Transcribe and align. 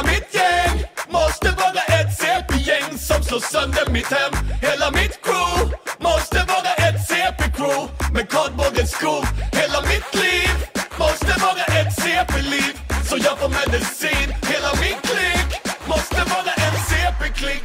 Hela 0.00 0.12
mitt 0.12 0.34
gäng 0.34 0.84
måste 1.08 1.50
vara 1.50 2.00
ett 2.00 2.18
CP-gäng 2.18 2.98
som 2.98 3.22
slår 3.22 3.40
sönder 3.40 3.92
mitt 3.92 4.06
hem. 4.06 4.32
Hela 4.62 4.90
mitt 4.90 5.22
crew 5.22 5.76
måste 5.98 6.38
vara 6.48 6.72
ett 6.88 7.08
CP-crew 7.08 7.88
med 8.14 8.30
kardborrens 8.30 8.90
skor. 8.90 9.24
Hela 9.52 9.80
mitt 9.80 10.14
liv 10.14 10.50
måste 10.98 11.40
vara 11.40 11.64
ett 11.80 11.92
CP-liv 12.02 12.74
så 13.08 13.16
jag 13.16 13.38
får 13.38 13.48
medicin. 13.48 14.28
Hela 14.52 14.70
min 14.80 14.98
klick 15.02 15.50
måste 15.86 16.16
vara 16.16 16.52
en 16.66 16.76
CP-klick 16.88 17.62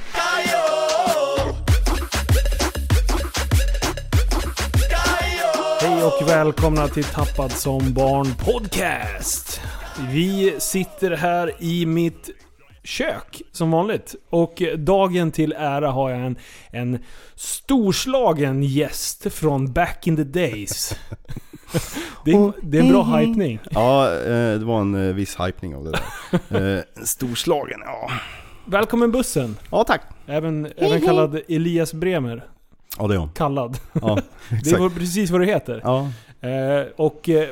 Hej 5.81 6.04
och 6.04 6.29
välkomna 6.29 6.88
till 6.88 7.04
Tappad 7.04 7.52
som 7.52 7.93
barn 7.93 8.36
podcast. 8.36 9.45
Vi 10.11 10.55
sitter 10.59 11.11
här 11.11 11.51
i 11.59 11.85
mitt 11.85 12.29
kök 12.83 13.41
som 13.51 13.71
vanligt. 13.71 14.15
Och 14.29 14.61
dagen 14.77 15.32
till 15.32 15.54
ära 15.57 15.91
har 15.91 16.09
jag 16.09 16.19
en, 16.19 16.36
en 16.71 17.00
storslagen 17.36 18.63
gäst 18.63 19.33
från 19.33 19.73
back 19.73 20.07
in 20.07 20.15
the 20.15 20.23
days. 20.23 20.96
Det 22.25 22.32
är, 22.32 22.51
det 22.61 22.77
är 22.77 22.82
en 22.82 22.89
bra 22.89 23.04
hypning. 23.04 23.60
Ja, 23.71 24.13
eh, 24.13 24.60
det 24.60 24.65
var 24.65 24.82
en 24.82 25.07
eh, 25.07 25.13
viss 25.15 25.39
hypning 25.39 25.75
av 25.75 25.83
det 25.83 25.91
där. 25.91 26.01
Eh, 26.77 26.83
Storslagen, 27.04 27.79
ja. 27.85 28.11
Välkommen 28.65 29.11
bussen. 29.11 29.57
Ja, 29.71 29.83
tack. 29.83 30.01
Även, 30.27 30.68
även 30.77 31.01
kallad 31.01 31.41
Elias 31.47 31.93
Bremer. 31.93 32.45
Ja, 32.97 33.08
det 33.08 33.13
är 33.13 33.17
hon. 33.17 33.30
Kallad. 33.30 33.77
Ja, 33.94 34.16
Det 34.49 34.55
är 34.55 34.75
exakt. 34.75 34.95
precis 34.95 35.30
vad 35.30 35.41
det 35.41 35.45
heter. 35.45 35.81
Ja. 35.83 36.09
Och 36.95 37.30
eh, 37.30 37.49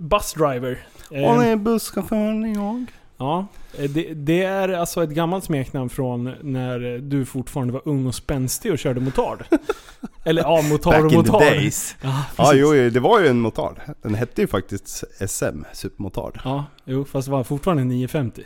busdriver. 0.00 0.78
Eh, 1.10 1.22
Hon 1.30 1.40
är 1.42 1.56
busschauffören 1.56 2.54
jag. 2.54 2.86
Ja, 3.18 3.46
eh, 3.78 3.90
det, 3.90 4.14
det 4.14 4.42
är 4.42 4.68
alltså 4.68 5.02
ett 5.04 5.10
gammalt 5.10 5.44
smeknamn 5.44 5.88
från 5.90 6.32
när 6.42 6.98
du 6.98 7.24
fortfarande 7.24 7.72
var 7.72 7.82
ung 7.84 8.06
och 8.06 8.14
spänstig 8.14 8.72
och 8.72 8.78
körde 8.78 9.00
motard. 9.00 9.44
Eller 10.24 10.42
ja, 10.42 10.62
motard 10.62 10.92
Back 10.92 11.04
och 11.04 11.12
in 11.12 11.24
the 11.24 11.32
motard. 11.32 11.40
days. 11.48 11.96
Ja, 12.02 12.24
Ja, 12.38 12.52
jo, 12.54 12.72
det 12.90 13.00
var 13.00 13.20
ju 13.20 13.26
en 13.28 13.40
motard. 13.40 13.76
Den 14.02 14.14
hette 14.14 14.40
ju 14.40 14.46
faktiskt 14.46 15.04
SM, 15.28 15.62
supermotard. 15.72 16.40
Ja, 16.44 16.64
jo, 16.84 17.04
fast 17.04 17.26
det 17.28 17.32
var 17.32 17.44
fortfarande 17.44 17.80
en 17.82 17.88
950. 17.88 18.42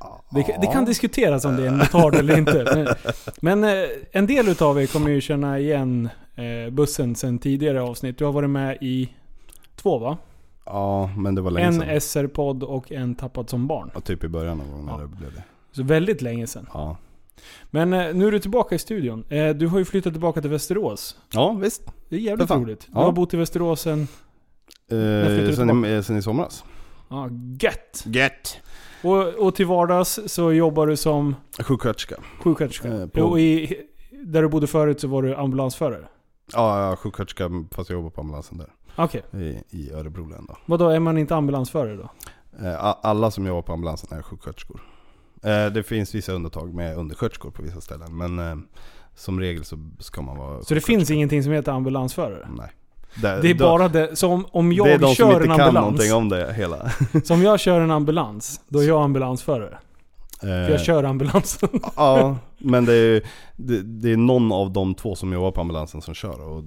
Ja. 0.00 0.24
Det, 0.30 0.42
kan- 0.42 0.60
det 0.60 0.66
kan 0.66 0.84
diskuteras 0.84 1.44
om 1.44 1.56
det 1.56 1.62
är 1.62 1.66
en 1.66 1.78
motard 1.78 2.14
eller 2.14 2.38
inte. 2.38 2.64
Men, 2.74 2.86
men 3.60 3.64
eh, 3.82 3.88
en 4.12 4.26
del 4.26 4.48
utav 4.48 4.80
er 4.82 4.86
kommer 4.86 5.10
ju 5.10 5.20
känna 5.20 5.58
igen 5.58 6.08
bussen 6.72 7.14
sen 7.14 7.38
tidigare 7.38 7.82
avsnitt. 7.82 8.18
Du 8.18 8.24
har 8.24 8.32
varit 8.32 8.50
med 8.50 8.78
i 8.80 9.08
två 9.76 9.98
va? 9.98 10.18
Ja, 10.66 11.10
men 11.16 11.34
det 11.34 11.40
var 11.40 11.50
länge 11.50 11.66
En 11.66 11.72
sedan. 11.80 12.00
SR-podd 12.00 12.62
och 12.62 12.92
en 12.92 13.14
Tappad 13.14 13.50
som 13.50 13.66
barn. 13.66 13.90
Ja, 13.94 14.00
typ 14.00 14.24
i 14.24 14.28
början 14.28 14.58
någon 14.58 14.70
gång 14.70 14.86
när 14.86 14.92
Ja. 14.92 14.98
det 14.98 15.06
blev 15.06 15.34
det. 15.34 15.42
Så 15.72 15.82
väldigt 15.82 16.22
länge 16.22 16.46
sedan. 16.46 16.68
Ja. 16.74 16.96
Men 17.70 17.92
eh, 17.92 18.14
nu 18.14 18.26
är 18.26 18.32
du 18.32 18.38
tillbaka 18.38 18.74
i 18.74 18.78
studion. 18.78 19.24
Eh, 19.28 19.48
du 19.54 19.66
har 19.66 19.78
ju 19.78 19.84
flyttat 19.84 20.12
tillbaka 20.12 20.40
till 20.40 20.50
Västerås. 20.50 21.16
Ja, 21.32 21.52
visst. 21.52 21.82
Det 22.08 22.16
är 22.16 22.20
jävligt 22.20 22.50
roligt. 22.50 22.86
Du 22.92 22.98
har 22.98 23.12
bott 23.12 23.34
i 23.34 23.36
Västerås 23.36 23.80
sen... 23.80 24.00
Eh, 24.90 25.54
sen, 25.54 25.84
i, 25.84 26.02
sen 26.02 26.16
i 26.16 26.22
somras. 26.22 26.64
Ja, 27.08 27.28
gött! 27.60 28.02
Get. 28.06 28.56
Och, 29.02 29.28
och 29.46 29.54
till 29.54 29.66
vardags 29.66 30.20
så 30.26 30.52
jobbar 30.52 30.86
du 30.86 30.96
som 30.96 31.34
Sjuksköterska. 31.58 32.16
sjuksköterska. 32.40 32.88
Eh, 32.88 33.06
på- 33.06 33.20
Och 33.22 33.40
i, 33.40 33.76
där 34.24 34.42
du 34.42 34.48
bodde 34.48 34.66
förut 34.66 35.00
så 35.00 35.08
var 35.08 35.22
du 35.22 35.34
ambulansförare. 35.36 36.08
Ja, 36.52 36.88
ja, 36.90 36.96
sjuksköterska 36.96 37.50
fast 37.70 37.90
jag 37.90 37.96
jobbar 37.96 38.10
på 38.10 38.20
ambulansen 38.20 38.58
där. 38.58 38.72
Okej. 38.96 39.22
I, 39.32 39.62
i 39.70 39.92
Örebro 39.92 40.28
län 40.28 40.44
då. 40.48 40.56
Vadå, 40.66 40.88
är 40.88 41.00
man 41.00 41.18
inte 41.18 41.36
ambulansförare 41.36 41.96
då? 41.96 42.10
Eh, 42.66 42.94
Alla 43.02 43.30
som 43.30 43.46
jobbar 43.46 43.62
på 43.62 43.72
ambulansen 43.72 44.18
är 44.18 44.22
sjuksköterskor. 44.22 44.80
Eh, 45.42 45.66
Det 45.66 45.82
finns 45.82 46.14
vissa 46.14 46.32
undantag 46.32 46.74
med 46.74 46.96
undersköterskor 46.96 47.50
på 47.50 47.62
vissa 47.62 47.80
ställen. 47.80 48.16
Men 48.16 48.38
eh, 48.38 48.56
som 49.14 49.40
regel 49.40 49.64
så 49.64 49.78
ska 49.98 50.22
man 50.22 50.36
vara 50.36 50.62
Så 50.62 50.74
det 50.74 50.80
finns 50.80 51.10
ingenting 51.10 51.42
som 51.42 51.52
heter 51.52 51.72
ambulansförare? 51.72 52.48
Nej. 52.58 52.70
Det 53.42 53.50
är 53.50 53.54
bara 53.54 53.88
det, 53.88 54.16
som 54.16 54.46
om 54.50 54.68
det 54.68 54.74
är 54.74 54.76
jag 54.88 55.00
de 55.00 55.06
som 55.06 55.14
kör 55.14 55.26
inte 55.32 55.36
en 55.36 55.56
kan 55.56 55.60
ambulans. 55.60 55.74
någonting 55.84 56.12
om 56.14 56.28
det 56.28 56.52
hela. 56.52 56.90
Som 57.24 57.42
jag 57.42 57.60
kör 57.60 57.80
en 57.80 57.90
ambulans, 58.00 58.60
då 58.68 58.78
är 58.78 58.88
jag 58.88 59.02
ambulansförare. 59.02 59.78
För 60.40 60.48
Eh, 60.64 60.70
jag 60.70 60.80
kör 60.80 61.04
ambulansen. 61.04 61.68
Ja, 61.96 62.36
men 62.58 62.84
det 62.84 62.94
är, 62.94 63.22
det, 63.56 63.82
det 63.82 64.12
är 64.12 64.16
någon 64.16 64.52
av 64.52 64.72
de 64.72 64.94
två 64.94 65.14
som 65.14 65.32
jobbar 65.32 65.50
på 65.50 65.60
ambulansen 65.60 66.02
som 66.02 66.14
kör. 66.14 66.40
Och 66.48 66.64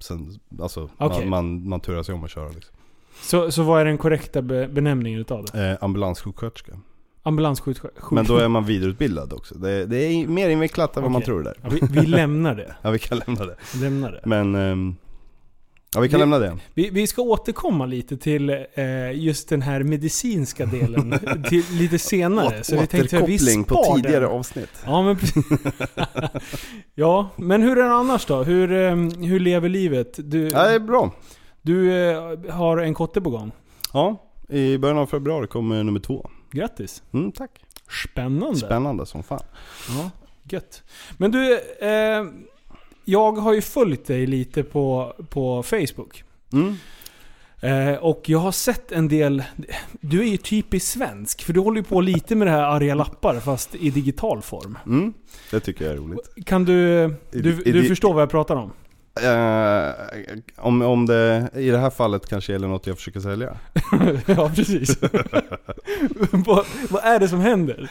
sen, 0.00 0.38
alltså, 0.60 0.90
Okej. 0.98 1.26
man, 1.26 1.28
man, 1.54 1.68
man 1.68 1.80
turar 1.80 2.02
sig 2.02 2.14
om 2.14 2.24
att 2.24 2.30
köra 2.30 2.48
liksom. 2.48 2.74
Så, 3.22 3.50
så 3.50 3.62
vad 3.62 3.80
är 3.80 3.84
den 3.84 3.98
korrekta 3.98 4.42
be, 4.42 4.68
benämningen 4.68 5.20
utav 5.20 5.44
det? 5.52 5.70
eh, 5.70 5.76
Ambulanssjuksköterska. 5.80 6.72
Ambulanssjuksköterska? 7.22 8.14
Men 8.14 8.24
då 8.24 8.36
är 8.36 8.48
man 8.56 8.64
vidareutbildad 8.64 9.32
också. 9.32 9.54
Det, 9.54 9.86
det 9.86 9.96
är 9.96 10.26
mer 10.26 10.48
invecklat 10.48 10.96
än 10.96 11.02
vad 11.02 11.12
man 11.12 11.22
tror 11.22 11.42
det 11.42 11.54
Ja, 11.62 11.68
där. 11.68 11.78
vi, 11.80 12.00
vi 12.00 12.06
lämnar 12.06 12.54
det. 12.54 12.74
Ja, 12.82 12.90
vi 12.90 12.98
kan 12.98 13.18
lämna 13.26 13.44
det. 13.46 13.56
Lämnar 13.80 14.12
det. 14.12 14.20
Men, 14.24 14.54
ehm, 14.54 14.96
ja 15.94 16.00
vi 16.00 16.08
kan 16.08 16.18
Vi- 16.18 16.20
lämna 16.22 16.38
det. 16.38 16.58
Vi, 16.74 16.90
vi 16.90 17.06
ska 17.06 17.22
återkomma 17.22 17.86
lite 17.86 18.16
till 18.16 18.50
eh, 18.74 19.12
just 19.12 19.48
den 19.48 19.62
här 19.62 19.82
medicinska 19.82 20.66
delen 20.66 21.14
till, 21.48 21.64
lite 21.72 21.98
senare. 21.98 22.64
Så 22.64 22.80
vi 22.80 22.86
tänkte 22.86 23.16
att 23.18 23.28
vi 23.28 23.34
Återkoppling 23.34 23.64
på 23.64 23.94
tidigare 23.96 24.24
den. 24.24 24.30
avsnitt. 24.34 24.70
Ja 24.84 25.02
men. 25.02 25.16
Ja, 26.94 27.28
men 27.36 27.62
hur 27.62 27.78
är 27.78 27.82
det 27.84 27.94
annars 27.94 28.26
då? 28.26 28.42
Hur, 28.42 28.72
eh, 28.72 28.96
hur 29.26 29.40
lever 29.40 29.68
livet? 29.68 30.14
Du, 30.30 30.48
Ja, 30.48 30.64
det 30.68 30.74
är 30.74 30.78
bra. 30.78 31.14
du 31.62 31.92
eh, 32.10 32.38
har 32.50 32.78
en 32.78 32.94
kotte 32.94 33.20
på 33.20 33.30
gång. 33.30 33.52
Ja, 33.92 34.22
i 34.48 34.78
början 34.78 34.98
av 34.98 35.06
februari 35.06 35.46
kommer 35.46 35.82
nummer 35.84 36.00
två. 36.00 36.30
Grattis. 36.50 37.02
Mm, 37.12 37.32
tack. 37.32 37.50
Spännande. 38.10 38.56
Spännande 38.58 39.06
som 39.06 39.22
fan. 39.22 39.40
Ja, 39.88 40.10
gött. 40.48 40.82
Men 41.16 41.30
du, 41.30 41.52
eh, 41.80 42.24
jag 43.04 43.32
har 43.32 43.54
ju 43.54 43.60
följt 43.60 44.06
dig 44.06 44.26
lite 44.26 44.62
på, 44.62 45.14
på 45.28 45.62
Facebook. 45.62 46.24
Mm. 46.52 46.76
Eh, 47.60 47.94
och 47.94 48.22
jag 48.26 48.38
har 48.38 48.52
sett 48.52 48.92
en 48.92 49.08
del... 49.08 49.42
Du 50.00 50.20
är 50.20 50.26
ju 50.26 50.36
typiskt 50.36 50.92
svensk, 50.92 51.42
för 51.42 51.52
du 51.52 51.60
håller 51.60 51.76
ju 51.76 51.84
på 51.84 52.00
lite 52.00 52.34
med 52.34 52.46
det 52.46 52.50
här 52.50 52.62
arga 52.62 52.94
lappar 52.94 53.40
fast 53.40 53.74
i 53.74 53.90
digital 53.90 54.42
form. 54.42 54.78
Mm. 54.86 55.12
Det 55.50 55.60
tycker 55.60 55.84
jag 55.84 55.94
är 55.94 55.98
roligt. 55.98 56.44
Kan 56.46 56.64
du... 56.64 57.08
Du, 57.30 57.52
du 57.56 57.88
förstår 57.88 58.14
vad 58.14 58.22
jag 58.22 58.30
pratar 58.30 58.56
om? 58.56 58.72
Eh, 59.20 59.92
om, 60.56 60.82
om 60.82 61.06
det 61.06 61.50
i 61.54 61.70
det 61.70 61.78
här 61.78 61.90
fallet 61.90 62.28
kanske 62.28 62.52
gäller 62.52 62.68
något 62.68 62.86
jag 62.86 62.96
försöker 62.96 63.20
sälja. 63.20 63.56
ja, 64.26 64.50
precis. 64.54 64.98
vad, 66.30 66.66
vad 66.90 67.04
är 67.04 67.20
det 67.20 67.28
som 67.28 67.40
händer? 67.40 67.90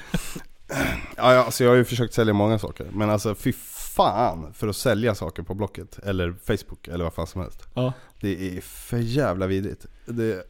Ja, 1.15 1.23
alltså 1.23 1.63
jag 1.63 1.71
har 1.71 1.75
ju 1.77 1.85
försökt 1.85 2.13
sälja 2.13 2.33
många 2.33 2.59
saker. 2.59 2.87
Men 2.93 3.09
alltså 3.09 3.35
fy 3.35 3.53
fan 3.95 4.53
för 4.53 4.67
att 4.67 4.75
sälja 4.75 5.15
saker 5.15 5.43
på 5.43 5.53
Blocket. 5.53 5.99
Eller 5.99 6.33
Facebook 6.43 6.87
eller 6.87 7.03
vad 7.03 7.13
fan 7.13 7.27
som 7.27 7.41
helst. 7.41 7.67
Ja. 7.73 7.93
Det 8.19 8.57
är 8.57 8.61
för 8.61 8.97
jävla 8.97 9.47
vidrigt. 9.47 9.85
Det... 10.05 10.43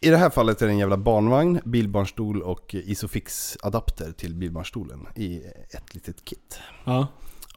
I 0.00 0.10
det 0.10 0.16
här 0.16 0.30
fallet 0.30 0.62
är 0.62 0.66
det 0.66 0.72
en 0.72 0.78
jävla 0.78 0.96
barnvagn, 0.96 1.60
bilbarnstol 1.64 2.42
och 2.42 2.74
Isofix-adapter 2.74 4.12
till 4.12 4.34
bilbarnstolen 4.34 5.06
i 5.14 5.42
ett 5.70 5.94
litet 5.94 6.24
kit. 6.24 6.60
Ja. 6.84 7.06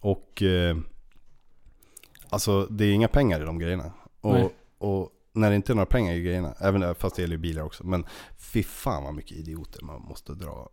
Och 0.01 0.43
eh, 0.43 0.77
alltså 2.29 2.65
det 2.65 2.85
är 2.85 2.91
inga 2.91 3.07
pengar 3.07 3.41
i 3.41 3.45
de 3.45 3.59
grejerna. 3.59 3.93
Och, 4.21 4.51
och 4.77 5.09
när 5.33 5.49
det 5.49 5.55
inte 5.55 5.73
är 5.73 5.75
några 5.75 5.85
pengar 5.85 6.13
i 6.13 6.21
grejerna, 6.21 6.53
även 6.59 6.95
fast 6.95 7.15
det 7.15 7.21
gäller 7.21 7.35
ju 7.35 7.41
bilar 7.41 7.63
också. 7.63 7.83
Men 7.83 8.05
fy 8.37 8.63
fan 8.63 9.03
vad 9.03 9.13
mycket 9.13 9.37
idioter 9.37 9.83
man 9.83 10.01
måste 10.01 10.33
dra 10.33 10.69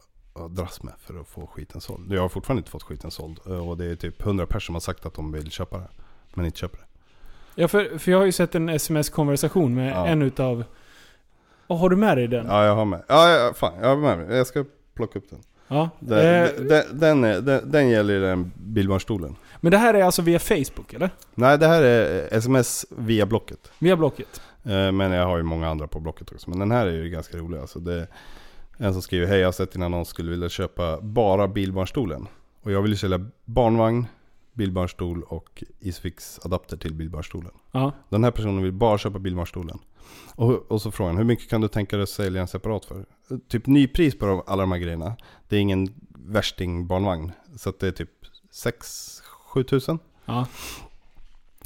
dras 0.51 0.83
med 0.83 0.93
för 0.99 1.21
att 1.21 1.29
få 1.29 1.47
skiten 1.47 1.81
såld. 1.81 2.13
Jag 2.13 2.23
har 2.23 2.29
fortfarande 2.29 2.61
inte 2.61 2.71
fått 2.71 2.83
skiten 2.83 3.11
såld. 3.11 3.39
Och 3.39 3.77
det 3.77 3.85
är 3.87 3.97
typ 3.97 4.21
100 4.23 4.47
personer 4.47 4.61
som 4.61 4.75
har 4.75 4.81
sagt 4.81 5.07
att 5.07 5.15
de 5.15 5.33
vill 5.33 5.51
köpa 5.51 5.79
det. 5.79 5.89
Men 6.35 6.45
inte 6.47 6.59
köper 6.59 6.79
det. 6.79 6.85
Ja, 7.63 7.69
för, 7.69 7.99
för 7.99 8.11
jag 8.11 8.19
har 8.19 8.27
ju 8.27 8.33
sett 8.33 8.55
en 8.55 8.69
sms-konversation 8.69 9.75
med 9.75 9.93
Ja. 9.93 10.07
en 10.07 10.23
utav... 10.23 10.65
Oh, 11.67 11.79
har 11.81 11.89
du 11.91 11.97
med 11.97 12.17
dig 12.19 12.29
den? 12.29 12.47
Ja 12.47 12.65
jag 12.65 12.75
har 12.75 12.85
med. 12.85 13.03
Ja, 13.09 13.31
ja 13.31 13.53
fan 13.55 13.73
jag 13.81 13.89
har 13.89 13.97
med 13.97 14.19
mig. 14.19 14.37
Jag 14.37 14.47
ska 14.47 14.65
plocka 14.95 15.19
upp 15.19 15.31
den. 15.31 15.39
Ja. 15.69 15.91
Den, 16.01 16.19
Eh, 16.45 16.51
den, 16.59 16.85
den, 16.99 17.25
är, 17.25 17.41
den, 17.41 17.71
den 17.71 17.89
gäller 17.89 18.21
den 18.21 18.53
bilbarnstolen. 18.57 19.37
men 19.61 19.71
det 19.73 19.79
här 19.79 19.95
är 19.95 20.03
alltså 20.05 20.23
via 20.23 20.39
Facebook, 20.39 20.93
eller? 20.95 21.11
Nej 21.35 21.59
det 21.59 21.67
här 21.67 21.83
är 21.83 22.29
sms 22.37 22.87
via 22.91 23.27
Blocket. 23.27 23.71
Via 23.79 23.97
Blocket? 23.97 24.41
Eh, 24.65 24.93
Men 24.93 25.13
jag 25.13 25.25
har 25.27 25.37
ju 25.37 25.43
många 25.43 25.69
andra 25.69 25.87
på 25.87 26.01
Blocket 26.01 26.33
också. 26.33 26.51
Men 26.51 26.59
den 26.59 26.71
här 26.71 26.87
är 26.87 26.93
ju 26.93 27.11
ganska 27.11 27.37
rolig. 27.37 27.59
Alltså 27.59 27.79
det 27.79 28.07
en 28.77 28.93
som 28.93 29.03
skriver 29.03 29.27
Hej 29.27 29.39
jag 29.39 29.47
har 29.47 29.53
sett 29.53 29.73
din 29.73 29.83
annons 29.83 30.09
skulle 30.09 30.31
vilja 30.31 30.49
köpa 30.49 31.01
bara 31.01 31.49
bilbarnstolen. 31.49 32.29
Och 32.63 32.73
jag 32.73 32.83
vill 32.83 32.91
ju 32.91 32.97
sälja 32.97 33.27
barnvagn, 33.45 34.07
bilbarnstol 34.53 35.23
och 35.23 35.65
Isfix 35.81 36.41
adapter 36.45 36.77
till 36.77 36.95
bilbarnstolen. 36.95 37.53
Ja. 37.73 37.93
Den 38.09 38.25
här 38.25 38.31
personen 38.31 38.63
vill 38.63 38.73
bara 38.73 38.99
köpa 38.99 39.19
bilbarnstolen. 39.19 39.79
Och, 40.35 40.71
och 40.73 40.83
så 40.83 40.91
frågan, 40.91 41.17
hur 41.17 41.25
mycket 41.25 41.51
kan 41.51 41.61
du 41.61 41.69
tänka 41.69 41.97
dig 41.97 42.03
att 42.03 42.09
sälja 42.09 42.41
en 42.41 42.49
separat 42.49 42.85
för? 42.85 43.05
Typ 43.49 43.67
nypris 43.67 44.19
på 44.19 44.45
alla 44.47 44.63
de 44.63 44.73
här 44.73 44.79
grejerna. 44.79 45.17
Det 45.49 45.57
är 45.57 45.61
ingen 45.61 45.95
värsting 46.15 46.87
barnvagn. 46.87 47.33
Så 47.57 47.69
att 47.69 47.79
det 47.81 47.87
är 47.87 47.93
typ 47.93 48.11
6-7 48.53 49.63
tusen. 49.63 49.99
Ja. 50.25 50.47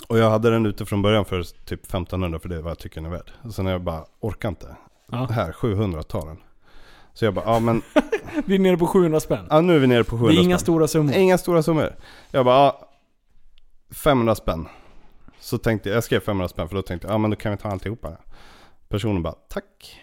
Och 0.08 0.18
jag 0.18 0.30
hade 0.30 0.50
den 0.50 0.66
ute 0.66 0.86
från 0.86 1.02
början 1.02 1.24
för 1.24 1.42
typ 1.42 1.84
1500 1.84 2.38
för 2.38 2.48
det 2.48 2.56
är 2.56 2.60
vad 2.60 2.70
jag 2.70 2.78
tycker 2.78 3.00
den 3.00 3.12
är 3.12 3.16
värd. 3.16 3.30
Och 3.42 3.54
sen 3.54 3.64
har 3.66 3.72
jag 3.72 3.82
bara, 3.82 4.04
orkar 4.20 4.48
inte. 4.48 4.76
Ja. 5.10 5.26
Här, 5.30 5.52
700 5.52 6.02
tar 6.02 6.26
den. 6.26 6.38
Så 7.14 7.24
jag 7.24 7.34
bara, 7.34 7.44
ja 7.44 7.60
men, 7.60 7.82
Vi 8.46 8.54
är 8.54 8.58
nere 8.58 8.76
på 8.76 8.86
700 8.86 9.20
spänn. 9.20 9.46
ja, 9.50 9.60
nu 9.60 9.74
är 9.76 9.78
vi 9.78 9.86
nere 9.86 10.04
på 10.04 10.10
700 10.16 10.32
Det 10.32 10.38
är 10.40 10.42
inga 10.44 10.58
spänn. 10.58 10.64
stora 10.64 10.88
summor. 10.88 11.14
Inga 11.14 11.38
stora 11.38 11.62
summor. 11.62 11.96
Jag 12.30 12.44
bara, 12.44 12.56
ja, 12.56 12.88
500 13.90 14.34
spänn. 14.34 14.68
Så 15.40 15.58
tänkte 15.58 15.88
jag, 15.88 15.96
jag 15.96 16.04
skrev 16.04 16.20
500 16.20 16.48
spänn 16.48 16.68
för 16.68 16.76
då 16.76 16.82
tänkte 16.82 17.06
jag, 17.08 17.14
ja 17.14 17.18
men 17.18 17.30
då 17.30 17.36
kan 17.36 17.52
vi 17.52 17.58
ta 17.58 17.68
alltihopa. 17.68 18.16
Personen 18.88 19.22
bara, 19.22 19.34
tack. 19.48 20.00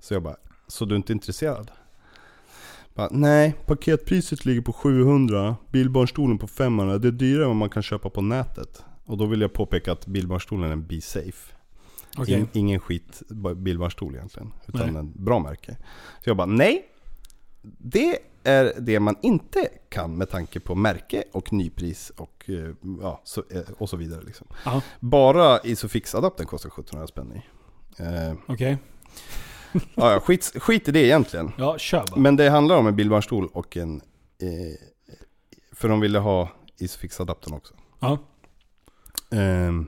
Så 0.00 0.14
jag 0.14 0.22
bara, 0.22 0.36
så 0.66 0.84
du 0.84 0.94
är 0.94 0.96
inte 0.96 1.12
intresserad? 1.12 1.70
Bara, 2.94 3.08
Nej, 3.10 3.54
paketpriset 3.66 4.44
ligger 4.44 4.60
på 4.62 4.72
700, 4.72 5.56
bilbarnstolen 5.70 6.38
på 6.38 6.46
500. 6.46 6.98
Det 6.98 7.08
är 7.08 7.12
dyrare 7.12 7.42
än 7.42 7.48
vad 7.48 7.56
man 7.56 7.70
kan 7.70 7.82
köpa 7.82 8.10
på 8.10 8.22
nätet. 8.22 8.84
Och 9.06 9.16
då 9.18 9.26
vill 9.26 9.40
jag 9.40 9.52
påpeka 9.52 9.92
att 9.92 10.06
bilbarnstolen 10.06 10.68
är 10.68 10.72
en 10.72 10.86
Be 10.86 11.00
Safe. 11.00 11.54
Okej. 12.20 12.34
In, 12.34 12.48
ingen 12.52 12.80
skit 12.80 13.22
ba- 13.28 13.54
bilbarnstol 13.54 14.14
egentligen. 14.14 14.52
Utan 14.66 14.92
Nej. 14.92 14.96
en 15.00 15.24
bra 15.24 15.38
märke. 15.38 15.76
Så 16.24 16.30
jag 16.30 16.36
bara, 16.36 16.46
nej. 16.46 16.84
Det 17.62 18.18
är 18.44 18.72
det 18.80 19.00
man 19.00 19.16
inte 19.22 19.68
kan 19.88 20.16
med 20.16 20.30
tanke 20.30 20.60
på 20.60 20.74
märke 20.74 21.24
och 21.32 21.52
nypris 21.52 22.12
och, 22.16 22.44
eh, 22.50 22.74
ja, 23.02 23.20
så, 23.24 23.42
eh, 23.50 23.60
och 23.78 23.88
så 23.88 23.96
vidare. 23.96 24.22
Liksom. 24.22 24.46
Bara 25.00 25.58
Isofix-adaptern 25.58 26.46
kostar 26.46 26.68
1700 26.70 27.06
spänn 27.06 27.32
i. 27.32 27.42
Eh, 28.02 28.34
okej. 28.48 28.78
ja, 29.72 30.12
ja, 30.12 30.20
skit, 30.20 30.52
skit 30.56 30.88
i 30.88 30.92
det 30.92 31.04
egentligen. 31.04 31.52
Ja, 31.58 31.78
kör 31.78 32.04
bara. 32.10 32.20
Men 32.20 32.36
det 32.36 32.50
handlar 32.50 32.76
om 32.76 32.86
en 32.86 32.96
bilbarnstol 32.96 33.46
och 33.52 33.76
en... 33.76 33.96
Eh, 34.42 34.76
för 35.72 35.88
de 35.88 36.00
ville 36.00 36.18
ha 36.18 36.48
Isofix-adaptern 36.78 37.54
också. 37.54 37.74
Ja. 38.00 38.18
Ehm, 39.30 39.86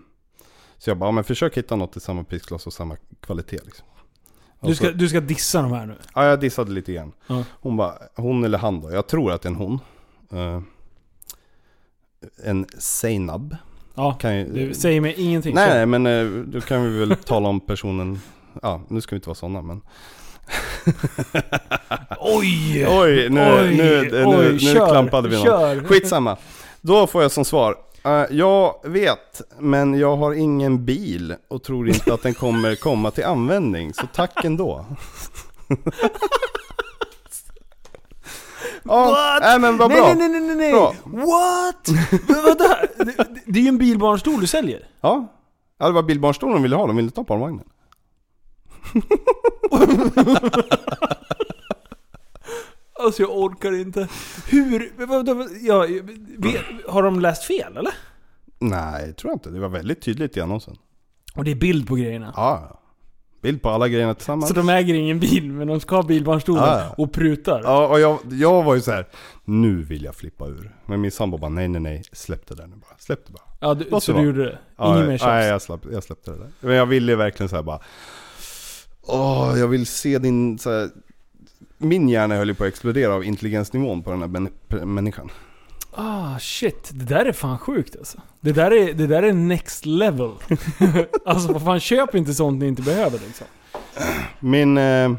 så 0.81 0.91
jag 0.91 0.99
bara, 0.99 1.07
ja, 1.07 1.13
men 1.13 1.25
försök 1.25 1.57
hitta 1.59 1.77
något 1.77 1.97
i 1.97 2.01
samma 2.01 2.25
prisklass 2.25 2.67
och 2.67 2.73
samma 2.73 2.97
kvalitet 3.21 3.59
liksom. 3.65 3.87
Du 4.61 4.69
Och 4.71 4.77
så- 4.77 4.85
ska, 4.85 4.93
du 4.93 5.09
ska 5.09 5.21
dissa 5.21 5.63
de 5.63 5.73
här 5.73 5.87
nu. 5.87 5.95
Ja, 6.15 6.25
jag 6.27 6.41
dissade 6.41 6.73
lite 6.73 6.93
grann. 6.93 7.13
Ja. 7.27 7.45
Hon 7.51 7.77
bara, 7.77 7.95
hon 8.17 8.45
eller 8.45 8.59
han 8.59 8.81
då? 8.81 8.91
Jag 8.93 9.07
tror 9.07 9.33
att 9.33 9.43
det 9.43 9.47
är 9.49 9.51
en 9.51 9.57
hon. 9.57 9.79
Eh, 10.33 10.61
en 12.45 12.67
Seinab. 12.79 13.57
Ja, 13.95 14.13
Kan 14.21 14.37
ju, 14.39 14.45
du 14.69 14.75
säger 14.75 15.01
mig 15.01 15.15
ingenting. 15.17 15.55
nej, 15.55 15.69
nej, 15.87 15.87
men 15.87 16.07
eh, 16.07 16.45
då 16.45 16.61
kan 16.61 16.83
vi 16.93 16.99
väl 16.99 17.17
tala 17.25 17.49
om 17.49 17.61
personen. 17.61 18.21
Ja, 18.63 18.81
nu 18.89 19.01
ska 19.01 19.15
vi 19.15 19.17
inte 19.17 19.29
vara 19.29 19.35
sådana 19.35 19.63
men. 19.63 19.81
Oj! 22.21 22.87
Oj, 22.89 23.29
nu, 23.29 23.41
Oj, 23.41 23.77
nu, 23.77 24.09
nu, 24.13 24.25
oj, 24.25 24.53
nu 24.53 24.59
kör, 24.59 24.87
klampade 24.91 25.29
vi 25.29 25.37
någon. 25.37 25.45
kör. 25.45 25.85
Skitsamma. 25.85 26.37
Då 26.81 27.07
får 27.07 27.23
jag 27.23 27.33
som 27.33 27.45
svar. 27.45 27.77
Eh, 28.05 28.25
jag 28.31 28.75
vet, 28.85 29.41
men 29.59 29.99
jag 29.99 30.17
har 30.17 30.33
ingen 30.33 30.85
bil 30.85 31.35
och 31.49 31.63
tror 31.63 31.89
inte 31.89 32.15
att 32.15 32.23
den 32.23 32.35
kommer 32.35 32.75
komma 32.75 33.11
till 33.11 33.25
användning. 33.25 33.95
Så 33.95 34.07
tack 34.15 34.45
ändå. 34.45 34.87
Ja, 38.83 39.11
What? 39.11 39.43
nej 39.43 39.59
men 39.59 39.77
vad 39.77 39.91
bra. 39.91 39.99
Nej, 40.05 40.15
nej, 40.15 40.29
nej, 40.29 40.41
nej, 40.41 40.57
nej. 40.57 40.73
Bra. 40.73 40.95
What? 41.05 41.89
Men 42.29 42.45
Vänta, 42.45 42.77
det, 42.97 43.05
det- 43.05 43.27
det 43.47 43.59
är 43.59 43.63
ju 43.63 43.69
en 43.69 43.79
bilbarnstol 43.79 44.41
du 44.41 44.47
säljer. 44.47 44.89
Ja. 45.01 45.33
ja, 45.79 45.87
det 45.87 45.93
var 45.93 46.03
bilbarnstolen 46.03 46.55
de 46.55 46.63
ville 46.63 46.77
ha, 46.77 46.87
de 46.87 46.97
ville 46.97 47.11
ta 47.11 47.23
barnvagnen. 47.23 47.65
Alltså 53.05 53.23
jag 53.23 53.39
orkar 53.39 53.73
inte. 53.81 54.09
Hur? 54.51 54.93
Ja, 55.67 55.87
har 56.93 57.03
de 57.03 57.21
läst 57.21 57.45
fel 57.45 57.77
eller? 57.77 57.93
Nej, 58.59 59.13
tror 59.15 59.31
jag 59.31 59.37
inte. 59.37 59.51
Det 59.51 59.61
var 59.61 59.69
väldigt 59.69 60.03
tydligt 60.03 60.37
i 60.37 60.41
annonsen. 60.41 60.77
Och 61.35 61.45
det 61.45 61.51
är 61.51 61.55
bild 61.55 61.89
på 61.89 61.95
grejerna. 61.95 62.33
Ja, 62.37 62.67
ja. 62.71 62.77
Bild 63.43 63.63
på 63.63 63.71
alla 63.71 63.89
grejerna 63.89 64.15
tillsammans. 64.15 64.49
Så 64.49 64.55
de 64.55 64.69
äger 64.69 64.95
ingen 64.95 65.21
bil, 65.21 65.53
men 65.53 65.69
de 65.69 65.81
ska 65.81 65.97
ha 65.97 66.03
bilbarnstolen 66.03 66.63
Ja, 66.65 66.81
ja. 66.81 66.95
och 67.05 67.13
prutar. 67.13 67.61
Ja, 67.65 67.87
och 67.89 68.01
jag, 68.01 68.19
jag 68.31 68.63
var 68.63 68.75
ju 68.75 68.81
så 68.81 68.91
här. 68.91 69.07
nu 69.45 69.83
vill 69.83 70.05
jag 70.05 70.15
flippa 70.15 70.47
ur. 70.47 70.77
Men 70.87 71.01
min 71.01 71.11
sambo 71.11 71.39
bara, 71.39 71.49
nej 71.49 71.69
nej 71.69 71.81
nej, 71.81 72.03
släpp 72.13 72.47
det 72.49 72.55
där 72.55 72.67
nu 72.67 72.77
bara. 72.77 72.97
Släpp 72.99 73.27
det 73.27 73.33
bara. 73.33 73.43
Ja, 73.61 73.75
du, 73.75 73.85
så 74.01 74.01
du 74.07 74.13
vara. 74.13 74.25
gjorde 74.25 74.45
det? 74.45 74.59
Ja, 74.77 74.95
Ingen 74.97 75.09
mer 75.09 75.19
tjafs? 75.19 75.27
Nej, 75.27 75.47
jag, 75.49 75.63
släpp, 75.63 75.81
jag 75.93 76.03
släppte 76.05 76.31
det 76.31 76.37
där. 76.39 76.49
Men 76.61 76.75
jag 76.75 76.87
ville 76.87 77.17
verkligen 77.17 77.49
så 77.49 77.57
här 77.57 77.63
bara, 77.63 77.81
åh, 79.03 79.55
jag 79.59 79.69
vill 79.69 79.87
se 79.87 80.19
din, 80.19 80.59
så 80.59 80.71
här, 80.71 80.89
min 81.83 82.09
hjärna 82.09 82.35
höll 82.37 82.49
ju 82.49 82.55
på 82.55 82.65
att 82.65 82.69
explodera 82.69 83.15
av 83.15 83.25
intelligensnivån 83.25 84.03
på 84.03 84.11
den 84.11 84.21
här 84.21 84.29
män- 84.29 84.85
människan. 84.85 85.31
Ah 85.93 86.39
shit, 86.39 86.91
det 86.93 87.05
där 87.05 87.25
är 87.25 87.33
fan 87.33 87.59
sjukt 87.59 87.97
alltså. 87.97 88.21
Det 88.41 88.53
där 88.53 88.71
är, 88.71 88.95
det 88.95 89.07
där 89.07 89.23
är 89.23 89.33
next 89.33 89.87
level. 89.87 90.31
alltså 91.25 91.53
vad 91.53 91.65
fan, 91.65 91.81
köp 91.81 92.15
inte 92.15 92.35
sånt 92.35 92.61
ni 92.61 92.67
inte 92.67 92.83
behöver 92.83 93.19
liksom. 93.19 93.47
Min, 94.41 94.79
eh, 94.79 95.11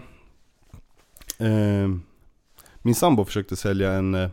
eh, 1.38 1.90
min 2.82 2.96
sambo 2.96 3.26
försökte 3.26 3.56
sälja 3.56 3.92
en 3.94 4.16
eh, 4.16 4.30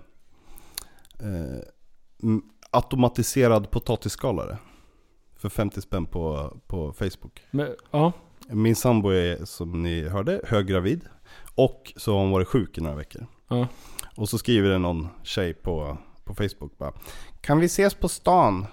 eh, 1.20 1.58
automatiserad 2.70 3.70
potatisskalare. 3.70 4.58
För 5.36 5.48
50 5.48 5.80
spänn 5.80 6.06
på, 6.06 6.56
på 6.66 6.92
Facebook. 6.92 7.42
Men, 7.50 7.68
ja. 7.90 8.12
Min 8.48 8.76
sambo 8.76 9.08
är 9.10 9.44
som 9.44 9.82
ni 9.82 10.08
hörde 10.08 10.40
höggravid. 10.44 11.04
Och 11.58 11.92
så 11.96 12.12
har 12.12 12.20
hon 12.20 12.30
varit 12.30 12.48
sjuk 12.48 12.78
i 12.78 12.80
några 12.80 12.96
veckor. 12.96 13.26
Ja. 13.48 13.68
Och 14.16 14.28
så 14.28 14.38
skriver 14.38 14.68
det 14.68 14.78
någon 14.78 15.08
tjej 15.22 15.54
på, 15.54 15.98
på 16.24 16.34
Facebook 16.34 16.78
bara. 16.78 16.92
Kan 17.40 17.60
vi 17.60 17.66
ses 17.66 17.94
på 17.94 18.08
stan? 18.08 18.66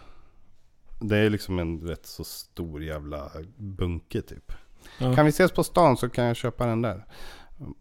Det 1.00 1.18
är 1.18 1.30
liksom 1.30 1.60
en 1.60 1.82
rätt 1.82 2.06
så 2.06 2.24
stor 2.24 2.84
jävla 2.84 3.32
bunke 3.58 4.22
typ. 4.22 4.52
Ja. 4.98 5.16
Kan 5.16 5.26
vi 5.26 5.30
ses 5.30 5.52
på 5.52 5.64
stan 5.64 5.98
så 5.98 6.10
kan 6.10 6.26
jag 6.26 6.36
köpa 6.36 6.66
den 6.66 6.82
där. 6.82 7.06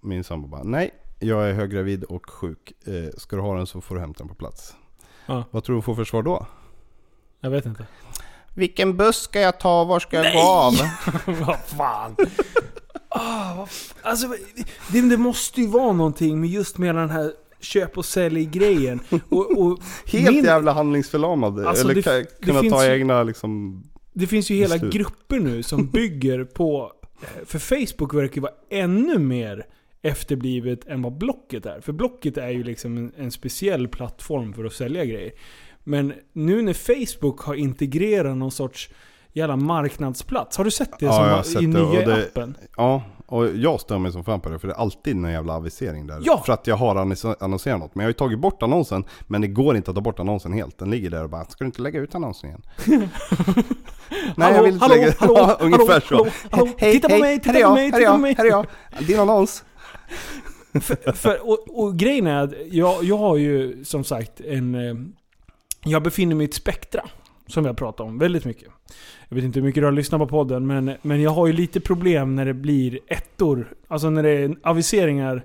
Min 0.01 0.25
sambo 0.25 0.49
bara, 0.49 0.63
nej. 0.63 0.91
Jag 1.19 1.51
är 1.51 1.53
höggravid 1.53 2.05
och 2.05 2.31
sjuk. 2.31 2.73
Eh, 2.87 3.11
ska 3.17 3.37
du 3.37 3.43
ha 3.43 3.57
den 3.57 3.67
så 3.67 3.81
får 3.81 3.95
du 3.95 4.01
hämta 4.01 4.19
den 4.19 4.29
på 4.29 4.35
plats. 4.35 4.77
Ja. 5.27 5.45
Vad 5.51 5.65
tror 5.65 5.77
du 5.77 5.83
får 5.83 5.95
för 5.95 6.05
svar 6.05 6.23
då? 6.23 6.47
Jag 7.41 7.51
vet 7.51 7.67
inte. 7.67 7.87
Vilken 8.55 8.97
buss 8.97 9.17
ska 9.17 9.41
jag 9.41 9.61
ta? 9.61 9.85
Var 9.85 10.01
ska 10.01 10.25
jag 10.25 10.33
gå 10.33 10.41
av? 10.41 10.75
vad 11.47 11.59
fan. 11.59 12.17
Ah, 13.17 13.67
alltså, 14.03 14.29
det, 14.93 15.01
det 15.09 15.17
måste 15.17 15.61
ju 15.61 15.67
vara 15.67 15.93
någonting 15.93 16.41
med 16.41 16.51
just 16.51 16.79
med 16.79 16.95
den 16.95 17.11
här 17.11 17.33
köp 17.61 17.99
och 17.99 18.05
sälj 18.05 18.45
grejen. 18.45 19.01
Och, 19.29 19.59
och 19.59 19.79
Helt 20.07 20.35
min- 20.35 20.45
jävla 20.45 20.73
handlingsförlamad. 20.73 21.67
Alltså, 21.67 21.85
Eller 21.85 21.95
det- 21.95 22.03
det 22.41 22.47
kunna 22.47 22.61
finns 22.61 22.73
ta 22.73 22.87
ju- 22.87 22.93
egna 22.93 23.23
liksom... 23.23 23.83
Det 24.13 24.27
finns 24.27 24.51
ju 24.51 24.55
hela 24.55 24.75
Beslut. 24.75 24.93
grupper 24.95 25.39
nu 25.39 25.63
som 25.63 25.87
bygger 25.93 26.45
på... 26.45 26.93
För 27.45 27.59
Facebook 27.59 28.15
verkar 28.15 28.35
ju 28.37 28.41
vara 28.43 28.53
ännu 28.71 29.19
mer 29.19 29.67
efterblivet 30.03 30.87
än 30.87 31.03
vad 31.03 31.19
Blocket 31.19 31.67
är. 31.67 31.81
För 31.81 31.93
Blocket 31.93 32.37
är 32.37 32.51
ju 32.51 32.63
liksom 32.63 32.97
en, 32.97 33.13
en 33.17 33.31
speciell 33.31 33.89
plattform 33.89 34.53
för 34.53 34.65
att 34.65 34.73
sälja 34.73 35.05
grejer. 35.05 35.33
Men 35.85 36.13
nu 36.33 36.63
när 36.63 36.73
Facebook 36.75 37.41
har 37.41 37.55
integrerat 37.55 38.37
någon 38.37 38.51
sorts 38.51 38.91
jävla 39.35 39.57
marknadsplats. 39.57 40.57
Har 40.57 40.65
du 40.65 40.71
sett 40.71 40.99
det 40.99 41.07
Ja, 41.07 41.43
som 41.43 41.65
i 41.65 41.67
nya 41.67 42.07
det- 42.07 42.25
appen? 42.25 42.57
Ja, 42.77 43.03
och 43.27 43.47
jag 43.57 43.81
stör 43.81 43.99
mig 43.99 44.13
som 44.13 44.25
fan 44.25 44.41
på 44.41 44.49
det 44.49 44.59
för 44.59 44.69
det 44.69 44.75
är 44.75 44.79
alltid 44.79 45.17
en 45.17 45.25
jävla 45.33 45.53
avisering 45.57 46.07
där. 46.07 46.21
Ja! 46.25 46.43
För 46.47 46.53
att 46.53 46.67
jag 46.67 46.77
har 46.77 46.95
annons- 46.97 47.37
annonserat 47.41 47.81
något. 47.81 47.95
Men 47.95 48.03
jag 48.03 48.07
har 48.07 48.11
ju 48.11 48.15
tagit 48.15 48.39
bort 48.39 48.63
annonsen, 48.63 49.05
men 49.27 49.41
det 49.41 49.47
går 49.49 49.77
inte 49.77 49.91
att 49.91 49.95
ta 49.95 50.01
bort 50.01 50.19
annonsen 50.21 50.53
helt. 50.53 50.79
Den 50.79 50.91
ligger 50.91 51.11
där 51.11 51.23
och 51.25 51.31
bara, 51.31 51.45
ska 51.45 51.65
du 51.65 51.67
inte 51.67 51.83
lägga 51.83 52.01
ut 52.01 52.15
annonsen 52.15 52.49
igen? 52.51 52.63
Nej, 54.37 54.55
jag 54.55 54.63
vill 54.63 54.73
inte 54.73 54.85
hallå, 54.85 54.95
lägga 54.95 55.15
hallå, 55.19 55.35
Ja, 55.39 55.57
ungefär 55.61 55.87
hallå, 55.87 56.01
så. 56.09 56.17
hallå, 56.17 56.31
hallå, 56.51 56.69
titta 56.79 57.09
på 57.09 57.19
mig, 57.19 57.41
titta 57.41 57.53
på 57.53 57.59
jag, 57.61 57.73
mig, 57.75 57.93
titta 57.93 58.13
på 58.13 58.19
mig. 58.19 58.35
Här 58.39 58.45
är 58.45 58.49
jag, 58.51 58.67
din 58.99 59.21
annons. 59.21 59.65
för, 60.81 61.13
för, 61.13 61.49
och, 61.49 61.85
och 61.85 61.97
grejen 61.97 62.27
är 62.27 62.43
att 62.45 62.53
jag, 62.71 63.05
jag 63.05 63.19
har 63.19 63.37
ju 63.37 63.85
som 63.85 64.05
sagt 64.05 64.41
en... 64.41 64.75
eh, 64.75 64.95
Jag 65.85 66.03
befinner 66.03 66.37
mig 66.37 66.45
i 66.47 66.49
ett 66.49 66.55
spektra. 66.55 67.03
Som 67.47 67.65
jag 67.65 67.77
pratar 67.77 68.05
om 68.05 68.19
väldigt 68.19 68.45
mycket. 68.45 68.69
Jag 69.29 69.35
vet 69.37 69.45
inte 69.45 69.59
hur 69.59 69.67
mycket 69.67 69.83
du 69.83 69.85
har 69.85 69.93
lyssnat 69.93 70.21
på 70.21 70.27
podden, 70.27 70.67
men, 70.67 70.93
men 71.03 71.23
jag 71.23 71.31
har 71.31 71.47
ju 71.47 71.53
lite 71.53 71.81
problem 71.81 72.37
när 72.37 72.45
det 72.45 72.55
blir 72.55 72.99
ettor. 73.07 73.75
Alltså 73.89 74.11
när 74.11 74.23
det 74.23 74.31
är 74.31 74.57
aviseringar 74.63 75.45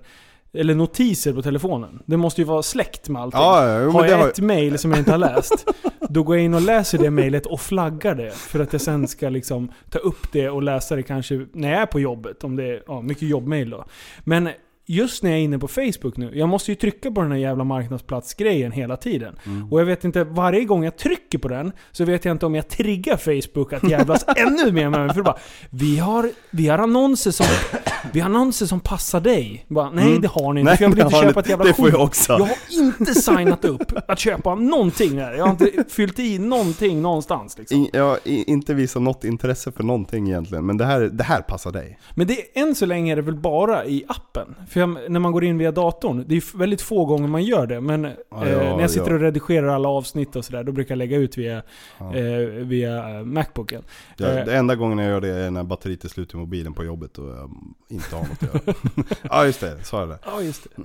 eller 0.53 0.75
notiser 0.75 1.33
på 1.33 1.41
telefonen. 1.41 2.03
Det 2.05 2.17
måste 2.17 2.41
ju 2.41 2.45
vara 2.45 2.63
släkt 2.63 3.09
med 3.09 3.21
allting. 3.21 3.39
Ja, 3.41 3.67
ja, 3.67 3.81
jo, 3.83 3.91
har 3.91 4.05
jag 4.05 4.17
har 4.17 4.27
ett 4.27 4.39
mail 4.39 4.77
som 4.77 4.91
jag 4.91 4.99
inte 4.99 5.11
har 5.11 5.17
läst, 5.17 5.65
då 6.09 6.23
går 6.23 6.35
jag 6.35 6.45
in 6.45 6.53
och 6.53 6.61
läser 6.61 6.97
det 6.97 7.09
mailet 7.09 7.45
och 7.45 7.61
flaggar 7.61 8.15
det. 8.15 8.31
För 8.31 8.59
att 8.59 8.73
jag 8.73 8.81
sen 8.81 9.07
ska 9.07 9.29
liksom 9.29 9.71
ta 9.89 9.99
upp 9.99 10.31
det 10.31 10.49
och 10.49 10.63
läsa 10.63 10.95
det 10.95 11.03
kanske 11.03 11.45
när 11.53 11.71
jag 11.71 11.81
är 11.81 11.85
på 11.85 11.99
jobbet. 11.99 12.43
Om 12.43 12.55
det 12.55 12.63
är 12.63 12.83
ja, 12.87 13.01
mycket 13.01 13.29
jobbmail 13.29 13.69
då. 13.69 13.85
Men 14.19 14.49
just 14.89 15.23
när 15.23 15.29
jag 15.29 15.39
är 15.39 15.43
inne 15.43 15.59
på 15.59 15.67
Facebook 15.67 16.17
nu, 16.17 16.31
jag 16.33 16.49
måste 16.49 16.71
ju 16.71 16.75
trycka 16.75 17.11
på 17.11 17.21
den 17.21 17.31
här 17.31 17.39
jävla 17.39 17.63
marknadsplatsgrejen 17.63 18.71
hela 18.71 18.97
tiden. 18.97 19.35
Mm. 19.45 19.71
Och 19.73 19.79
jag 19.81 19.85
vet 19.85 20.03
inte, 20.03 20.23
varje 20.23 20.63
gång 20.65 20.83
jag 20.83 20.97
trycker 20.97 21.37
på 21.37 21.47
den 21.47 21.71
så 21.91 22.05
vet 22.05 22.25
jag 22.25 22.31
inte 22.31 22.45
om 22.45 22.55
jag 22.55 22.67
triggar 22.67 23.17
Facebook 23.17 23.73
att 23.73 23.89
jävlas 23.89 24.25
ännu 24.35 24.71
mer 24.71 24.89
med 24.89 24.99
mig. 25.05 25.13
För 25.13 25.21
bara, 25.21 25.37
vi 25.69 25.97
har, 25.99 26.31
vi 26.51 26.67
har 26.67 26.77
annonser 26.77 27.31
som, 27.31 27.45
vi 28.13 28.19
har 28.19 28.29
annonser 28.29 28.65
som 28.65 28.79
passar 28.79 29.19
dig. 29.21 29.65
Bara, 29.67 29.89
nej 29.89 30.09
Mm. 30.09 30.21
det 30.21 30.27
har 30.27 30.53
ni 30.53 30.59
inte, 30.59 30.69
Nej, 30.71 30.77
för 30.77 30.83
jag 30.83 30.89
vill 30.89 30.99
inte 30.99 31.15
köpa 31.15 31.27
ett 31.29 31.37
inte. 31.37 31.49
jävla 31.49 31.65
Det 31.65 31.73
får 31.73 31.89
jag 31.89 32.01
också. 32.01 32.33
Jag 32.33 32.39
har 32.39 32.57
inte 32.71 33.13
signat 33.15 33.65
upp 33.65 33.91
att 34.07 34.19
köpa 34.19 34.55
någonting 34.55 35.15
där. 35.15 35.33
Jag 35.33 35.43
har 35.43 35.51
inte 35.51 35.71
fyllt 35.89 36.19
i 36.19 36.39
någonting 36.39 37.01
någonstans 37.01 37.57
liksom. 37.57 37.77
In, 37.77 37.87
jag 37.93 38.03
har 38.03 38.19
inte 38.25 38.73
visat 38.73 39.01
något 39.01 39.23
intresse 39.23 39.71
för 39.71 39.83
någonting 39.83 40.27
egentligen, 40.27 40.65
men 40.65 40.77
det 40.77 40.85
här, 40.85 40.99
det 41.01 41.23
här 41.23 41.41
passar 41.41 41.71
dig. 41.71 41.99
Men 42.15 42.27
det, 42.27 42.57
än 42.59 42.75
så 42.75 42.85
länge 42.85 43.11
är 43.11 43.15
det 43.15 43.21
väl 43.21 43.35
bara 43.35 43.85
i 43.85 44.03
appen. 44.07 44.55
För 44.69 44.78
jag, 44.79 45.11
när 45.11 45.19
man 45.19 45.31
går 45.31 45.43
in 45.43 45.57
via 45.57 45.71
datorn, 45.71 46.25
det 46.27 46.35
är 46.35 46.57
väldigt 46.57 46.81
få 46.81 47.05
gånger 47.05 47.27
man 47.27 47.43
gör 47.43 47.67
det. 47.67 47.81
Men 47.81 48.05
eh, 48.05 48.11
ja, 48.31 48.37
när 48.43 48.81
jag 48.81 48.91
sitter 48.91 49.09
ja. 49.09 49.15
och 49.15 49.21
redigerar 49.21 49.67
alla 49.67 49.89
avsnitt 49.89 50.35
och 50.35 50.45
sådär, 50.45 50.63
då 50.63 50.71
brukar 50.71 50.91
jag 50.91 50.97
lägga 50.97 51.17
ut 51.17 51.37
via, 51.37 51.61
Ja. 51.97 52.15
eh, 52.15 52.37
via 52.47 53.17
eh, 53.19 53.25
Macbooken. 53.25 53.83
Det, 54.17 54.39
Eh. 54.39 54.45
det 54.45 54.55
enda 54.57 54.75
gången 54.75 54.97
jag 54.97 55.07
gör 55.07 55.21
det 55.21 55.27
är 55.29 55.51
när 55.51 55.63
batteriet 55.63 56.03
är 56.03 56.09
slut 56.09 56.33
i 56.33 56.37
mobilen 56.37 56.73
på 56.73 56.83
jobbet 56.83 57.17
och 57.17 57.29
jag 57.29 57.51
inte 57.89 58.15
har 58.15 58.23
något 58.23 58.43
att 58.43 58.67
göra. 58.67 58.75
ja 59.29 59.45
just 59.45 59.59
det, 59.61 59.83
sa 59.83 59.99
jag 59.99 60.09
det. 60.09 60.19
Ja, 60.25 60.41
just 60.41 60.63
det. 60.75 60.83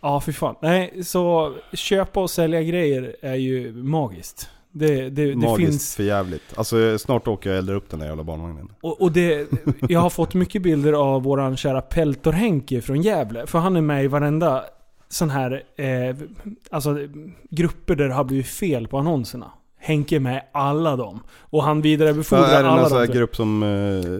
Ja, 0.00 0.20
fy 0.20 0.32
fan. 0.32 0.54
Nej, 0.62 1.04
så 1.04 1.54
köpa 1.72 2.20
och 2.20 2.30
sälja 2.30 2.62
grejer 2.62 3.16
är 3.20 3.34
ju 3.34 3.72
magiskt. 3.72 4.48
Det, 4.72 5.10
det, 5.10 5.26
det 5.26 5.36
Magiskt 5.36 5.56
finns... 5.70 5.96
för 5.96 6.02
jävligt. 6.02 6.42
Alltså 6.54 6.98
snart 6.98 7.28
åker 7.28 7.50
jag 7.50 7.54
och 7.54 7.58
eldar 7.58 7.74
upp 7.74 7.90
den 7.90 8.00
där 8.00 8.06
jävla 8.06 8.24
barnvagnen. 8.24 8.68
Och, 8.80 9.02
och 9.02 9.12
det, 9.12 9.48
jag 9.88 10.00
har 10.00 10.10
fått 10.10 10.34
mycket 10.34 10.62
bilder 10.62 10.92
av 10.92 11.22
våran 11.22 11.56
kära 11.56 11.80
Peltor 11.82 12.32
Henke 12.32 12.80
från 12.80 13.02
Gävle. 13.02 13.46
För 13.46 13.58
han 13.58 13.76
är 13.76 13.80
med 13.80 14.04
i 14.04 14.06
varenda 14.06 14.64
sån 15.08 15.30
här, 15.30 15.62
eh, 15.76 16.16
alltså 16.70 16.96
grupper 17.50 17.94
där 17.96 18.08
det 18.08 18.14
har 18.14 18.24
blivit 18.24 18.46
fel 18.46 18.88
på 18.88 18.98
annonserna. 18.98 19.50
Henke 19.78 20.16
är 20.16 20.20
med 20.20 20.36
i 20.36 20.40
alla 20.52 20.96
dem. 20.96 21.20
Och 21.40 21.62
han 21.64 21.80
vidarebefordrar 21.82 22.44
är 22.48 22.62
det 22.62 22.68
alla 22.70 22.80
någon 22.80 22.88
sån 22.90 22.98
dem. 22.98 23.06
här 23.08 23.14
grupp 23.14 23.36
som... 23.36 23.62
eh, 23.62 23.68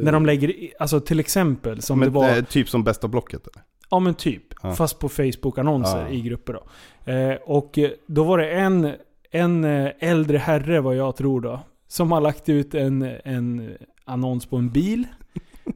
När 0.04 0.12
de 0.12 0.26
lägger, 0.26 0.50
i- 0.50 0.72
alltså 0.78 1.00
till 1.00 1.20
exempel 1.20 1.82
som 1.82 1.98
men, 1.98 2.08
det 2.08 2.14
var... 2.14 2.36
eh, 2.36 2.42
Typ 2.44 2.68
som 2.68 2.84
bästa 2.84 3.08
blocket 3.08 3.40
eller? 3.46 3.62
Ja 3.90 3.98
men 3.98 4.14
typ. 4.14 4.42
Ja. 4.62 4.72
Fast 4.74 4.98
på 4.98 5.08
Facebook-annonser 5.08 6.00
Ja. 6.02 6.08
i 6.08 6.20
grupper 6.20 6.52
då. 6.52 6.62
Eh, 7.12 7.34
och 7.44 7.78
då 8.06 8.24
var 8.24 8.38
det 8.38 8.50
en, 8.50 8.92
en 9.30 9.64
eh, 9.64 9.90
äldre 9.98 10.38
herre 10.38 10.80
vad 10.80 10.96
jag 10.96 11.16
tror 11.16 11.40
då. 11.40 11.60
Som 11.88 12.12
har 12.12 12.20
lagt 12.20 12.48
ut 12.48 12.74
en, 12.74 13.02
en 13.24 13.70
annons 14.04 14.46
på 14.46 14.56
en 14.56 14.70
bil. 14.70 15.06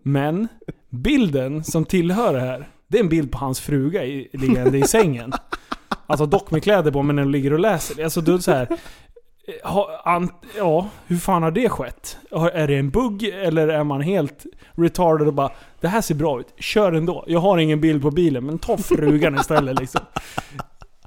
Men 0.03 0.49
bilden 0.91 1.65
som 1.65 1.85
tillhör 1.85 2.33
det 2.35 2.41
här, 2.41 2.69
det 2.89 2.99
är 2.99 3.03
en 3.03 3.09
bild 3.09 3.33
på 3.33 3.39
hans 3.39 3.61
fruga 3.61 4.05
i, 4.05 4.29
liggande 4.33 4.79
i 4.79 4.83
sängen. 4.83 5.33
Alltså 6.07 6.27
dock 6.27 6.51
med 6.51 6.63
kläder 6.63 6.91
på 6.91 7.03
men 7.03 7.17
den 7.17 7.31
ligger 7.31 7.53
och 7.53 7.59
läser. 7.59 8.05
Alltså 8.05 8.21
då 8.21 8.39
så 8.39 8.51
här. 8.53 8.69
Eh, 9.47 9.71
ha, 9.71 10.03
an, 10.05 10.29
ja, 10.57 10.89
hur 11.07 11.17
fan 11.17 11.43
har 11.43 11.51
det 11.51 11.69
skett? 11.69 12.19
Har- 12.31 12.51
Är 12.51 12.69
det 12.69 12.77
en 12.79 12.91
bugg 12.91 13.23
eller 13.25 13.69
är 13.69 13.85
man 13.85 14.01
helt 14.01 14.45
retarded 14.73 15.27
och 15.29 15.35
bara 15.35 15.51
Det 15.81 15.89
här 15.89 16.01
ser 16.01 16.15
bra 16.15 16.41
ut, 16.41 16.55
kör 16.59 16.93
ändå. 16.93 17.25
Jag 17.27 17.41
har 17.41 17.59
ingen 17.59 17.81
bild 17.81 18.03
på 18.03 18.11
bilen, 18.11 18.47
men 18.47 18.59
ta 18.59 18.77
frugan 18.77 19.35
istället 19.35 19.81
liksom. 19.81 20.01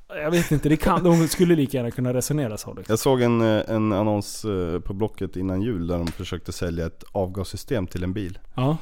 Jag 0.10 0.32
vet 0.32 0.52
inte, 0.52 0.70
det 0.70 0.78
kan, 0.78 1.04
de 1.04 1.28
skulle 1.28 1.56
lika 1.56 1.78
gärna 1.78 1.92
kunna 1.92 2.14
resonera 2.14 2.58
så 2.58 2.74
liksom. 2.74 2.92
Jag 2.92 3.00
såg 3.00 3.22
en, 3.22 3.42
eh, 3.42 3.62
en 3.68 3.94
annons 3.94 4.46
eh, 4.46 4.80
på 4.80 4.94
Blocket 4.94 5.36
innan 5.36 5.62
jul 5.62 5.88
där 5.88 5.98
de 5.98 6.08
försökte 6.08 6.52
sälja 6.52 6.86
ett 6.86 7.04
avgassystem 7.12 7.88
till 7.88 8.04
en 8.04 8.14
bil. 8.14 8.40
Ja. 8.56 8.78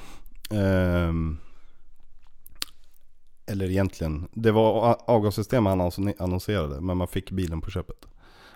Ehm, 0.52 1.38
eller 3.48 3.70
egentligen, 3.70 4.28
det 4.34 4.52
var 4.52 4.98
avgassystem 5.08 5.66
han 5.66 5.82
annons- 5.82 6.14
annonserade 6.20 6.82
men 6.82 6.98
man 6.98 7.08
fick 7.08 7.32
bilen 7.32 7.62
på 7.62 7.72
köpet. 7.72 7.98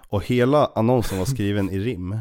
Och 0.07 0.25
hela 0.25 0.71
annonsen 0.75 1.17
var 1.19 1.25
skriven 1.25 1.69
i 1.69 1.79
rim. 1.79 2.19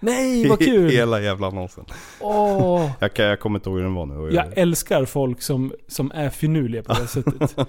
Nej, 0.00 0.48
vad 0.48 0.58
kul! 0.64 0.90
hela 0.90 1.20
jävla 1.20 1.46
annonsen. 1.46 1.84
Åh, 2.20 2.90
Jag, 3.00 3.14
kan, 3.14 3.24
jag 3.26 3.40
kommer 3.40 3.58
inte 3.58 3.68
ihåg 3.70 3.78
hur 3.78 3.84
den 3.84 3.94
var 3.94 4.06
nu. 4.06 4.34
Jag 4.34 4.58
älskar 4.58 5.04
folk 5.04 5.42
som, 5.42 5.72
som 5.88 6.10
är 6.14 6.30
finurliga 6.30 6.82
på 6.82 6.92
det 6.94 7.06
sättet. 7.06 7.56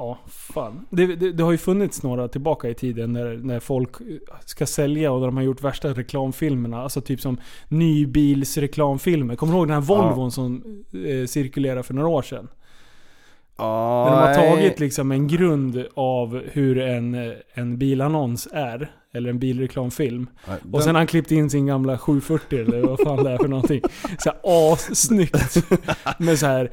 Ja, 0.00 0.18
fan. 0.26 0.86
Det, 0.90 1.06
det, 1.06 1.32
det 1.32 1.42
har 1.42 1.52
ju 1.52 1.58
funnits 1.58 2.02
några 2.02 2.28
tillbaka 2.28 2.68
i 2.68 2.74
tiden 2.74 3.12
när, 3.12 3.36
när 3.36 3.60
folk 3.60 3.90
ska 4.44 4.66
sälja 4.66 5.12
och 5.12 5.20
de 5.20 5.36
har 5.36 5.44
gjort 5.44 5.62
värsta 5.62 5.88
reklamfilmerna. 5.88 6.82
Alltså 6.82 7.00
typ 7.00 7.20
som 7.20 7.40
nybilsreklamfilmer. 7.68 9.36
Kommer 9.36 9.52
du 9.52 9.58
ihåg 9.58 9.68
den 9.68 9.74
här 9.74 9.80
Volvon 9.80 10.32
som 10.32 10.62
eh, 11.06 11.26
cirkulerade 11.26 11.82
för 11.82 11.94
några 11.94 12.08
år 12.08 12.22
sedan? 12.22 12.48
Ja, 13.56 14.04
När 14.04 14.10
de 14.10 14.26
har 14.26 14.50
tagit 14.50 14.80
liksom 14.80 15.12
en 15.12 15.28
grund 15.28 15.84
av 15.94 16.42
hur 16.52 16.78
en, 16.78 17.34
en 17.54 17.78
bilannons 17.78 18.48
är. 18.52 18.90
Eller 19.12 19.30
en 19.30 19.38
bilreklamfilm. 19.38 20.26
Nej, 20.48 20.56
Och 20.64 20.70
den- 20.70 20.82
sen 20.82 20.94
har 20.94 21.00
han 21.00 21.06
klippt 21.06 21.30
in 21.30 21.50
sin 21.50 21.66
gamla 21.66 21.98
740 21.98 22.58
eller 22.58 22.82
vad 22.82 23.00
fan 23.00 23.24
det 23.24 23.30
är 23.30 23.38
för 23.38 23.48
någonting. 23.48 23.80
Så 24.18 24.30
här 24.30 24.72
assnyggt. 24.72 25.56
Med 26.18 26.38
så 26.38 26.46
här 26.46 26.70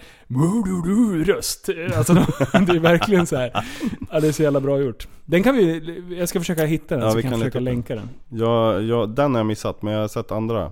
röst. 1.25 1.70
Alltså 1.96 2.13
det 2.13 2.72
är 2.75 2.79
verkligen 2.79 3.27
så 3.27 3.36
här. 3.36 3.65
Ja, 4.12 4.20
det 4.20 4.27
är 4.27 4.32
så 4.32 4.44
jävla 4.44 4.60
bra 4.60 4.79
gjort. 4.82 5.08
Den 5.25 5.44
kan 5.44 5.56
vi, 5.56 6.15
jag 6.20 6.29
ska 6.29 6.39
försöka 6.39 6.65
hitta 6.65 6.96
den 6.96 7.03
Ja, 7.03 7.12
så 7.12 7.17
vi 7.17 7.24
kan 7.24 7.32
jag 7.32 7.39
försöka 7.39 7.60
länka 7.60 7.96
den. 7.96 8.10
Ja, 8.29 8.79
ja, 8.82 9.06
den 9.06 9.32
har 9.34 9.39
jag 9.39 9.46
missat 9.48 9.82
men 9.82 9.94
jag 9.94 10.01
har 10.01 10.08
sett 10.08 10.32
andra. 10.32 10.72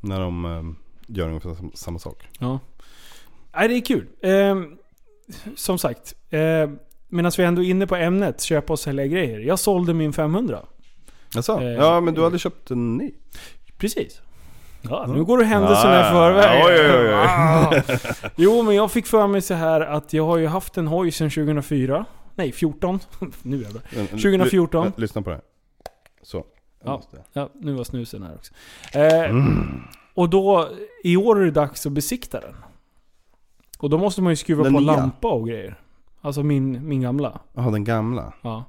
När 0.00 0.20
de 0.20 0.44
eh, 0.44 0.62
gör 1.16 1.28
ungefär 1.28 1.54
sam- 1.54 1.72
samma 1.74 1.98
sak. 1.98 2.28
Ja. 2.38 2.58
Nej, 3.56 3.68
det 3.68 3.74
är 3.74 3.80
kul. 3.80 4.06
Eh, 4.22 4.62
som 5.56 5.78
sagt. 5.78 6.14
Eh, 6.30 6.70
Medan 7.10 7.32
vi 7.36 7.42
ändå 7.44 7.62
är 7.62 7.66
inne 7.70 7.86
på 7.86 7.96
ämnet, 7.96 8.40
köpa 8.42 8.72
och 8.72 8.78
sälja 8.78 9.06
grejer. 9.06 9.38
Jag 9.40 9.58
sålde 9.58 9.94
min 9.94 10.12
500. 10.12 10.58
Jaså? 11.34 11.60
Eh, 11.60 11.64
ja 11.68 12.00
men 12.00 12.14
du 12.14 12.22
hade 12.22 12.38
köpt 12.38 12.70
en 12.70 12.96
ny? 12.96 13.12
Precis. 13.78 14.20
Ja, 14.82 15.06
nu 15.08 15.24
går 15.24 15.38
du 15.38 15.44
händelserna 15.44 15.94
Ja, 15.94 16.08
i 16.08 16.12
förväg. 16.12 16.62
oj, 16.66 16.96
oj, 16.98 17.08
oj. 17.08 17.14
Ah. 17.14 17.72
Jo, 18.36 18.62
men 18.62 18.74
jag 18.74 18.90
fick 18.90 19.06
för 19.06 19.26
mig 19.26 19.40
så 19.42 19.54
här 19.54 19.80
att 19.80 20.12
jag 20.12 20.26
har 20.26 20.36
ju 20.38 20.46
haft 20.46 20.76
en 20.76 20.86
hoj 20.86 21.10
sedan 21.10 21.30
2004. 21.30 22.04
Nej, 22.34 22.52
14. 22.52 22.98
nu 23.42 23.56
jävlar. 23.62 23.82
2014. 24.10 24.86
L- 24.86 24.92
lyssna 24.96 25.22
på 25.22 25.30
det 25.30 25.36
här. 25.36 25.44
Så. 26.22 26.44
Ja. 26.84 27.02
Ja, 27.32 27.50
nu 27.54 27.72
var 27.72 27.84
snusen 27.84 28.22
här 28.22 28.34
också. 28.34 28.52
Eh, 28.98 29.30
Mm. 29.30 29.82
Och 30.14 30.30
då, 30.30 30.68
i 31.04 31.16
år 31.16 31.40
är 31.40 31.44
det 31.44 31.50
dags 31.50 31.86
att 31.86 31.92
besikta 31.92 32.40
den. 32.40 32.54
Och 33.78 33.90
då 33.90 33.98
måste 33.98 34.22
man 34.22 34.32
ju 34.32 34.36
skruva 34.36 34.62
Den 34.64 34.72
på 34.74 34.80
nya? 34.80 34.96
lampa 34.96 35.28
och 35.28 35.48
grejer. 35.48 35.78
Alltså 36.20 36.42
min, 36.42 36.88
min 36.88 37.00
gamla. 37.00 37.40
Jaha, 37.54 37.70
den 37.70 37.84
gamla. 37.84 38.32
Ja. 38.42 38.64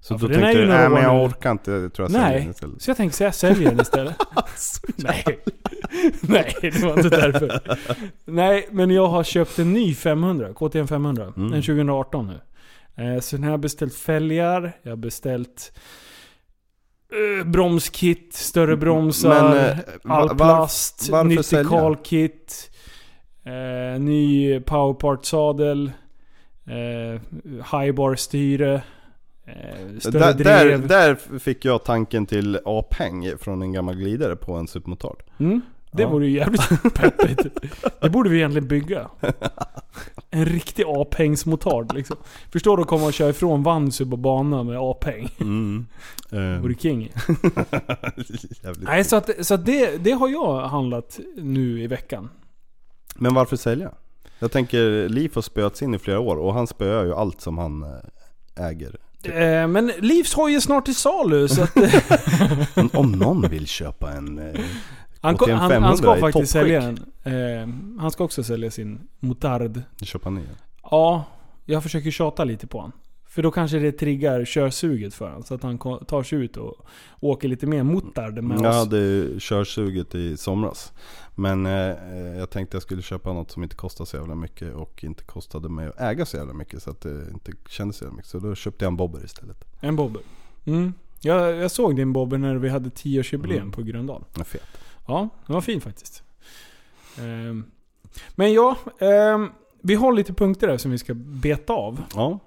Så 0.00 0.14
Ja, 0.14 0.18
då 0.18 0.28
tänkte 0.28 0.52
du, 0.52 0.66
nej 0.68 0.88
men 0.88 0.92
år 0.92 1.00
jag 1.02 1.14
nu." 1.14 1.24
orkar 1.26 1.50
inte, 1.50 1.70
jag 1.72 1.92
tror 1.94 2.04
jag 2.04 2.12
säljer 2.22 2.40
den 2.40 2.50
istället. 2.50 2.82
så 2.82 2.90
jag 2.90 2.96
tänkte 2.96 3.16
säga 3.18 3.26
jag 3.28 3.34
säljer 3.34 3.70
den 3.70 3.80
istället. 3.80 4.16
Nej. 4.96 5.24
Nej, 6.20 6.54
det 6.62 6.82
var 6.82 6.96
inte 6.96 7.08
därför. 7.08 7.60
Nej, 8.24 8.68
men 8.70 8.90
jag 8.90 9.06
har 9.06 9.24
köpt 9.24 9.58
en 9.58 9.72
ny 9.72 9.94
500, 9.94 10.54
KTM 10.54 10.86
500. 10.88 11.24
Mm. 11.36 11.52
En 11.52 11.62
2018 11.62 12.26
nu. 12.26 12.40
Eh, 13.04 13.20
Så 13.20 13.36
den 13.36 13.44
har 13.44 13.50
jag 13.50 13.60
beställt 13.60 13.94
fälgar, 13.94 14.72
jag 14.82 14.90
har 14.92 14.96
beställt 14.96 15.72
eh, 17.40 17.46
bromskit, 17.46 18.34
större 18.34 18.76
bromsar, 18.76 19.42
Men, 19.54 19.70
eh, 19.70 19.78
all 20.04 20.28
var- 20.28 20.34
plast, 20.34 21.08
varför 21.10 21.28
nytt 21.28 21.50
dekalkit, 21.50 22.70
eh, 23.44 24.00
ny 24.00 24.60
powerpart-sadel, 24.60 25.92
eh, 26.66 27.20
highbar-styre, 27.78 28.74
eh, 29.46 29.98
större 30.00 30.32
Där, 30.32 30.34
där, 30.34 30.78
där 30.78 31.38
fick 31.38 31.64
jag 31.64 31.84
tanken 31.84 32.26
till 32.26 32.58
A-peng 32.64 33.38
från 33.38 33.62
en 33.62 33.72
gammal 33.72 33.94
glidare 33.94 34.36
på 34.36 34.52
en 34.54 34.68
supermotard. 34.68 35.22
Mm, 35.38 35.60
det 35.92 36.02
Ja. 36.02 36.08
vore 36.08 36.26
ju 36.26 36.36
jävligt 36.38 36.68
peppigt. 36.94 37.46
Det 38.00 38.10
borde 38.10 38.30
vi 38.30 38.36
egentligen 38.36 38.68
bygga. 38.68 39.10
En 40.30 40.46
riktig 40.46 40.84
A-pengsmotard 40.86 41.94
liksom. 41.94 42.16
Förstår 42.52 42.76
du 42.76 42.82
att 42.82 42.88
komma 42.88 43.06
och 43.06 43.12
köra 43.12 43.30
ifrån 43.30 43.62
Vansub 43.62 44.12
och 44.12 44.18
bana 44.18 44.62
med 44.62 44.78
A-peng? 44.80 45.28
Mm. 45.40 45.86
Vore 46.30 46.72
Eh, 46.72 46.78
king. 46.78 47.12
Nej, 48.78 49.04
så, 49.04 49.16
att, 49.16 49.46
så 49.46 49.54
att 49.54 49.66
det, 49.66 50.04
det 50.04 50.10
har 50.12 50.28
jag 50.28 50.60
handlat 50.68 51.20
nu 51.36 51.82
i 51.82 51.86
veckan. 51.86 52.28
Men 53.16 53.34
varför 53.34 53.56
sälja? 53.56 53.90
Jag 54.38 54.52
tänker, 54.52 55.08
Liv 55.08 55.30
har 55.34 55.42
spöats 55.42 55.82
in 55.82 55.94
i 55.94 55.98
flera 55.98 56.20
år 56.20 56.36
och 56.36 56.54
han 56.54 56.66
spöar 56.66 57.04
ju 57.04 57.14
allt 57.14 57.40
som 57.40 57.58
han 57.58 57.82
eh, 57.82 58.66
äger. 58.66 58.96
Eh, 59.22 59.66
men 59.66 59.92
Livs 59.98 60.34
hoj 60.34 60.54
är 60.54 60.60
snart 60.60 60.84
till 60.84 60.94
salu 60.94 61.48
så 61.48 61.62
att, 61.62 61.76
Men 62.74 62.90
om 62.92 63.12
någon 63.12 63.42
vill 63.48 63.66
köpa 63.66 64.12
en 64.12 64.38
eh, 64.38 64.60
han, 65.20 65.36
han, 65.40 65.50
han 65.50 65.70
500 65.70 65.96
ska 65.96 66.16
faktiskt 66.16 66.52
sälja 66.52 66.80
den. 66.80 66.98
Eh, 67.24 68.00
han 68.00 68.10
ska 68.10 68.24
också 68.24 68.44
sälja 68.44 68.70
sin 68.70 69.00
motard. 69.20 69.80
köpa 70.02 70.30
ny. 70.30 70.42
Ja, 70.82 71.24
jag 71.64 71.82
försöker 71.82 72.10
tjata 72.10 72.44
lite 72.44 72.66
på 72.66 72.78
honom. 72.78 72.92
För 73.26 73.42
då 73.42 73.50
kanske 73.50 73.78
det 73.78 73.92
triggar 73.92 74.44
körsuget 74.44 75.14
för 75.14 75.24
honom. 75.26 75.42
Så 75.42 75.54
att 75.54 75.62
han 75.62 75.78
tar 75.78 76.22
sig 76.22 76.38
ut 76.38 76.56
och 76.56 76.74
åker 77.20 77.48
lite 77.48 77.66
mer 77.66 77.82
motard 77.82 78.42
med 78.42 78.58
Jag 78.60 78.70
oss. 78.70 78.76
hade 78.76 79.26
körsuget 79.40 80.14
i 80.14 80.36
somras. 80.36 80.92
Men 81.34 81.66
eh, 81.66 81.72
jag 82.38 82.50
tänkte 82.50 82.74
jag 82.76 82.82
skulle 82.82 83.02
köpa 83.02 83.32
något 83.32 83.50
som 83.50 83.62
inte 83.62 83.76
kostar 83.76 84.04
så 84.04 84.16
jävla 84.16 84.34
mycket 84.34 84.74
och 84.74 85.04
inte 85.04 85.24
kostade 85.24 85.68
mig 85.68 85.86
att 85.88 86.00
äga 86.00 86.26
så 86.26 86.36
jävla 86.36 86.52
mycket. 86.54 86.82
Så 86.82 86.90
att 86.90 87.00
det 87.00 87.30
inte 87.32 87.52
kändes 87.68 87.96
så 87.96 88.04
jävla 88.04 88.16
mycket. 88.16 88.30
Så 88.30 88.38
då 88.38 88.54
köpte 88.54 88.84
jag 88.84 88.90
en 88.90 88.96
bobber 88.96 89.24
istället. 89.24 89.64
En 89.80 89.96
bobber. 89.96 90.22
Mm. 90.64 90.92
Jag, 91.20 91.56
jag 91.56 91.70
såg 91.70 91.96
din 91.96 92.12
bobber 92.12 92.38
när 92.38 92.56
vi 92.56 92.68
hade 92.68 92.88
10-årsjubileum 92.90 93.56
Mm. 93.60 93.72
på 93.72 93.82
Gröndal. 93.82 94.24
Den 94.34 94.44
fet. 94.44 94.62
Ja, 95.06 95.28
den 95.46 95.54
var 95.54 95.60
fin 95.60 95.80
faktiskt. 95.80 96.22
Ehm, 97.18 97.64
Men 98.34 98.52
ja, 98.52 98.76
ehm, 99.00 99.50
vi 99.82 99.94
har 99.94 100.12
lite 100.12 100.32
punkter 100.34 100.66
där 100.66 100.76
som 100.78 100.90
vi 100.90 100.98
ska 100.98 101.14
beta 101.14 101.72
av. 101.72 102.02
Ja. 102.14 102.38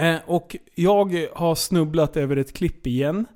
Eh, 0.00 0.16
och 0.26 0.56
jag 0.74 1.26
har 1.34 1.54
snubblat 1.54 2.16
över 2.16 2.36
ett 2.36 2.52
klipp 2.52 2.86
igen. 2.86 3.26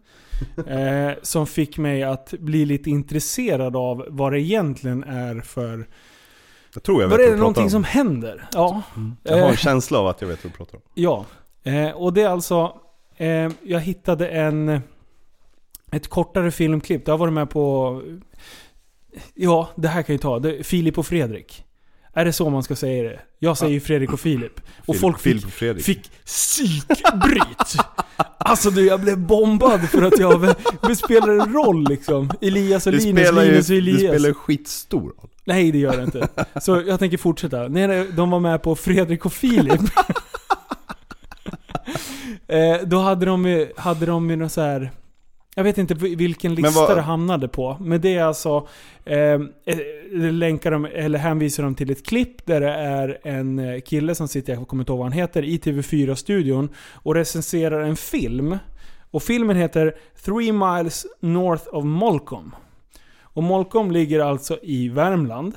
Eh, 0.66 1.10
som 1.22 1.46
fick 1.46 1.78
mig 1.78 2.02
att 2.02 2.34
bli 2.38 2.64
lite 2.64 2.90
intresserad 2.90 3.76
av 3.76 4.04
vad 4.08 4.32
det 4.32 4.40
egentligen 4.40 5.04
är 5.04 5.40
för... 5.40 5.88
Jag 6.74 6.82
tror 6.82 7.02
jag 7.02 7.08
vet 7.08 7.18
Vad 7.18 7.26
är 7.26 7.30
det 7.30 7.36
någonting 7.36 7.64
om. 7.64 7.70
som 7.70 7.84
händer? 7.84 8.48
Ja. 8.52 8.82
Jag 9.22 9.32
har 9.36 9.38
en 9.42 9.50
Eh, 9.50 9.56
känsla 9.56 9.98
av 9.98 10.06
att 10.06 10.20
jag 10.20 10.28
vet 10.28 10.44
vad 10.44 10.52
du 10.52 10.56
pratar 10.56 10.76
om. 10.76 10.82
Ja. 10.94 11.24
Eh, 11.62 11.90
och 11.90 12.12
det 12.12 12.22
är 12.22 12.28
alltså... 12.28 12.72
Eh, 13.16 13.48
jag 13.62 13.80
hittade 13.80 14.28
en... 14.28 14.80
Ett 15.92 16.08
kortare 16.08 16.50
filmklipp. 16.50 17.04
Det 17.06 17.10
har 17.10 17.18
varit 17.18 17.32
med 17.32 17.50
på... 17.50 18.02
Ja, 19.34 19.68
det 19.76 19.88
här 19.88 20.02
kan 20.02 20.14
jag 20.14 20.22
ta. 20.22 20.38
Det, 20.38 20.66
Filip 20.66 20.98
och 20.98 21.06
Fredrik. 21.06 21.64
Är 22.12 22.24
det 22.24 22.32
så 22.32 22.50
man 22.50 22.62
ska 22.62 22.76
säga 22.76 23.02
det? 23.10 23.20
Jag 23.38 23.58
säger 23.58 23.72
ju 23.72 23.80
Fredrik 23.80 24.12
och 24.12 24.20
Filip. 24.20 24.60
Och 24.86 24.94
Filip- 24.94 25.00
folk 25.00 25.20
Filip 25.20 25.40
fick, 25.42 25.46
och 25.46 25.52
Fredrik. 25.52 25.84
fick 25.84 26.10
psykbryt. 26.24 27.76
Alltså 28.44 28.70
du, 28.70 28.86
jag 28.86 29.00
blev 29.00 29.18
bombad 29.18 29.80
för 29.80 30.02
att 30.02 30.18
jag 30.18 30.54
spelar 30.96 31.28
en 31.28 31.52
roll 31.52 31.88
liksom. 31.88 32.30
Elias 32.40 32.86
och 32.86 32.92
Linus, 32.92 33.22
spelar 33.26 33.42
ju 33.42 33.48
Linus 33.50 33.68
och 33.68 33.74
du 33.74 33.78
Elias. 33.78 34.00
spelar 34.00 34.28
ju 34.28 34.34
skitstor 34.34 35.00
roll. 35.00 35.28
Nej 35.44 35.72
det 35.72 35.78
gör 35.78 35.96
det 35.96 36.02
inte. 36.02 36.28
Så 36.60 36.82
jag 36.86 36.98
tänker 36.98 37.18
fortsätta. 37.18 37.68
Nej, 37.68 38.06
de 38.12 38.30
var 38.30 38.40
med 38.40 38.62
på 38.62 38.76
Fredrik 38.76 39.26
och 39.26 39.32
Filip. 39.32 39.80
eh, 42.48 42.76
då 42.86 42.98
hade 42.98 43.26
de 43.26 43.46
ju, 43.46 43.72
hade 43.76 44.06
de 44.06 44.30
ju 44.30 44.36
någon 44.36 44.50
så 44.50 44.60
här. 44.60 44.90
Jag 45.54 45.64
vet 45.64 45.78
inte 45.78 45.94
vilken 45.94 46.54
lista 46.54 46.80
vad- 46.80 46.96
det 46.96 47.02
hamnade 47.02 47.48
på. 47.48 47.76
Men 47.80 48.00
det 48.00 48.16
är 48.16 48.24
alltså... 48.24 48.68
Eh, 49.04 49.16
eh, 49.18 49.40
länkar 50.32 50.70
de, 50.70 50.84
eller 50.84 51.18
hänvisar 51.18 51.62
de 51.62 51.74
till 51.74 51.90
ett 51.90 52.06
klipp 52.06 52.46
där 52.46 52.60
det 52.60 52.70
är 52.72 53.18
en 53.22 53.58
eh, 53.58 53.80
kille 53.80 54.14
som 54.14 54.28
sitter, 54.28 54.52
jag 54.54 54.68
kommer 54.68 54.82
inte 54.82 54.92
ihåg 54.92 54.98
vad 54.98 55.06
han 55.06 55.18
heter, 55.18 55.42
i 55.42 55.58
TV4-studion 55.58 56.68
och 56.94 57.14
recenserar 57.14 57.80
en 57.80 57.96
film. 57.96 58.58
Och 59.10 59.22
filmen 59.22 59.56
heter 59.56 59.94
Three 60.24 60.52
Miles 60.52 61.06
North 61.20 61.64
of 61.74 61.84
Molkom. 61.84 62.54
Och 63.22 63.42
Molkom 63.42 63.90
ligger 63.90 64.20
alltså 64.20 64.58
i 64.62 64.88
Värmland. 64.88 65.54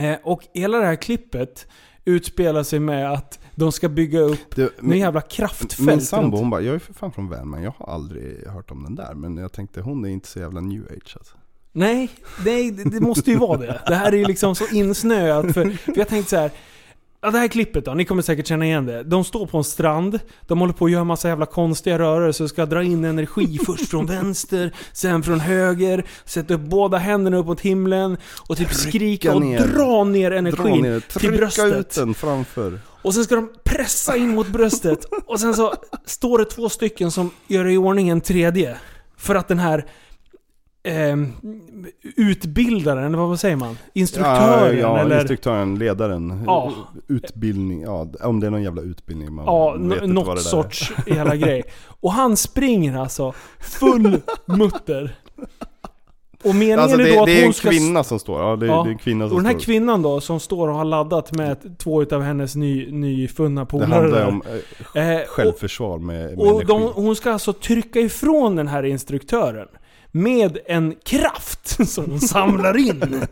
Eh, 0.00 0.16
och 0.22 0.42
hela 0.54 0.78
det 0.78 0.86
här 0.86 0.96
klippet 0.96 1.66
utspelar 2.04 2.62
sig 2.62 2.80
med 2.80 3.12
att 3.12 3.38
de 3.54 3.72
ska 3.72 3.88
bygga 3.88 4.20
upp 4.20 4.56
Du, 4.56 4.70
en 4.82 4.98
jävla 4.98 5.20
kraftfält. 5.20 5.78
Min 5.80 6.00
sambo 6.00 6.36
hon 6.36 6.50
bara, 6.50 6.60
jag 6.60 6.74
är 6.74 6.78
för 6.78 6.94
fan 6.94 7.12
från 7.12 7.28
Värmland, 7.28 7.64
jag 7.64 7.74
har 7.78 7.94
aldrig 7.94 8.46
hört 8.46 8.70
om 8.70 8.82
den 8.82 8.94
där. 8.94 9.14
Men 9.14 9.36
jag 9.36 9.52
tänkte 9.52 9.80
hon 9.80 10.04
är 10.04 10.08
inte 10.08 10.28
så 10.28 10.38
jävla 10.38 10.60
new 10.60 10.82
age 10.82 11.16
alltså. 11.16 11.36
Nej, 11.72 12.10
nej 12.44 12.70
det, 12.70 12.84
det 12.84 13.00
måste 13.00 13.30
ju 13.30 13.36
vara 13.36 13.58
det. 13.58 13.80
Det 13.86 13.94
här 13.94 14.12
är 14.12 14.16
ju 14.16 14.24
liksom 14.24 14.54
så 14.54 14.66
insnöat. 14.72 15.54
För, 15.54 15.70
för 15.70 15.98
jag 15.98 16.08
tänkte 16.08 16.30
så 16.30 16.36
här. 16.36 16.50
Ja, 17.22 17.30
det 17.30 17.38
här 17.38 17.48
klippet 17.48 17.84
då, 17.84 17.94
ni 17.94 18.04
kommer 18.04 18.22
säkert 18.22 18.46
känna 18.46 18.64
igen 18.64 18.86
det. 18.86 19.02
De 19.02 19.24
står 19.24 19.46
på 19.46 19.58
en 19.58 19.64
strand, 19.64 20.20
de 20.46 20.60
håller 20.60 20.72
på 20.72 20.84
att 20.84 20.90
göra 20.90 21.04
massa 21.04 21.28
jävla 21.28 21.46
konstiga 21.46 21.98
rörelser, 21.98 22.46
ska 22.46 22.66
dra 22.66 22.82
in 22.82 23.04
energi 23.04 23.58
först 23.66 23.88
från 23.90 24.06
vänster, 24.06 24.72
sen 24.92 25.22
från 25.22 25.40
höger, 25.40 26.04
sätta 26.24 26.54
upp 26.54 26.60
båda 26.60 26.98
händerna 26.98 27.36
upp 27.36 27.46
mot 27.46 27.60
himlen 27.60 28.16
och 28.48 28.56
typ 28.56 28.74
skrika 28.74 29.34
och 29.34 29.40
ner. 29.42 29.66
dra 29.66 30.04
ner 30.04 30.30
Dra 30.30 30.36
energin 30.38 30.82
ner, 30.82 31.00
till 31.00 31.20
trycka 31.20 31.36
bröstet. 31.36 31.72
ut 31.78 31.94
den 31.94 32.14
framför. 32.14 32.80
Och 33.02 33.14
sen 33.14 33.24
ska 33.24 33.34
de 33.34 33.48
pressa 33.64 34.16
in 34.16 34.28
mot 34.34 34.48
bröstet. 34.48 35.04
Och 35.26 35.40
sen 35.40 35.54
så 35.54 35.74
står 36.04 36.38
det 36.38 36.44
två 36.44 36.68
stycken 36.68 37.10
som 37.10 37.30
gör 37.46 37.68
i 37.68 37.76
ordning 37.76 38.08
en 38.08 38.20
tredje. 38.20 38.76
För 39.16 39.34
att 39.34 39.48
den 39.48 39.58
här 39.58 39.86
eh, 40.82 41.16
utbildaren, 42.16 43.04
eller 43.04 43.18
vad 43.18 43.40
säger 43.40 43.56
man? 43.56 43.78
Instruktören 43.92 44.78
ja, 44.78 44.80
ja, 44.80 44.98
eller... 44.98 45.20
instruktören, 45.20 45.78
ledaren. 45.78 46.42
Ja. 46.46 46.72
Utbildning, 47.08 47.82
ja 47.82 48.08
om 48.20 48.40
det 48.40 48.46
är 48.46 48.50
någon 48.50 48.62
jävla 48.62 48.82
utbildning. 48.82 49.32
Man 49.34 49.44
Ja, 49.44 49.72
vet 49.72 49.82
inte 50.02 50.06
något 50.06 50.36
det 50.36 50.42
sorts 50.42 50.92
hela 51.06 51.36
grej. 51.36 51.62
Och 52.00 52.12
han 52.12 52.36
springer 52.36 52.98
alltså 52.98 53.32
full 53.60 54.20
mutter. 54.44 55.14
Och 56.44 56.50
är. 56.50 56.54
meningen 56.54 56.78
Alltså 56.78 56.98
är 57.00 57.04
det, 57.04 57.14
då 57.14 57.20
att 57.20 57.26
det 57.26 57.42
är 57.42 57.46
en 57.46 57.52
ska... 57.52 57.68
kvinna 57.70 58.04
som 58.04 58.18
står. 58.18 58.40
Ja, 58.40 58.56
det, 58.56 58.66
Ja. 58.66 58.82
det 58.82 58.88
är 58.88 58.92
en 58.92 58.98
kvinna 58.98 59.28
som 59.28 59.36
Och 59.36 59.42
den 59.42 59.46
här 59.46 59.52
står. 59.58 59.64
kvinnan 59.64 60.02
då, 60.02 60.20
som 60.20 60.40
står 60.40 60.68
och 60.68 60.74
har 60.74 60.84
laddat 60.84 61.32
med 61.32 61.78
två 61.78 62.02
utav 62.02 62.22
hennes 62.22 62.56
ny, 62.56 62.90
nyfunna 62.92 63.60
det 63.60 63.66
polare 63.66 63.86
handlar 63.94 64.18
där. 64.20 64.26
om 64.28 64.42
eh, 64.94 65.10
Eh, 65.10 65.20
självförsvar 65.26 65.98
med, 65.98 66.16
med 66.30 66.38
Och 66.38 66.46
energi. 66.46 66.64
de, 66.66 66.82
hon 66.94 67.16
ska 67.16 67.32
alltså 67.32 67.52
trycka 67.52 68.00
ifrån 68.00 68.56
den 68.56 68.68
här 68.68 68.82
instruktören. 68.82 69.68
Med 70.12 70.58
en 70.66 70.94
kraft 71.04 71.88
som 71.88 72.10
hon 72.10 72.20
samlar 72.20 72.76
in. 72.76 73.26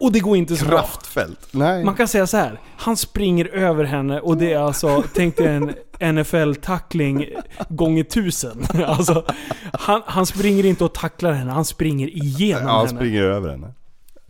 Och 0.00 0.12
det 0.12 0.20
går 0.20 0.36
inte 0.36 0.56
så 0.56 0.64
bra. 0.64 0.78
Kraftfält. 0.78 1.48
Nej. 1.50 1.84
Man 1.84 1.94
kan 1.94 2.08
säga 2.08 2.26
så 2.26 2.36
här. 2.36 2.60
Han 2.76 2.96
springer 2.96 3.44
över 3.48 3.84
henne 3.84 4.20
och 4.20 4.36
det 4.36 4.52
är 4.52 4.58
alltså, 4.58 5.04
tänk 5.14 5.36
dig 5.36 5.46
en 5.46 5.74
NFL-tackling 6.00 7.26
gånger 7.68 8.04
tusen. 8.04 8.66
Alltså, 8.86 9.24
han, 9.72 10.02
han 10.06 10.26
springer 10.26 10.66
inte 10.66 10.84
och 10.84 10.94
tacklar 10.94 11.32
henne, 11.32 11.50
han 11.50 11.64
springer 11.64 12.08
igenom 12.08 12.62
ja, 12.62 12.70
han 12.70 12.86
henne. 12.86 12.98
springer 12.98 13.22
över 13.22 13.50
henne. 13.50 13.72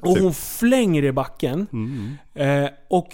Och 0.03 0.19
hon 0.19 0.35
flänger 0.35 1.05
i 1.05 1.13
backen. 1.13 1.67
Mm. 1.73 2.17
Eh, 2.35 2.71
och, 2.91 3.09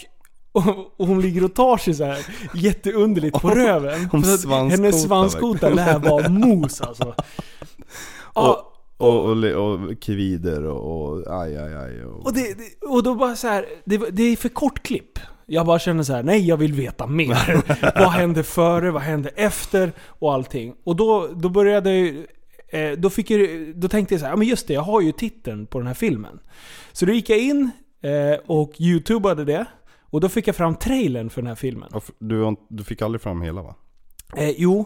och, 0.52 1.06
hon 1.06 1.20
ligger 1.20 1.44
och 1.44 1.54
tar 1.54 1.76
sig 1.76 1.94
så 1.94 2.04
här 2.04 2.26
jätteunderligt 2.54 3.40
på 3.40 3.50
röven. 3.50 4.08
hon 4.12 4.22
svanskotar 4.24 4.70
hennes 4.70 5.02
svanskota 5.02 5.68
lär 5.68 5.98
vara 5.98 6.28
mos 6.28 6.80
alltså. 6.80 7.14
Ja, 8.34 8.72
Och, 8.96 9.24
och, 9.24 9.36
le- 9.36 9.54
och 9.54 10.02
kvider 10.02 10.64
och, 10.64 11.12
och 11.12 11.42
aj, 11.42 11.56
aj, 11.56 11.74
aj. 11.74 12.04
Och, 12.04 12.26
och, 12.26 12.32
det, 12.34 12.40
det, 12.58 12.86
och 12.86 13.02
då 13.02 13.14
bara 13.14 13.36
så 13.36 13.48
här, 13.48 13.66
det, 13.84 13.96
det 13.96 14.22
är 14.22 14.36
för 14.36 14.48
kort 14.48 14.82
klipp. 14.82 15.18
Jag 15.46 15.66
bara 15.66 15.78
känner 15.78 16.02
så 16.02 16.12
här: 16.12 16.22
nej 16.22 16.46
jag 16.48 16.56
vill 16.56 16.72
veta 16.72 17.06
mer. 17.06 17.62
vad 17.98 18.10
hände 18.10 18.42
före, 18.42 18.90
vad 18.90 19.02
hände 19.02 19.28
efter 19.28 19.92
och 20.06 20.34
allting. 20.34 20.74
Och 20.84 20.96
då, 20.96 21.28
då 21.36 21.48
började 21.48 21.90
jag 21.96 22.14
eh, 22.68 22.92
då, 22.98 23.10
fick 23.10 23.30
jag, 23.30 23.48
då 23.76 23.88
tänkte 23.88 24.14
jag 24.14 24.20
så 24.20 24.26
här, 24.26 24.32
ja 24.32 24.36
men 24.36 24.48
just 24.48 24.66
det, 24.68 24.74
jag 24.74 24.82
har 24.82 25.00
ju 25.00 25.12
titeln 25.12 25.66
på 25.66 25.78
den 25.78 25.86
här 25.86 25.94
filmen. 25.94 26.40
Så 26.92 27.06
då 27.06 27.12
gick 27.12 27.30
jag 27.30 27.38
in 27.38 27.70
eh, 28.02 28.40
och 28.46 28.72
youtubade 28.80 29.44
det. 29.44 29.66
Och 30.10 30.20
då 30.20 30.28
fick 30.28 30.48
jag 30.48 30.56
fram 30.56 30.74
trailern 30.74 31.30
för 31.30 31.42
den 31.42 31.48
här 31.48 31.54
filmen. 31.54 31.88
Och 31.92 32.04
du, 32.18 32.56
du 32.68 32.84
fick 32.84 33.02
aldrig 33.02 33.20
fram 33.20 33.42
hela 33.42 33.62
va? 33.62 33.74
Eh, 34.36 34.50
jo, 34.56 34.84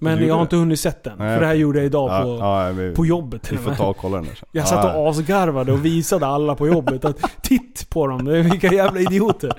men 0.00 0.26
jag 0.26 0.34
har 0.34 0.42
inte 0.42 0.56
hunnit 0.56 0.80
sett 0.80 1.04
den. 1.04 1.18
Nej, 1.18 1.34
för 1.34 1.40
det 1.40 1.46
här 1.46 1.54
gjorde 1.54 1.78
jag 1.78 1.86
idag 1.86 2.10
ja, 2.10 2.22
på, 2.22 2.28
ja, 2.28 2.72
vi, 2.72 2.94
på 2.94 3.06
jobbet 3.06 3.52
Vi 3.52 3.56
får 3.56 3.74
ta 3.74 3.86
och 3.86 3.96
kolla 3.96 4.16
den 4.16 4.26
där 4.26 4.34
sen. 4.34 4.48
Jag 4.52 4.68
satt 4.68 4.96
och 4.96 5.08
asgarvade 5.08 5.72
och 5.72 5.84
visade 5.84 6.26
alla 6.26 6.54
på 6.54 6.66
jobbet 6.66 7.04
att 7.04 7.42
titt 7.42 7.90
på 7.90 8.06
dem, 8.06 8.24
vilka 8.24 8.72
jävla 8.72 9.00
idioter. 9.00 9.52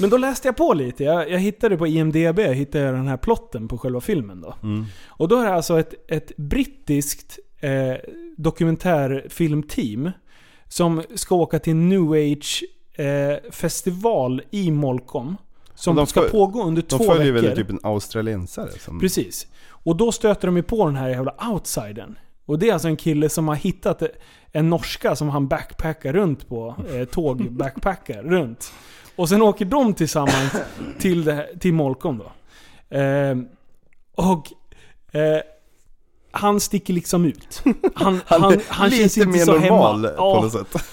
Men 0.00 0.10
då 0.10 0.16
läste 0.16 0.48
jag 0.48 0.56
på 0.56 0.74
lite. 0.74 1.04
Jag, 1.04 1.30
jag 1.30 1.38
hittade 1.38 1.76
på 1.76 1.86
IMDB 1.86 2.38
hittade 2.38 2.84
jag 2.84 2.94
den 2.94 3.08
här 3.08 3.16
plotten 3.16 3.68
på 3.68 3.78
själva 3.78 4.00
filmen 4.00 4.40
då. 4.40 4.54
Mm. 4.62 4.84
Och 5.06 5.28
då 5.28 5.36
är 5.36 5.44
det 5.44 5.54
alltså 5.54 5.80
ett, 5.80 5.94
ett 6.08 6.36
brittiskt 6.36 7.38
eh, 7.60 7.96
dokumentärfilmteam 8.36 10.10
som 10.68 11.02
ska 11.14 11.34
åka 11.34 11.58
till 11.58 11.76
New 11.76 12.12
Age 12.12 12.64
eh, 12.94 13.50
festival 13.50 14.42
i 14.50 14.70
Molkom. 14.70 15.36
Som 15.76 15.96
de 15.96 16.06
ska 16.06 16.20
pågå 16.20 16.62
under 16.64 16.82
De 16.82 16.88
två 16.98 17.04
följer 17.04 17.32
veckor. 17.32 17.48
väl 17.48 17.56
typ 17.56 17.70
en 17.70 17.80
australiensare 17.82 18.70
som... 18.78 19.00
Precis. 19.00 19.46
Och 19.68 19.96
då 19.96 20.12
stöter 20.12 20.48
de 20.48 20.56
ju 20.56 20.62
på 20.62 20.86
den 20.86 20.96
här 20.96 21.08
jävla 21.08 21.34
outsidern. 21.52 22.18
Och 22.46 22.58
det 22.58 22.68
är 22.68 22.72
alltså 22.72 22.88
en 22.88 22.96
kille 22.96 23.28
som 23.28 23.48
har 23.48 23.54
hittat 23.54 24.02
en 24.52 24.70
norska 24.70 25.16
som 25.16 25.28
han 25.28 25.48
backpackar 25.48 26.12
runt 26.12 26.48
på. 26.48 26.74
Eh, 26.94 27.04
tåg 27.08 27.50
backpackar 27.52 28.22
runt. 28.22 28.72
Och 29.16 29.28
sen 29.28 29.42
åker 29.42 29.64
de 29.64 29.94
tillsammans 29.94 30.52
till, 30.98 31.24
det 31.24 31.32
här, 31.32 31.46
till 31.60 31.72
Molkom 31.74 32.18
då. 32.18 32.32
Eh, 32.96 33.36
och 34.14 34.52
eh, 35.12 35.40
han 36.30 36.60
sticker 36.60 36.94
liksom 36.94 37.24
ut. 37.24 37.62
Han, 37.94 38.20
han, 38.26 38.60
han, 38.68 38.86
är 38.86 38.90
känns 38.90 39.16
lite 39.16 39.20
inte 39.20 39.38
mer 39.38 39.44
så 39.44 39.52
normal 39.52 40.04
hemma. 40.04 40.08
på 40.08 40.22
Ja, 40.22 40.40
något 40.42 40.52
sätt. 40.52 40.84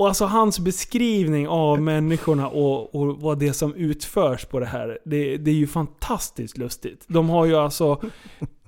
Och 0.00 0.08
alltså 0.08 0.24
hans 0.24 0.58
beskrivning 0.58 1.48
av 1.48 1.80
människorna 1.80 2.48
och, 2.48 2.94
och 2.94 3.20
vad 3.20 3.38
det 3.38 3.52
som 3.52 3.74
utförs 3.74 4.44
på 4.44 4.60
det 4.60 4.66
här, 4.66 4.98
det, 5.04 5.36
det 5.36 5.50
är 5.50 5.54
ju 5.54 5.66
fantastiskt 5.66 6.58
lustigt. 6.58 7.04
De 7.06 7.28
har 7.28 7.46
ju 7.46 7.56
alltså 7.56 8.00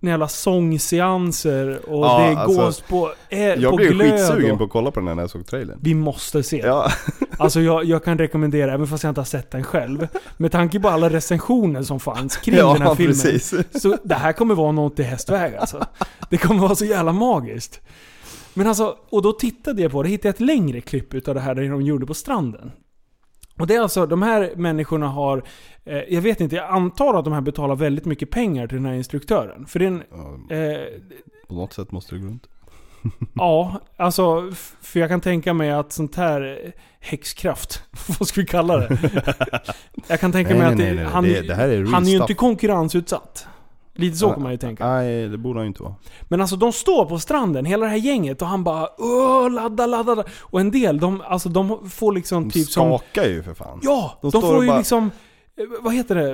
jävla 0.01 0.29
sångseanser 0.29 1.91
och 1.91 2.07
Ja, 2.07 2.19
det 2.19 2.25
är 2.25 2.37
alltså, 2.37 2.61
gås 2.61 2.81
på, 2.81 3.13
eh, 3.29 3.41
Jag 3.41 3.71
på 3.71 3.77
blev 3.77 3.91
glöd 3.93 4.11
skitsugen 4.11 4.53
och, 4.53 4.59
på 4.59 4.65
att 4.65 4.71
kolla 4.71 4.91
på 4.91 5.01
den 5.01 5.09
här 5.09 5.15
när 5.15 5.23
jag 5.23 5.31
såg 5.31 5.47
trailern. 5.47 5.79
Vi 5.83 5.95
måste 5.95 6.43
se. 6.43 6.59
Ja, 6.59 6.91
Alltså 7.39 7.61
jag, 7.61 7.85
jag 7.85 8.05
kan 8.05 8.19
rekommendera, 8.19 8.73
även 8.73 8.87
fast 8.87 9.03
jag 9.05 9.11
inte 9.11 9.21
har 9.21 9.27
sett 9.27 9.51
den 9.51 9.65
själv. 9.65 10.09
Med 10.37 10.53
tanke 10.53 10.81
på 10.81 10.89
alla 10.89 11.11
recensioner 11.11 11.83
som 11.83 12.01
fanns 12.01 12.37
kring 12.37 12.55
den 12.57 12.67
här 12.67 12.85
ja 12.85 12.95
filmen. 12.95 13.15
precis. 13.15 13.55
Så 13.83 13.97
det 14.05 14.15
här 14.15 14.33
kommer 14.33 14.55
vara 14.55 14.73
något 14.73 14.99
i 14.99 15.03
hästväg 15.03 15.55
alltså. 15.57 15.87
Det 16.31 16.37
kommer 16.39 16.61
vara 16.61 16.75
så 16.75 16.85
jävla 16.85 17.13
magiskt. 17.13 17.81
Men 18.55 18.67
alltså, 18.67 18.97
och 19.11 19.23
då 19.23 19.33
tittade 19.33 19.83
jag 19.83 19.93
på 19.93 20.03
det, 20.03 20.09
hittade 20.09 20.29
jag 20.29 20.35
ett 20.35 20.41
längre 20.41 20.81
klipp 20.81 21.15
utav 21.15 21.35
det 21.35 21.41
här 21.41 21.55
där 21.55 21.69
de 21.69 21.83
gjorde 21.83 22.07
på 22.07 22.15
stranden. 22.15 22.73
Och 23.59 23.67
det 23.67 23.75
är 23.75 23.81
alltså, 23.81 24.07
de 24.07 24.23
här 24.23 24.53
människorna 24.57 25.09
har, 25.09 25.43
eh, 25.85 25.97
jag 25.97 26.23
vet 26.23 26.41
inte, 26.41 26.57
jag 26.57 26.69
antar 26.71 27.15
att 27.15 27.25
de 27.25 27.33
här 27.33 27.41
betalar 27.41 27.77
väldigt 27.77 28.05
mycket 28.05 28.31
pengar 28.31 28.67
till 28.67 28.77
den 28.77 28.87
här 28.87 28.95
instruktören. 28.95 29.67
För 29.67 29.79
det 29.79 29.85
är 29.85 29.89
en, 29.89 30.03
Ja, 30.49 30.57
eh, 30.57 30.81
på 31.49 31.55
något 31.55 31.73
sätt 31.73 31.93
måste 31.93 32.15
det 32.15 32.21
gå 32.21 32.27
runt. 32.27 32.47
ja, 33.35 33.81
alltså, 33.97 34.53
för 34.81 35.01
jag 35.01 35.09
kan 35.09 35.21
tänka 35.21 35.55
mig 35.55 35.71
att 35.71 35.93
sånt 35.93 36.17
här 36.17 36.61
eh, 36.65 36.71
häxkraft, 37.01 37.83
vad 38.19 38.29
ska 38.29 38.41
vi 38.41 38.47
kalla 38.47 38.77
det? 38.77 38.99
jag 40.09 40.21
kan 40.21 40.33
tänka 40.33 40.55
mig 40.55 40.67
att 40.67 40.77
det, 40.77 41.05
han, 41.05 41.25
det, 41.25 41.41
det 41.41 41.55
han 41.55 42.07
är 42.07 42.11
ju 42.11 42.17
inte 42.17 42.35
konkurrensutsatt. 42.35 43.47
Lite 43.95 44.17
så 44.17 44.31
kan 44.31 44.43
man 44.43 44.53
ju 44.53 44.59
tänka. 44.59 44.87
Nej, 44.89 45.29
det 45.29 45.39
borde 45.39 45.59
han 45.59 45.65
ju 45.65 45.69
inte 45.69 45.83
vara. 45.83 45.95
Men 46.23 46.41
alltså 46.41 46.57
de 46.57 46.73
står 46.73 47.05
på 47.07 47.19
stranden, 47.19 47.65
hela 47.65 47.85
det 47.85 47.91
här 47.91 47.97
gänget, 47.99 48.43
och 48.43 48.49
han 48.49 48.65
bara 48.65 48.89
Åh, 48.99 49.51
ladda, 49.51 49.87
ladda, 49.87 50.15
ladda. 50.15 50.31
Och 50.41 50.61
en 50.61 50.71
del, 50.71 50.99
de, 51.01 51.21
alltså, 51.27 51.49
de 51.49 51.91
får 51.91 52.13
liksom 52.13 52.43
De 52.45 52.51
typ 52.51 52.69
som... 52.69 52.99
skakar 52.99 53.29
ju 53.29 53.43
för 53.43 53.55
fan. 53.55 53.79
Ja! 53.83 54.19
De 54.23 54.31
De, 54.31 54.43
får 54.43 54.63
ju 54.63 54.69
bara- 54.69 54.79
liksom... 54.79 55.11
eh, 55.59 55.65
Vad 55.81 55.95
heter 55.95 56.15
det? 56.15 56.33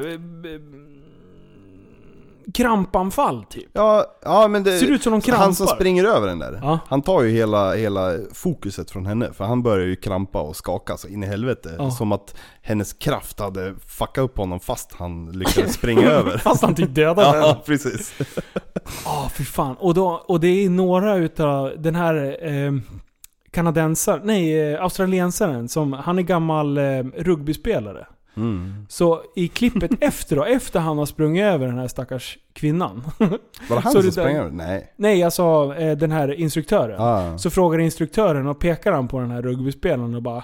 Krampanfall 2.55 3.45
typ. 3.45 3.71
Ja, 3.73 4.05
ja 4.23 4.49
men 4.49 4.65
det... 4.65 4.79
Ser 4.79 4.91
ut 4.91 5.03
som 5.03 5.13
de 5.13 5.21
krampar. 5.21 5.45
Han 5.45 5.55
som 5.55 5.67
springer 5.67 6.05
över 6.05 6.27
den 6.27 6.39
där. 6.39 6.59
Ja. 6.63 6.79
Han 6.89 7.03
tar 7.03 7.23
ju 7.23 7.31
hela, 7.31 7.75
hela 7.75 8.15
fokuset 8.33 8.91
från 8.91 9.07
henne. 9.07 9.33
För 9.33 9.45
han 9.45 9.63
börjar 9.63 9.87
ju 9.87 9.97
krampa 9.97 10.41
och 10.41 10.57
skaka 10.57 10.97
så 10.97 11.09
in 11.09 11.23
i 11.23 11.27
helvete. 11.27 11.75
Ja. 11.79 11.91
Som 11.91 12.13
att 12.13 12.35
hennes 12.63 12.93
kraft 12.93 13.41
hade 13.41 13.75
fuckat 13.87 14.25
upp 14.25 14.39
honom 14.39 14.61
fast 14.61 14.93
han 14.93 15.33
lyckades 15.33 15.75
springa 15.75 16.11
över. 16.11 16.39
Fast 16.39 16.63
han 16.63 16.75
typ 16.75 16.95
dödade 16.95 17.27
henne. 17.27 17.39
Ja, 17.39 17.63
precis. 17.67 18.15
Ja, 19.05 19.31
fy 19.35 19.45
fan. 19.45 19.77
Och, 19.79 19.95
då, 19.95 20.25
och 20.29 20.41
det 20.41 20.65
är 20.65 20.71
några 20.71 21.17
utav 21.17 21.73
den 21.79 21.95
här 21.95 22.47
eh, 22.47 22.73
kanadensaren, 23.51 24.21
nej, 24.25 24.73
eh, 24.73 24.83
australiensaren, 24.83 25.69
som, 25.69 25.93
han 25.93 26.19
är 26.19 26.23
gammal 26.23 26.79
eh, 26.79 27.05
rugbyspelare. 27.17 28.07
Mm. 28.38 28.87
Så 28.88 29.22
i 29.37 29.48
klippet 29.48 29.90
efter 30.01 30.37
då, 30.37 30.44
efter 30.44 30.81
han 30.81 30.98
har 30.98 31.07
sprungit 31.07 31.42
över 31.42 31.66
den 31.66 31.79
här 31.79 31.88
stackars 31.88 32.38
kvinnan. 32.53 33.03
Var 33.18 33.38
det 33.68 33.81
han 33.83 33.92
som 33.92 34.12
sprang 34.12 34.37
över? 34.37 34.51
Nej. 34.51 34.92
nej, 34.96 35.22
alltså 35.22 35.68
den 35.98 36.12
här 36.12 36.35
instruktören. 36.35 37.01
Ah. 37.01 37.38
Så 37.38 37.51
frågar 37.51 37.79
instruktören 37.79 38.46
och 38.46 38.59
pekar 38.59 38.92
han 38.92 39.09
på 39.09 39.20
den 39.20 39.31
här 39.31 39.42
rugbyspelaren 39.42 40.14
och 40.14 40.22
bara 40.22 40.42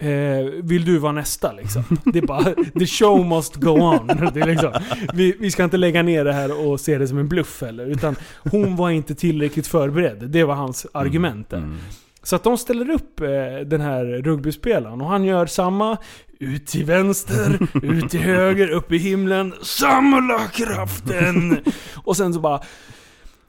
eh, 0.00 0.44
Vill 0.62 0.84
du 0.84 0.98
vara 0.98 1.12
nästa 1.12 1.52
liksom? 1.52 1.82
Det 2.04 2.18
är 2.18 2.26
bara 2.26 2.54
The 2.78 2.86
show 2.86 3.26
must 3.26 3.54
go 3.54 3.70
on. 3.70 4.06
Det 4.06 4.40
är 4.40 4.46
liksom, 4.46 4.72
vi, 5.12 5.36
vi 5.40 5.50
ska 5.50 5.64
inte 5.64 5.76
lägga 5.76 6.02
ner 6.02 6.24
det 6.24 6.32
här 6.32 6.66
och 6.66 6.80
se 6.80 6.98
det 6.98 7.08
som 7.08 7.18
en 7.18 7.28
bluff 7.28 7.62
heller. 7.62 7.86
Utan 7.86 8.16
hon 8.50 8.76
var 8.76 8.90
inte 8.90 9.14
tillräckligt 9.14 9.66
förberedd. 9.66 10.30
Det 10.30 10.44
var 10.44 10.54
hans 10.54 10.86
argument 10.92 11.50
där. 11.50 11.58
Mm. 11.58 11.78
Så 12.22 12.36
att 12.36 12.44
de 12.44 12.58
ställer 12.58 12.90
upp 12.90 13.20
eh, 13.20 13.26
den 13.66 13.80
här 13.80 14.04
rugbyspelaren 14.04 15.00
och 15.00 15.08
han 15.08 15.24
gör 15.24 15.46
samma 15.46 15.96
ut 16.40 16.66
till 16.66 16.84
vänster, 16.84 17.68
ut 17.82 18.10
till 18.10 18.20
höger, 18.20 18.70
upp 18.70 18.92
i 18.92 18.98
himlen. 18.98 19.54
Samla 19.62 20.38
kraften! 20.38 21.60
Och 22.04 22.16
sen 22.16 22.34
så 22.34 22.40
bara... 22.40 22.60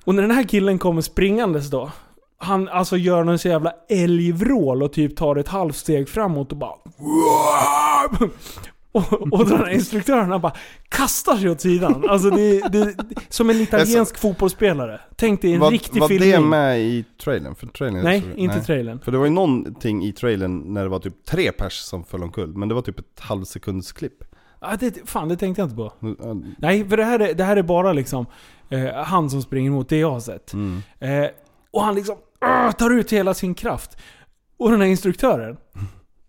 Och 0.04 0.16
när 0.16 0.22
den 0.22 0.32
här 0.32 0.44
killen 0.44 0.80
kommer 0.80 1.02
springandes 1.02 1.70
då. 1.70 1.92
Han 2.38 2.68
alltså 2.68 2.98
gör 2.98 3.24
någon 3.24 3.40
så 3.40 3.48
jävla 3.48 3.74
älgvrål 3.90 4.84
och 4.84 4.94
typ 4.94 5.16
tar 5.16 5.36
ett 5.36 5.48
halvt 5.48 5.76
steg 5.76 6.10
framåt 6.10 6.52
och 6.52 6.58
bara... 6.58 6.76
Och, 8.92 9.14
och 9.34 9.50
den 9.50 9.58
här 9.58 9.70
instruktören 9.70 10.32
han 10.32 10.42
bara 10.42 10.54
kastar 10.90 11.36
sig 11.36 11.50
åt 11.50 11.62
sidan. 11.62 12.06
Alltså 12.10 12.30
det, 12.30 12.60
det, 12.72 12.96
som 13.30 13.50
en 13.50 13.56
italiensk 13.62 14.18
fotbollsspelare. 14.18 15.00
Tänk 15.16 15.42
dig 15.42 15.54
en 15.54 15.60
Var, 15.60 15.72
riktig 15.72 16.00
var 16.00 16.08
filmning. 16.08 16.32
det 16.32 16.40
med 16.40 16.82
i 16.82 17.06
trailern? 17.24 17.56
För 17.56 17.68
trailern 17.68 18.04
Nej, 18.04 18.22
såg- 18.22 18.36
inte 18.36 18.60
trailern. 18.62 19.00
För 19.00 19.12
det 19.12 19.18
var 19.18 19.26
ju 19.26 19.32
någonting 19.32 20.04
i 20.04 20.12
trailern 20.14 20.74
när 20.74 20.84
det 20.84 20.90
var 20.90 21.00
typ 21.00 21.26
tre 21.26 21.52
pers 21.52 21.74
som 21.74 22.04
föll 22.04 22.24
omkull. 22.24 22.58
Men 22.58 22.70
det 22.70 22.76
var 22.76 22.82
typ 22.82 23.00
ett 23.00 23.20
halvsekundsklipp. 23.20 24.24
Ja, 24.62 24.76
det, 24.80 25.10
fan, 25.10 25.28
det 25.28 25.38
tänkte 25.38 25.62
jag 25.62 25.66
inte 25.66 25.76
på. 25.76 25.94
Ja, 26.00 26.36
Nej, 26.58 26.90
för 26.90 26.98
det 26.98 27.04
här 27.06 27.20
är, 27.20 27.34
det 27.34 27.44
här 27.44 27.58
är 27.58 27.64
bara 27.64 27.94
liksom 27.94 28.26
eh, 28.70 28.94
han 28.96 29.30
som 29.30 29.42
springer 29.42 29.72
emot 29.72 29.90
det 29.90 29.98
jag 29.98 30.12
har 30.12 30.20
sett. 30.20 30.54
Mm. 30.54 30.82
Eh, 31.00 31.30
och 31.72 31.84
han 31.84 31.96
liksom 31.96 32.16
ah, 32.40 32.72
tar 32.72 32.90
ut 32.90 33.14
hela 33.14 33.34
sin 33.34 33.54
kraft. 33.56 33.98
Och 34.58 34.72
den 34.72 34.82
här 34.82 34.88
instruktören, 34.88 35.58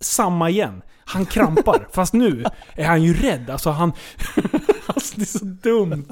samma 0.02 0.50
igen. 0.50 0.82
Han 1.04 1.26
krampar, 1.26 1.88
fast 1.92 2.12
nu 2.12 2.44
är 2.74 2.84
han 2.84 3.02
ju 3.02 3.14
rädd. 3.14 3.50
Alltså 3.50 3.70
han... 3.70 3.92
alltså 4.86 5.14
det 5.16 5.22
är 5.22 5.38
så 5.38 5.44
dumt. 5.44 6.08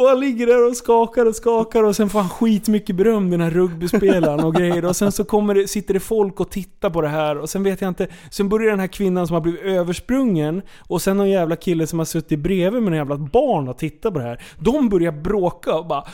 Och 0.00 0.08
han 0.08 0.20
ligger 0.20 0.46
där 0.46 0.68
och 0.68 0.76
skakar 0.76 1.26
och 1.26 1.36
skakar 1.36 1.82
och 1.82 1.96
sen 1.96 2.10
får 2.10 2.20
han 2.20 2.28
skitmycket 2.28 2.96
beröm 2.96 3.30
den 3.30 3.40
här 3.40 3.50
rugbyspelaren 3.50 4.44
och 4.44 4.54
grejer. 4.54 4.84
Och 4.84 4.96
sen 4.96 5.12
så 5.12 5.24
kommer 5.24 5.54
det, 5.54 5.68
sitter 5.68 5.94
det 5.94 6.00
folk 6.00 6.40
och 6.40 6.50
tittar 6.50 6.90
på 6.90 7.00
det 7.00 7.08
här 7.08 7.38
och 7.38 7.50
sen 7.50 7.62
vet 7.62 7.80
jag 7.80 7.88
inte. 7.88 8.08
Sen 8.30 8.48
börjar 8.48 8.70
den 8.70 8.80
här 8.80 8.86
kvinnan 8.86 9.26
som 9.26 9.34
har 9.34 9.40
blivit 9.40 9.62
översprungen 9.62 10.62
och 10.78 11.02
sen 11.02 11.16
någon 11.16 11.30
jävla 11.30 11.56
kille 11.56 11.86
som 11.86 11.98
har 11.98 12.06
suttit 12.06 12.38
bredvid 12.38 12.82
med 12.82 12.92
en 12.92 12.96
jävla 12.96 13.16
barn 13.16 13.68
och 13.68 13.78
tittat 13.78 14.12
på 14.12 14.18
det 14.18 14.24
här. 14.24 14.42
De 14.58 14.88
börjar 14.88 15.12
bråka 15.12 15.74
och 15.74 15.86
bara 15.86 16.04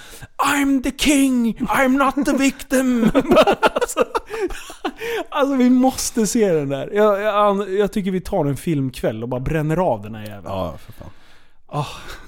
I'm 0.55 0.83
the 0.83 0.93
king, 0.99 1.55
I'm 1.55 2.05
not 2.05 2.27
the 2.27 2.37
victim. 2.37 3.11
alltså, 3.75 4.05
alltså 5.29 5.57
vi 5.57 5.71
måste 5.71 6.27
se 6.27 6.53
den 6.53 6.69
där. 6.69 6.91
Jag, 6.93 7.21
jag, 7.21 7.71
jag 7.71 7.93
tycker 7.93 8.11
vi 8.11 8.21
tar 8.21 8.45
en 8.45 8.57
filmkväll 8.57 9.23
och 9.23 9.29
bara 9.29 9.41
bränner 9.41 9.77
av 9.77 10.03
den 10.03 10.15
här 10.15 10.23
jäveln. 10.23 10.45
Ja, 10.47 10.75
för 10.87 10.93
fan. 10.93 11.11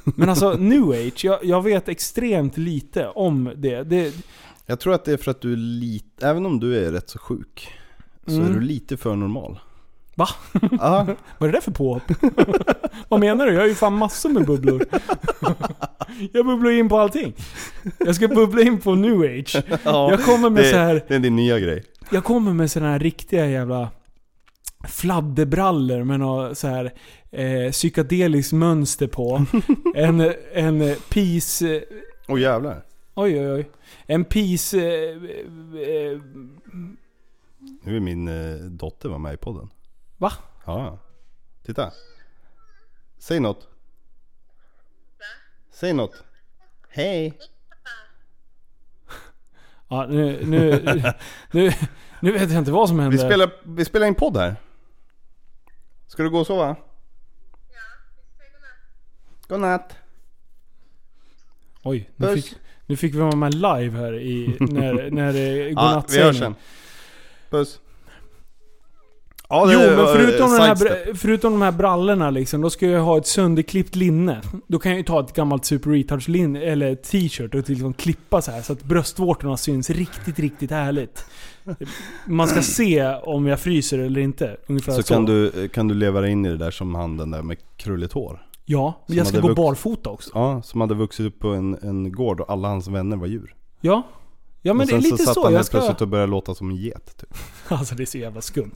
Men 0.04 0.28
alltså 0.28 0.52
new 0.52 0.90
age, 0.90 1.24
jag, 1.24 1.38
jag 1.44 1.62
vet 1.62 1.88
extremt 1.88 2.56
lite 2.56 3.08
om 3.08 3.52
det. 3.56 3.82
det 3.82 4.14
Jag 4.66 4.80
tror 4.80 4.94
att 4.94 5.04
det 5.04 5.12
är 5.12 5.16
för 5.16 5.30
att 5.30 5.40
du 5.40 5.52
är 5.52 5.56
lite, 5.56 6.26
även 6.28 6.46
om 6.46 6.60
du 6.60 6.86
är 6.86 6.92
rätt 6.92 7.10
så 7.10 7.18
sjuk, 7.18 7.72
så 8.26 8.32
Mm. 8.34 8.46
är 8.46 8.54
du 8.54 8.60
lite 8.60 8.96
för 8.96 9.16
normal. 9.16 9.58
Va? 10.14 10.28
Ja, 10.52 11.06
vad 11.38 11.48
är 11.48 11.52
det 11.52 11.56
där 11.56 11.60
för 11.60 11.70
påhopp? 11.72 12.02
Vad 13.08 13.20
menar 13.20 13.46
du? 13.46 13.52
Jag 13.52 13.60
har 13.60 13.66
ju 13.68 13.74
fan 13.74 13.92
massor 13.92 14.28
med 14.28 14.46
bubblor. 14.46 14.84
jag 16.32 16.46
bubblar 16.46 16.70
in 16.70 16.88
på 16.88 16.98
allting. 16.98 17.32
Jag 17.98 18.14
ska 18.14 18.28
bubbla 18.28 18.62
in 18.62 18.80
på 18.80 18.94
new 18.94 19.20
age. 19.20 19.56
Jag 19.84 20.24
kommer 20.24 20.50
med 20.50 20.62
det, 20.64 20.70
så 20.70 20.76
här, 20.76 21.04
det 21.08 21.14
är 21.14 21.18
din 21.18 21.36
nya 21.36 21.58
grej. 21.60 21.84
jag 22.10 22.24
kommer 22.24 22.52
med 22.52 22.70
såna 22.70 22.86
här 22.90 22.98
riktiga 22.98 23.46
jävla 23.46 23.90
fladderbrallor 24.88 26.04
med 26.04 26.20
något 26.20 26.58
så 26.58 26.68
här 26.68 26.92
eh, 27.30 27.70
psykedeliskt 27.72 28.52
mönster 28.52 29.06
på. 29.06 29.44
En, 29.94 30.20
en 30.52 30.96
peace... 31.10 31.76
eh, 31.76 31.82
Åh 32.28 32.40
jävlar. 32.40 32.84
Oj 33.14 33.40
oj 33.40 33.52
oj. 33.52 33.70
En 34.06 34.24
peace... 34.24 34.76
Eh, 34.78 35.14
eh, 35.80 36.20
Nu 37.82 37.96
är 37.96 38.00
min 38.00 38.28
eh, 38.28 38.54
dotter 38.56 39.08
var 39.08 39.18
med 39.18 39.34
i 39.34 39.36
podden. 39.36 39.70
Va? 40.16 40.32
Ja. 40.66 40.98
Titta. 41.66 41.92
Säg 43.18 43.40
något. 43.40 43.68
Säg 45.70 45.92
något. 45.92 46.24
Hej. 46.88 47.38
Ja, 49.88 50.06
nu, 50.06 50.44
nu, 50.44 50.70
nu, 51.52 51.72
nu 52.20 52.32
vet 52.32 52.50
jag 52.50 52.58
inte 52.58 52.70
vad 52.70 52.88
som 52.88 52.98
händer. 52.98 53.18
Vi 53.18 53.24
spelar, 53.24 53.50
vi 53.64 53.84
spelar 53.84 54.06
in 54.06 54.14
podd 54.14 54.36
här. 54.36 54.56
Ska 56.06 56.22
du 56.22 56.30
gå 56.30 56.38
och 56.38 56.46
sova? 56.46 56.76
Godnatt. 59.48 59.96
Oj, 61.82 62.10
nu 62.16 62.26
Puss. 62.26 62.44
fick, 62.44 62.54
nu 62.86 62.96
fick 62.96 63.14
vi 63.14 63.18
vara 63.18 63.36
med 63.36 63.54
live 63.54 63.98
här 63.98 64.14
i, 64.20 64.56
när, 64.60 65.10
när 65.10 65.32
det 65.32 65.40
Ja, 65.40 65.64
vi 65.64 65.74
godnattsängen. 65.74 66.26
hörs 66.26 66.38
sen. 66.38 66.54
Puss. 67.50 67.80
Ja, 69.50 69.72
Jo, 69.72 69.78
det 69.80 69.86
men 69.86 69.96
var, 69.96 70.14
förutom, 70.14 70.46
eh, 70.46 70.52
den 70.52 70.60
här, 70.60 70.74
sidestep. 70.76 71.18
förutom 71.18 71.52
de 71.52 71.62
här 71.62 71.72
brallorna 71.72 72.30
liksom, 72.30 72.60
då 72.60 72.70
ska 72.70 72.86
jag 72.86 73.00
ha 73.02 73.18
ett 73.18 73.26
sönderklippt 73.26 73.96
linne. 73.96 74.40
Då 74.66 74.78
kan 74.78 74.90
jag 74.92 74.96
ju 74.98 75.04
ta 75.04 75.20
ett 75.20 75.32
gammalt 75.32 75.64
Super 75.64 75.90
Retards 75.90 76.28
linne, 76.28 76.60
eller 76.62 76.94
t-shirt 76.94 77.54
och 77.54 77.68
liksom 77.70 77.92
klippa 77.94 78.42
så 78.42 78.50
här 78.50 78.62
så 78.62 78.72
att 78.72 78.82
bröstvårtorna 78.82 79.56
syns 79.56 79.90
riktigt, 79.90 80.38
riktigt 80.38 80.70
härligt. 80.70 81.24
Man 82.26 82.48
ska 82.48 82.62
se 82.62 83.06
om 83.22 83.46
jag 83.46 83.60
fryser 83.60 83.98
eller 83.98 84.20
inte. 84.20 84.56
Ungefär 84.66 84.92
så. 84.92 85.02
Så 85.02 85.14
kan 85.14 85.24
du, 85.24 85.68
kan 85.68 85.88
du 85.88 85.94
leva 85.94 86.20
dig 86.20 86.30
in 86.30 86.46
i 86.46 86.48
det 86.48 86.56
där 86.56 86.70
som 86.70 86.94
han 86.94 87.16
den 87.16 87.30
där 87.30 87.42
med 87.42 87.56
krulligt 87.76 88.12
hår. 88.12 88.42
Ja, 88.70 88.94
Som 89.06 89.16
jag 89.16 89.26
ska 89.26 89.40
gå 89.40 89.54
barfota 89.54 90.10
också. 90.10 90.30
Ja, 90.34 90.62
som 90.62 90.80
hade 90.80 90.94
vuxit 90.94 91.26
upp 91.26 91.38
på 91.38 91.48
en, 91.48 91.78
en 91.82 92.12
gård 92.12 92.40
och 92.40 92.50
alla 92.50 92.68
hans 92.68 92.88
vänner 92.88 93.16
var 93.16 93.26
djur. 93.26 93.54
Ja. 93.80 94.02
Ja 94.62 94.74
men 94.74 94.86
det 94.86 94.92
är 94.92 95.00
sen 95.00 95.10
lite 95.10 95.16
så 95.16 95.24
satt 95.24 95.34
så. 95.34 95.42
han 95.42 95.52
Jag 95.52 95.58
helt 95.58 95.66
ska... 95.66 95.78
plötsligt 95.78 96.00
och 96.00 96.08
började 96.08 96.30
låta 96.30 96.54
som 96.54 96.70
en 96.70 96.76
get. 96.76 97.16
Typ. 97.20 97.34
Alltså 97.68 97.94
det 97.94 98.02
är 98.02 98.06
så 98.06 98.18
jävla 98.18 98.40
skumt. 98.40 98.74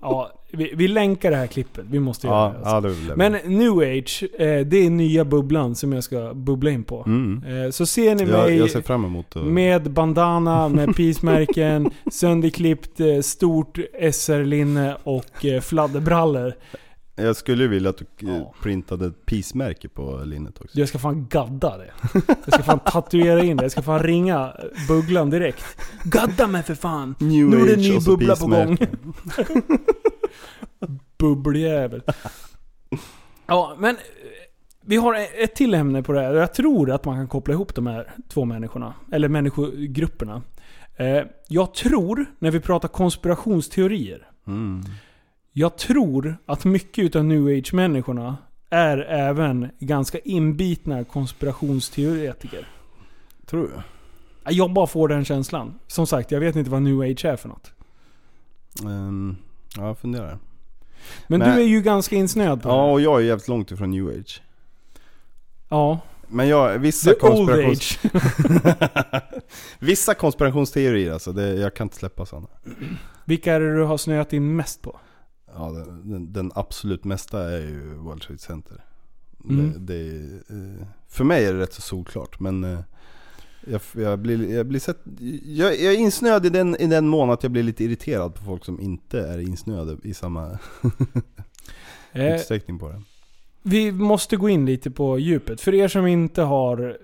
Ja, 0.00 0.30
vi, 0.52 0.72
vi 0.74 0.88
länkar 0.88 1.30
det 1.30 1.36
här 1.36 1.46
klippet. 1.46 1.84
Vi 1.90 2.00
måste 2.00 2.26
göra 2.26 2.36
Ja, 2.36 2.80
det. 2.80 2.88
Alltså. 2.88 3.08
ja, 3.08 3.14
det 3.14 3.16
Men 3.16 3.58
New 3.58 3.78
Age, 3.78 4.24
eh, 4.38 4.66
det 4.66 4.76
är 4.76 4.90
nya 4.90 5.24
bubblan 5.24 5.74
som 5.74 5.92
jag 5.92 6.04
ska 6.04 6.34
bubbla 6.34 6.70
in 6.70 6.84
på. 6.84 7.04
Mm. 7.06 7.64
Eh, 7.64 7.70
så 7.70 7.86
ser 7.86 8.14
ni 8.14 8.22
Jag, 8.22 8.30
mig 8.30 8.56
jag 8.56 9.18
att... 9.34 9.34
med 9.34 9.90
bandana, 9.90 10.68
med 10.68 10.96
peace-märken, 10.96 11.90
sönderklippt, 12.12 13.00
eh, 13.00 13.20
stort 13.20 13.78
SR-linne 14.12 14.96
och 15.04 15.46
fladderbrallor. 15.62 16.54
Jag 17.16 17.36
skulle 17.36 17.62
ju 17.62 17.68
vilja 17.68 17.90
att 17.90 17.98
du 17.98 18.28
eh, 18.28 18.36
Ja. 18.38 18.54
printade 18.62 19.06
ett 19.06 19.26
peace-märke 19.26 19.88
på 19.88 20.22
linnet 20.24 20.60
också. 20.60 20.78
Jag 20.78 20.88
ska 20.88 20.98
fan 20.98 21.26
gadda 21.28 21.76
det. 21.78 21.90
Jag 22.44 22.54
ska 22.54 22.62
fan 22.62 22.78
tatuera 22.78 23.42
in 23.44 23.56
det. 23.56 23.62
Jag 23.64 23.72
ska 23.72 23.82
fan 23.82 24.02
ringa 24.02 24.52
bubblan 24.88 25.30
direkt. 25.30 25.64
Gadda 26.04 26.46
mig 26.46 26.62
för 26.62 26.74
fan! 26.74 27.14
New 27.18 27.46
Nu 27.48 27.56
är 27.60 27.66
det 27.66 27.72
en 27.74 27.80
ny 27.80 27.98
bubbla 28.00 28.36
på 28.36 28.46
gång. 28.46 28.78
Bubbljävel. 31.18 32.02
Ja, 33.46 33.76
men 33.78 33.94
eh, 33.94 34.00
vi 34.80 34.96
har 34.96 35.14
ett 35.42 35.54
till 35.54 35.74
ämne 35.74 36.02
på 36.02 36.12
det 36.12 36.20
här. 36.20 36.34
Jag 36.34 36.54
tror 36.54 36.90
att 36.90 37.04
man 37.04 37.16
kan 37.16 37.28
koppla 37.28 37.54
ihop 37.54 37.74
de 37.74 37.86
här 37.86 38.12
två 38.28 38.44
människorna. 38.44 38.94
Eller 39.12 39.28
människogrupperna. 39.28 40.42
Eh, 40.96 41.22
Jag 41.48 41.74
tror, 41.74 42.26
när 42.38 42.50
vi 42.50 42.60
pratar 42.60 42.88
konspirationsteorier. 42.88 44.28
Mm. 44.46 44.82
Jag 45.56 45.76
tror 45.78 46.36
att 46.46 46.64
mycket 46.64 47.04
utav 47.04 47.24
new 47.24 47.46
age-människorna 47.46 48.36
är 48.70 48.98
även 48.98 49.70
ganska 49.78 50.18
inbitna 50.18 51.04
konspirationsteoretiker. 51.04 52.68
Tror 53.46 53.62
du? 53.62 53.70
Jag 54.54 54.72
bara 54.72 54.86
får 54.86 55.08
den 55.08 55.24
känslan. 55.24 55.78
Som 55.86 56.06
sagt, 56.06 56.30
jag 56.30 56.40
vet 56.40 56.56
inte 56.56 56.70
vad 56.70 56.82
new 56.82 57.00
age 57.00 57.24
är 57.24 57.36
för 57.36 57.48
något. 57.48 57.72
Um, 58.84 59.36
ja, 59.76 59.86
jag 59.86 59.98
funderar. 59.98 60.38
Men 61.26 61.40
Nej. 61.40 61.54
du 61.56 61.62
är 61.62 61.66
ju 61.66 61.82
ganska 61.82 62.16
insnöad 62.16 62.62
på 62.62 62.68
Ja, 62.68 62.92
och 62.92 63.00
jag 63.00 63.20
är 63.20 63.24
jävligt 63.24 63.48
långt 63.48 63.70
ifrån 63.70 63.90
new 63.90 64.08
age. 64.08 64.42
Ja. 65.68 66.00
Men 66.28 66.48
jag, 66.48 66.78
vissa, 66.78 67.10
The 67.10 67.26
old 67.26 67.48
konspirations... 67.48 67.98
age. 68.04 69.22
vissa 69.78 70.14
konspirationsteorier 70.14 71.12
alltså, 71.12 71.32
det, 71.32 71.54
jag 71.54 71.74
kan 71.74 71.84
inte 71.84 71.96
släppa 71.96 72.26
sådana. 72.26 72.48
Vilka 73.24 73.54
är 73.54 73.60
det 73.60 73.76
du 73.76 73.82
har 73.82 73.96
snöat 73.98 74.32
in 74.32 74.56
mest 74.56 74.82
på? 74.82 75.00
Ja, 75.54 75.70
den, 76.04 76.32
den, 76.32 76.52
absolut 76.54 77.04
mesta 77.04 77.50
är 77.50 77.60
ju 77.60 77.94
World 77.94 78.22
Trade 78.22 78.38
Center. 78.38 78.84
Mm. 79.50 79.72
Det, 79.72 79.78
det 79.78 80.16
är, 80.16 80.34
eh, 80.48 80.86
för 81.08 81.24
mig 81.24 81.44
är 81.44 81.52
det 81.52 81.60
rätt 81.60 81.72
så 81.72 81.80
solklart, 81.80 82.40
men 82.40 82.64
eh, 82.64 82.80
jag, 83.66 83.80
jag, 83.92 84.18
blir, 84.18 84.54
jag 84.54 84.66
blir 84.66 84.80
sett, 84.80 84.98
jag, 85.44 85.80
jag 85.80 85.94
är 85.94 85.98
insnöad 85.98 86.46
i 86.46 86.48
den, 86.48 86.76
i 86.76 86.86
den 86.86 87.08
mån 87.08 87.30
att 87.30 87.42
jag 87.42 87.52
blir 87.52 87.62
lite 87.62 87.84
irriterad 87.84 88.34
på 88.34 88.44
folk 88.44 88.64
som 88.64 88.80
inte 88.80 89.20
är 89.20 89.38
insnöade 89.38 89.96
i 90.02 90.14
samma 90.14 90.58
Eh, 92.14 92.34
utsträckning 92.34 92.78
på 92.78 92.88
det. 92.88 93.02
vi 93.62 93.92
måste 93.92 94.36
gå 94.36 94.48
in 94.48 94.66
lite 94.66 94.90
på 94.90 95.18
djupet. 95.18 95.60
För 95.60 95.74
er 95.74 95.88
som 95.88 96.06
inte 96.06 96.42
har 96.42 96.98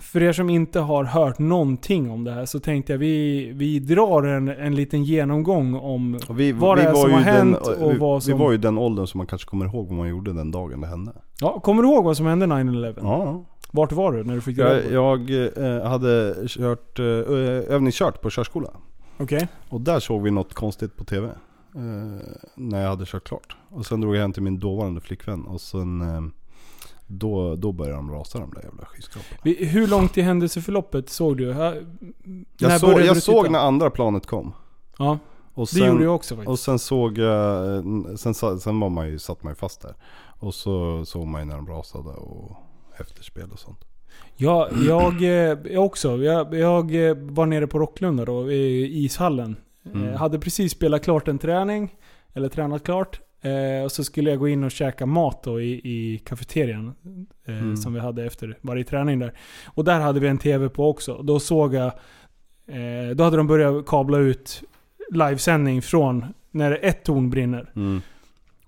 för 0.00 0.22
er 0.22 0.32
som 0.32 0.50
inte 0.50 0.80
har 0.80 1.04
hört 1.04 1.38
någonting 1.38 2.10
om 2.10 2.24
det 2.24 2.32
här 2.32 2.46
så 2.46 2.60
tänkte 2.60 2.92
jag 2.92 2.98
vi, 2.98 3.52
vi 3.54 3.78
drar 3.78 4.22
en, 4.22 4.48
en 4.48 4.74
liten 4.74 5.04
genomgång 5.04 5.74
om 5.74 6.18
vi, 6.30 6.52
vad 6.52 6.78
det 6.78 6.82
är 6.82 6.94
som 6.94 7.12
har 7.12 7.18
den, 7.18 7.22
hänt 7.22 7.56
och 7.56 7.92
vi, 7.92 7.98
vad 7.98 8.22
som... 8.22 8.32
vi 8.32 8.38
var 8.38 8.52
ju 8.52 8.58
den 8.58 8.78
åldern 8.78 9.06
som 9.06 9.18
man 9.18 9.26
kanske 9.26 9.48
kommer 9.48 9.66
ihåg 9.66 9.88
vad 9.88 9.96
man 9.96 10.08
gjorde 10.08 10.32
den 10.32 10.50
dagen 10.50 10.80
det 10.80 10.86
hände. 10.86 11.12
Ja, 11.40 11.60
kommer 11.60 11.82
du 11.82 11.88
ihåg 11.88 12.04
vad 12.04 12.16
som 12.16 12.26
hände 12.26 12.46
9-11? 12.46 12.94
Ja. 13.02 13.44
Vart 13.70 13.92
var 13.92 14.12
du 14.12 14.24
när 14.24 14.34
du 14.34 14.40
fick 14.40 14.58
reda 14.58 14.90
Jag, 14.90 15.30
jag 15.30 15.56
eh, 15.56 15.86
hade 15.86 16.34
kört, 16.48 16.98
eh, 16.98 17.04
övningskört 17.04 18.20
på 18.20 18.30
körskola. 18.30 18.70
Okej. 19.18 19.48
Och 19.68 19.80
där 19.80 20.00
såg 20.00 20.22
vi 20.22 20.30
något 20.30 20.54
konstigt 20.54 20.96
på 20.96 21.04
TV. 21.04 21.26
Eh, 21.74 21.82
när 22.54 22.82
jag 22.82 22.88
hade 22.88 23.04
kört 23.06 23.24
klart. 23.24 23.56
Och 23.68 23.86
sen 23.86 24.00
drog 24.00 24.16
jag 24.16 24.20
hem 24.20 24.32
till 24.32 24.42
min 24.42 24.58
dåvarande 24.58 25.00
flickvän. 25.00 25.44
Och 25.44 25.60
sen 25.60 26.00
eh, 26.00 26.20
då, 27.06 27.56
då 27.56 27.72
började 27.72 27.96
de 27.96 28.10
rasa 28.10 28.38
de 28.38 28.50
där 28.54 28.62
jävla 28.62 28.84
skyskraporna. 28.84 29.54
Hur 29.58 29.86
långt 29.86 30.18
i 30.18 30.22
händelseförloppet 30.22 31.10
såg 31.10 31.36
du? 31.36 31.54
När 31.54 31.84
Jag, 32.58 32.80
såg, 32.80 32.90
började 32.90 33.06
jag 33.06 33.22
såg 33.22 33.50
när 33.50 33.58
andra 33.58 33.90
planet 33.90 34.26
kom. 34.26 34.52
Ja, 34.98 35.18
Och 35.54 35.68
det 35.74 35.86
gjorde 35.86 36.04
jag 36.04 36.14
också 36.14 36.34
Och 36.34 36.44
faktiskt. 36.44 36.62
sen 36.62 36.78
såg 36.78 37.18
jag, 37.18 37.84
sen, 38.18 38.34
sen 38.60 38.80
var 38.80 38.88
man 38.88 39.08
ju, 39.08 39.18
satt 39.18 39.42
man 39.42 39.50
ju 39.50 39.54
fast 39.54 39.80
där. 39.82 39.94
Och 40.38 40.54
så 40.54 41.04
såg 41.04 41.26
man 41.26 41.40
ju 41.40 41.44
när 41.46 41.56
de 41.56 41.66
rasade 41.66 42.08
och 42.08 42.56
efterspel 43.00 43.50
och 43.52 43.58
sånt. 43.58 43.78
Ja, 44.36 44.68
jag, 44.88 45.22
eh, 45.22 45.58
jag 45.72 45.84
också. 45.84 46.16
Jag, 46.16 46.54
jag 46.54 47.08
eh, 47.08 47.16
var 47.16 47.46
nere 47.46 47.66
på 47.66 47.78
Rocklunda 47.78 48.24
då, 48.24 48.52
i 48.52 49.04
ishallen. 49.04 49.56
Mm. 49.94 50.08
Eh, 50.08 50.16
Hade 50.16 50.38
precis 50.38 50.72
spelat 50.72 51.04
klart 51.04 51.28
en 51.28 51.38
träning, 51.38 51.94
eller 52.32 52.48
tränat 52.48 52.84
klart. 52.84 53.20
Eh, 53.44 53.84
och 53.84 53.92
så 53.92 54.04
skulle 54.04 54.30
jag 54.30 54.38
gå 54.38 54.48
in 54.48 54.64
och 54.64 54.70
käka 54.70 55.06
mat 55.06 55.42
då 55.42 55.60
i, 55.60 55.72
i 55.72 56.18
kafeterian. 56.18 56.94
Eh, 57.46 57.54
Mm. 57.58 57.76
Som 57.76 57.94
vi 57.94 58.00
hade 58.00 58.24
efter 58.24 58.58
varje 58.60 58.84
träning 58.84 59.18
där. 59.18 59.32
Och 59.66 59.84
där 59.84 60.00
hade 60.00 60.20
vi 60.20 60.28
en 60.28 60.38
TV 60.38 60.68
på 60.68 60.88
också. 60.90 61.22
Då 61.22 61.40
såg 61.40 61.74
jag... 61.74 61.86
Eh, 62.66 63.14
då 63.14 63.24
hade 63.24 63.36
de 63.36 63.46
börjat 63.46 63.86
kabla 63.86 64.18
ut 64.18 64.62
livesändning 65.10 65.82
från 65.82 66.24
när 66.50 66.78
ett 66.84 67.04
torn 67.04 67.30
brinner. 67.30 67.70
Mm. 67.76 68.00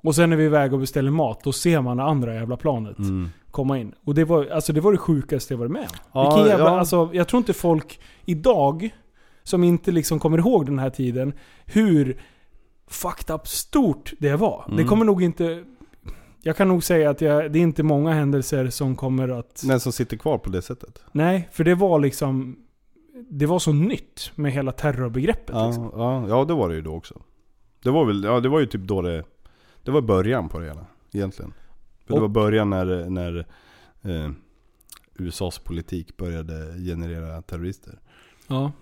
Och 0.03 0.15
sen 0.15 0.33
är 0.33 0.37
vi 0.37 0.45
iväg 0.45 0.73
och 0.73 0.81
beställer 0.81 1.11
mat. 1.11 1.45
Då 1.45 1.53
ser 1.53 1.81
man 1.81 1.97
det 1.97 2.03
andra 2.03 2.35
jävla 2.35 2.57
planet 2.57 2.99
Mm. 2.99 3.29
komma 3.51 3.79
in. 3.79 3.93
Och 4.05 4.15
det 4.15 4.25
var, 4.25 4.47
alltså 4.47 4.73
det, 4.73 4.81
var 4.81 4.93
det 4.93 4.99
sjukaste 4.99 5.55
jag 5.55 5.59
varit 5.59 5.71
med. 5.73 5.87
Ja, 6.12 6.49
jävla, 6.49 6.65
ja. 6.65 6.79
alltså, 6.79 7.11
Jag 7.12 7.29
tror 7.29 7.39
inte 7.39 7.53
folk 7.53 8.01
idag, 8.25 8.91
som 9.43 9.65
inte 9.65 9.91
liksom 9.93 10.19
kommer 10.19 10.39
ihåg 10.39 10.67
den 10.67 10.79
här 10.79 10.91
tiden, 10.91 11.33
hur 11.67 12.17
fucked 12.87 13.35
up 13.35 13.49
stort 13.49 14.12
det 14.18 14.37
var. 14.37 14.64
Det 14.68 14.72
Mm. 14.72 14.87
kommer 14.87 15.05
nog 15.05 15.22
inte... 15.22 15.64
Jag 16.42 16.57
kan 16.57 16.68
nog 16.68 16.85
säga 16.85 17.11
att 17.11 17.20
jag, 17.20 17.53
det 17.53 17.59
är 17.59 17.62
inte 17.62 17.83
många 17.83 18.12
händelser 18.12 18.70
som 18.70 18.96
kommer 18.96 19.29
att... 19.29 19.62
Den 19.66 19.81
som 19.81 19.92
sitter 19.92 20.16
kvar 20.16 20.38
på 20.38 20.51
det 20.51 20.62
sättet. 20.62 21.03
Nej, 21.12 21.49
för 21.53 21.64
det 21.64 21.75
var 21.75 21.99
liksom... 22.01 22.57
Det 23.31 23.46
var 23.46 23.59
så 23.59 23.72
nytt 23.72 24.31
med 24.35 24.53
hela 24.53 24.72
terrorbegreppet. 24.72 25.55
Ja, 25.57 25.66
Liksom. 25.66 25.90
ja, 25.94 26.29
ja 26.29 26.44
det 26.44 26.55
var 26.55 26.68
det 26.68 26.75
ju 26.75 26.83
då 26.83 26.94
också. 26.94 27.22
Det 27.83 27.90
var 27.90 28.05
väl, 28.05 28.25
ja 28.25 28.40
det 28.40 28.49
var 28.49 28.61
ju 28.61 28.66
typ 28.66 28.81
då 28.83 29.03
det, 29.03 29.25
det 29.83 29.90
var 29.90 30.01
början 30.01 30.49
på 30.49 30.59
det 30.59 30.66
hela 30.66 30.87
egentligen. 31.12 31.53
För 32.07 32.09
det 32.09 32.14
Och- 32.14 32.20
var 32.20 32.29
början 32.29 32.70
när, 32.70 33.11
när 33.11 33.38
eh, 34.03 34.31
USAs 35.14 35.59
politik 35.59 36.16
började 36.16 36.75
generera 36.79 37.42
terrorister. 37.42 37.99
Ja. 38.46 38.72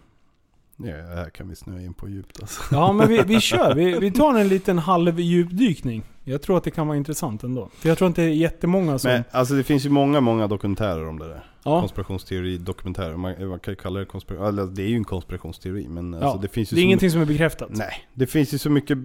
Ja, 0.76 0.86
här 0.96 1.30
kan 1.30 1.48
vi 1.48 1.56
snöa 1.56 1.80
in 1.80 1.94
på 1.94 2.08
djupt 2.08 2.40
alltså. 2.42 2.62
ja, 2.70 2.92
men 2.92 3.08
vi, 3.08 3.22
vi 3.26 3.40
kör. 3.40 3.74
Vi, 3.74 3.98
vi 3.98 4.10
tar 4.10 4.34
en 4.38 4.48
liten 4.48 4.78
halv 4.78 5.20
djupdykning. 5.20 6.02
Jag 6.24 6.42
tror 6.42 6.56
att 6.56 6.64
det 6.64 6.70
kan 6.70 6.86
vara 6.86 6.96
intressant 6.96 7.42
ändå. 7.42 7.68
För 7.74 7.88
jag 7.88 7.98
tror 7.98 8.08
inte 8.08 8.22
det 8.22 8.28
är 8.28 8.32
jättemånga 8.34 8.98
som... 8.98 9.10
Men 9.10 9.24
alltså 9.30 9.54
det 9.54 9.64
finns 9.64 9.86
ju 9.86 9.90
många, 9.90 10.20
många 10.20 10.46
dokumentärer 10.46 11.08
om 11.08 11.18
det 11.18 11.28
där. 11.28 11.44
ja. 11.64 11.80
Konspirationsteori-dokumentärer. 11.80 13.16
Man, 13.16 13.48
man 13.48 13.60
kan 13.60 13.72
ju 13.72 13.76
kalla 13.76 13.98
det 14.00 14.06
konspiration... 14.06 14.46
Eller 14.46 14.66
det 14.66 14.82
är 14.82 14.86
ju 14.88 14.96
en 14.96 15.04
konspirationsteori 15.04 15.88
men 15.88 16.14
alltså 16.14 16.26
Ja, 16.28 16.38
det 16.42 16.48
finns 16.48 16.72
ju 16.72 16.74
Det 16.76 16.80
är 16.80 16.82
så 16.82 16.84
ingenting 16.86 17.10
som 17.10 17.20
är 17.20 17.24
bekräftat. 17.26 17.68
Nej, 17.72 17.92
det 18.14 18.26
finns 18.26 18.54
ju 18.54 18.58
så 18.58 18.70
mycket 18.70 18.98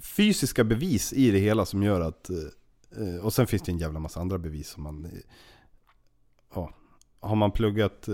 fysiska 0.00 0.64
bevis 0.64 1.12
i 1.12 1.30
det 1.30 1.38
hela 1.38 1.66
som 1.66 1.82
gör 1.82 2.00
att... 2.00 2.30
eh, 2.30 3.24
Och 3.24 3.32
sen 3.32 3.46
finns 3.46 3.62
det 3.62 3.72
en 3.72 3.78
jävla 3.78 3.98
massa 4.00 4.20
andra 4.20 4.38
bevis 4.38 4.68
som 4.68 4.82
man... 4.82 5.04
eh, 5.04 5.10
Ja, 6.54 6.70
har 7.20 7.36
man 7.36 7.50
pluggat... 7.50 8.08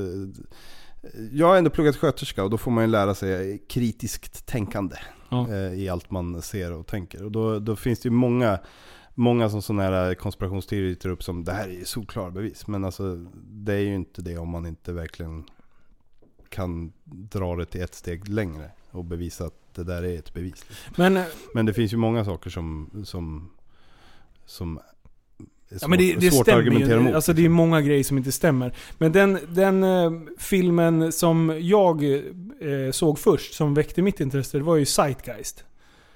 eh, 1.02 1.08
Jag 1.32 1.46
har 1.46 1.56
ändå 1.56 1.70
pluggat 1.70 1.96
sköterska 1.96 2.44
och 2.44 2.50
då 2.50 2.58
får 2.58 2.70
man 2.70 2.84
ju 2.84 2.90
lära 2.90 3.14
sig 3.14 3.62
kritiskt 3.68 4.46
tänkande. 4.46 4.96
Ja. 5.28 5.48
eh, 5.48 5.72
I 5.74 5.88
allt 5.88 6.10
man 6.10 6.42
ser 6.42 6.72
och 6.72 6.86
tänker. 6.86 7.24
Och 7.24 7.32
då, 7.32 7.58
då 7.58 7.76
finns 7.76 8.00
det 8.00 8.06
ju 8.06 8.12
många... 8.12 8.58
Många 9.20 9.50
som 9.50 9.62
sådana 9.62 9.82
här 9.82 10.14
konspirationsteorier 10.14 10.94
tar 10.94 11.08
upp 11.10 11.22
som 11.22 11.44
det 11.44 11.52
här 11.52 11.68
är 11.68 11.72
ju 11.72 11.84
solklara 11.84 12.30
bevis. 12.30 12.66
Men 12.66 12.84
alltså 12.84 13.14
det 13.50 13.72
är 13.74 13.78
ju 13.80 13.94
inte 13.94 14.22
det 14.22 14.38
om 14.38 14.48
man 14.48 14.66
inte 14.66 14.92
verkligen 14.92 15.44
kan 16.48 16.92
dra 17.04 17.56
det 17.56 17.64
till 17.64 17.82
ett 17.82 17.94
steg 17.94 18.28
längre. 18.28 18.70
Och 18.90 19.04
bevisa 19.04 19.44
att 19.46 19.74
det 19.74 19.84
där 19.84 20.02
är 20.02 20.18
ett 20.18 20.34
bevis. 20.34 20.64
Men, 20.96 21.16
eh, 21.16 21.24
Men 21.54 21.66
det 21.66 21.74
finns 21.74 21.92
ju 21.92 21.96
många 21.96 22.24
saker 22.24 22.50
som, 22.50 22.90
som, 23.04 23.50
som 24.46 24.80
ja, 25.68 25.88
men 25.88 25.98
det, 25.98 26.14
det 26.14 26.30
svårt 26.30 26.48
att 26.48 26.54
argumentera 26.54 26.94
ju. 26.94 26.98
liksom. 26.98 27.14
Alltså 27.14 27.32
det 27.32 27.44
är 27.44 27.48
många 27.48 27.80
grejer 27.80 28.04
som 28.04 28.18
inte 28.18 28.32
stämmer. 28.32 28.74
Men 28.98 29.12
den, 29.12 29.38
den 29.48 29.84
eh, 29.84 30.12
filmen 30.38 31.12
som 31.12 31.58
jag 31.60 32.04
eh, 32.04 32.90
såg 32.92 33.18
först, 33.18 33.54
som 33.54 33.74
väckte 33.74 34.02
mitt 34.02 34.20
intresse, 34.20 34.58
det 34.58 34.64
var 34.64 34.76
ju 34.76 34.86
Zeitgeist. 34.86 35.64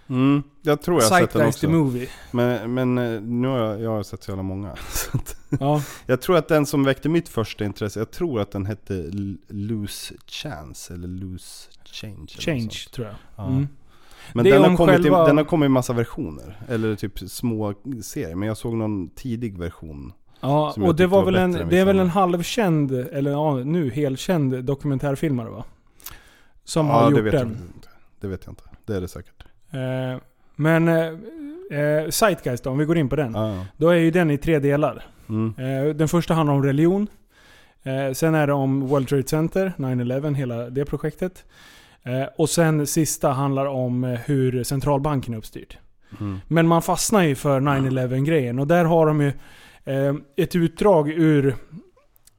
mm, 0.09 0.43
jag 0.63 0.83
tror 0.83 1.03
jag 1.03 1.11
har 1.11 1.21
sett 1.21 1.31
den 1.31 1.47
också. 1.47 1.61
the 1.61 1.69
Movie. 1.69 2.09
Men, 2.31 2.75
men 2.75 2.99
eh, 2.99 3.21
nu 3.21 3.49
har 3.49 3.59
jag, 3.59 3.81
jag 3.81 3.91
har 3.91 4.03
sett 4.03 4.23
så 4.23 4.31
jävla 4.31 4.43
många. 4.43 4.77
Så 4.91 5.19
Ja. 5.61 5.83
jag 6.07 6.21
tror 6.21 6.37
att 6.37 6.49
den 6.49 6.67
som 6.67 6.85
väckte 6.85 7.09
mitt 7.09 7.29
första 7.29 7.65
intresse, 7.65 8.01
jag 8.01 8.11
tror 8.11 8.41
att 8.41 8.51
den 8.51 8.67
hette 8.67 9.11
Loose 9.49 10.15
Chance 10.27 10.95
eller 10.95 11.09
Loose 11.09 11.71
Change. 11.85 12.27
Change, 12.27 12.71
tror 12.93 13.07
jag. 13.07 13.17
Ja. 13.37 13.47
Mm. 13.49 13.69
Men 14.33 14.45
Det 14.45 14.51
den 14.51 14.63
har, 14.63 14.69
om 14.69 14.77
kommit 14.77 14.95
själva- 15.03 15.25
i, 15.25 15.27
den 15.27 15.37
har 15.37 15.45
kommit 15.45 15.67
i 15.67 15.69
massa 15.69 15.93
versioner. 15.93 16.59
Eller 16.69 16.95
typ 16.95 17.19
små 17.19 17.75
serier. 18.03 18.35
Men 18.35 18.49
jag 18.49 18.57
såg 18.57 18.75
någon 18.75 19.09
tidig 19.09 19.59
version. 19.59 20.13
Ja, 20.41 20.75
och 20.81 20.95
det 20.97 21.07
var 21.07 21.25
väl 21.25 21.35
en, 21.37 21.53
det 21.53 21.79
är 21.79 21.85
väl 21.85 21.99
en 21.99 22.09
halvkänd, 22.11 22.93
eller 22.93 23.31
ja, 23.31 23.55
nu 23.57 23.91
helkänd 23.91 24.65
dokumentärfilmare 24.65 25.51
va? 25.51 25.65
Som 26.65 26.87
ja, 26.87 26.93
har 26.93 27.11
det 27.11 27.17
gjort 27.17 27.25
vet 27.25 27.33
den. 27.33 27.41
Jag 27.49 27.77
inte. 27.77 27.89
Det 28.21 28.29
vet 28.29 28.41
jag 28.45 28.53
inte. 28.53 28.65
Det 28.87 28.97
är 28.97 29.01
det 29.01 29.09
säkert. 29.09 29.45
Eh, 29.71 30.21
men 30.57 30.89
eh, 30.89 31.79
eh, 31.81 32.09
Zeitgeist 32.11 32.65
då, 32.65 32.71
om 32.71 32.79
vi 32.79 32.85
går 32.85 32.99
in 32.99 33.09
på 33.09 33.17
den. 33.17 33.33
Ja, 33.35 33.55
ja. 33.55 33.67
Då 33.77 33.89
är 33.89 33.95
ju 33.97 34.11
den 34.11 34.31
i 34.31 34.39
tre 34.39 34.59
delar. 34.59 35.07
Mm. 35.29 35.55
Eh, 35.59 35.95
den 35.95 36.09
första 36.09 36.35
handlar 36.35 36.55
om 36.55 36.63
religion. 36.65 37.07
Eh, 37.83 38.13
sen 38.13 38.35
är 38.35 38.47
det 38.47 38.53
om 38.53 38.81
World 38.87 39.09
Trade 39.09 39.29
Center, 39.29 39.73
9-11, 39.77 40.35
hela 40.35 40.71
det 40.71 40.85
projektet. 40.85 41.45
Eh, 42.05 42.25
och 42.37 42.51
sen 42.51 42.87
sista 42.87 43.31
handlar 43.31 43.67
om 43.67 44.05
eh, 44.05 44.21
hur 44.25 44.65
centralbanken 44.65 45.35
är 45.35 45.39
uppstyrd. 45.39 45.77
Mm. 46.21 46.41
Men 46.49 46.69
man 46.69 46.83
fastnar 46.83 47.23
ju 47.23 47.35
för 47.35 47.61
9-11 47.61 48.25
grejen 48.25 48.59
och 48.59 48.67
där 48.67 48.85
har 48.85 49.07
de 49.07 49.21
ju 49.21 49.33
eh, 49.85 50.15
ett 50.37 50.57
utdrag 50.57 51.09
ur 51.09 51.57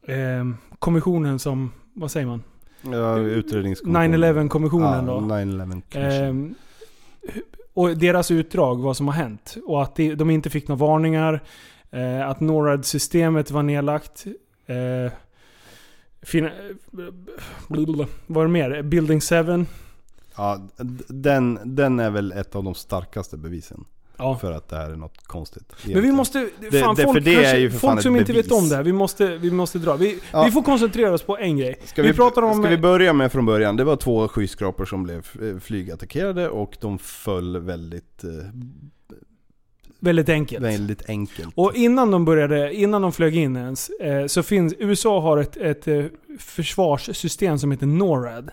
eh, 0.08 0.46
kommissionen 0.80 1.40
som, 1.40 1.72
vad 1.94 2.12
säger 2.12 2.28
man? 2.28 2.44
Ja, 2.82 3.18
utredningskommissionen. 3.18 4.24
9-11 4.24 4.50
kommissionen 4.50 5.06
ja, 5.08 5.14
då. 5.14 5.20
9-11 5.20 5.82
commission. 5.92 6.56
Eh, 7.22 7.34
och 7.74 7.98
deras 7.98 8.32
utdrag, 8.32 8.82
vad 8.82 8.98
som 8.98 9.08
har 9.08 9.16
hänt. 9.16 9.58
Och 9.66 9.84
att 9.84 9.96
de, 9.96 10.30
inte 10.30 10.50
fick 10.50 10.68
några 10.68 10.80
varningar. 10.80 11.44
Att 12.26 12.40
NORAD-systemet 12.40 13.52
var 13.52 13.64
nedlagt. 13.64 14.26
Fin, 16.24 16.50
blablabla. 17.68 18.08
vad 18.28 18.44
är 18.44 18.48
det 18.48 18.54
mer? 18.54 18.82
Building 18.82 19.22
7. 19.22 19.36
Ja, 20.36 20.68
den, 21.08 21.60
den 21.64 22.00
är 22.00 22.10
väl 22.10 22.32
ett 22.32 22.56
av 22.56 22.64
de 22.64 22.76
starkaste 22.76 23.38
bevisen. 23.38 23.86
Ja. 24.18 24.38
För 24.38 24.52
att 24.52 24.70
det 24.70 24.76
här 24.76 24.90
är 24.92 24.96
något 24.96 25.28
konstigt. 25.28 25.64
Men 25.70 25.78
vi 25.86 25.92
egentligen. 25.92 26.16
måste... 26.16 26.50
Fan, 26.82 26.96
det- 26.96 27.04
folk, 27.04 27.26
det 27.26 27.34
kanske, 27.34 27.70
folk 27.80 28.02
som 28.02 28.16
inte 28.16 28.34
vet 28.34 28.52
om 28.52 28.70
det 28.70 28.76
här, 28.76 28.84
vi 28.84 28.94
måste, 28.94 29.38
vi 29.38 29.52
måste 29.52 29.80
dra. 29.80 29.96
Vi, 29.96 30.20
Ja. 30.32 30.44
vi 30.44 30.52
får 30.52 30.62
koncentrera 30.64 31.14
oss 31.14 31.24
på 31.24 31.38
en 31.38 31.58
grej. 31.58 31.80
Ska 31.86 32.02
vi, 32.02 32.08
vi, 32.08 32.14
pratar 32.14 32.42
om... 32.42 32.62
ska 32.62 32.70
vi 32.70 32.78
börja 32.78 33.14
med 33.14 33.32
från 33.32 33.46
början? 33.46 33.76
Det 33.78 33.84
var 33.84 33.96
två 33.96 34.28
skyskrapor 34.28 34.86
som 34.86 35.04
blev 35.04 35.28
eh, 35.42 35.60
flygattackerade 35.60 36.50
och 36.50 36.78
de 36.82 37.00
föll 37.00 37.58
väldigt, 37.58 38.24
eh, 38.24 38.30
väldigt 40.04 40.30
enkelt. 40.30 40.66
väldigt 40.66 41.10
enkelt. 41.10 41.50
Och 41.56 41.76
innan 41.76 42.12
de 42.12 42.26
började, 42.26 42.74
innan 42.74 43.02
de 43.02 43.12
flög 43.12 43.36
in 43.36 43.56
ens, 43.56 43.90
eh, 43.90 44.26
så 44.28 44.44
finns, 44.44 44.74
USA 44.80 45.22
har 45.22 45.38
ett, 45.38 45.58
ett 45.58 45.88
eh, 45.88 46.06
försvarssystem 46.40 47.60
som 47.60 47.72
heter 47.72 47.86
NORAD. 47.86 48.52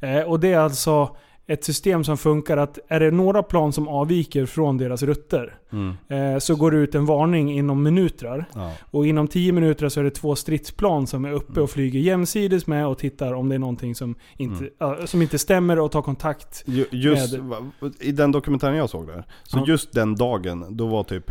Eh, 0.00 0.20
och 0.20 0.40
det 0.40 0.52
är 0.52 0.58
alltså 0.58 1.16
ett 1.46 1.64
system 1.64 2.04
som 2.04 2.16
funkar 2.18 2.56
att 2.56 2.78
är 2.88 3.00
det 3.00 3.10
några 3.10 3.42
plan 3.42 3.72
som 3.72 3.88
avviker 3.88 4.46
från 4.46 4.78
deras 4.78 5.02
rutter 5.02 5.56
Mm. 5.72 5.94
eh, 6.08 6.38
så 6.38 6.56
går 6.56 6.70
det 6.70 6.76
ut 6.76 6.94
en 6.94 7.06
varning 7.06 7.52
inom 7.58 7.82
minuter. 7.82 8.44
Ja. 8.54 8.72
Och 8.90 9.06
inom 9.06 9.28
10 9.28 9.52
minuter 9.52 9.88
så 9.88 10.00
är 10.00 10.04
det 10.04 10.10
två 10.10 10.36
stridsplan 10.36 11.06
som 11.06 11.24
är 11.24 11.32
uppe 11.32 11.60
och 11.60 11.70
flyger 11.70 12.00
jämsides 12.00 12.66
med 12.66 12.86
och 12.86 12.98
tittar 12.98 13.32
om 13.32 13.48
det 13.48 13.54
är 13.54 13.58
någonting 13.58 13.94
som 13.94 14.14
inte, 14.36 14.70
Mm. 14.80 15.06
som 15.06 15.22
inte 15.22 15.38
stämmer 15.38 15.78
och 15.78 15.90
tar 15.92 16.02
kontakt. 16.02 16.62
Ju- 16.66 16.86
Just, 16.90 17.38
Med- 17.38 17.92
I 18.00 18.12
den 18.12 18.32
dokumentären 18.32 18.76
jag 18.76 18.90
såg 18.90 19.06
där, 19.06 19.24
så 19.44 19.58
Ja. 19.58 19.64
just 19.66 19.92
den 19.92 20.14
dagen, 20.16 20.66
då 20.76 20.86
var 20.86 21.04
typ 21.04 21.30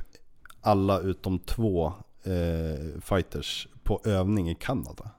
alla 0.62 1.00
utom 1.00 1.40
två 1.40 1.94
eh, 2.24 3.02
fighters 3.02 3.68
på 3.84 4.02
övning 4.06 4.50
i 4.50 4.56
Kanada. 4.56 5.10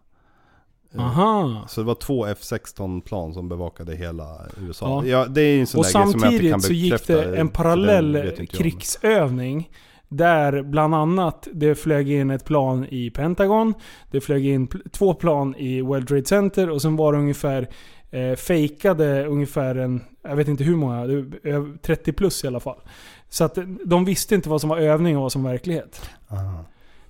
Eh, 0.95 1.01
Aha! 1.01 1.65
Så 1.69 1.81
det 1.81 1.87
var 1.87 1.95
två 1.95 2.27
F16 2.27 3.01
plan 3.01 3.35
som 3.35 3.49
bevakade 3.49 3.97
hela 3.97 4.41
USA. 4.61 5.03
Ja. 5.05 5.11
Ja. 5.11 5.27
det 5.27 5.43
är 5.43 5.61
en 5.61 5.67
sån 5.67 5.79
Och 5.79 5.85
där 5.85 5.93
grej 5.93 6.13
som 6.13 6.23
jag 6.23 6.33
inte 6.33 6.51
kan 6.51 6.61
samtidigt 6.61 6.67
så 6.67 6.73
gick 6.73 7.07
det 7.07 7.39
en 7.39 7.49
parallell 7.49 8.47
krigsövning. 8.51 9.71
Där 10.09 10.63
bland 10.63 10.95
annat 10.95 11.49
det 11.53 11.75
flög 11.75 12.11
in 12.11 12.31
ett 12.31 12.45
plan 12.45 12.87
i 12.91 13.11
Pentagon. 13.11 13.75
Det 14.11 14.21
flög 14.21 14.47
in 14.47 14.69
två 14.91 15.15
plan 15.15 15.55
i 15.57 15.81
World 15.81 16.09
Trade 16.09 16.25
Center 16.25 16.71
och 16.71 16.83
sen 16.83 16.97
var 16.97 17.13
det 17.13 17.19
ungefär 17.19 17.69
eh, 18.11 18.37
fejkade 18.37 19.27
ungefär 19.27 19.75
en, 19.75 20.01
jag 20.23 20.37
vet 20.37 20.49
inte 20.49 20.65
hur 20.65 20.77
många, 20.77 21.07
det 21.07 21.13
är 21.15 21.47
över 21.49 21.77
30 21.83 22.13
plus 22.13 22.45
i 22.45 22.47
alla 22.47 22.61
fall. 22.61 22.81
Så 23.29 23.45
att 23.45 23.59
de 23.85 24.05
visste 24.05 24.35
inte 24.35 24.49
vad 24.49 24.61
som 24.61 24.71
var 24.71 24.79
övning 24.79 25.17
och 25.17 25.23
vad 25.23 25.33
som 25.33 25.43
var 25.43 25.51
verklighet. 25.51 26.11
Aha. 26.29 26.65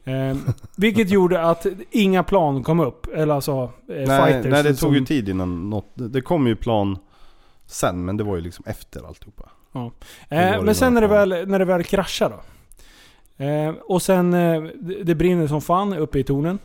Eh, 0.04 0.36
vilket 0.76 1.10
gjorde 1.10 1.42
att 1.42 1.66
inga 1.90 2.22
plan 2.22 2.62
kom 2.62 2.80
upp. 2.80 3.06
Eller 3.14 3.34
alltså 3.34 3.52
eh, 3.52 3.68
Nej, 3.88 4.06
fighters. 4.06 4.52
nej, 4.52 4.62
det 4.62 4.76
som- 4.76 4.88
tog 4.88 4.96
ju 4.96 5.04
tid 5.04 5.28
innan 5.28 5.70
något, 5.70 5.92
det 5.94 6.20
kom 6.20 6.46
ju 6.46 6.56
plan 6.56 6.98
sen, 7.66 8.04
men 8.04 8.16
det 8.16 8.24
var 8.24 8.36
ju 8.36 8.42
liksom 8.42 8.64
efter 8.68 9.06
alltihopa. 9.08 9.48
Ja. 9.72 9.92
Eh, 10.28 10.62
men 10.62 10.74
sen 10.74 10.94
när 10.94 11.00
det, 11.00 11.06
väl, 11.06 11.48
när 11.48 11.58
det 11.58 11.64
väl 11.64 11.84
kraschar 11.84 12.30
då. 12.30 12.40
Eh, 13.44 13.74
och 13.84 14.02
sen, 14.02 14.34
eh, 14.34 14.62
det, 15.02 15.14
brinner 15.14 15.46
som 15.46 15.60
fan 15.60 15.92
uppe 15.92 16.18
i 16.18 16.24
tornen. 16.24 16.58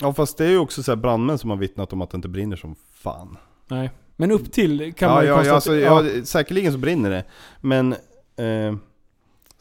Ja 0.00 0.12
fast 0.12 0.38
det 0.38 0.44
är 0.44 0.50
ju 0.50 0.58
också 0.58 0.82
så 0.82 0.96
brandmän 0.96 1.38
som 1.38 1.50
har 1.50 1.56
vittnat 1.56 1.92
om 1.92 2.02
att 2.02 2.10
det 2.10 2.16
inte 2.16 2.28
brinner 2.28 2.56
som 2.56 2.76
fan. 2.94 3.36
Nej. 3.68 3.90
Men 4.16 4.30
upp 4.30 4.52
till 4.52 4.94
kan 4.94 5.08
ja, 5.08 5.14
man 5.14 5.24
ju 5.24 5.30
ja, 5.30 5.36
konstatera. 5.50 5.90
alltså, 5.90 6.16
ja, 6.16 6.24
säkerligen 6.24 6.72
så 6.72 6.78
brinner 6.78 7.10
det. 7.10 7.24
Men 7.60 7.92
eh, 8.36 8.76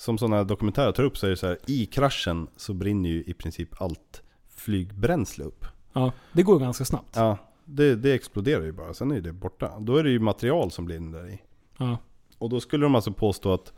som 0.03 0.17
sådana 0.17 0.35
här 0.35 0.43
dokumentärer 0.43 0.91
tar 0.91 1.03
upp 1.03 1.17
så 1.17 1.25
är 1.25 1.29
det 1.29 1.37
så 1.37 1.47
här, 1.47 1.57
i 1.67 1.85
kraschen 1.85 2.47
så 2.57 2.73
brinner 2.73 3.09
ju 3.09 3.23
i 3.23 3.33
princip 3.33 3.81
allt 3.81 4.21
flygbränsle 4.49 5.43
upp. 5.45 5.65
ja, 5.93 6.11
det 6.33 6.43
går 6.43 6.59
ganska 6.59 6.85
snabbt. 6.85 7.15
Ja, 7.15 7.37
det, 7.65 7.95
det 7.95 8.13
exploderar 8.13 8.63
ju 8.63 8.71
bara, 8.71 8.93
sen 8.93 9.11
är 9.11 9.21
det 9.21 9.33
borta. 9.33 9.79
Då 9.79 9.97
är 9.97 10.03
det 10.03 10.09
ju 10.09 10.19
material 10.19 10.71
som 10.71 10.85
brinner 10.85 11.19
där 11.19 11.29
i. 11.29 11.41
Ja. 11.77 11.97
Och 12.37 12.49
då 12.49 12.59
skulle 12.59 12.85
de 12.85 12.95
alltså 12.95 13.11
påstå 13.11 13.53
att 13.53 13.73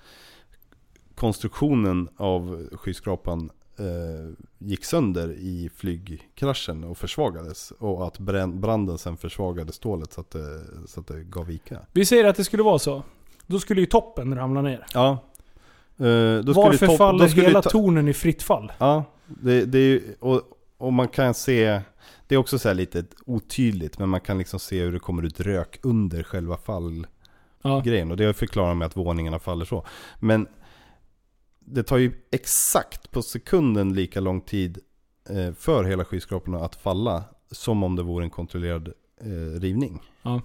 konstruktionen 1.16 2.10
av 2.18 2.70
skyskrapan 2.72 3.52
eh, 3.80 4.46
gick 4.58 4.86
sönder 4.86 5.32
i 5.32 5.70
flygkraschen 5.76 6.84
och 6.84 6.98
försvagades. 6.98 7.72
Och 7.72 8.08
att 8.08 8.20
branden 8.20 8.98
sen 8.98 9.18
försvagade 9.18 9.74
stålet 9.74 10.14
så 10.14 10.22
att 10.22 10.32
det, 10.32 10.62
så 10.88 11.00
att 11.00 11.08
det 11.08 11.24
gav 11.24 11.46
vika. 11.46 11.80
Vi 11.92 12.06
säger 12.06 12.26
att 12.26 12.36
det 12.36 12.44
skulle 12.44 12.64
vara 12.64 12.80
så. 12.80 13.04
Då 13.48 13.60
skulle 13.60 13.82
ju 13.82 13.88
toppen 13.88 14.36
ramla 14.36 14.62
ner. 14.62 14.86
Ja. 14.94 15.20
Eh, 15.98 16.44
då 16.44 16.54
Varför 16.54 16.88
topp- 16.88 16.98
faller 16.98 17.30
då 17.36 17.42
hela 17.42 17.62
ta- 17.62 17.70
tornen 17.70 18.08
i 18.08 18.14
fritt 18.14 18.44
fall? 18.44 18.72
Ja, 18.78 19.04
det, 19.28 19.66
det 19.66 19.78
är 19.80 19.82
ju, 19.88 20.16
och, 20.20 20.42
och 20.78 20.94
man 20.94 21.08
kan 21.08 21.34
se, 21.34 21.82
det 22.28 22.36
är 22.36 22.40
också 22.40 22.60
så 22.60 22.68
här 22.68 22.76
lite 22.76 23.06
otydligt, 23.26 24.00
men 24.00 24.10
man 24.10 24.22
kan 24.22 24.38
liksom 24.38 24.60
se 24.60 24.82
hur 24.84 24.92
det 24.92 25.00
kommer 25.00 25.24
ut 25.24 25.40
rök 25.40 25.80
under 25.84 26.24
själva 26.24 26.58
fallgrejen. 26.58 28.08
Ja. 28.08 28.12
Och 28.12 28.18
det 28.18 28.34
förklarar 28.34 28.74
med 28.74 28.86
att 28.86 28.98
våningarna 28.98 29.40
faller 29.40 29.66
så. 29.66 29.86
Men 30.20 30.48
det 31.60 31.84
tar 31.84 31.98
ju 31.98 32.12
exakt 32.32 33.12
på 33.12 33.22
sekunden 33.22 33.94
lika 33.94 34.20
lång 34.20 34.42
tid 34.42 34.80
eh, 35.30 35.54
för 35.54 35.84
hela 35.84 36.06
skyskraporna 36.06 36.60
att 36.60 36.76
falla, 36.76 37.24
som 37.52 37.84
om 37.84 37.96
det 37.96 38.04
vore 38.04 38.24
en 38.26 38.30
kontrollerad 38.30 38.88
eh, 39.22 39.60
rivning. 39.60 40.02
Ja. 40.22 40.42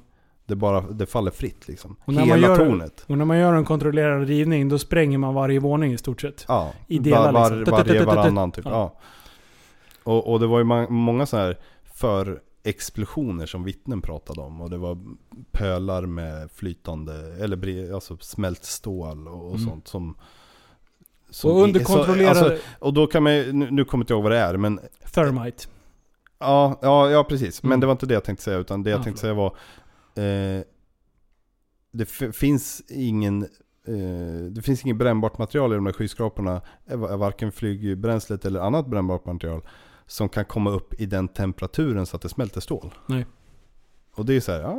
Det, 0.51 0.57
bara, 0.57 0.81
det 0.81 1.07
faller 1.07 1.31
fritt 1.31 1.69
liksom. 1.69 1.97
Och 2.05 2.15
när 2.15 2.23
Hela 2.23 2.49
man 2.49 2.51
gör- 2.51 2.57
tornet. 2.57 3.05
Och 3.09 3.19
när 3.19 3.25
man 3.25 3.39
gör 3.39 3.55
en 3.55 3.65
kontrollerad 3.65 4.29
rivning, 4.29 4.69
då 4.69 4.79
spränger 4.79 5.19
man 5.19 5.35
varje 5.35 5.59
våning 5.61 5.93
i 5.93 5.99
stort 5.99 6.21
sett. 6.21 6.45
Ja, 6.49 6.73
I 6.87 6.99
delar 6.99 7.33
var, 7.33 7.51
liksom. 7.51 7.73
var, 7.77 7.85
varje 7.85 8.05
varannan 8.05 8.53
typ. 8.53 8.65
Ja. 8.65 8.71
Ja. 8.71 9.01
Och, 10.03 10.33
och 10.33 10.41
det 10.41 10.47
var 10.47 10.59
ju 10.59 10.65
många 10.91 11.27
så 11.27 11.37
här 11.37 11.59
för 11.95 12.41
explosioner 12.63 13.47
som 13.47 13.65
vittnen 13.65 14.03
pratade 14.03 14.41
om. 14.41 14.61
Och 14.61 14.71
det 14.71 14.77
var 14.79 14.99
pölar 15.53 16.07
med 16.07 16.51
flytande, 16.55 17.15
eller 17.41 17.95
alltså 17.95 18.17
smält 18.21 18.65
stål 18.65 19.29
och, 19.29 19.45
och 19.51 19.55
Mm. 19.57 19.69
sånt 19.69 19.89
som... 19.89 20.17
som 21.31 21.51
Och 21.51 21.63
under 21.63 21.81
i- 21.81 21.85
så- 21.85 21.95
kontrollerade 21.97 22.41
alltså, 22.41 22.57
och 22.79 22.95
då 22.95 23.07
kan 23.07 23.23
man 23.23 23.35
ju- 23.35 23.53
nu, 23.53 23.71
nu 23.71 23.85
kommer 23.85 24.01
jag 24.01 24.05
inte 24.05 24.13
ihåg 24.13 24.23
vad 24.23 24.33
det 24.33 24.39
är, 24.39 24.57
men 24.57 24.81
thermite. 25.15 25.65
Ja, 26.39 26.79
ja, 26.83 27.11
ja 27.11 27.25
precis. 27.25 27.63
Men 27.63 27.69
Mm. 27.73 27.81
det 27.81 27.87
var 27.87 27.93
inte 27.93 28.07
det 28.07 28.15
jag 28.15 28.25
tänkte 28.25 28.45
säga, 28.45 28.59
utan 28.59 28.83
det 28.83 28.91
jag 28.91 28.99
Ja, 29.01 29.05
tänkte 29.05 29.21
säga 29.21 29.35
var 29.35 29.57
eh, 30.15 30.63
Det 31.93 32.07
finns 32.33 32.83
ingen 32.89 33.43
eh, 33.87 34.51
Det 34.51 34.63
finns 34.63 34.85
inget 34.85 34.97
brännbart 34.97 35.39
material 35.39 35.73
i 35.73 35.75
de 35.75 35.87
här 35.87 35.93
skyskraporna, 35.93 36.61
eh, 36.87 36.97
va- 36.97 37.17
varken 37.17 37.53
flygbränslet 37.53 38.45
eller 38.45 38.61
annat 38.61 38.87
brännbart 38.87 39.25
material, 39.27 39.63
som 40.07 40.29
kan 40.29 40.45
komma 40.45 40.71
upp 40.71 41.01
i 41.01 41.07
den 41.07 41.29
temperaturen 41.29 42.07
så 42.07 42.17
att 42.17 42.23
det 42.23 42.29
smälter 42.29 42.61
stål. 42.61 42.95
Nej. 43.07 43.27
Och 44.15 44.27
det 44.27 44.37
är 44.37 44.41
så 44.41 44.53
här, 44.53 44.61
ja, 44.61 44.77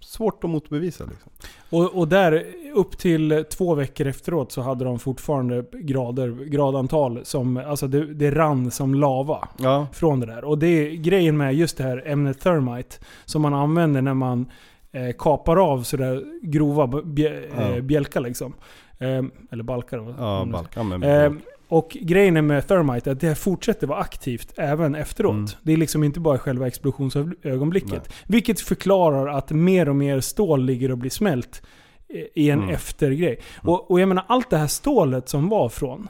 svårt 0.00 0.44
att 0.44 0.50
motbevisa 0.50 1.04
liksom. 1.04 1.32
Och, 1.70 1.98
och 1.98 2.08
där, 2.08 2.44
upp 2.74 2.98
till 2.98 3.44
två 3.50 3.74
veckor 3.74 4.06
efteråt 4.06 4.52
så 4.52 4.60
hade 4.60 4.84
de 4.84 4.98
fortfarande 4.98 5.64
grader, 5.72 6.28
gradantal 6.44 7.20
som, 7.24 7.56
alltså 7.56 7.86
det, 7.88 8.14
det 8.14 8.30
rann 8.30 8.70
som 8.70 8.94
lava 8.94 9.48
Ja, 9.58 9.86
från 9.92 10.20
det 10.20 10.26
där. 10.26 10.44
Och 10.44 10.58
det 10.58 10.66
är 10.66 10.90
grejen 10.96 11.36
med 11.36 11.54
just 11.54 11.76
det 11.76 11.84
här 11.84 12.02
ämnet 12.06 12.40
thermite 12.40 12.96
som 13.24 13.42
man 13.42 13.54
använder 13.54 14.02
när 14.02 14.14
man 14.14 14.50
eh, 14.92 15.12
kapar 15.18 15.56
av 15.72 15.82
sådär 15.82 16.24
grova 16.42 16.86
bj- 16.86 17.58
eh, 17.58 17.74
Ja. 17.76 17.80
bjälkar 17.80 18.20
liksom. 18.20 18.52
Eh, 18.98 19.22
eller 19.50 19.62
balkar. 19.62 20.14
ja, 20.18 20.48
Balkan 20.52 20.88
men 20.88 21.02
Eh, 21.02 21.32
och 21.68 21.96
grejen 22.00 22.46
med 22.46 22.66
thermite 22.68 23.10
är 23.10 23.12
att 23.12 23.20
det 23.20 23.34
fortsätter 23.34 23.86
vara 23.86 23.98
aktivt 23.98 24.52
även 24.56 24.94
efteråt. 24.94 25.32
Mm. 25.32 25.46
Det 25.62 25.72
är 25.72 25.76
liksom 25.76 26.04
inte 26.04 26.20
bara 26.20 26.38
själva 26.38 26.66
explosionsögonblicket. 26.66 27.90
Nej. 27.92 28.16
Vilket 28.26 28.60
förklarar 28.60 29.26
att 29.26 29.50
mer 29.50 29.88
och 29.88 29.96
mer 29.96 30.20
stål 30.20 30.64
ligger 30.64 30.90
och 30.90 30.98
blir 30.98 31.10
smält 31.10 31.62
eh, 32.08 32.20
i 32.34 32.50
en 32.50 32.58
Mm. 32.58 32.74
eftergrej. 32.74 33.40
Och, 33.62 33.90
och 33.90 34.00
jag 34.00 34.08
menar 34.08 34.24
allt 34.28 34.50
det 34.50 34.56
här 34.56 34.66
stålet 34.66 35.28
som 35.28 35.48
var 35.48 35.68
från, 35.68 36.08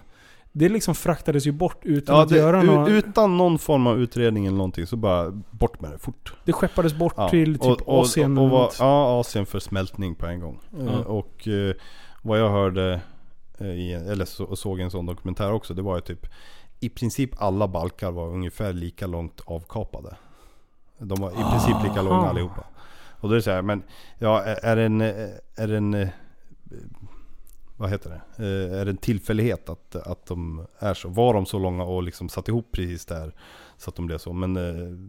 det 0.52 0.68
liksom 0.68 0.94
fraktades 0.94 1.46
ju 1.46 1.52
bort 1.52 1.78
utan 1.82 2.16
Ja, 2.16 2.22
att 2.22 2.28
det, 2.28 2.36
göra 2.36 2.62
något. 2.62 2.88
utan 2.88 3.36
någon 3.36 3.58
form 3.58 3.86
av 3.86 4.00
utredning 4.00 4.46
eller 4.46 4.56
någonting 4.56 4.86
så 4.86 4.96
bara 4.96 5.30
bort 5.50 5.80
med 5.80 5.90
det 5.92 5.98
fort. 5.98 6.34
Det 6.44 6.52
skeppades 6.52 6.94
bort 6.94 7.14
Ja, 7.16 7.28
till 7.28 7.58
typ 7.58 7.62
och, 7.62 7.88
och, 7.88 8.00
Asien 8.02 8.38
och, 8.38 8.50
var. 8.50 8.72
Ja, 8.78 9.20
Asien 9.20 9.46
för 9.46 9.58
smältning 9.58 10.14
på 10.14 10.26
en 10.26 10.40
gång. 10.40 10.58
Ja. 10.70 10.78
Eh, 10.78 11.00
Och 11.00 11.48
eh, 11.48 11.74
vad 12.22 12.40
jag 12.40 12.50
hörde, 12.50 13.00
eh, 13.58 13.66
i, 13.66 13.92
eller 13.92 14.24
så, 14.24 14.56
såg 14.56 14.80
en 14.80 14.90
sån 14.90 15.06
dokumentär 15.06 15.52
också, 15.52 15.74
det 15.74 15.82
var 15.82 15.94
ju 15.94 16.00
typ 16.00 16.26
i 16.80 16.88
princip 16.88 17.42
alla 17.42 17.68
balkar 17.68 18.10
var 18.10 18.28
ungefär 18.28 18.72
lika 18.72 19.06
långt 19.06 19.40
avkapade. 19.44 20.16
De 20.98 21.20
var 21.20 21.30
i 21.30 21.50
princip 21.50 21.76
lika 21.84 22.02
långa 22.02 22.28
allihopa. 22.28 22.64
Och 23.20 23.28
då 23.28 23.34
är 23.34 23.36
det 23.36 23.42
så 23.42 23.50
här, 23.50 23.62
men 23.62 23.82
ja, 24.18 24.42
är 24.42 24.64
är 24.64 24.76
det 24.76 24.82
en, 24.82 25.00
är 25.00 25.68
det 25.68 25.76
en 25.76 26.08
vad 27.76 27.90
heter 27.90 28.10
det? 28.10 28.44
Eh, 28.44 28.78
Är 28.80 28.84
det 28.84 28.90
en 28.90 28.96
tillfällighet 28.96 29.68
att, 29.68 29.96
att 29.96 30.26
de 30.26 30.66
är 30.78 30.94
så? 30.94 31.08
Var 31.08 31.34
de 31.34 31.46
så 31.46 31.58
långa 31.58 31.84
och 31.84 32.02
liksom 32.02 32.28
satt 32.28 32.48
ihop 32.48 32.68
precis 32.72 33.06
där 33.06 33.34
så 33.76 33.90
att 33.90 33.96
de 33.96 34.06
blev 34.06 34.18
så? 34.18 34.32
Men 34.32 34.56
eh, 34.56 35.08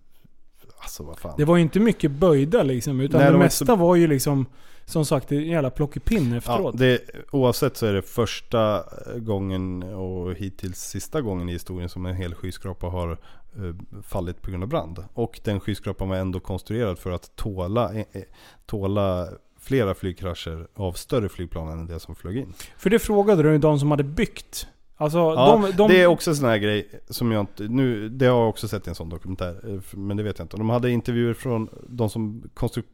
alltså 0.77 1.03
vad 1.03 1.19
fan. 1.19 1.33
Det 1.37 1.45
var 1.45 1.55
ju 1.55 1.61
inte 1.61 1.79
mycket 1.79 2.11
böjda 2.11 2.63
liksom, 2.63 2.99
utan 2.99 3.19
Nej, 3.19 3.27
det 3.27 3.33
de 3.33 3.39
mesta 3.39 3.63
inte- 3.63 3.75
var 3.81 3.95
ju 3.95 4.07
liksom, 4.07 4.45
som 4.85 5.05
sagt, 5.05 5.31
en 5.31 5.43
jävla 5.47 5.69
plockepinn 5.69 6.31
Ja, 6.31 6.37
efteråt. 6.37 6.77
det, 6.77 7.01
oavsett 7.31 7.77
så 7.77 7.85
är 7.85 7.93
det 7.93 8.01
första 8.01 8.83
gången 9.17 9.83
och 9.83 10.33
hittills 10.33 10.79
sista 10.79 11.21
gången 11.21 11.49
i 11.49 11.53
historien 11.53 11.89
som 11.89 12.05
en 12.05 12.15
hel 12.15 12.33
skyskrapa 12.35 12.87
har 12.87 13.11
eh, 13.11 13.75
fallit 14.03 14.41
på 14.41 14.49
grund 14.51 14.63
av 14.63 14.69
brand. 14.69 15.05
Och 15.13 15.39
den 15.43 15.59
skyskrapan 15.59 16.09
var 16.09 16.15
ändå 16.15 16.39
konstruerad 16.39 16.99
för 16.99 17.11
att 17.11 17.35
tåla, 17.35 17.93
eh, 17.93 18.05
eh, 18.11 18.21
tåla 18.65 19.29
flera 19.63 19.93
flygkrascher 19.93 20.67
av 20.73 20.93
större 20.93 21.29
flygplan 21.29 21.69
än 21.79 21.85
det 21.87 21.99
som 21.99 22.15
flög 22.15 22.37
in. 22.37 22.53
För 22.77 22.89
det 22.89 22.99
frågade 22.99 23.43
du 23.43 23.57
de 23.57 23.79
som 23.79 23.91
hade 23.91 24.03
byggt. 24.03 24.67
Alltså, 24.95 25.17
Ja, 25.17 25.59
de, 25.71 25.77
de, 25.77 25.87
Det 25.87 26.01
är 26.01 26.07
också 26.07 26.29
en 26.29 26.35
sån 26.35 26.49
här 26.49 26.57
grej 26.57 26.89
som 27.09 27.31
jag 27.31 27.39
inte, 27.41 27.63
nu, 27.67 28.09
det 28.09 28.25
har 28.25 28.39
jag 28.39 28.49
också 28.49 28.67
sett 28.67 28.87
i 28.87 28.89
en 28.89 28.95
sån 28.95 29.09
dokumentär, 29.09 29.59
eh, 29.73 29.79
men 29.97 30.17
det 30.17 30.23
vet 30.23 30.37
jag 30.39 30.45
inte. 30.45 30.57
De 30.57 30.69
hade 30.69 30.91
intervjuer 30.91 31.33
från 31.33 31.69
de 31.87 32.09
som 32.09 32.49
konstruk... 32.53 32.85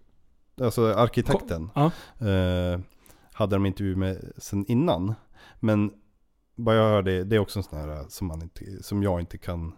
Alltså 0.62 0.94
arkitekten. 0.94 1.70
Ja. 1.76 1.86
Eh, 2.28 2.80
hade 3.34 3.56
de 3.56 3.66
intervju 3.66 3.96
med 3.96 4.32
sen 4.38 4.66
innan. 4.68 5.14
Men 5.60 5.92
vad 6.56 6.78
jag 6.78 6.84
hörde, 6.90 7.24
det 7.24 7.36
är 7.36 7.40
också 7.40 7.60
en 7.60 7.64
sån 7.64 7.80
här 7.80 8.06
som, 8.10 8.28
man 8.28 8.42
inte, 8.42 8.84
som 8.84 9.04
jag 9.04 9.20
inte 9.20 9.38
kan 9.38 9.74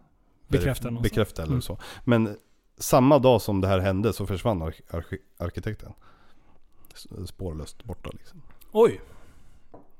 Bekräfta 0.47 0.91
bekräfta 0.91 1.41
eller 1.41 1.51
Mm. 1.51 1.61
så. 1.61 1.77
Men 2.03 2.35
samma 2.77 3.19
dag 3.19 3.41
som 3.41 3.61
det 3.61 3.67
här 3.67 3.79
hände 3.79 4.13
så 4.13 4.25
försvann 4.25 4.61
ark- 4.61 4.81
arki- 4.89 5.17
arkitekten. 5.39 5.93
Spårlöst 7.25 7.83
borta 7.83 8.09
liksom. 8.13 8.41
Oj. 8.71 9.01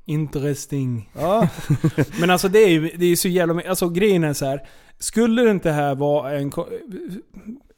Interesting. 0.06 1.10
Ja, 1.14 1.50
Men 2.20 2.30
alltså 2.30 2.50
det 2.50 2.60
är 2.60 2.70
ju 2.70 2.92
det 2.98 3.06
är 3.06 3.16
så 3.16 3.28
jävla... 3.28 3.70
Alltså 3.70 3.90
grejen 3.90 4.24
är 4.24 4.34
så 4.34 4.46
här. 4.46 4.68
Skulle 5.00 5.42
det 5.42 5.52
inte 5.52 5.72
här 5.72 5.96
vara 5.96 6.32
en, 6.40 6.52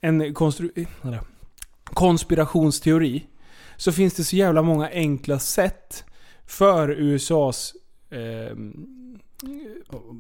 en 0.02 0.34
konstru, 0.34 0.72
konspirationsteori. 1.84 3.28
Så 3.78 3.92
finns 3.92 4.14
det 4.14 4.24
så 4.24 4.36
jävla 4.36 4.62
många 4.62 4.90
enkla 4.90 5.40
sätt 5.40 6.04
för 6.46 6.90
USAs... 6.92 7.74
Eh, 8.10 8.58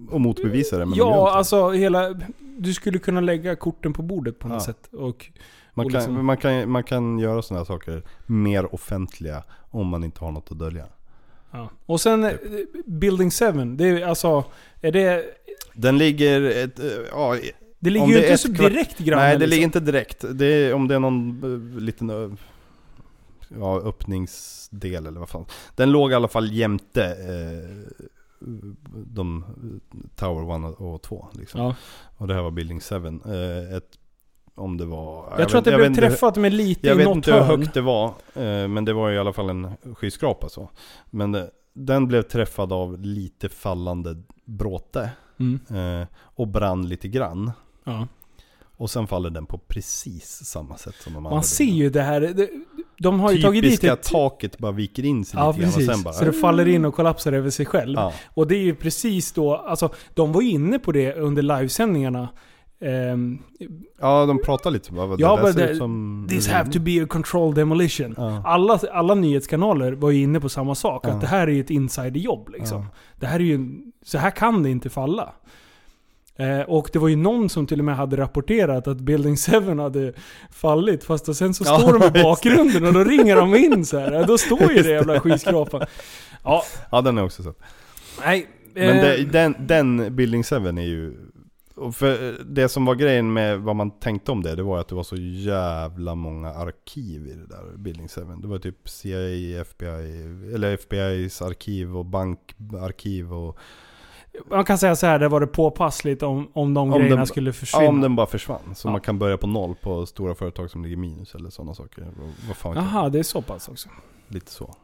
och 0.09 0.21
motbevisa 0.21 0.77
det 0.77 0.85
men 0.85 0.97
ja, 0.97 1.31
alltså 1.31 1.69
hela... 1.71 2.19
Du 2.57 2.73
skulle 2.73 2.99
kunna 2.99 3.21
lägga 3.21 3.55
korten 3.55 3.93
på 3.93 4.01
bordet 4.01 4.39
på 4.39 4.47
något 4.47 4.55
Ja. 4.55 4.65
sätt. 4.65 4.93
Och, 4.93 5.31
Man 5.73 5.89
kan, 5.89 5.99
liksom- 5.99 6.25
man, 6.25 6.37
kan, 6.37 6.69
man 6.69 6.83
kan 6.83 7.19
göra 7.19 7.41
sådana 7.41 7.59
här 7.59 7.65
saker 7.65 8.03
mer 8.25 8.75
offentliga 8.75 9.43
om 9.71 9.87
man 9.87 10.03
inte 10.03 10.19
har 10.19 10.31
något 10.31 10.51
att 10.51 10.59
dölja. 10.59 10.85
ja. 11.51 11.69
och 11.85 12.01
sen 12.01 12.23
eh, 12.23 12.31
Building 12.85 13.31
7. 13.31 13.51
Det 13.75 13.87
är 13.87 14.07
alltså... 14.07 14.43
Är 14.81 14.91
det... 14.91 15.25
Den 15.73 15.97
ligger, 15.97 16.41
ett, 16.41 16.79
eh, 16.79 16.85
ja, 17.11 17.37
Det 17.79 17.89
ligger 17.89 18.07
ju 18.07 18.13
det 18.13 18.19
inte 18.25 18.37
så 18.37 18.47
direkt 18.47 18.97
granne. 18.99 19.21
nej 19.21 19.31
det 19.33 19.39
liksom. 19.39 19.49
ligger 19.49 19.63
inte 19.65 19.79
direkt. 19.79 20.25
Det 20.31 20.45
är, 20.45 20.73
om 20.73 20.87
det 20.87 20.95
är 20.95 20.99
någon 20.99 21.43
eh, 21.75 21.81
liten 21.81 22.37
ja, 23.59 23.79
öppningsdel 23.79 25.07
eller 25.07 25.19
vad 25.19 25.29
fan. 25.29 25.45
Den 25.75 25.91
låg 25.91 26.11
i 26.11 26.15
alla 26.15 26.27
fall 26.27 26.51
jämte 26.51 27.05
eh, 27.05 27.93
de 28.93 29.45
Tower 30.15 30.69
1 30.69 30.75
och 30.79 31.01
2 31.01 31.27
liksom. 31.33 31.61
Ja. 31.61 31.75
Och 32.17 32.27
det 32.27 32.33
här 32.33 32.41
var 32.41 32.51
Building 32.51 32.79
7. 32.79 32.95
Eh, 32.95 33.75
ett, 33.77 33.97
om 34.55 34.77
det 34.77 34.85
var... 34.85 35.33
Jag, 35.39 35.49
tror 35.49 35.59
att 35.59 35.65
det 35.65 35.71
vet- 35.71 35.77
blev 35.79 35.89
vet 35.89 35.99
träffat 35.99 36.37
med 36.37 36.53
lite 36.53 36.87
Jag 36.87 36.95
i 36.95 36.97
vet 36.97 37.07
något 37.07 37.15
inte 37.15 37.31
hur 37.33 37.39
hörn. 37.39 37.59
högt 37.61 37.73
det 37.73 37.81
var, 37.81 38.05
eh, 38.35 38.67
men 38.67 38.85
det 38.85 38.93
var 38.93 39.11
i 39.11 39.17
alla 39.19 39.33
fall 39.33 39.49
en 39.49 39.67
skyskrapa 39.95 40.49
så. 40.49 40.69
Men 41.09 41.37
den 41.73 42.07
blev 42.07 42.21
träffad 42.21 42.73
av 42.73 42.99
lite 43.01 43.49
fallande 43.49 44.15
bråte 44.45 45.09
Mm. 45.39 45.59
eh, 46.01 46.07
och 46.17 46.47
brann 46.47 46.87
lite 46.89 47.07
grann. 47.07 47.51
Ja. 47.83 48.07
Och 48.77 48.89
sen 48.89 49.07
faller 49.07 49.29
den 49.29 49.45
på 49.45 49.57
precis 49.57 50.45
samma 50.45 50.77
sätt 50.77 50.95
som 50.95 51.13
de 51.13 51.17
andra. 51.17 51.31
Man 51.31 51.43
ser 51.43 51.63
ju 51.63 51.89
det 51.89 52.01
här. 52.01 52.21
det- 52.21 52.49
De 52.97 53.19
har 53.19 53.31
ju 53.31 53.41
tagit 53.41 53.63
dit 53.63 53.71
Typiska 53.71 53.93
ett... 53.93 54.03
taket 54.03 54.57
bara 54.57 54.71
viker 54.71 55.05
in 55.05 55.25
sig 55.25 55.39
Ja 55.39 55.47
lite 55.47 55.59
grann 55.59 55.69
och 55.69 55.75
precis. 55.75 55.91
sen 55.95 56.03
bara... 56.03 56.13
Så 56.13 56.25
det 56.25 56.33
faller 56.33 56.67
in 56.67 56.85
och 56.85 56.95
kollapsar 56.95 57.33
över 57.33 57.49
sig 57.49 57.65
själv. 57.65 57.95
Ja, 57.99 58.13
Och 58.33 58.47
det 58.47 58.55
är 58.55 58.59
ju 58.63 58.75
precis 58.75 59.31
då, 59.31 59.55
alltså 59.55 59.89
de 60.13 60.31
var 60.31 60.41
ju 60.41 60.49
inne 60.49 60.79
på 60.79 60.91
det 60.91 61.13
under 61.13 61.41
livesändningarna. 61.41 62.29
Ehm, 62.83 63.39
ja 63.99 64.25
de 64.25 64.41
pratar 64.41 64.71
lite 64.71 64.91
bara, 64.91 65.15
Ja, 65.19 65.51
det 65.51 65.69
ut 65.69 65.77
som... 65.77 66.25
This 66.29 66.47
have 66.47 66.71
to 66.71 66.79
be 66.79 67.03
a 67.03 67.07
controlled 67.09 67.55
demolition. 67.55 68.13
Ja. 68.17 68.43
Alla, 68.45 68.79
alla 68.91 69.15
nyhetskanaler 69.15 69.91
var 69.91 70.11
ju 70.11 70.21
inne 70.21 70.39
på 70.39 70.49
samma 70.49 70.75
sak. 70.75 71.07
Ja. 71.07 71.11
Att 71.11 71.21
det 71.21 71.27
här 71.27 71.47
är 71.47 71.51
ju 71.51 71.61
ett 71.61 71.69
insiderjobb 71.69 72.49
liksom. 72.49 72.81
Ja. 72.81 72.87
Det 73.19 73.25
här 73.25 73.39
är 73.39 73.43
ju, 73.43 73.69
så 74.05 74.17
här 74.17 74.31
kan 74.31 74.63
det 74.63 74.69
inte 74.69 74.89
falla. 74.89 75.33
Eh, 76.35 76.59
och 76.59 76.89
det 76.93 76.99
var 76.99 77.07
ju 77.07 77.15
någon 77.15 77.49
som 77.49 77.67
till 77.67 77.79
och 77.79 77.85
med 77.85 77.95
hade 77.95 78.17
rapporterat 78.17 78.87
att 78.87 78.97
Building 78.97 79.37
7 79.37 79.79
hade 79.79 80.13
fallit. 80.51 81.03
Fast 81.03 81.35
sen 81.35 81.53
så 81.53 81.63
står 81.63 81.99
de 81.99 82.19
i 82.19 82.23
bakgrunden 82.23 82.85
och 82.85 82.93
då 82.93 83.03
ringer 83.03 83.35
de 83.35 83.55
in 83.55 83.85
så 83.85 83.99
här. 83.99 84.25
Då 84.27 84.37
står 84.37 84.71
ju 84.71 84.83
det 84.83 84.89
jävla 84.89 85.19
skyskrapan. 85.19 85.81
Ja, 86.43 86.63
ja, 86.91 87.01
den 87.01 87.17
är 87.17 87.23
också 87.23 87.43
så. 87.43 87.53
nej. 88.25 88.47
Men 88.75 88.97
eh, 88.99 89.27
den, 89.27 89.55
den 89.59 90.15
Building 90.15 90.43
7 90.43 90.55
är 90.55 90.81
ju... 90.81 91.22
och 91.75 91.95
För 91.95 92.37
det 92.45 92.69
som 92.69 92.85
var 92.85 92.95
grejen 92.95 93.33
med 93.33 93.59
vad 93.59 93.75
man 93.75 93.91
tänkte 93.91 94.31
om 94.31 94.43
det, 94.43 94.55
det 94.55 94.63
var 94.63 94.79
att 94.79 94.87
det 94.87 94.95
var 94.95 95.03
så 95.03 95.15
jävla 95.15 96.15
många 96.15 96.49
arkiv 96.53 97.27
i 97.27 97.33
det 97.33 97.47
där 97.47 97.77
Building 97.77 98.07
7. 98.07 98.21
Det 98.41 98.47
var 98.47 98.57
typ 98.59 98.89
CIA, 98.89 99.61
FBI, 99.61 100.21
eller 100.53 100.77
FBI's 100.77 101.45
arkiv 101.47 101.97
och 101.97 102.05
bankarkiv 102.05 103.33
och... 103.33 103.57
Man 104.49 104.65
kan 104.65 104.77
säga 104.77 104.95
så 104.95 105.05
här, 105.05 105.19
det 105.19 105.27
var 105.27 105.39
det 105.39 105.47
påpassligt 105.47 106.23
om, 106.23 106.47
om 106.53 106.73
de 106.73 106.91
Om 106.93 106.99
grejerna 106.99 107.15
den- 107.15 107.27
skulle 107.27 107.53
försvinna. 107.53 107.83
Ja, 107.83 107.89
om 107.89 108.01
den 108.01 108.15
bara 108.15 108.27
försvann. 108.27 108.75
Så 108.75 108.87
Ja. 108.87 108.91
man 108.91 109.01
kan 109.01 109.19
börja 109.19 109.37
på 109.37 109.47
noll 109.47 109.75
på 109.75 110.05
stora 110.05 110.35
företag 110.35 110.69
som 110.69 110.83
ligger 110.83 110.97
minus 110.97 111.35
eller 111.35 111.49
sådana 111.49 111.73
saker. 111.73 112.07
Vad- 112.47 112.57
fan? 112.57 112.75
Jaha, 112.75 113.09
det 113.09 113.19
är 113.19 113.23
så 113.23 113.41
pass 113.41 113.67
också. 113.69 113.89
Lite 114.27 114.51
så. 114.51 114.75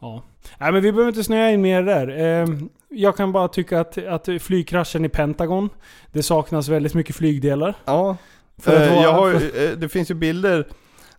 Ja. 0.00 0.22
Nej 0.58 0.72
men 0.72 0.82
vi 0.82 0.92
behöver 0.92 1.08
inte 1.08 1.24
snöa 1.24 1.50
in 1.50 1.60
mer 1.62 1.82
där. 1.82 2.08
Ehm, 2.08 2.68
Jag 2.88 3.16
kan 3.16 3.32
bara 3.32 3.48
tycka 3.48 3.80
att, 3.80 3.98
att 4.06 4.28
flygkraschen 4.42 5.04
i 5.04 5.08
Pentagon, 5.08 5.68
det 6.12 6.22
saknas 6.22 6.68
väldigt 6.68 6.94
mycket 6.94 7.16
flygdelar. 7.16 7.74
Ja, 7.84 8.16
För 8.58 8.80
eh, 8.80 9.02
jag 9.02 9.12
har, 9.12 9.34
eh, 9.34 9.70
det 9.76 9.88
finns 9.88 10.10
ju 10.10 10.14
bilder 10.14 10.66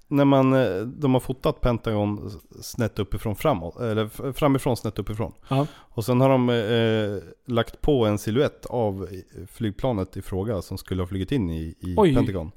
när 0.08 0.26
man, 0.26 0.54
eh, 0.54 0.80
de 0.82 1.14
har 1.14 1.20
fotat 1.22 1.62
Pentagon 1.62 2.32
snett 2.62 3.00
uppifrån 3.00 3.36
framåt, 3.36 3.80
eller 3.80 4.34
framifrån 4.34 4.78
snett 4.78 5.00
uppifrån. 5.00 5.34
Ja. 5.48 5.68
Och 5.98 6.06
sen 6.06 6.22
har 6.22 6.30
de 6.30 6.50
eh, 6.50 7.54
lagt 7.54 7.82
på 7.82 8.06
en 8.06 8.18
siluett 8.18 8.66
av 8.66 9.08
flygplanet 9.52 10.18
i 10.18 10.22
fråga 10.22 10.62
som 10.62 10.78
skulle 10.78 11.02
ha 11.02 11.08
flugit 11.08 11.32
in 11.32 11.50
i, 11.50 11.76
i 11.80 11.94
Oj. 11.98 12.16
Pentagon. 12.16 12.52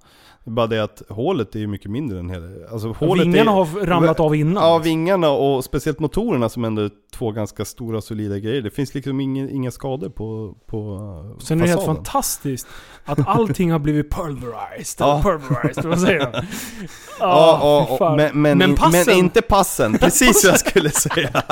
Bara 0.44 0.66
det 0.66 0.82
att 0.82 1.02
hålet 1.08 1.54
är 1.54 1.58
ju 1.58 1.66
mycket 1.66 1.90
mindre 1.90 2.18
än 2.18 2.30
hela, 2.30 2.46
alltså 2.72 2.88
hålet 2.92 3.26
Vingarna 3.26 3.50
är, 3.50 3.54
har 3.54 3.86
ramlat 3.86 4.20
av 4.20 4.34
innan. 4.34 4.62
Ja, 4.64 4.78
vingarna 4.78 5.30
och 5.30 5.64
speciellt 5.64 5.98
motorerna 6.00 6.48
som 6.48 6.64
ändå 6.64 6.82
är 6.82 6.90
två 7.14 7.30
ganska 7.32 7.64
stora 7.64 8.00
solida 8.00 8.38
grejer. 8.38 8.62
Det 8.62 8.70
finns 8.70 8.94
liksom 8.94 9.20
ingen, 9.20 9.50
inga 9.50 9.70
skador 9.70 10.08
på, 10.08 10.54
på 10.66 10.78
eh, 11.34 11.38
Sen 11.44 11.58
är 11.58 11.62
det 11.62 11.68
helt 11.68 11.80
fasaden. 11.80 11.96
fantastiskt 11.96 12.66
att 13.04 13.28
allting 13.28 13.70
har 13.72 13.78
blivit 13.78 14.10
pulverized. 14.10 14.96
Ja. 15.06 15.20
Pulverized, 15.24 15.84
vad 15.84 16.00
säger 16.00 16.18
de? 16.32 16.42
Ja, 17.20 17.86
fan. 17.98 18.10
och, 18.10 18.16
men, 18.16 18.42
men, 18.42 18.58
Men 18.58 18.74
passen- 18.76 19.04
men 19.06 19.16
inte 19.18 19.42
passen. 19.42 19.92
Precis 20.00 20.44
vad 20.44 20.52
jag 20.52 20.60
skulle 20.60 20.90
säga. 20.90 21.42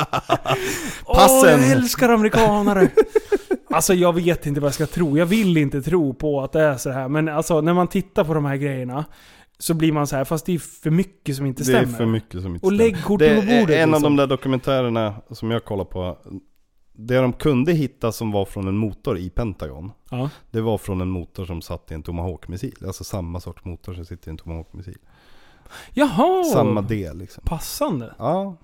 Passen. 1.07 1.51
jag 1.51 1.78
älskar 1.83 2.09
amerikanare! 2.09 2.91
alltså 3.71 3.95
jag 3.95 4.13
vet 4.15 4.47
inte 4.47 4.61
vad 4.61 4.67
jag 4.69 4.75
ska 4.75 4.87
tro. 4.87 5.19
Jag 5.19 5.27
vill 5.27 5.57
inte 5.57 5.83
tro 5.83 6.15
på 6.15 6.41
att 6.43 6.53
det 6.53 6.61
är 6.63 6.77
så 6.77 6.91
här. 6.91 7.09
Men 7.09 7.29
alltså 7.29 7.61
när 7.61 7.75
man 7.75 7.89
tittar 7.89 8.25
på 8.25 8.35
de 8.35 8.45
här 8.45 8.57
grejerna 8.57 9.05
så 9.59 9.75
blir 9.75 9.93
man 9.93 10.07
så 10.07 10.17
här, 10.17 10.25
fast 10.25 10.47
det 10.47 10.55
är 10.55 10.59
för 10.59 10.91
mycket 10.91 11.37
som 11.37 11.47
inte 11.47 11.61
Det 11.61 11.65
stämmer. 11.65 11.83
är 11.83 11.87
för 11.97 12.07
mycket 12.07 12.43
som 12.43 12.55
inte 12.55 12.67
Och 12.67 12.73
stämmer. 12.73 12.85
lägg 12.85 13.05
korten 13.05 13.29
det 13.29 13.41
på 13.41 13.47
bordet, 13.47 13.71
är 13.77 13.83
En 13.83 13.89
av 13.89 14.01
liksom. 14.01 14.03
de 14.03 14.17
där 14.17 14.27
dokumentärerna 14.27 15.15
som 15.31 15.51
jag 15.51 15.65
kollar 15.65 15.85
på. 15.85 16.19
Det 17.01 17.17
de 17.21 17.33
kunde 17.33 17.73
hitta 17.73 18.13
som 18.13 18.33
var 18.33 18.45
från 18.45 18.69
en 18.69 18.77
motor 18.77 19.19
i 19.19 19.31
Pentagon. 19.31 19.93
Ja. 20.11 20.31
Det 20.51 20.61
var 20.61 20.79
från 20.79 21.01
en 21.01 21.11
motor 21.11 21.47
som 21.47 21.63
satt 21.63 21.91
i 21.91 21.95
en 21.95 22.03
Tomahawk-missil. 22.03 22.77
Alltså 22.87 23.05
samma 23.05 23.41
sorts 23.41 23.65
motor 23.65 23.95
som 23.95 24.05
sitter 24.05 24.29
i 24.29 24.31
en 24.31 24.37
Tomahawk-missil. 24.37 24.99
Jaha! 25.95 26.45
Samma 26.45 26.83
del 26.83 27.19
liksom. 27.19 27.43
Passande. 27.47 28.15
Ja. 28.19 28.57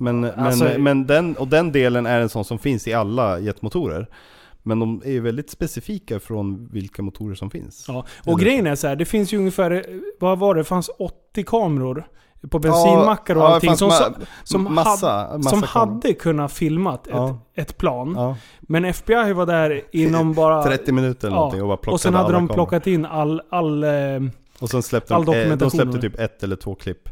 Men, 0.00 0.24
Alltså- 0.24 0.78
men, 0.78 1.06
den, 1.06 1.36
och 1.36 1.48
den 1.48 1.72
delen 1.72 2.06
är 2.06 2.20
en 2.20 2.28
sån 2.28 2.44
som 2.44 2.58
finns 2.58 2.88
i 2.88 2.92
alla 2.92 3.38
jetmotorer. 3.38 4.06
Men 4.62 4.80
de 4.80 5.02
är 5.04 5.10
ju 5.10 5.20
väldigt 5.20 5.50
specifika 5.50 6.20
från 6.20 6.68
vilka 6.72 7.02
motorer 7.02 7.34
som 7.34 7.50
finns. 7.50 7.84
Ja. 7.88 8.04
Eller- 8.24 8.34
Och 8.34 8.40
grejen 8.40 8.66
är 8.66 8.74
så 8.74 8.86
här, 8.88 8.96
det 8.96 9.04
finns 9.04 9.32
ju 9.32 9.38
ungefär, 9.38 9.84
vad 10.20 10.38
var 10.38 10.54
det? 10.54 10.60
Det 10.60 10.64
fanns 10.64 10.90
80 10.98 11.44
kameror 11.44 12.06
på 12.50 12.58
bensinmackar 12.58 13.36
och 13.36 13.42
Ja, 13.42 13.54
allting 13.54 13.76
som, 13.76 13.90
ma- 13.90 14.12
som, 14.44 14.74
massa, 14.74 15.08
hade, 15.10 15.38
massa 15.38 15.50
som 15.50 15.62
kameror. 15.62 15.94
hade 15.94 16.14
kunnat 16.14 16.52
filmat 16.52 17.06
ett, 17.06 17.12
Ja. 17.14 17.38
ett 17.54 17.78
plan. 17.78 18.14
Ja, 18.16 18.36
Men 18.60 18.84
FBI 18.84 19.32
var 19.32 19.46
där 19.46 19.82
inom 19.92 20.32
bara... 20.34 20.62
30 20.62 20.92
minuter 20.92 21.26
eller 21.28 21.36
Ja, 21.36 21.40
någonting 21.40 21.62
och 21.62 21.68
bara 21.68 21.76
plockade 21.76 21.94
och 21.94 22.00
sen 22.00 22.14
hade 22.14 22.32
de 22.32 22.48
kameror. 22.48 22.54
plockat 22.54 22.86
in 22.86 23.06
all... 23.06 23.42
all 23.50 23.84
eh, 23.84 23.90
Och 24.60 24.70
sen 24.70 24.82
släppte 24.82 25.14
all 25.14 25.24
de, 25.24 25.34
eh, 25.36 25.56
de 25.56 25.70
släppte 25.70 26.00
typ 26.00 26.18
ett 26.20 26.42
eller 26.42 26.56
två 26.56 26.74
klipp. 26.74 27.08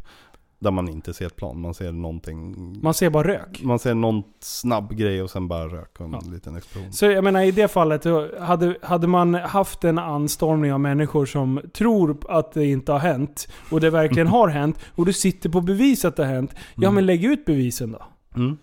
Där 0.61 0.71
man 0.71 0.89
inte 0.89 1.13
ser 1.13 1.25
ett 1.25 1.35
plan, 1.35 1.61
man 1.61 1.73
ser 1.73 1.91
någonting. 1.91 2.55
man 2.83 2.93
ser 2.93 3.09
bara 3.09 3.27
rök. 3.27 3.61
Man 3.63 3.79
ser 3.79 3.93
någon 3.93 4.23
snabb 4.39 4.93
grej 4.97 5.21
och 5.23 5.29
sen 5.29 5.47
bara 5.47 5.67
rök 5.67 5.99
och 5.99 6.05
en 6.05 6.11
Ja. 6.11 6.21
liten 6.31 6.55
explosion. 6.55 6.93
Så 6.93 7.05
jag 7.05 7.23
menar 7.23 7.41
i 7.41 7.51
det 7.51 7.67
fallet, 7.67 8.05
hade, 8.39 8.75
hade 8.81 9.07
man 9.07 9.33
haft 9.33 9.83
en 9.83 9.97
anstormning 9.99 10.73
av 10.73 10.79
människor 10.79 11.25
som 11.25 11.61
tror 11.73 12.17
att 12.29 12.51
det 12.51 12.65
inte 12.65 12.91
har 12.91 12.99
hänt, 12.99 13.47
och 13.71 13.81
det 13.81 13.89
verkligen 13.89 14.27
har 14.37 14.47
hänt, 14.47 14.79
och 14.95 15.05
du 15.05 15.13
sitter 15.13 15.49
på 15.49 15.61
bevis 15.61 16.05
att 16.05 16.15
det 16.15 16.25
har 16.25 16.33
hänt, 16.33 16.51
ja 16.75 16.83
Mm. 16.83 16.95
men 16.95 17.05
lägg 17.05 17.23
ut 17.25 17.45
bevisen 17.45 17.91
då. 17.91 18.01
Mm. 18.35 18.57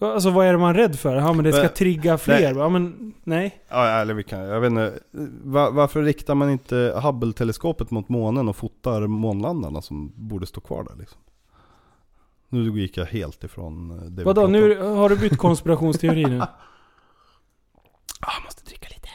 Alltså 0.00 0.30
vad 0.30 0.46
är 0.46 0.52
det 0.52 0.58
man 0.58 0.70
är 0.70 0.74
rädd 0.74 0.98
för? 0.98 1.16
Ja 1.16 1.32
men 1.32 1.44
det 1.44 1.52
ska 1.52 1.68
trigga 1.68 2.18
fler. 2.18 2.34
Nej. 2.40 2.54
Ja 2.56 2.68
men 2.68 3.14
nej. 3.24 3.58
Ja, 3.68 3.86
eller 3.88 4.14
vi 4.14 4.24
kan, 4.24 4.40
jag 4.40 4.60
vet 4.60 4.70
inte. 4.70 4.98
Va- 5.44 5.70
varför 5.70 6.02
riktar 6.02 6.34
man 6.34 6.50
inte 6.50 6.92
Hubble-teleskopet 7.02 7.90
mot 7.90 8.08
månen 8.08 8.48
och 8.48 8.56
fotar 8.56 9.06
månlandarna 9.06 9.82
som 9.82 10.12
borde 10.16 10.46
stå 10.46 10.60
kvar 10.60 10.84
där 10.84 10.96
liksom? 10.98 11.20
Nu 12.48 12.80
gick 12.80 12.96
jag 12.96 13.06
helt 13.06 13.44
ifrån 13.44 13.90
eh, 13.90 13.96
det 14.04 14.22
vi 14.22 14.24
Vadå, 14.24 14.44
om. 14.44 14.52
nu 14.52 14.78
har 14.82 15.08
du 15.08 15.16
bytt 15.16 15.36
konspirationsteori 15.38 16.24
nu? 16.24 16.40
Ah, 16.40 18.32
jag 18.36 18.44
måste 18.44 18.64
dricka 18.64 18.86
lite. 18.90 19.08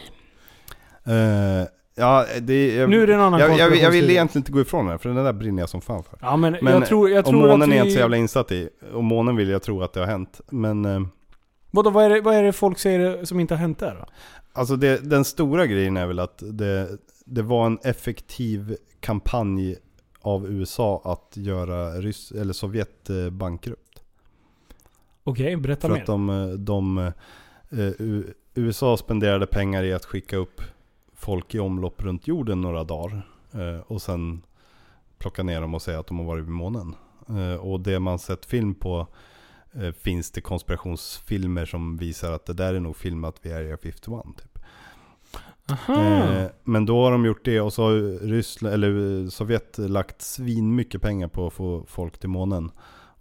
Eh, 1.11 1.67
ja, 1.95 2.25
det, 2.41 2.75
jag, 2.75 2.89
Nu 2.89 3.03
är 3.03 3.07
det 3.07 3.13
en 3.13 3.19
annan 3.19 3.39
jag, 3.39 3.49
jag, 3.49 3.55
jag 3.59 3.67
vill 3.67 3.71
konspirationsteori. 3.71 4.11
egentligen 4.13 4.41
inte 4.41 4.51
gå 4.51 4.61
ifrån 4.61 4.87
det, 4.87 4.97
för 4.97 5.09
den 5.09 5.23
där 5.23 5.33
brinner 5.33 5.61
jag 5.61 5.69
som 5.69 5.81
fan 5.81 6.03
för. 6.03 6.17
Ja 6.21 6.37
men, 6.37 6.57
Men, 6.61 6.73
jag 6.73 6.85
tror, 6.85 7.09
jag 7.09 7.19
och 7.19 7.25
tror 7.25 7.39
månen 7.47 7.61
att 7.61 7.67
är 7.67 7.71
vi... 7.71 7.77
jag 7.77 7.85
inte 7.85 7.93
så 7.93 7.99
jävla 7.99 8.17
insatt 8.17 8.51
i. 8.51 8.69
Och 8.93 9.03
månen 9.03 9.35
vill 9.35 9.49
jag 9.49 9.63
tro 9.63 9.81
att 9.83 9.93
det 9.93 9.99
har 9.99 10.07
hänt. 10.07 10.41
Men 10.51 10.85
eh, 10.85 11.01
Vadå, 11.71 11.89
vad 11.89 12.05
är, 12.05 12.09
det, 12.09 12.21
vad 12.21 12.35
är 12.35 12.43
det 12.43 12.53
folk 12.53 12.79
säger 12.79 13.25
som 13.25 13.39
inte 13.39 13.53
har 13.53 13.59
hänt 13.59 13.79
där 13.79 13.95
då? 13.99 14.05
alltså 14.55 14.75
det, 14.75 15.09
den 15.09 15.25
stora 15.25 15.65
grejen 15.65 15.97
är 15.97 16.05
väl 16.07 16.19
att 16.19 16.43
det, 16.51 16.87
det 17.25 17.41
var 17.41 17.65
en 17.65 17.79
effektiv 17.83 18.75
kampanj 18.99 19.75
av 20.23 20.51
USA 20.51 21.01
att 21.03 21.37
göra 21.37 22.01
Ryss, 22.01 22.31
eller 22.31 22.53
Sovjet 22.53 23.09
eh, 23.09 23.29
bankrupt. 23.29 24.03
Okej, 25.23 25.55
berätta 25.57 25.87
För 25.87 25.93
mer. 25.93 26.01
att 26.01 26.05
de, 26.05 26.29
eh, 26.29 26.47
de 26.47 26.97
eh, 26.97 27.11
USA 28.53 28.97
spenderade 28.97 29.47
pengar 29.47 29.83
i 29.83 29.93
att 29.93 30.05
skicka 30.05 30.37
upp 30.37 30.61
folk 31.13 31.55
i 31.55 31.59
omlopp 31.59 32.03
runt 32.03 32.27
jorden 32.27 32.61
några 32.61 32.83
dagar. 32.83 33.29
Och 33.87 34.01
sen 34.01 34.41
plocka 35.17 35.43
ner 35.43 35.61
dem 35.61 35.75
och 35.75 35.81
säga 35.81 35.99
att 35.99 36.07
de 36.07 36.17
har 36.19 36.25
varit 36.25 36.43
vid 36.43 36.51
månen. 36.51 36.95
Och 37.59 37.79
det 37.79 37.99
man 37.99 38.19
sett 38.19 38.45
film 38.45 38.75
på 38.75 39.07
finns 39.97 40.31
det 40.31 40.41
konspirationsfilmer 40.41 41.65
som 41.65 41.97
visar 41.97 42.31
att 42.31 42.45
det 42.45 42.53
där 42.53 42.73
är 42.73 42.79
nog 42.79 42.95
filmat 42.95 43.35
vid 43.41 43.53
Area 43.53 43.77
51 43.77 44.01
typ. 44.37 44.52
Eh, 45.69 46.45
Men 46.63 46.85
då 46.85 47.03
har 47.03 47.11
de 47.11 47.25
gjort 47.25 47.45
det 47.45 47.61
och 47.61 47.73
så 47.73 47.83
har 47.83 48.19
Ryssland, 48.27 48.73
eller 48.73 49.21
eh, 49.23 49.27
Sovjet 49.29 49.77
lagt 49.77 50.21
svin 50.21 50.75
mycket 50.75 51.01
pengar 51.01 51.27
på 51.27 51.47
att 51.47 51.53
få 51.53 51.85
folk 51.87 52.17
till 52.17 52.29
månen. 52.29 52.71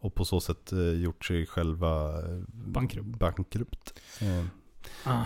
Och 0.01 0.15
på 0.15 0.25
så 0.25 0.41
sätt 0.41 0.73
eh, 0.73 0.79
gjort 0.79 1.25
sig 1.25 1.47
själva 1.47 2.09
eh, 2.09 2.39
Bankrupt. 2.49 3.19
bankrupt. 3.19 4.01
Eh. 4.21 4.45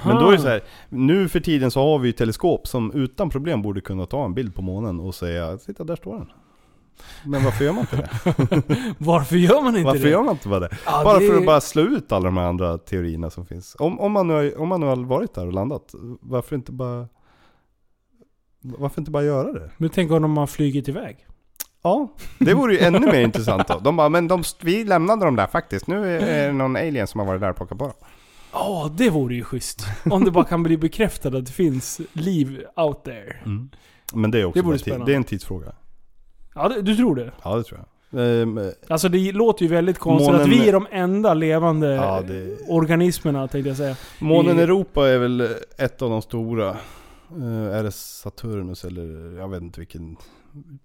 Men 0.06 0.16
då 0.16 0.28
är 0.28 0.32
det 0.32 0.38
så 0.38 0.48
här, 0.48 0.62
nu 0.88 1.28
för 1.28 1.40
tiden 1.40 1.70
så 1.70 1.80
har 1.80 1.98
vi 1.98 2.08
ju 2.08 2.12
teleskop 2.12 2.66
som 2.66 2.92
utan 2.92 3.30
problem 3.30 3.62
borde 3.62 3.80
kunna 3.80 4.06
ta 4.06 4.24
en 4.24 4.34
bild 4.34 4.54
på 4.54 4.62
månen 4.62 5.00
och 5.00 5.14
säga 5.14 5.56
Titta 5.56 5.84
där 5.84 5.96
står 5.96 6.16
den. 6.18 6.26
Men 7.24 7.44
varför 7.44 7.64
gör 7.64 7.72
man 7.72 7.80
inte 7.80 7.96
det? 7.96 8.62
Varför 8.98 9.36
gör 9.36 9.62
man 9.62 9.76
inte 9.76 9.84
Varför 9.86 10.04
det? 10.04 10.10
gör 10.10 10.22
man 10.22 10.32
inte 10.34 10.48
bara 10.48 10.60
det? 10.60 10.76
Ja, 10.86 11.04
bara 11.04 11.18
det- 11.18 11.26
för 11.26 11.36
att 11.38 11.46
bara 11.46 11.60
slå 11.60 11.82
ut 11.82 12.12
alla 12.12 12.24
de 12.24 12.36
här 12.36 12.44
andra 12.44 12.78
teorierna 12.78 13.30
som 13.30 13.46
finns. 13.46 13.76
Om, 13.78 14.00
om, 14.00 14.12
man, 14.12 14.28
nu 14.28 14.34
har, 14.34 14.60
om 14.60 14.68
man 14.68 14.80
nu 14.80 14.86
har 14.86 14.96
varit 14.96 15.34
där 15.34 15.46
och 15.46 15.52
landat, 15.52 15.94
varför 16.20 16.56
inte 16.56 16.72
bara 16.72 17.08
Varför 18.60 19.00
inte 19.00 19.10
bara 19.10 19.22
göra 19.24 19.52
det? 19.52 19.70
Men 19.76 19.90
tänk 19.90 20.10
om 20.12 20.22
de 20.22 20.36
har 20.36 20.46
flugit 20.46 20.88
iväg? 20.88 21.26
Ja, 21.82 22.08
det 22.38 22.54
vore 22.54 22.72
ju 22.74 22.78
ännu 22.78 23.00
mer 23.00 23.20
intressant 23.24 23.68
då. 23.68 23.78
De 23.78 23.96
bara, 23.96 24.08
men 24.08 24.28
de, 24.28 24.42
vi 24.62 24.84
lämnade 24.84 25.24
dem 25.24 25.36
där 25.36 25.46
faktiskt. 25.46 25.86
Nu 25.86 26.16
är 26.18 26.46
det 26.46 26.52
någon 26.52 26.76
alien 26.76 27.06
som 27.06 27.20
har 27.20 27.26
varit 27.26 27.40
där 27.40 27.50
och 27.50 27.56
plockat 27.56 27.78
på 27.78 27.84
dem. 27.84 27.94
Ja, 28.52 28.90
det 28.96 29.10
vore 29.10 29.34
ju 29.34 29.44
schysst. 29.44 29.86
Om 30.10 30.24
det 30.24 30.30
bara 30.30 30.44
kan 30.44 30.62
bli 30.62 30.76
bekräftat 30.76 31.34
att 31.34 31.46
det 31.46 31.52
finns 31.52 32.00
liv 32.12 32.64
out 32.76 33.04
there. 33.04 33.36
Men 34.14 34.30
det 34.30 34.40
är 34.40 34.44
också 34.44 34.62
Det 34.62 35.04
det 35.06 35.12
är 35.12 35.16
en 35.16 35.24
tidsfråga. 35.24 35.72
Ja, 36.56 36.68
det, 36.68 36.82
du 36.82 36.96
tror 36.96 37.14
det? 37.16 37.32
Ja, 37.44 37.56
det 37.56 37.64
tror 37.64 37.78
jag. 37.80 37.86
Ehm, 38.42 38.60
Alltså 38.88 39.08
det 39.08 39.32
låter 39.32 39.62
ju 39.64 39.68
väldigt 39.70 39.98
konstigt 39.98 40.26
Månen- 40.32 40.42
att 40.42 40.48
vi 40.48 40.68
är 40.68 40.72
de 40.72 40.86
enda 40.90 41.34
levande 41.34 41.94
Ja, 41.94 42.20
det- 42.22 42.58
organismerna 42.68 43.48
tänkte 43.48 43.68
jag 43.68 43.76
säga. 43.76 43.96
Månen 44.20 44.58
I- 44.58 44.62
Europa 44.62 45.08
är 45.08 45.18
väl 45.18 45.40
ett 45.78 46.02
av 46.02 46.10
de 46.10 46.22
stora. 46.22 46.68
Eh, 47.30 47.76
är 47.76 47.82
det 47.82 47.92
Saturnus 47.92 48.84
eller 48.84 49.36
jag 49.38 49.48
vet 49.48 49.62
inte 49.62 49.80
vilken 49.80 50.16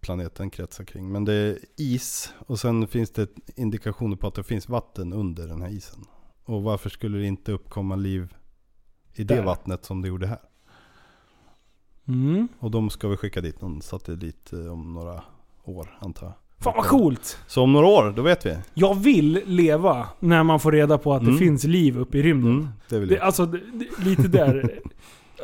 planet 0.01 0.35
den 0.35 0.49
kretsar 0.49 0.83
kring. 0.83 1.11
Men 1.11 1.25
det 1.25 1.33
är 1.33 1.57
is 1.77 2.33
och 2.47 2.59
sen 2.59 2.87
finns 2.87 3.11
det 3.11 3.27
indikationer 3.55 4.15
på 4.15 4.27
att 4.27 4.35
det 4.35 4.43
finns 4.43 4.69
vatten 4.69 5.13
under 5.13 5.47
den 5.47 5.61
här 5.61 5.69
isen. 5.69 5.99
Och 6.45 6.63
varför 6.63 6.89
skulle 6.89 7.17
det 7.17 7.25
inte 7.25 7.51
uppkomma 7.51 7.95
liv 7.95 8.33
i 9.13 9.23
det 9.23 9.35
Där. 9.35 9.43
vattnet 9.43 9.85
som 9.85 10.01
det 10.01 10.07
gjorde 10.07 10.27
här? 10.27 10.39
Mm. 12.07 12.47
Och 12.59 12.71
de 12.71 12.89
ska 12.89 13.07
vi 13.07 13.17
skicka 13.17 13.41
dit 13.41 13.61
någon 13.61 13.81
satellit 13.81 14.53
eh, 14.53 14.71
om 14.73 14.93
några 14.93 15.23
år 15.63 15.97
antar 15.99 16.25
jag. 16.27 16.33
Fan 16.59 16.73
vad 16.75 16.85
coolt! 16.85 17.37
Så 17.47 17.63
om 17.63 17.73
några 17.73 17.87
år, 17.87 18.13
då 18.15 18.21
vet 18.21 18.45
vi. 18.45 18.57
Jag 18.73 18.95
vill 18.95 19.41
leva 19.45 20.07
när 20.19 20.43
man 20.43 20.59
får 20.59 20.71
reda 20.71 20.97
på 20.97 21.13
att 21.13 21.21
Mm. 21.21 21.33
det 21.33 21.39
finns 21.39 21.63
liv 21.63 21.99
uppe 21.99 22.17
i 22.17 22.21
rymden. 22.21 22.51
Mm, 22.51 22.67
det 22.89 22.99
vill 22.99 23.09
Det, 23.09 23.15
jag. 23.15 23.23
alltså, 23.23 23.45
det, 23.45 23.59
det, 23.73 24.05
lite 24.05 24.27
där. 24.27 24.79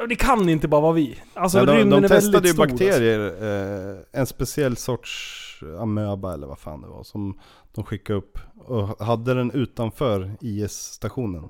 Det 0.10 0.16
kan 0.16 0.50
inte 0.50 0.68
bara 0.68 0.82
vara 0.82 0.92
vi. 0.94 1.18
Alltså 1.34 1.66
de, 1.66 1.78
rymden 1.78 1.90
de 1.90 1.96
är 2.06 2.10
väldigt 2.10 2.10
testade 2.32 2.48
ju 2.48 2.54
stor. 2.54 2.64
Alltså. 2.64 2.76
bakterier, 2.86 3.94
eh, 3.94 4.20
en 4.20 4.26
speciell 4.28 4.76
sorts 4.78 5.60
amöba 5.80 6.34
eller 6.34 6.48
vad 6.48 6.60
fan 6.60 6.82
det 6.82 6.88
var, 6.88 7.04
som 7.04 7.40
de 7.76 7.84
skickade 7.84 8.20
upp 8.20 8.40
och 8.66 9.06
hade 9.06 9.34
den 9.34 9.52
utanför 9.52 10.32
IS-stationen 10.42 11.50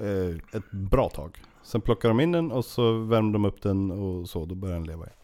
eh, 0.00 0.56
ett 0.58 0.70
bra 0.72 1.08
tag. 1.08 1.42
Sen 1.62 1.80
plockade 1.80 2.10
de 2.14 2.20
in 2.20 2.32
den 2.32 2.52
och 2.52 2.64
så 2.64 2.92
värmde 2.92 3.32
de 3.32 3.44
upp 3.44 3.62
den 3.62 3.90
och 3.90 4.28
så, 4.28 4.44
då 4.44 4.54
började 4.54 4.80
den 4.80 4.86
leva 4.86 5.04
igen. 5.04 5.16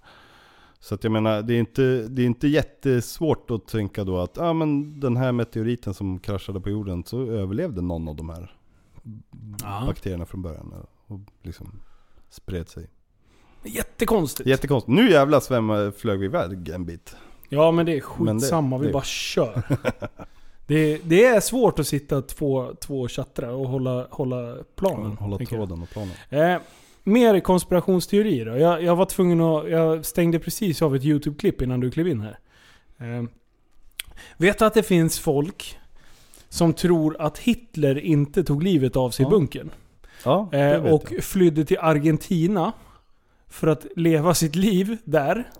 Så 0.85 0.95
att 0.95 1.05
jag 1.05 1.11
menar, 1.13 1.43
det 1.43 1.55
är 1.55 1.59
inte, 1.59 1.83
det 2.09 2.23
är 2.23 2.27
inte 2.27 2.49
jättesvårt 2.49 3.51
att 3.51 3.67
tänka 3.69 4.05
då 4.05 4.19
att 4.19 4.39
ah, 4.39 4.53
men 4.53 5.01
den 5.01 5.17
här 5.17 5.33
meteoriten 5.33 5.95
som 5.95 6.19
kraschade 6.19 6.61
på 6.61 6.71
jorden 6.71 7.05
så 7.05 7.23
överlevde 7.31 7.83
någon 7.83 8.09
av 8.09 8.17
de 8.17 8.29
här 8.29 8.57
Ja. 9.63 9.83
bakterierna 9.87 10.27
från 10.27 10.43
början 10.43 10.75
och 11.07 11.21
liksom 11.43 11.81
spred 12.31 12.69
sig. 12.69 12.87
Jättekonstigt. 13.65 14.49
Jättekonstigt. 14.49 14.93
Nu 14.97 15.11
jävlar 15.11 15.41
svämmade, 15.41 15.93
flög 15.93 16.19
vi 16.19 16.25
iväg 16.27 16.69
en 16.69 16.85
bit. 16.85 17.17
Ja 17.49 17.71
men 17.71 17.87
det 17.87 17.93
är 17.93 18.03
Men 18.19 18.37
det- 18.37 18.41
skitsamma, 18.43 18.79
vi 18.79 18.87
det- 18.87 18.93
bara 18.93 19.03
kör. 19.05 19.63
det, 20.67 20.99
det 21.05 21.25
är 21.25 21.41
svårt 21.41 21.79
att 21.79 21.87
sitta 21.87 22.23
två, 22.23 22.75
två 22.81 23.09
chattrar 23.09 23.49
och 23.51 23.69
hålla, 23.69 24.07
hålla 24.11 24.57
planen. 24.77 25.17
Hålla 25.17 25.37
jag. 25.41 25.49
tråden 25.49 25.83
och 25.83 25.89
planen. 25.91 26.15
Eh, 26.31 26.61
mer 27.05 27.41
konspirationsteorier 27.41 28.47
då. 28.47 28.57
Jag, 28.59 28.83
jag 28.83 28.97
var 28.97 29.07
tvungen 29.07 29.41
att... 29.41 29.71
Jag 29.71 30.05
stängde 30.07 30.39
precis 30.39 30.83
av 30.83 30.97
ett 30.97 31.05
YouTube-klipp 31.05 31.63
innan 31.63 31.81
du 31.81 31.91
klev 31.91 32.09
in 32.09 32.21
här. 32.21 32.39
Eh, 32.99 33.25
vet 34.37 34.63
att 34.63 34.75
det 34.75 34.83
finns 34.83 35.19
folk 35.19 35.79
som 36.49 36.73
tror 36.73 37.17
att 37.21 37.39
Hitler 37.39 37.99
inte 37.99 38.45
tog 38.45 38.63
livet 38.63 38.97
av 38.97 39.11
sig 39.11 39.23
i 39.23 39.27
Ja, 39.27 39.31
bunkern? 39.31 39.71
Ja, 40.25 40.49
Eh, 40.53 40.85
och 40.85 41.07
jag. 41.13 41.25
flydde 41.25 41.65
till 41.65 41.79
Argentina 41.81 42.73
för 43.49 43.67
att 43.67 43.87
leva 43.97 44.35
sitt 44.35 44.55
liv 44.55 44.97
där. 45.05 45.51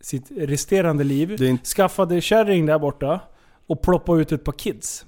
Sitt 0.00 0.30
resterande 0.36 1.04
liv. 1.04 1.42
Inte- 1.42 1.64
Skaffade 1.66 2.20
kärring 2.20 2.66
där 2.66 2.78
borta 2.78 3.20
och 3.66 3.82
ploppade 3.82 4.22
ut 4.22 4.32
ett 4.32 4.44
par 4.44 4.52
kids. 4.52 5.06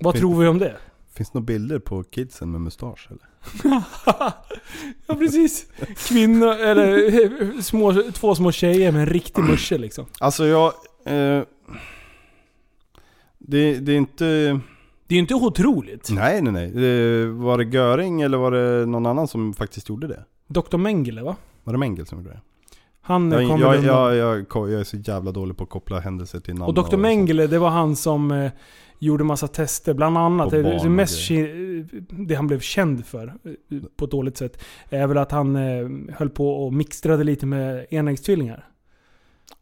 Vad 0.00 0.14
Finns- 0.14 0.20
tror 0.20 0.40
vi 0.40 0.48
om 0.48 0.58
det? 0.58 0.76
Finns 1.12 1.30
det 1.30 1.38
några 1.38 1.46
bilder 1.46 1.78
på 1.78 2.02
kidsen 2.04 2.50
med 2.50 2.60
mustasch 2.60 3.06
eller? 3.10 3.27
ja 5.06 5.14
precis. 5.14 5.66
Kvinnor, 5.96 6.48
eller 6.48 7.62
små, 7.62 8.02
två 8.12 8.34
små 8.34 8.52
tjejer 8.52 8.92
med 8.92 9.00
en 9.00 9.06
riktig 9.06 9.44
musche 9.44 9.78
liksom. 9.78 10.06
Alltså 10.18 10.46
jag... 10.46 10.72
Eh, 11.04 11.42
det, 13.38 13.74
det 13.74 13.92
är 13.92 13.96
inte... 13.96 14.60
Det 15.06 15.14
är 15.14 15.16
ju 15.16 15.20
inte 15.20 15.34
otroligt. 15.34 16.10
Nej 16.10 16.42
nej 16.42 16.52
nej. 16.52 17.26
Var 17.26 17.58
det 17.58 17.64
Göring 17.64 18.22
eller 18.22 18.38
var 18.38 18.50
det 18.50 18.86
någon 18.86 19.06
annan 19.06 19.28
som 19.28 19.54
faktiskt 19.54 19.88
gjorde 19.88 20.06
det? 20.06 20.24
Dr 20.46 20.76
Mengele 20.76 21.22
va? 21.22 21.36
Var 21.64 21.72
det 21.72 21.78
Mengel 21.78 22.06
som 22.06 22.18
gjorde 22.18 22.30
det? 22.30 22.40
Han 23.08 23.32
Jag, 23.32 23.48
kom 23.50 23.60
jag, 23.60 23.84
jag, 23.84 24.16
jag, 24.16 24.46
jag 24.54 24.72
är 24.80 24.84
så 24.84 24.96
jävla 24.96 25.32
dålig 25.32 25.56
på 25.56 25.64
att 25.64 25.70
koppla 25.70 26.00
händelser 26.00 26.40
till 26.40 26.54
namn. 26.54 26.68
Och 26.68 26.74
Dr. 26.74 26.82
sånt. 26.82 27.02
Mengele, 27.02 27.46
det 27.46 27.58
var 27.58 27.68
han 27.68 27.96
som 27.96 28.30
eh, 28.30 28.50
gjorde 28.98 29.24
massa 29.24 29.48
tester. 29.48 29.94
Bland 29.94 30.18
annat, 30.18 30.50
det, 30.50 30.62
det, 30.62 30.76
och 30.78 30.90
mest, 30.90 31.28
det 32.10 32.34
han 32.34 32.46
blev 32.46 32.60
känd 32.60 33.06
för, 33.06 33.26
eh, 33.26 33.78
på 33.96 34.04
ett 34.04 34.10
dåligt 34.10 34.36
sätt, 34.36 34.64
är 34.90 35.06
väl 35.06 35.18
att 35.18 35.32
han 35.32 35.56
eh, 35.56 36.14
höll 36.16 36.30
på 36.30 36.64
och 36.66 36.72
mixtrade 36.72 37.24
lite 37.24 37.46
med 37.46 37.86
enäggstvillingar. 37.90 38.68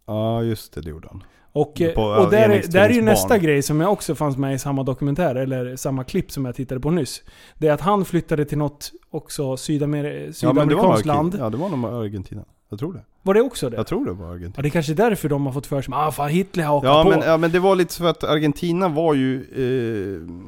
Ja, 0.06 0.42
just 0.42 0.72
det, 0.74 0.80
det 0.80 0.90
gjorde 0.90 1.08
han. 1.10 1.24
Och, 1.52 1.80
eh, 1.80 1.94
På, 1.94 2.02
och 2.02 2.22
ja, 2.24 2.28
där, 2.30 2.48
är, 2.48 2.72
där 2.72 2.88
är 2.90 2.94
ju 2.94 3.02
nästa 3.02 3.38
grej 3.38 3.62
som 3.62 3.80
jag 3.80 3.92
också 3.92 4.14
fanns 4.14 4.36
med 4.36 4.54
i 4.54 4.58
samma 4.58 4.82
dokumentär, 4.82 5.34
eller 5.34 5.76
samma 5.76 6.04
klipp 6.04 6.30
som 6.30 6.44
jag 6.44 6.54
tittade 6.54 6.80
på 6.80 6.90
nyss. 6.90 7.22
Det 7.58 7.68
är 7.68 7.72
att 7.72 7.80
han 7.80 8.04
flyttade 8.04 8.44
till 8.44 8.58
något 8.58 8.92
också 9.10 9.56
sydamer 9.56 10.04
Ja, 10.04 10.32
sydamerikanskt 10.32 11.06
nog- 11.06 11.16
land. 11.16 11.36
ja, 11.38 11.50
det 11.50 11.56
var 11.56 11.68
nog 11.68 11.84
Argentina. 12.04 12.44
Jag 12.68 12.78
tror 12.78 12.92
det. 12.92 13.04
Var 13.22 13.34
det 13.34 13.40
också 13.42 13.70
det? 13.70 13.76
Jag 13.76 13.86
tror 13.86 14.04
det 14.04 14.12
var 14.12 14.26
Ja, 14.26 14.32
Argentina. 14.32 14.62
det 14.62 14.68
är 14.68 14.70
kanske 14.70 14.92
är 14.92 14.96
därför 14.96 15.28
de 15.28 15.46
har 15.46 15.52
fått 15.52 15.66
för 15.66 15.82
sig 15.82 15.94
ah 15.94 16.10
fan 16.12 16.28
Hitler 16.30 16.64
har 16.64 16.84
Ja 16.84 17.02
på. 17.04 17.10
men, 17.10 17.20
ja 17.20 17.36
men 17.36 17.50
det 17.52 17.58
var 17.60 17.76
lite 17.76 17.92
så 17.92 18.02
för 18.02 18.10
att 18.10 18.24
Argentina 18.24 18.88
var 18.88 19.14
ju, 19.14 19.40
eh, 19.40 20.44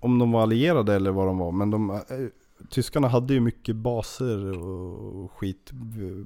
om 0.00 0.18
de 0.18 0.32
var 0.32 0.42
allierade 0.42 0.94
eller 0.94 1.10
vad 1.10 1.26
de 1.26 1.38
var, 1.38 1.52
men 1.52 1.70
de, 1.70 1.90
eh, 1.90 2.00
tyskarna 2.70 3.08
hade 3.08 3.34
ju 3.34 3.40
mycket 3.40 3.76
baser 3.76 4.58
och 4.62 5.32
skit 5.32 5.72
eh, 5.72 6.24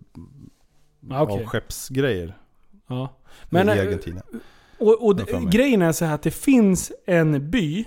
Ja, 1.10 1.22
okej. 1.22 1.40
av 1.42 1.46
skeppsgrejer 1.46 2.36
Ja. 2.86 3.08
Men, 3.50 3.68
i 3.68 3.72
eh, 3.72 3.78
Argentina. 3.80 4.22
Och, 4.78 5.06
och 5.06 5.16
grejen 5.50 5.82
är 5.82 5.92
så 5.92 6.04
här 6.04 6.14
att 6.14 6.22
det 6.22 6.30
finns 6.30 6.92
en 7.06 7.50
by 7.50 7.84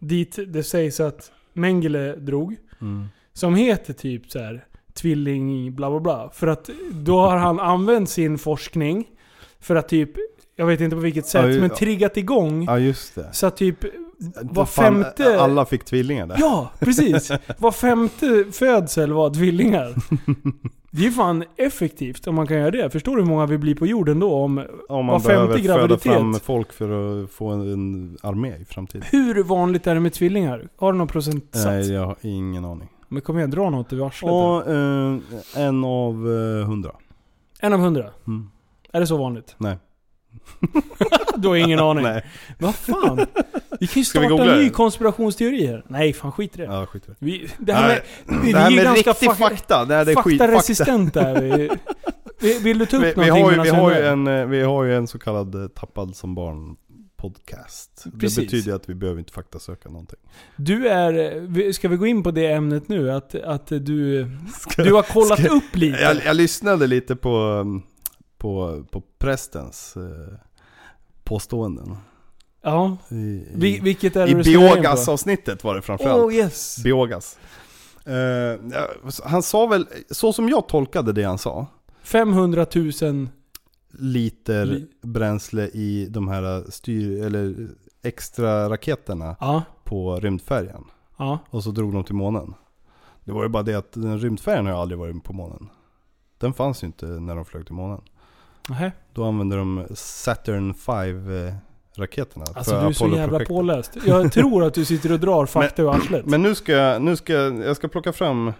dit 0.00 0.38
det 0.48 0.62
sägs 0.62 1.00
att 1.00 1.32
Mengele 1.52 2.16
drog. 2.16 2.56
Mm. 2.80 3.06
Som 3.32 3.54
heter 3.54 3.92
typ 3.92 4.30
så 4.30 4.38
här 4.38 4.64
tvilling 4.96 5.74
bla 5.74 5.90
bla 5.90 6.00
bla. 6.00 6.30
För 6.34 6.46
att 6.46 6.70
då 6.92 7.20
har 7.20 7.36
han 7.36 7.60
använt 7.60 8.10
sin 8.10 8.38
forskning 8.38 9.04
för 9.60 9.76
att 9.76 9.88
typ, 9.88 10.10
jag 10.56 10.66
vet 10.66 10.80
inte 10.80 10.96
på 10.96 11.02
vilket 11.02 11.26
sätt, 11.26 11.54
Ja, 11.54 11.60
men 11.60 11.70
triggat 11.70 12.16
igång. 12.16 12.64
Ja 12.64 12.78
just 12.78 13.14
det. 13.14 13.28
Så 13.32 13.46
att 13.46 13.56
typ 13.56 13.78
var 14.42 14.64
Fan, 14.64 14.94
femte... 15.04 15.40
Alla 15.40 15.66
fick 15.66 15.84
tvillingar 15.84 16.26
där. 16.26 16.36
Ja, 16.40 16.70
precis! 16.78 17.32
Var 17.58 17.72
femte 17.72 18.44
födsel 18.52 19.12
var 19.12 19.30
tvillingar. 19.30 19.94
Det 20.90 21.06
är 21.06 21.10
fan 21.10 21.44
effektivt 21.56 22.26
om 22.26 22.34
man 22.34 22.46
kan 22.46 22.56
göra 22.56 22.70
det. 22.70 22.90
Förstår 22.90 23.16
du 23.16 23.22
hur 23.22 23.28
många 23.28 23.46
vi 23.46 23.58
blir 23.58 23.74
på 23.74 23.86
jorden 23.86 24.20
då 24.20 24.34
om 24.34 24.58
Om 24.58 24.66
var 24.88 25.02
man 25.02 25.20
femte 25.20 25.28
behöver 25.28 25.56
föda 25.56 25.74
graviditet. 25.74 26.12
fram 26.12 26.34
folk 26.34 26.72
för 26.72 27.22
att 27.24 27.30
få 27.30 27.48
en, 27.48 27.72
en 27.72 28.16
armé 28.22 28.56
i 28.56 28.64
framtiden. 28.64 29.06
Hur 29.10 29.42
vanligt 29.42 29.86
är 29.86 29.94
det 29.94 30.00
med 30.00 30.12
tvillingar? 30.12 30.68
Har 30.76 30.92
du 30.92 30.98
någon 30.98 31.08
procentsats? 31.08 31.64
Nej, 31.64 31.92
jag 31.92 32.06
har 32.06 32.16
ingen 32.20 32.64
aning. 32.64 32.88
Men 33.08 33.22
kom 33.22 33.38
igen, 33.38 33.50
dra 33.50 33.70
något 33.70 33.92
i 33.92 34.00
arslet. 34.02 34.32
Och 34.32 34.70
eh, 34.72 35.16
en 35.66 35.84
av 35.84 36.12
eh, 36.14 36.66
hundra. 36.66 36.90
En 37.60 37.72
av 37.72 37.80
hundra? 37.80 38.04
Mm. 38.26 38.50
Är 38.92 39.00
det 39.00 39.06
så 39.06 39.16
vanligt? 39.16 39.54
Nej. 39.58 39.76
du 41.36 41.48
har 41.48 41.56
ingen 41.56 41.78
aning? 41.78 42.04
Nej. 42.04 42.24
Vad 42.58 42.74
fan? 42.74 43.26
Vi 43.80 43.86
kan 43.86 44.00
ju 44.00 44.04
Ska 44.04 44.20
vi 44.20 44.26
starta 44.26 44.28
googla 44.28 44.52
en 44.52 44.58
ny 44.58 44.64
det? 44.64 44.70
konspirationsteori 44.70 45.66
här. 45.66 45.84
Nej, 45.88 46.12
fan 46.12 46.32
skit 46.32 46.54
i 46.54 46.58
det. 46.58 46.64
Ja, 46.64 46.86
skit 46.86 47.02
i 47.06 47.10
det. 47.10 47.16
Vi, 47.18 47.48
det 47.58 47.72
här 47.72 47.88
med, 47.88 48.02
Nej, 48.24 48.38
vi, 48.44 48.52
det 48.52 48.58
här 48.58 48.68
vi 48.70 48.74
är 48.78 48.84
med 48.84 48.84
ganska 48.94 49.10
riktig 49.10 49.28
fa- 49.30 49.34
fakta, 49.34 49.84
det 49.84 49.94
här 49.94 50.00
är 50.02 50.04
skitfakta. 50.14 50.30
faktaresistenta 50.38 51.20
är 51.28 51.40
vi. 51.42 51.70
Vi- 52.40 52.58
Vill 52.58 52.78
du 52.78 52.86
ta 52.86 52.96
upp 52.96 53.02
Vi, 53.02 53.08
vi, 53.08 53.14
någonting 53.16 53.42
har 53.44 53.50
ju, 53.50 53.56
medan 53.56 53.64
vi, 53.76 53.82
har 53.82 53.90
ju 53.90 53.96
är 53.96 54.12
en, 54.12 54.26
eh, 54.26 54.46
vi 54.46 54.62
har 54.62 54.84
ju 54.84 54.96
en 54.96 55.06
så 55.06 55.18
kallad 55.18 55.54
eh, 55.54 55.68
tappad 55.68 56.16
som 56.16 56.34
barn 56.34 56.76
podcast. 57.16 58.04
Precis. 58.20 58.36
Det 58.36 58.42
betyder 58.42 58.74
att 58.74 58.88
vi 58.88 58.94
behöver 58.94 59.18
inte 59.18 59.32
faktasöka 59.32 59.88
någonting. 59.88 60.18
Du 60.56 60.88
är... 60.88 61.72
Ska 61.72 61.88
vi 61.88 61.96
gå 61.96 62.06
in 62.06 62.22
på 62.22 62.30
det 62.30 62.46
ämnet 62.52 62.88
nu? 62.88 63.12
Att, 63.12 63.34
att 63.34 63.66
du... 63.66 64.24
Du 64.76 64.92
har 64.92 65.02
kollat 65.02 65.38
ska- 65.38 65.52
upp 65.52 65.76
lite? 65.76 65.98
Jag, 65.98 66.16
jag 66.24 66.36
lyssnade 66.36 66.86
lite 66.86 67.16
på, 67.16 67.64
på, 68.38 68.84
på 68.90 69.00
prästens 69.18 69.96
eh, 69.96 70.38
påståenden. 71.24 71.96
Ja. 72.62 72.96
I, 73.08 73.14
i, 73.14 73.46
Vi, 73.54 73.80
vilket 73.80 74.16
är 74.16 74.26
det 74.26 74.40
i 74.40 74.44
ska 74.44 74.50
biogasavsnittet 74.52 75.64
var 75.64 75.74
det 75.74 75.82
framförallt. 75.82 76.22
Oh 76.24 76.34
yes! 76.34 76.82
Biogas. 76.84 77.38
Eh, 78.04 78.60
han 79.24 79.42
sa 79.42 79.66
väl, 79.66 79.86
så 80.10 80.32
som 80.32 80.48
jag 80.48 80.68
tolkade 80.68 81.12
det 81.12 81.22
han 81.22 81.38
sa, 81.38 81.66
500 82.02 82.66
000... 82.74 83.28
liter 83.98 84.64
Li- 84.64 84.86
bränsle 85.02 85.68
i 85.68 86.06
de 86.10 86.28
här 86.28 86.70
styr, 86.70 87.24
eller 87.24 87.68
extra 88.02 88.68
raketerna 88.70 89.36
Ja. 89.40 89.62
på 89.84 90.16
rymdfärjan. 90.20 90.84
Ja. 91.16 91.38
Och 91.50 91.62
så 91.64 91.70
drog 91.70 91.92
de 91.92 92.04
till 92.04 92.14
månen. 92.14 92.54
Det 93.24 93.32
var 93.32 93.42
ju 93.42 93.48
bara 93.48 93.62
det 93.62 93.74
att 93.74 93.92
den 93.92 94.18
rymdfärjan 94.18 94.66
har 94.66 94.72
ju 94.72 94.78
aldrig 94.78 94.98
varit 94.98 95.24
på 95.24 95.32
månen. 95.32 95.68
Den 96.38 96.52
fanns 96.54 96.82
ju 96.82 96.86
inte 96.86 97.06
när 97.06 97.34
de 97.36 97.44
flög 97.44 97.66
till 97.66 97.74
månen. 97.74 98.00
Nähä. 98.68 98.92
Då 99.12 99.24
använde 99.24 99.56
de 99.56 99.86
Saturn 99.94 100.74
5 100.74 101.46
eh, 101.46 101.54
raketerna 101.96 102.44
Alltså 102.54 102.80
du 102.80 102.86
är 102.86 102.92
så 102.92 103.08
jävla 103.08 103.44
påläst. 103.44 103.96
Jag 104.06 104.32
tror 104.32 104.64
att 104.64 104.74
du 104.74 104.84
sitter 104.84 105.12
och 105.12 105.20
drar 105.20 105.46
fakta 105.46 105.82
ur 105.82 105.90
arslet. 105.90 106.26
Men 106.26 106.42
nu 106.42 106.54
ska 106.54 106.72
jag, 106.72 107.02
nu 107.02 107.16
ska 107.16 107.32
jag, 107.32 107.58
jag 107.58 107.76
ska 107.76 107.88
plocka 107.88 108.12
fram, 108.12 108.52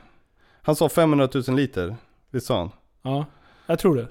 han 0.63 0.77
sa 0.77 0.89
500 0.89 1.29
000 1.49 1.57
liter, 1.57 1.97
visst 2.31 2.47
sa 2.47 2.59
han? 2.59 2.71
Ja, 3.03 3.25
jag 3.67 3.79
tror 3.79 3.97
det. 3.97 4.09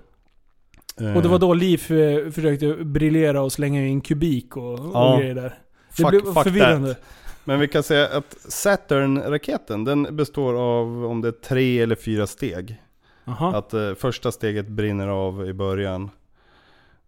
Eh, 1.02 1.16
Och 1.16 1.22
det 1.22 1.28
var 1.28 1.40
då 1.40 1.54
Liv 1.54 1.92
eh, 1.92 2.32
försökte 2.32 2.74
briljera 2.74 3.42
och 3.42 3.52
slänga 3.52 3.88
in 3.88 4.02
kubik 4.02 4.58
och, 4.58 4.74
och 4.74 4.90
Ja. 4.94 5.18
grejer 5.20 5.36
där. 5.36 5.60
Det 5.98 6.04
fuck, 6.04 6.10
blev 6.10 6.22
fuck 6.22 6.44
förvirrande. 6.44 6.94
that. 6.94 7.04
Men 7.44 7.60
vi 7.60 7.68
kan 7.68 7.84
säga 7.84 8.08
att 8.08 8.36
Saturn-raketen, 8.40 9.84
den 9.84 10.16
består 10.16 10.54
av 10.54 11.06
om 11.06 11.22
det 11.22 11.28
är 11.28 11.32
tre 11.32 11.80
eller 11.82 11.96
fyra 11.96 12.28
steg. 12.28 12.82
Jaha. 13.26 13.56
Att 13.58 13.74
eh, 13.74 13.94
första 13.94 14.32
steget 14.32 14.68
brinner 14.68 15.08
av 15.08 15.48
i 15.48 15.54
början. 15.54 16.10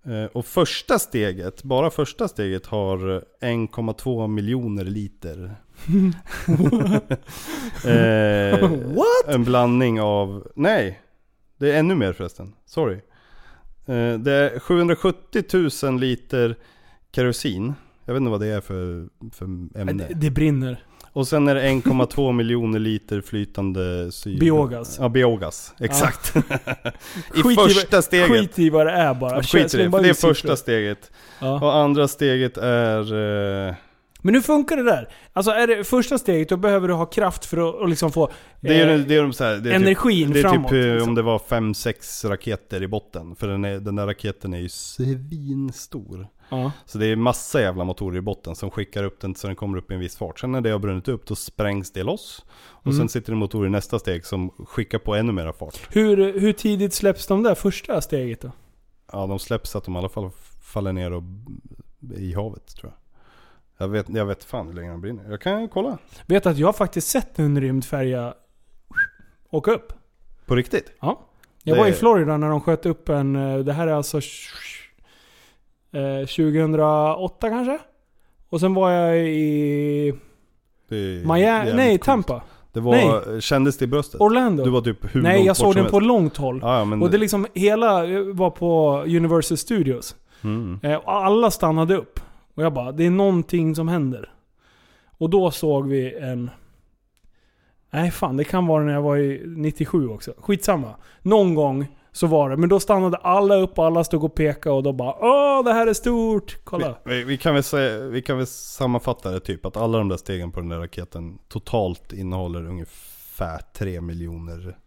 Eh, 0.05 0.25
och 0.33 0.45
första 0.45 0.99
steget, 0.99 1.63
bara 1.63 1.89
första 1.89 2.27
steget 2.27 2.65
har 2.65 3.15
eh, 3.15 3.21
1,2 3.47 4.27
miljoner 4.27 4.83
liter. 4.83 5.55
eh, 7.85 8.69
What? 8.69 9.35
En 9.35 9.43
blandning 9.43 10.01
av, 10.01 10.47
nej, 10.55 11.01
det 11.57 11.71
är 11.71 11.79
ännu 11.79 11.95
mer 11.95 12.13
förresten. 12.13 12.53
Sorry. 12.65 12.99
Eh, 13.87 14.19
det 14.19 14.31
är 14.31 14.59
770 14.59 15.43
000 15.83 15.99
liter 15.99 16.55
kerosin. 17.15 17.73
Jag 18.05 18.13
vet 18.13 18.21
inte 18.21 18.31
vad 18.31 18.39
det 18.39 18.47
är 18.47 18.61
för, 18.61 19.07
för 19.33 19.45
ämne. 19.79 19.93
Det, 19.93 20.13
det 20.13 20.31
brinner. 20.31 20.83
Och 21.13 21.27
sen 21.27 21.47
är 21.47 21.55
det 21.55 21.61
1,2 21.61 22.31
miljoner 22.33 22.79
liter 22.79 23.21
flytande 23.21 24.11
syre. 24.11 24.39
Biogas. 24.39 24.97
Ja, 24.99 25.09
biogas. 25.09 25.73
Exakt. 25.79 26.35
I 27.35 27.41
Skit 27.41 27.59
första 27.59 28.01
steget. 28.01 28.29
Skit 28.29 28.59
i 28.59 28.69
vad 28.69 28.85
det 28.85 28.91
är 28.91 29.13
bara. 29.13 29.35
Ja, 29.35 29.43
skit 29.43 29.73
i 29.73 29.77
det, 29.77 29.91
för 29.91 30.03
det 30.03 30.09
är 30.09 30.13
första 30.13 30.55
steget. 30.55 31.11
Ja. 31.39 31.59
Och 31.61 31.75
andra 31.75 32.07
steget 32.07 32.57
är... 32.57 33.13
Eh, 33.67 33.75
Men 34.27 34.35
hur 34.35 34.41
funkar 34.41 34.77
det 34.77 34.83
där? 34.83 35.09
Alltså 35.33 35.51
är 35.51 35.67
det 35.67 35.83
första 35.83 36.17
steget, 36.17 36.49
då 36.49 36.57
behöver 36.57 36.87
du 36.87 36.93
ha 36.93 37.05
kraft 37.05 37.45
för 37.45 37.69
att, 37.69 37.81
att 37.83 37.89
liksom 37.89 38.11
få 38.11 38.31
det 38.61 38.81
är, 38.81 38.93
eh, 38.93 38.99
det 38.99 39.15
är 39.15 39.21
de 39.21 39.33
så 39.33 39.43
här, 39.43 39.55
det 39.57 39.71
är 39.71 39.75
energin 39.75 40.25
typ, 40.27 40.33
det 40.33 40.39
är 40.39 40.43
framåt. 40.49 40.69
typ 40.71 40.85
eh, 40.85 40.91
liksom. 40.93 41.09
om 41.09 41.15
det 41.15 41.21
var 41.21 41.39
5-6 41.39 42.29
raketer 42.29 42.83
i 42.83 42.87
botten. 42.87 43.35
För 43.35 43.47
den, 43.47 43.65
är, 43.65 43.79
den 43.79 43.95
där 43.95 44.05
raketen 44.07 44.53
är 44.53 44.57
ju 44.59 44.69
svinstor. 44.69 46.27
ja. 46.49 46.71
Så 46.85 46.97
det 46.97 47.05
är 47.05 47.15
massa 47.15 47.61
jävla 47.61 47.83
motorer 47.83 48.17
i 48.17 48.21
botten 48.21 48.55
som 48.55 48.69
skickar 48.71 49.03
upp 49.03 49.19
den 49.21 49.35
så 49.35 49.47
den 49.47 49.55
kommer 49.55 49.77
upp 49.77 49.91
i 49.91 49.93
en 49.93 49.99
viss 49.99 50.17
fart. 50.17 50.39
Sen 50.39 50.51
när 50.51 50.61
det 50.61 50.69
har 50.69 50.79
brunnit 50.79 51.07
upp 51.07 51.25
då 51.27 51.35
sprängs 51.35 51.91
det 51.91 52.03
loss. 52.03 52.45
Och 52.65 52.85
Mm. 52.87 52.97
sen 52.97 53.09
sitter 53.09 53.31
det 53.31 53.37
motorer 53.37 53.67
i 53.67 53.69
nästa 53.71 53.99
steg 53.99 54.25
som 54.25 54.49
skickar 54.49 54.99
på 54.99 55.15
ännu 55.15 55.31
mera 55.31 55.53
fart. 55.53 55.79
hur, 55.91 56.39
hur 56.39 56.53
tidigt 56.53 56.93
släpps 56.93 57.27
de 57.27 57.43
där 57.43 57.55
första 57.55 58.01
steget 58.01 58.41
då? 58.41 58.51
Ja, 59.11 59.27
de 59.27 59.39
släpps 59.39 59.69
så 59.69 59.77
att 59.77 59.83
de 59.85 59.95
i 59.95 59.97
alla 59.97 60.09
fall 60.09 60.29
faller 60.61 60.93
ner 60.93 61.13
och, 61.13 61.23
i 62.17 62.33
havet 62.33 62.67
tror 62.75 62.91
jag. 62.91 63.06
Jag 63.77 63.87
vet, 63.87 64.09
jag 64.09 64.25
vet 64.25 64.43
fan 64.43 64.67
hur 64.67 64.73
länge 64.73 64.89
de 64.91 65.01
brinner. 65.01 65.23
Jag 65.29 65.41
kan 65.41 65.67
kolla. 65.69 65.97
Vet 66.25 66.45
att 66.45 66.57
jag 66.57 66.67
har 66.67 66.73
faktiskt 66.73 67.07
sett 67.07 67.39
en 67.39 67.61
rymdfärja 67.61 68.33
åka 69.49 69.71
upp. 69.71 69.93
På 70.45 70.55
riktigt? 70.55 70.91
Ja. 71.01 71.19
Jag 71.63 71.77
Det- 71.77 71.81
var 71.81 71.87
i 71.87 71.93
Florida 71.93 72.37
när 72.37 72.49
de 72.49 72.61
sköt 72.61 72.85
upp 72.85 73.09
en, 73.09 73.35
eh, 73.35 73.57
det 73.59 73.73
här 73.73 73.87
är 73.87 73.91
alltså 73.93 74.17
eh, 75.91 76.25
2008 76.27 77.49
kanske? 77.49 77.79
Och 78.49 78.59
sen 78.59 78.73
var 78.73 78.91
jag 78.91 79.17
i 79.27 80.13
Det 80.89 80.95
Miami, 81.27 81.73
nej 81.73 81.91
coolt. 81.97 82.03
Tampa. 82.05 82.41
Det 82.73 82.79
var, 82.79 83.39
kändes 83.39 83.77
det 83.77 83.85
i 83.85 83.87
bröstet? 83.87 84.21
Orlando. 84.21 84.63
Du 84.63 84.69
var 84.69 84.81
typ 84.81 85.15
hur 85.15 85.21
nej, 85.21 85.45
jag 85.45 85.57
såg 85.57 85.75
den 85.75 85.85
på 85.85 85.99
långt 85.99 86.37
håll. 86.37 86.59
Ja, 86.63 86.77
ja, 86.79 86.85
men... 86.85 87.01
Och 87.01 87.11
det 87.11 87.17
liksom, 87.17 87.47
hela 87.53 88.05
eh, 88.05 88.19
var 88.23 88.49
på 88.49 89.01
Universal 89.05 89.57
Studios. 89.57 90.15
mm. 90.43 90.79
Eh, 90.83 90.99
alla 91.05 91.51
stannade 91.51 91.95
upp. 91.97 92.19
Och 92.57 92.63
jag 92.63 92.73
bara, 92.73 92.91
det 92.91 93.05
är 93.05 93.11
någonting 93.11 93.75
som 93.75 93.87
händer. 93.87 94.29
Och 95.17 95.29
då 95.29 95.51
såg 95.51 95.87
vi 95.87 96.15
en... 96.15 96.49
Nej 97.89 98.11
fan, 98.11 98.37
det 98.37 98.43
kan 98.43 98.67
vara 98.67 98.83
när 98.83 98.93
jag 98.93 99.01
var 99.01 99.17
i 99.17 99.43
97 99.45 100.07
också. 100.09 100.33
Skitsamma. 100.37 100.95
Någon 101.21 101.55
gång 101.55 101.87
så 102.11 102.27
var 102.27 102.49
det. 102.49 102.57
Men 102.57 102.69
då 102.69 102.79
stannade 102.79 103.17
alla 103.17 103.55
upp 103.55 103.79
och 103.79 103.85
alla 103.85 104.03
stod 104.03 104.23
och 104.23 104.35
pekade 104.35 104.75
och 104.75 104.83
då 104.83 104.93
bara 104.93 105.15
Åh, 105.19 105.63
det 105.63 105.73
här 105.73 105.87
är 105.87 105.93
stort! 105.93 106.57
Kolla. 106.63 106.97
vi, 107.05 107.15
vi, 107.15 107.23
vi, 107.23 107.37
kan 107.37 107.53
väl 107.53 107.63
säga, 107.63 107.99
vi 108.07 108.21
kan 108.21 108.37
väl 108.37 108.47
sammanfatta 108.47 109.31
det 109.31 109.39
typ 109.39 109.65
att 109.65 109.77
alla 109.77 109.97
de 109.97 110.07
där 110.09 110.17
stegen 110.17 110.51
på 110.51 110.59
den 110.59 110.69
där 110.69 110.77
raketen 110.79 111.39
totalt 111.47 112.13
innehåller 112.13 112.65
ungefär 112.65 113.61
3 113.73 114.01
miljoner 114.01 114.77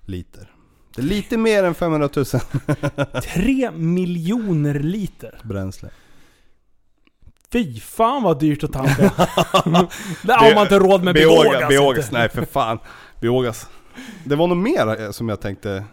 liter 0.00 0.50
Det 0.96 1.02
är 1.02 1.06
lite 1.06 1.36
mer 1.38 1.64
än 1.64 1.74
500 1.74 2.08
000 2.16 2.24
Tre 3.34 3.70
miljoner 3.70 4.74
liter. 4.80 5.40
bränsle. 5.44 5.90
Fy 7.52 7.80
fan 7.80 8.22
vad 8.22 8.38
dyrt 8.40 8.64
att 8.64 8.72
tanka. 8.72 9.02
det 10.22 10.32
har 10.32 10.54
man 10.54 10.62
inte 10.62 10.78
råd 10.78 11.04
med. 11.04 11.14
Beogas, 11.14 12.04
inte. 12.06 12.18
nej 12.18 12.28
för 12.28 12.44
fan. 12.44 12.78
Beogas. 13.20 13.68
Det 14.24 14.36
var 14.36 14.46
nog 14.46 14.56
mer 14.56 15.00
eh, 15.00 15.10
som 15.10 15.28
jag 15.28 15.40
tänkte. 15.40 15.84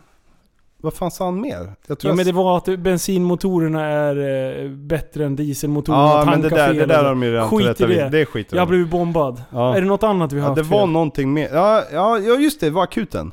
Vad 0.82 0.93
fan 0.93 1.12
sa 1.12 1.26
han 1.26 1.41
mer? 1.41 1.74
Jag 1.88 1.99
tror 1.99 2.12
Ja 2.12 2.16
men 2.16 2.26
det 2.26 2.30
jag... 2.30 2.36
var 2.36 2.58
att 2.58 2.80
bensinmotorerna 2.80 3.86
är 3.86 4.18
eh, 4.64 4.70
bättre 4.70 5.26
än 5.26 5.36
dieselmotorerna. 5.36 6.03
Ja 6.03 6.26
men 6.26 6.41
det 6.41 6.49
där, 6.49 6.68
fel 6.68 6.76
det 6.78 6.86
där 6.86 7.03
har 7.03 7.10
de 7.10 7.24
ju 7.24 7.32
redan 7.32 7.49
Skit 7.49 7.82
i 7.82 7.86
det. 7.86 8.10
Det 8.10 8.26
skiter 8.26 8.55
Jag 8.55 8.62
har 8.62 8.68
blivit 8.68 8.89
bombad. 8.89 9.41
Ja. 9.51 9.76
Är 9.76 9.82
det 9.82 9.88
något 9.88 10.03
annat 10.03 10.32
vi 10.32 10.39
har 10.39 10.49
Ja, 10.49 10.55
det 10.55 10.62
haft 10.62 10.72
var 10.72 10.80
fel? 10.82 10.89
någonting 10.89 11.34
mer. 11.34 11.49
Ja, 11.53 11.84
ja, 11.91 12.20
just 12.20 12.60
det, 12.60 12.66
det 12.66 12.72
var 12.72 12.84
akuten. 12.84 13.32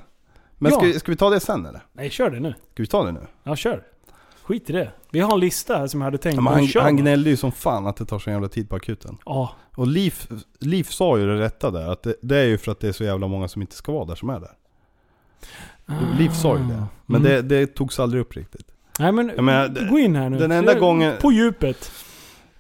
Men 0.59 0.73
Ja. 0.73 0.79
ska, 0.79 0.99
ska 1.01 1.13
vi 1.13 1.17
ta 1.17 1.31
det 1.31 1.41
sen 1.41 1.67
eller? 1.67 1.81
Nej, 1.93 2.11
kör 2.11 2.31
det 2.31 2.41
nu. 2.41 2.51
Ska 2.73 2.83
vi 2.83 2.87
ta 2.87 3.05
det 3.05 3.13
nu? 3.13 3.21
Ja, 3.43 3.57
kör. 3.57 3.83
Skit 4.43 4.71
i 4.71 4.73
det. 4.73 4.91
Vi 5.15 5.21
har 5.21 5.33
en 5.35 5.41
lista 5.41 5.79
här 5.79 5.87
som 5.87 6.01
jag 6.01 6.05
hade 6.05 6.19
tänkt. 6.19 6.35
Ja, 6.37 6.41
men 6.41 6.53
han, 6.53 6.69
han 6.83 6.97
gnällde 6.97 7.31
ju 7.31 7.37
som 7.37 7.53
fan 7.53 7.87
att 7.87 7.97
det 7.97 8.05
tar 8.05 8.19
så 8.19 8.31
jävla 8.31 8.49
tid 8.49 8.69
på 8.69 8.77
akuten. 8.77 9.17
Ja. 9.25 9.51
Och 9.75 9.87
Liv, 9.87 10.15
Liv 10.61 10.85
sa 10.85 11.19
ju 11.19 11.27
det 11.27 11.41
rätta 11.41 11.71
där, 11.71 11.93
att 11.93 12.03
det, 12.03 12.15
det 12.23 12.37
är 12.39 12.45
ju 12.45 12.59
för 12.59 12.73
att 12.73 12.81
det 12.81 12.89
är 12.89 12.93
så 12.93 13.05
jävla 13.05 13.27
många 13.27 13.49
som 13.49 13.63
inte 13.63 13.75
ska 13.77 13.93
vara 13.93 14.05
där 14.05 14.15
som 14.15 14.31
är 14.31 14.41
där. 14.41 14.53
Liv 16.19 16.29
sa 16.29 16.57
ju 16.59 16.63
det. 16.65 16.85
Men 17.07 17.21
Mm. 17.21 17.23
det, 17.23 17.43
det 17.43 17.67
togs 17.67 18.01
aldrig 18.01 18.21
upp 18.21 18.37
riktigt. 18.37 18.67
Nej 18.99 19.13
men, 19.13 19.33
Jag 19.37 19.45
menar, 19.45 19.89
gå 19.91 19.99
in 19.99 20.17
här 20.17 20.31
nu. 20.31 20.39
den 20.39 20.51
enda 20.53 20.75
Det- 20.75 20.81
gången- 20.81 21.15
På 21.21 21.33
djupet. 21.33 21.91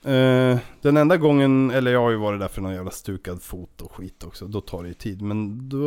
Eh, 0.04 0.58
den 0.82 0.96
enda 0.96 1.16
gången, 1.16 1.70
eller 1.70 1.92
jag 1.92 2.00
har 2.00 2.10
ju 2.10 2.16
varit 2.16 2.40
där 2.40 2.48
för 2.48 2.62
någon 2.62 2.74
jävla 2.74 2.90
stukad 2.90 3.42
fot 3.42 3.80
och 3.80 3.92
skit 3.92 4.24
också. 4.24 4.46
Då 4.46 4.60
tar 4.60 4.82
det 4.82 4.88
ju 4.88 4.94
tid. 4.94 5.22
Men 5.22 5.68
då... 5.68 5.78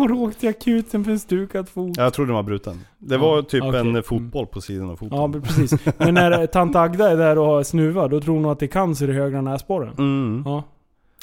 Har 0.00 0.08
du 0.08 0.14
åkt 0.14 0.40
till 0.40 0.48
akuten 0.48 1.04
för 1.04 1.12
en 1.12 1.18
stukad 1.18 1.68
fot? 1.68 1.96
Jag 1.96 2.12
trodde 2.14 2.28
den 2.28 2.34
var 2.36 2.42
bruten. 2.42 2.80
Det 2.98 3.14
Ja, 3.14 3.20
var 3.20 3.42
typ 3.42 3.62
okej. 3.64 3.80
en 3.80 4.02
fotboll 4.02 4.46
på 4.46 4.60
sidan 4.60 4.90
av 4.90 4.96
foten. 4.96 5.18
Ja, 5.18 5.26
men 5.26 5.42
precis. 5.42 5.74
Men 5.98 6.14
när 6.14 6.46
tant 6.46 6.76
Agda 6.76 7.10
är 7.10 7.16
där 7.16 7.38
och 7.38 7.46
har 7.46 7.62
snuva, 7.62 8.08
då 8.08 8.20
tror 8.20 8.34
hon 8.34 8.46
att 8.46 8.58
det 8.58 8.66
är 8.66 8.68
cancer 8.68 9.10
i 9.10 9.12
högra 9.12 9.40
näsborren. 9.40 9.94
Mm, 9.98 10.42
Ja. 10.46 10.62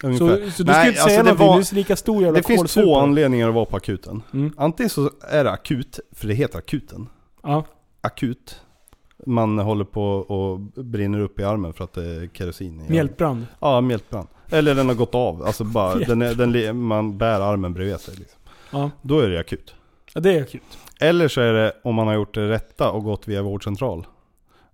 Så, 0.01 0.07
ungefär. 0.07 0.27
så 0.27 0.35
du 0.43 0.51
ska 0.51 0.63
Nej, 0.63 0.87
inte 0.87 1.01
alltså 1.01 1.07
säga 1.09 1.17
det 1.23 1.23
någonting, 1.23 1.47
var- 1.47 1.55
du 1.55 1.61
är 1.61 1.75
lika 1.75 1.95
stor 1.95 2.23
jävla 2.23 2.37
Det 2.37 2.47
finns 2.47 2.73
två 2.73 2.95
anledningar 2.99 3.47
att 3.49 3.55
vara 3.55 3.65
på 3.65 3.75
akuten. 3.77 4.21
Mm. 4.33 4.53
Antingen 4.57 4.89
så 4.89 5.09
är 5.29 5.43
det 5.43 5.51
akut, 5.51 5.99
för 6.11 6.27
det 6.27 6.33
heter 6.33 6.57
akuten. 6.57 7.07
Ja. 7.43 7.65
Akut. 8.01 8.61
Man 9.25 9.59
håller 9.59 9.85
på 9.85 10.03
och 10.11 10.59
brinner 10.85 11.19
upp 11.19 11.39
i 11.39 11.43
armen 11.43 11.73
för 11.73 11.83
att 11.83 11.93
det 11.93 12.05
är 12.05 12.29
kerosin 12.33 12.81
i. 12.81 12.89
Mjältbrand. 12.89 13.45
Ja, 13.59 13.81
mjältbrand. 13.81 14.27
Eller 14.49 14.75
den 14.75 14.87
har 14.87 14.95
gått 14.95 15.15
av. 15.15 15.43
Alltså 15.43 15.63
bara, 15.63 15.95
den 16.07 16.21
är, 16.21 16.35
den, 16.35 16.81
man 16.81 17.17
bär 17.17 17.41
armen 17.41 17.73
bredvid 17.73 17.99
sig 17.99 18.15
liksom. 18.15 18.39
Ja. 18.71 18.91
Då 19.01 19.19
är 19.19 19.29
det 19.29 19.39
akut. 19.39 19.75
ja, 20.13 20.21
det 20.21 20.37
är 20.37 20.41
akut. 20.41 20.61
Eller 20.99 21.27
så 21.27 21.41
är 21.41 21.53
det 21.53 21.73
om 21.83 21.95
man 21.95 22.07
har 22.07 22.13
gjort 22.13 22.33
det 22.33 22.49
rätta 22.49 22.91
och 22.91 23.03
gått 23.03 23.27
via 23.27 23.41
vårdcentral. 23.41 24.07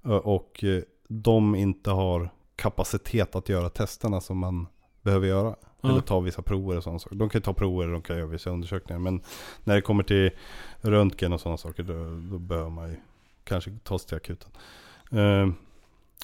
Och 0.03 0.63
eh, 0.63 0.81
de 1.07 1.55
inte 1.55 1.91
har 1.91 2.29
kapacitet 2.55 3.35
att 3.35 3.49
göra 3.49 3.69
testerna 3.69 4.21
som 4.21 4.37
man 4.37 4.67
behöver 5.01 5.27
göra. 5.27 5.55
Ja. 5.81 5.89
Eller 5.89 6.01
ta 6.01 6.19
vissa 6.19 6.41
prover 6.41 6.77
och 6.77 6.83
sådana 6.83 6.99
saker. 6.99 7.15
De 7.15 7.29
kan 7.29 7.39
ju 7.39 7.43
ta 7.43 7.53
prover 7.53 7.85
och 7.85 7.93
de 7.93 8.01
kan 8.01 8.17
göra 8.17 8.27
vissa 8.27 8.49
undersökningar. 8.49 8.99
Men 8.99 9.21
när 9.63 9.75
det 9.75 9.81
kommer 9.81 10.03
till 10.03 10.31
röntgen 10.81 11.33
och 11.33 11.41
sådana 11.41 11.57
saker 11.57 11.83
då, 11.83 11.93
då 12.31 12.39
behöver 12.39 12.69
man 12.69 12.89
ju 12.89 12.95
kanske 13.43 13.71
tas 13.83 14.05
till 14.05 14.17
akuten. 14.17 14.49
Eh, 15.11 15.47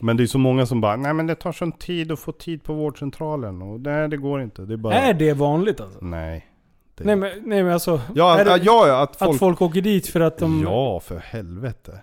Men 0.01 0.18
det 0.18 0.24
är 0.24 0.28
så 0.28 0.38
många 0.38 0.65
som 0.65 0.82
bara, 0.82 0.95
nej 0.95 1.13
men 1.13 1.28
det 1.28 1.36
tar 1.36 1.51
sån 1.51 1.72
tid 1.72 2.11
att 2.11 2.20
få 2.20 2.32
tid 2.32 2.63
på 2.63 2.74
vårdcentralen. 2.74 3.61
Och 3.61 3.80
nej 3.80 4.07
det 4.09 4.18
går 4.18 4.41
inte. 4.41 4.61
Det 4.61 4.74
är 4.74 4.78
bara... 4.78 4.93
Är 4.93 5.13
det 5.13 5.34
vanligt 5.34 5.82
alltså? 5.82 5.99
Nej. 6.01 6.47
Det... 6.95 7.03
Nej 7.03 7.15
men, 7.15 7.32
nej 7.45 7.63
men 7.63 7.74
alltså. 7.74 8.01
Ja, 8.15 8.43
det, 8.43 8.57
ja, 8.63 9.01
att 9.01 9.15
folk... 9.15 9.32
Att 9.32 9.39
folk 9.39 9.61
åker 9.61 9.82
dit 9.82 10.07
för 10.07 10.20
att 10.20 10.38
de... 10.38 10.61
Ja, 10.63 10.99
för 10.99 11.18
helvete. 11.18 11.99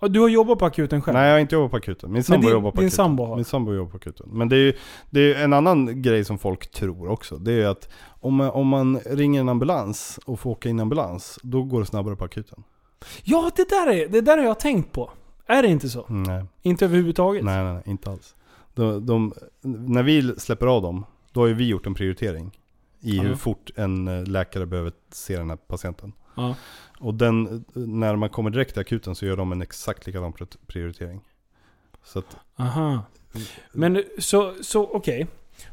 Du 0.00 0.20
har 0.20 0.28
jobbat 0.28 0.58
på 0.58 0.64
akuten 0.66 1.02
själv? 1.02 1.14
Nej 1.14 1.26
jag 1.26 1.34
har 1.34 1.40
inte 1.40 1.54
jobbat 1.54 1.70
på 1.70 1.76
akuten. 1.76 2.12
Min 2.12 2.24
sambo 2.24 2.40
din- 2.46 2.50
jobbar 2.50 2.70
på 2.70 2.76
din 2.80 2.86
akuten. 2.86 2.96
sambo 2.96 3.24
har? 3.24 3.36
Min 3.36 3.44
sambo 3.44 3.74
jobbar 3.74 3.90
på 3.90 3.96
akuten. 3.96 4.26
Men 4.32 4.48
det 4.48 4.56
är 4.56 4.60
ju 4.60 4.72
det 5.10 5.34
är 5.34 5.44
en 5.44 5.52
annan 5.52 6.02
grej 6.02 6.24
som 6.24 6.38
folk 6.38 6.70
tror 6.70 7.08
också. 7.08 7.36
Det 7.36 7.52
är 7.52 7.66
att 7.66 7.88
om 8.20 8.34
man, 8.34 8.50
om 8.50 8.68
man 8.68 8.98
ringer 9.06 9.40
en 9.40 9.48
ambulans 9.48 10.20
och 10.26 10.40
får 10.40 10.50
åka 10.50 10.68
in 10.68 10.80
ambulans, 10.80 11.38
då 11.42 11.62
går 11.62 11.80
det 11.80 11.86
snabbare 11.86 12.16
på 12.16 12.24
akuten. 12.24 12.62
Ja, 13.22 13.50
det 13.56 13.68
där, 13.68 13.86
är, 13.90 14.08
det 14.08 14.20
där 14.20 14.36
har 14.38 14.44
jag 14.44 14.60
tänkt 14.60 14.92
på. 14.92 15.10
Är 15.46 15.62
det 15.62 15.68
inte 15.68 15.88
så? 15.88 16.06
Nej, 16.08 16.44
Inte 16.62 16.84
överhuvudtaget? 16.84 17.44
nej, 17.44 17.64
nej, 17.64 17.72
nej 17.74 17.82
inte 17.86 18.10
alls. 18.10 18.34
De, 18.74 19.06
de, 19.06 19.34
när 19.62 20.02
vi 20.02 20.34
släpper 20.38 20.66
av 20.66 20.82
dem, 20.82 21.06
då 21.32 21.40
har 21.40 21.46
ju 21.46 21.54
vi 21.54 21.68
gjort 21.68 21.86
en 21.86 21.94
prioritering. 21.94 22.58
I 23.00 23.18
hur 23.18 23.34
fort 23.34 23.70
en 23.76 24.08
eh, 24.08 24.24
läkare 24.26 24.66
behöver 24.66 24.92
se 25.12 25.36
den 25.36 25.50
här 25.50 25.56
patienten. 25.56 26.12
Ja. 26.34 26.54
Och 26.98 27.14
den, 27.14 27.64
när 27.72 28.16
man 28.16 28.28
kommer 28.30 28.50
direkt 28.50 28.72
till 28.72 28.80
akuten 28.80 29.14
så 29.14 29.26
gör 29.26 29.36
de 29.36 29.52
en 29.52 29.62
exakt 29.62 30.06
likadan 30.06 30.32
pri- 30.32 30.56
prioritering. 30.66 31.20
Så 32.04 32.18
att, 32.18 32.36
Aha. 32.56 33.02
Men 33.72 34.02
så, 34.18 34.54
så 34.62 34.86
okej. 34.92 35.26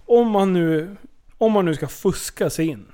Om 0.06 0.28
man 0.32 0.54
nu... 0.54 0.96
Om 1.38 1.52
man 1.52 1.66
nu 1.66 1.76
ska 1.76 1.88
fuska 1.88 2.50
sig 2.50 2.68
in. 2.68 2.86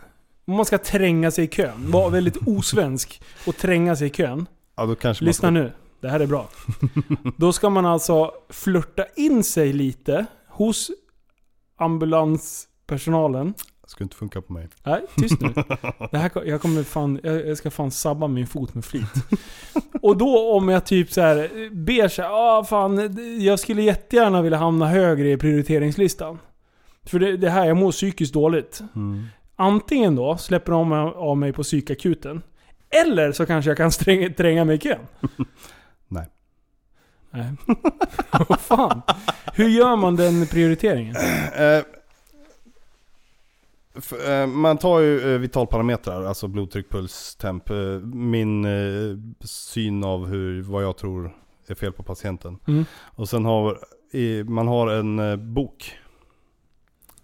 Om 0.47 0.55
man 0.55 0.65
ska 0.65 0.77
tränga 0.77 1.31
sig 1.31 1.43
i 1.43 1.47
kön. 1.47 1.91
Vara 1.91 2.09
väldigt 2.09 2.37
osvensk 2.47 3.21
och 3.47 3.57
tränga 3.57 3.95
sig 3.95 4.07
i 4.07 4.09
kön. 4.09 4.45
ja 4.75 4.85
då 4.85 4.95
kanske 4.95 5.25
Lyssna 5.25 5.51
man 5.51 5.53
nu. 5.53 5.71
Det 6.01 6.09
här 6.09 6.19
är 6.19 6.27
bra. 6.27 6.49
Då 7.37 7.53
ska 7.53 7.69
man 7.69 7.85
alltså 7.85 8.31
flörta 8.49 9.05
in 9.15 9.43
sig 9.43 9.73
lite 9.73 10.25
hos 10.47 10.91
ambulanspersonalen. 11.77 13.53
ska, 13.57 13.87
ska 13.87 14.03
inte 14.03 14.15
funka 14.15 14.41
på 14.41 14.53
mig. 14.53 14.67
Nej, 14.83 15.01
tyst 15.17 15.41
nu. 15.41 15.53
Det 16.11 16.17
här, 16.17 16.31
jag, 16.45 16.61
kommer 16.61 16.83
fan, 16.83 17.19
jag 17.23 17.47
jag 17.47 17.57
ska 17.57 17.71
fan 17.71 17.91
sabba 17.91 18.27
min 18.27 18.47
fot 18.47 18.73
med 18.73 18.85
flit. 18.85 19.13
Och 20.01 20.17
då 20.17 20.53
om 20.53 20.69
jag 20.69 20.85
typ 20.85 21.11
så 21.11 21.21
här 21.21 21.69
ber 21.71 22.07
så 22.07 22.21
här, 22.21 22.29
ah, 22.31 22.63
fan, 22.63 23.17
jag 23.39 23.59
skulle 23.59 23.81
jättegärna 23.81 24.41
vilja 24.41 24.57
hamna 24.57 24.87
högre 24.87 25.31
i 25.31 25.37
prioriteringslistan. 25.37 26.39
För 27.03 27.19
det, 27.19 27.37
det 27.37 27.49
här, 27.49 27.65
jag 27.65 27.77
mår 27.77 27.91
psykiskt 27.91 28.33
dåligt. 28.33 28.81
Mm. 28.95 29.25
Antingen 29.59 30.15
då 30.15 30.37
släpper 30.37 30.71
de 30.71 30.91
av 31.15 31.37
mig 31.37 31.53
på 31.53 31.63
psykakuten. 31.63 32.41
Eller 32.89 33.31
så 33.31 33.45
kanske 33.45 33.71
jag 33.71 33.77
kan 33.77 33.91
stränga, 33.91 34.29
tränga 34.29 34.65
mig 34.65 34.75
i 34.75 34.79
kön. 34.79 34.99
Nej. 36.07 36.25
Nej. 37.31 37.51
Vad 38.49 38.59
fan? 38.59 39.01
Hur 39.53 39.67
gör 39.67 39.95
man 39.95 40.15
den 40.15 40.47
prioriteringen? 40.47 41.15
Eh, 41.55 41.83
eh, 44.41 44.47
man 44.47 44.77
tar 44.77 44.99
ju 44.99 45.33
eh, 45.33 45.39
vitalparametrar, 45.39 46.23
alltså 46.23 46.47
blodtryck, 46.47 46.89
puls, 46.89 47.35
temp. 47.35 47.69
Min 48.03 48.65
syn 49.41 50.03
av 50.03 50.27
hur, 50.27 50.61
vad 50.61 50.83
jag 50.83 50.97
tror 50.97 51.35
är 51.67 51.75
fel 51.75 51.91
på 51.91 52.03
patienten. 52.03 52.59
Mm. 52.67 52.85
Och 52.91 53.29
sen 53.29 53.45
har 53.45 53.79
man 54.43 54.67
har 54.67 54.87
en 54.87 55.53
bok. 55.53 55.97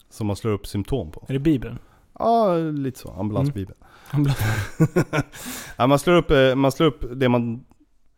Som 0.10 0.28
man 0.28 0.36
slår 0.36 0.52
upp 0.52 0.68
symptom 0.68 1.12
på. 1.12 1.26
Är 1.30 1.34
det 1.34 1.40
Bibeln? 1.40 1.80
Ja, 2.24 2.56
lite 2.58 3.00
så. 3.00 3.12
Ambulansbibeln. 3.12 3.80
Ambulans- 4.12 5.24
ja, 5.78 5.88
man, 5.88 6.00
slår 6.00 6.16
upp, 6.16 6.32
eh, 6.32 6.56
man 6.56 6.72
slår 6.72 6.88
upp 6.88 7.06
det 7.16 7.30
man 7.30 7.66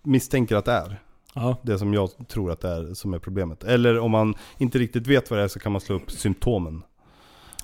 misstänker 0.04 0.56
att 0.56 0.66
det 0.66 0.72
är. 0.72 1.02
Ja. 1.34 1.58
Det 1.64 1.80
som 1.80 1.94
jag 1.94 2.10
tror 2.28 2.52
att 2.52 2.62
det 2.62 2.70
är 2.70 2.94
som 2.94 3.14
är 3.14 3.20
problemet. 3.20 3.64
Eller 3.64 4.00
om 4.00 4.12
man 4.12 4.36
inte 4.58 4.78
riktigt 4.80 5.08
vet 5.08 5.30
vad 5.30 5.40
det 5.40 5.44
är 5.44 5.48
så 5.48 5.60
kan 5.60 5.72
man 5.72 5.82
slå 5.82 5.96
upp 5.96 6.12
symptomen. 6.12 6.84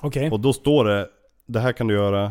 Okej. 0.02 0.30
Och 0.30 0.40
då 0.40 0.52
står 0.52 0.84
det, 0.84 1.08
det 1.46 1.60
här 1.60 1.72
kan 1.72 1.86
du 1.86 1.94
göra. 1.94 2.24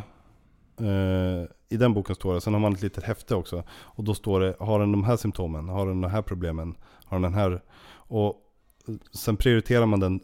Eh, 0.80 1.48
I 1.70 1.78
den 1.78 1.94
boken 1.94 2.16
står 2.16 2.34
det, 2.34 2.42
sen 2.42 2.54
har 2.54 2.60
man 2.60 2.74
ett 2.74 2.82
litet 2.82 3.04
häfte 3.04 3.36
också. 3.36 3.64
Och 3.72 4.04
då 4.04 4.14
står 4.14 4.40
det, 4.40 4.56
har 4.60 4.80
den 4.80 4.92
de 4.92 5.04
här 5.04 5.18
symptomen? 5.18 5.70
Har 5.70 5.88
den 5.88 6.02
de 6.02 6.12
här 6.12 6.22
problemen? 6.22 6.76
Har 7.06 7.16
den 7.18 7.22
den 7.22 7.34
här? 7.34 7.62
Och 7.94 8.36
sen 9.14 9.38
prioriterar 9.38 9.86
man 9.86 10.00
den 10.00 10.20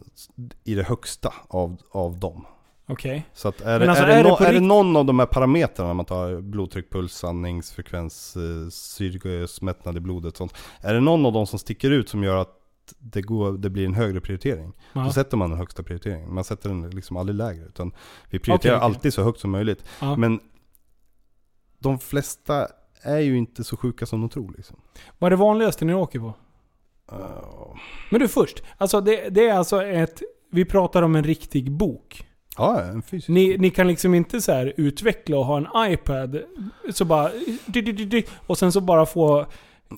i 0.64 0.74
det 0.74 0.82
högsta 0.82 1.32
av, 1.48 1.76
av 1.90 2.18
dem. 2.18 2.44
Okej. 2.88 3.26
Så 3.34 3.48
att 3.48 3.60
är, 3.60 3.80
det, 3.80 3.90
alltså, 3.90 4.04
är, 4.04 4.06
det, 4.06 4.14
är 4.14 4.24
det 4.24 4.30
på 4.30 4.44
är 4.44 4.52
det 4.52 4.60
någon 4.60 4.96
av 4.96 5.04
de 5.04 5.18
här 5.18 5.26
parametrarna 5.26 5.94
man 5.94 6.04
tar 6.04 6.40
blodtryck, 6.40 6.90
puls, 6.90 7.24
andningsfrekvens, 7.24 8.36
eh, 8.36 8.70
syrgasmättnad 8.70 9.96
i 9.96 10.00
blodet 10.00 10.36
sånt. 10.36 10.54
Är 10.80 10.94
det 10.94 11.00
någon 11.00 11.26
av 11.26 11.32
dem 11.32 11.46
som 11.46 11.58
sticker 11.58 11.90
ut 11.90 12.08
som 12.08 12.24
gör 12.24 12.36
att 12.36 12.54
det, 12.98 13.22
går, 13.22 13.52
det 13.52 13.70
blir 13.70 13.86
en 13.86 13.94
högre 13.94 14.20
prioritering? 14.20 14.72
Ja. 14.92 15.00
Då 15.00 15.12
sätter 15.12 15.36
man 15.36 15.50
den 15.50 15.58
högsta 15.58 15.82
prioriteringen. 15.82 16.34
Man 16.34 16.44
sätter 16.44 16.68
den 16.68 16.90
liksom 16.90 17.16
aldrig 17.16 17.36
lägre. 17.36 17.64
Utan 17.64 17.92
vi 18.30 18.38
prioriterar 18.38 18.76
Okej, 18.76 18.86
okej. 18.86 18.96
alltid 18.96 19.14
så 19.14 19.22
högt 19.22 19.40
som 19.40 19.50
möjligt. 19.50 19.84
Ja. 20.00 20.16
Men 20.16 20.40
de 21.78 21.98
flesta 21.98 22.68
är 23.02 23.18
ju 23.18 23.38
inte 23.38 23.64
så 23.64 23.76
sjuka 23.76 24.06
som 24.06 24.20
de 24.20 24.30
tror 24.30 24.54
liksom. 24.56 24.76
Vad 25.18 25.28
är 25.28 25.30
det 25.30 25.36
vanligaste 25.36 25.84
ni 25.84 25.94
åker 25.94 26.18
på? 26.18 26.34
Uh, 27.12 27.76
Men 28.10 28.20
du 28.20 28.28
först. 28.28 28.62
Alltså 28.78 29.00
det, 29.00 29.28
det 29.28 29.48
är 29.48 29.54
alltså 29.54 29.82
ett... 29.82 30.22
Vi 30.50 30.64
pratar 30.64 31.02
om 31.02 31.16
en 31.16 31.24
riktig 31.24 31.72
bok. 31.72 32.27
Ja, 32.58 32.82
en 32.82 33.02
fysisk. 33.02 33.28
Ni, 33.28 33.58
ni 33.58 33.70
kan 33.70 33.88
liksom 33.88 34.14
inte 34.14 34.40
så 34.40 34.52
här 34.52 34.72
utveckla 34.76 35.38
och 35.38 35.44
ha 35.44 35.56
en 35.56 35.92
iPad. 35.92 36.38
Så 36.90 37.04
bara... 37.04 37.30
Och 38.46 38.58
sen 38.58 38.72
så 38.72 38.80
bara 38.80 39.06
få... 39.06 39.46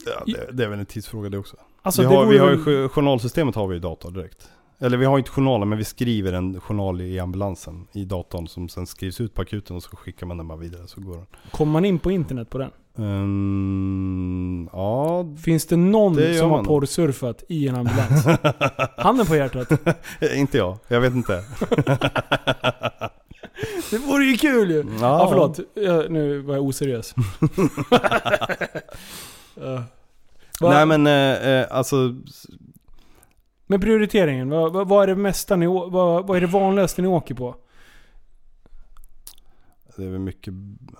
Ja, 0.06 0.22
det, 0.26 0.52
det 0.52 0.64
är 0.64 0.68
väl 0.68 0.78
en 0.78 0.86
tidsfråga 0.86 1.28
det 1.28 1.38
också. 1.38 1.56
Alltså 1.82 2.02
vi 2.02 2.06
har, 2.06 2.26
vi 2.26 2.38
har 2.38 2.50
ju, 2.50 2.88
journalsystemet 2.88 3.54
har 3.54 3.66
vi 3.66 3.76
i 3.76 3.78
dator 3.78 4.10
direkt. 4.10 4.50
Eller 4.78 4.96
vi 4.96 5.04
har 5.04 5.18
inte 5.18 5.30
journaler 5.30 5.66
men 5.66 5.78
vi 5.78 5.84
skriver 5.84 6.32
en 6.32 6.60
journal 6.60 7.00
i 7.00 7.18
ambulansen 7.18 7.86
i 7.92 8.04
datorn 8.04 8.48
som 8.48 8.68
sen 8.68 8.86
skrivs 8.86 9.20
ut 9.20 9.34
på 9.34 9.42
akuten 9.42 9.76
och 9.76 9.82
så 9.82 9.96
skickar 9.96 10.26
man 10.26 10.36
den 10.36 10.48
bara 10.48 10.58
vidare 10.58 10.86
så 10.86 11.00
går 11.00 11.16
den. 11.16 11.26
Kommer 11.50 11.72
man 11.72 11.84
in 11.84 11.98
på 11.98 12.10
internet 12.10 12.50
på 12.50 12.58
den? 12.58 12.70
Mm, 13.00 14.68
ja, 14.72 15.26
Finns 15.44 15.66
det 15.66 15.76
någon 15.76 16.14
Det 16.14 16.34
som 16.34 16.50
har 16.50 16.64
porrsurfat 16.64 17.44
i 17.48 17.68
en 17.68 17.76
ambulans? 17.76 18.26
Handen 18.96 19.26
på 19.26 19.36
hjärtat. 19.36 19.72
inte 20.34 20.58
jag. 20.58 20.78
Jag 20.88 21.00
vet 21.00 21.14
inte. 21.14 21.44
Det 23.90 23.98
vore 23.98 24.24
ju 24.24 24.36
kul 24.36 24.70
ju! 24.70 24.84
Ja, 25.00 25.26
förlåt. 25.30 25.60
Jag, 25.74 26.10
nu 26.10 26.38
var 26.38 26.54
jag 26.54 26.64
oseriös. 26.64 27.14
Ja. 29.54 29.84
Va- 30.60 30.70
Nej 30.70 30.86
men 30.86 31.06
eh, 31.06 31.48
eh, 31.48 31.66
alltså, 31.70 31.96
Men 33.66 33.80
prioriteringen, 33.80 34.50
vad, 34.50 34.88
vad, 34.88 35.02
är 35.02 35.06
det 35.06 35.14
mesta 35.16 35.56
ni, 35.56 35.66
vad, 35.66 36.26
vad 36.26 36.36
är 36.36 36.40
det 36.40 36.46
vanligaste 36.46 37.02
ni 37.02 37.08
åker 37.08 37.34
på? 37.34 37.56
det 39.96 40.04
är 40.04 40.10
väl 40.10 40.20
mycket 40.20 40.54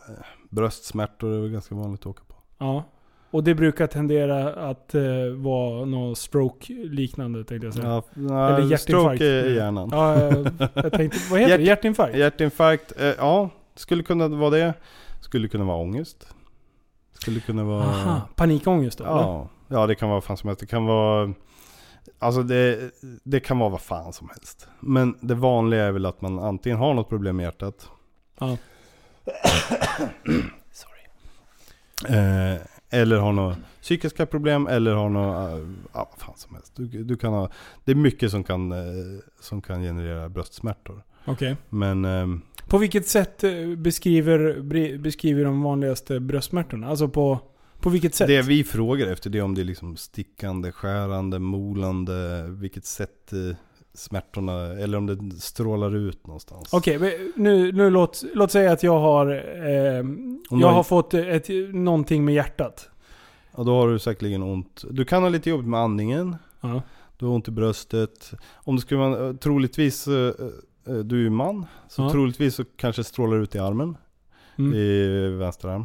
eh, 0.09 0.25
bröstsmärtor, 0.51 1.33
är 1.35 1.41
väl 1.41 1.51
ganska 1.51 1.75
vanligt 1.75 2.01
att 2.01 2.07
åka 2.07 2.23
på. 2.29 2.35
Ja. 2.59 2.85
Och 3.31 3.45
det 3.45 3.55
brukar 3.55 3.87
tendera 3.87 4.55
att 4.71 4.95
eh, 4.95 5.03
vara 5.37 5.85
något 5.85 6.19
stroke-liknande 6.19 7.45
tänkte 7.45 7.67
jag 7.67 7.75
säga. 7.75 7.87
Ja, 7.89 8.03
Eller 8.17 8.59
nej, 8.59 8.71
hjärtinfarkt. 8.71 8.83
stroke 8.83 9.25
i 9.25 9.55
hjärnan. 9.57 9.89
Ja, 9.93 10.21
jag, 10.21 10.47
jag 10.75 10.93
tänkte, 10.93 11.19
vad 11.31 11.41
heter 11.41 11.59
det? 11.59 11.65
Hjärt- 11.65 11.67
Hjärtinfarkt? 11.67 12.17
Hjärtinfarkt, 12.17 13.01
eh, 13.01 13.07
ja, 13.19 13.51
skulle 13.75 14.03
kunna 14.03 14.29
vara 14.29 14.51
det. 14.51 14.75
Skulle 15.21 15.49
kunna 15.49 15.65
vara 15.65 15.77
ångest. 15.77 16.35
Skulle 17.13 17.41
kunna 17.41 17.65
vara... 17.65 17.85
Aha, 17.85 18.21
panikångest 18.37 18.99
då? 18.99 19.05
eller? 19.05 19.15
Ja, 19.17 19.49
ja, 19.69 19.87
det 19.87 19.95
kan 19.95 20.09
vara 20.09 20.17
vad 20.17 20.25
fan 20.25 20.37
som 20.37 20.49
helst. 20.49 20.61
Det 20.61 20.67
kan 20.67 20.87
vara... 20.87 21.33
Alltså 22.19 22.43
det, 22.43 22.91
det 23.25 23.41
kan 23.41 23.59
vara 23.59 23.69
vad 23.71 23.81
fan 23.81 24.13
som 24.13 24.29
helst. 24.29 24.69
Men 24.81 25.15
det 25.21 25.35
vanliga 25.35 25.85
är 25.85 25.93
väl 25.93 26.07
att 26.07 26.21
man 26.21 26.39
antingen 26.39 26.79
har 26.79 26.95
något 26.95 27.09
problem 27.09 27.37
med 27.37 27.45
hjärtat. 27.45 27.89
Ja. 28.39 28.57
Sorry. 30.73 31.03
Eh, 32.17 32.61
eller 32.91 33.17
har 33.17 33.33
några 33.33 33.57
psykiska 33.83 34.27
problem 34.27 34.67
eller 34.67 34.93
har 34.93 35.09
några, 35.09 35.53
eh, 35.53 35.67
ja 35.93 36.11
vad 36.11 36.21
fan 36.27 36.37
som 36.37 36.55
helst. 36.55 36.73
Du, 36.77 36.87
du 36.87 37.17
kan 37.17 37.33
ha, 37.33 37.51
det 37.85 37.93
är 37.93 37.97
mycket 37.97 38.31
som 38.31 38.45
kan, 38.45 38.73
eh, 38.73 38.79
som 39.41 39.63
kan 39.63 39.83
generera 39.83 40.29
bröstsmärtor. 40.29 41.03
Okej. 41.25 41.57
Men 41.69 42.05
ehm, 42.05 42.41
På 42.69 42.79
vilket 42.79 43.07
sätt 43.07 43.45
beskriver, 43.77 44.61
beskriver 44.99 45.45
de 45.45 45.63
vanligaste 45.63 46.21
bröstsmärtorna? 46.21 46.89
Alltså 46.89 47.09
på, 47.09 47.41
på 47.81 47.91
vilket 47.91 48.15
sätt? 48.15 48.29
det 48.29 48.43
vi 48.43 48.65
frågar 48.65 49.07
efter 49.07 49.31
det 49.31 49.39
är 49.39 49.43
om 49.43 49.55
det 49.55 49.61
är 49.61 49.65
liksom 49.65 49.97
stickande, 49.97 50.73
skärande, 50.73 51.39
molande, 51.39 52.47
vilket 52.49 52.85
sätt 52.85 53.33
smärtorna, 53.95 54.63
eller 54.67 54.99
om 54.99 55.07
det 55.07 55.41
strålar 55.41 55.97
ut 55.97 56.27
någonstans. 56.27 56.69
Okej, 56.73 56.99
men 56.99 57.11
nu, 57.37 57.73
nu 57.73 57.91
låt, 57.91 58.23
låt 58.35 58.51
säga 58.51 58.73
att 58.73 58.83
jag 58.83 58.99
har... 58.99 59.27
Eh, 59.67 60.05
jag 60.61 60.69
har- 60.69 60.83
fått 60.83 61.15
ett, 61.15 61.49
någonting 61.73 62.25
med 62.25 62.35
hjärtat. 62.35 62.89
Ja, 63.57 63.63
då 63.63 63.75
har 63.81 63.89
du 63.89 63.99
säkerligen 63.99 64.43
ont. 64.43 64.85
Du 64.91 65.05
kan 65.05 65.23
ha 65.23 65.31
lite 65.31 65.51
jobbigt 65.51 65.69
med 65.69 65.81
andningen. 65.81 66.37
Ja. 66.61 66.83
Du 67.17 67.27
har 67.27 67.33
ont 67.35 67.49
i 67.49 67.51
bröstet. 67.51 68.33
Om 68.55 68.77
det 68.77 68.83
skulle 68.83 69.01
vara, 69.01 69.29
eh, 69.29 69.35
troligtvis, 69.35 70.07
eh, 70.09 70.33
eh, 70.89 70.95
du 70.95 71.17
är 71.19 71.23
ju 71.23 71.31
man. 71.31 71.67
Så 71.89 72.03
Ja. 72.03 72.11
troligtvis 72.11 72.55
så 72.55 72.65
kanske 72.77 73.05
strålar 73.05 73.37
det 73.37 73.43
ut 73.43 73.55
i 73.55 73.59
armen. 73.59 73.97
Mm. 74.59 74.75
I 74.75 75.29
vänster 75.29 75.69
arm. 75.69 75.85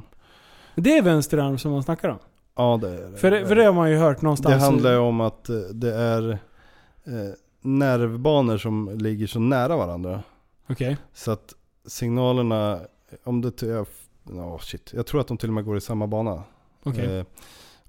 Det 0.76 0.98
är 0.98 1.02
vänster 1.02 1.38
arm 1.38 1.58
som 1.58 1.72
man 1.72 1.84
snackar 1.84 2.10
om. 2.10 2.18
Ja 2.58 2.80
det 2.82 2.90
är 2.90 3.12
För 3.18 3.32
det, 3.32 3.48
för 3.48 3.56
det 3.56 3.64
har 3.66 3.74
man 3.74 3.92
ju 3.92 3.98
hört 3.98 4.22
någonstans. 4.22 4.56
Det 4.56 4.62
handlar 4.62 4.92
ju 4.92 4.98
om 4.98 5.22
att 5.22 5.50
det 5.74 5.94
är 5.96 6.30
eh, 6.32 7.34
nervbanor 7.66 8.58
som 8.58 8.98
ligger 8.98 9.28
så 9.28 9.40
nära 9.40 9.78
varandra. 9.78 10.24
Okej. 10.68 10.98
Så 11.14 11.32
att 11.32 11.54
signalerna, 11.86 12.80
om 13.24 13.42
det... 13.42 13.62
Ja, 13.62 13.86
oh 14.34 14.60
shit. 14.60 14.94
Jag 14.94 15.06
tror 15.06 15.22
att 15.22 15.28
de 15.28 15.38
till 15.38 15.50
och 15.50 15.54
med 15.54 15.66
går 15.66 15.78
i 15.78 15.82
samma 15.82 16.08
bana. 16.08 16.44
Okej. 16.84 17.18
Eh, 17.18 17.26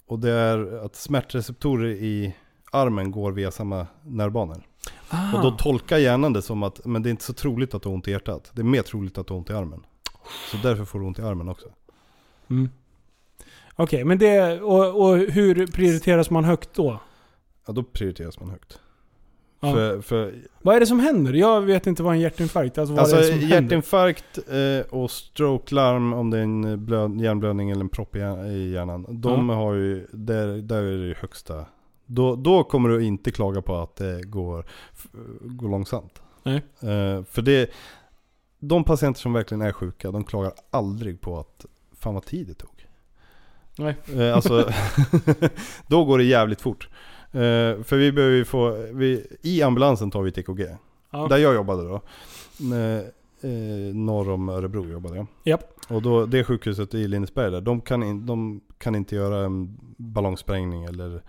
och 0.07 0.19
det 0.19 0.31
är 0.31 0.85
att 0.85 0.97
smärtreceptorer 0.97 1.89
i 1.89 2.35
armen 2.73 3.11
går 3.11 3.33
via 3.33 3.51
samma 3.51 3.87
nervbanor. 4.03 4.63
Ah. 5.09 5.37
Och 5.37 5.43
då 5.43 5.51
tolkar 5.51 5.99
hjärnan 5.99 6.33
det 6.33 6.43
som 6.43 6.63
att 6.63 6.85
men 6.85 7.03
det 7.03 7.09
är 7.09 7.11
inte 7.11 7.25
så 7.25 7.33
troligt 7.33 7.75
att 7.75 7.83
du 7.83 7.89
har 7.89 7.95
ont 7.95 8.09
i 8.09 8.11
hjärtat. 8.11 8.51
Det 8.53 8.63
är 8.63 8.65
mer 8.65 8.83
troligt 8.83 9.19
att 9.19 9.27
du 9.27 9.33
har 9.33 9.39
ont 9.39 9.51
i 9.51 9.53
armen. 9.53 9.87
Så 10.51 10.57
därför 10.57 10.85
får 10.85 10.99
du 10.99 11.05
ont 11.05 11.19
i 11.19 11.23
armen 11.23 11.49
också. 11.49 11.69
Mm. 12.51 12.69
Okej, 13.75 14.05
men 14.05 14.19
det... 14.19 14.61
Och, 14.61 15.09
och 15.09 15.17
hur 15.17 15.67
prioriteras 15.67 16.31
man 16.31 16.45
högt 16.45 16.75
då? 16.75 17.01
Ja, 17.67 17.73
då 17.73 17.83
prioriteras 17.83 18.41
man 18.41 18.51
högt. 18.51 18.81
Ja. 19.61 19.73
För, 19.73 20.01
för 20.01 20.35
Vad 20.63 20.77
är 20.77 20.81
det 20.81 20.87
som 20.87 21.01
händer? 21.01 21.33
Jag 21.33 21.61
vet 21.61 21.87
inte 21.87 22.03
vad 22.03 22.13
en 22.15 22.21
hjärtinfarkt 22.21 22.79
alltså 22.79 22.95
vad 22.95 23.01
alltså 23.01 23.17
är 23.17 23.21
det 23.21 23.27
som 23.27 23.39
händer? 23.39 23.55
hjärtinfarkt 23.55 24.39
eh, 24.49 24.95
och 25.01 25.11
stroke-larm 25.11 26.13
om 26.13 26.31
det 26.31 26.39
är 26.39 26.43
en 26.43 26.85
blöd, 26.87 27.21
hjärnblödning 27.21 27.71
eller 27.71 27.81
en 27.81 27.89
propp 27.89 28.17
i 28.17 28.19
hjär- 28.19 28.47
i 28.51 28.73
hjärnan. 28.73 29.07
De 29.09 29.49
har 29.49 29.75
ju, 29.75 30.07
där, 30.13 30.47
där 30.63 30.83
är 30.83 30.99
det 30.99 31.07
ju 31.07 31.15
högsta. 31.15 31.65
Då, 32.07 32.37
då 32.37 32.65
kommer 32.65 32.89
du 32.89 33.05
inte 33.05 33.31
klaga 33.31 33.63
på 33.63 33.77
att 33.77 33.97
det 33.97 34.23
går, 34.23 34.67
går 35.41 35.69
långsamt. 35.69 36.23
Nej. 36.43 36.57
Eh, 36.81 37.25
för 37.25 37.43
det, 37.43 37.71
de 38.59 38.85
patienter 38.85 39.21
som 39.21 39.33
verkligen 39.33 39.63
är 39.63 39.73
sjuka, 39.73 40.11
de 40.11 40.25
klagar 40.25 40.53
aldrig 40.71 41.21
på 41.21 41.39
att 41.39 41.67
fan 41.99 42.15
vad 42.15 42.25
tid 42.25 42.47
det 42.47 42.55
tog. 42.55 42.71
Nej. 43.79 43.97
Eh, 44.17 44.35
alltså, 44.37 44.71
då 45.87 46.05
går 46.05 46.19
det 46.19 46.25
jävligt 46.25 46.61
fort. 46.61 46.89
Eh, 47.33 47.83
för 47.83 47.97
vi 47.97 48.13
behöver 48.13 48.37
ju 48.37 48.45
få, 48.45 48.87
vi, 48.93 49.27
i 49.43 49.63
ambulansen 49.63 50.11
tar 50.11 50.23
vi 50.23 50.29
ett 50.29 50.39
EKG. 50.39 50.67
Ja. 51.11 51.27
Där 51.29 51.37
jag 51.37 51.55
jobbade 51.55 51.83
då. 51.83 52.01
Eh, 52.77 53.95
norr 53.95 54.31
om 54.31 54.49
Örebro 54.49 54.89
jobbade 54.91 55.17
jag. 55.17 55.27
Japp. 55.45 55.73
Och 55.89 56.03
då, 56.03 56.27
det 56.27 56.45
sjukhuset 56.45 56.95
i 56.95 57.09
Lindesberg 57.09 57.51
där, 57.51 57.61
de 57.61 57.81
kan, 57.81 58.03
in, 58.03 58.27
de 58.27 58.61
kan 58.79 58.95
inte 58.95 59.17
göra 59.17 59.45
en 59.45 59.77
ballongsprängning 59.97 60.85
eller 60.85 61.23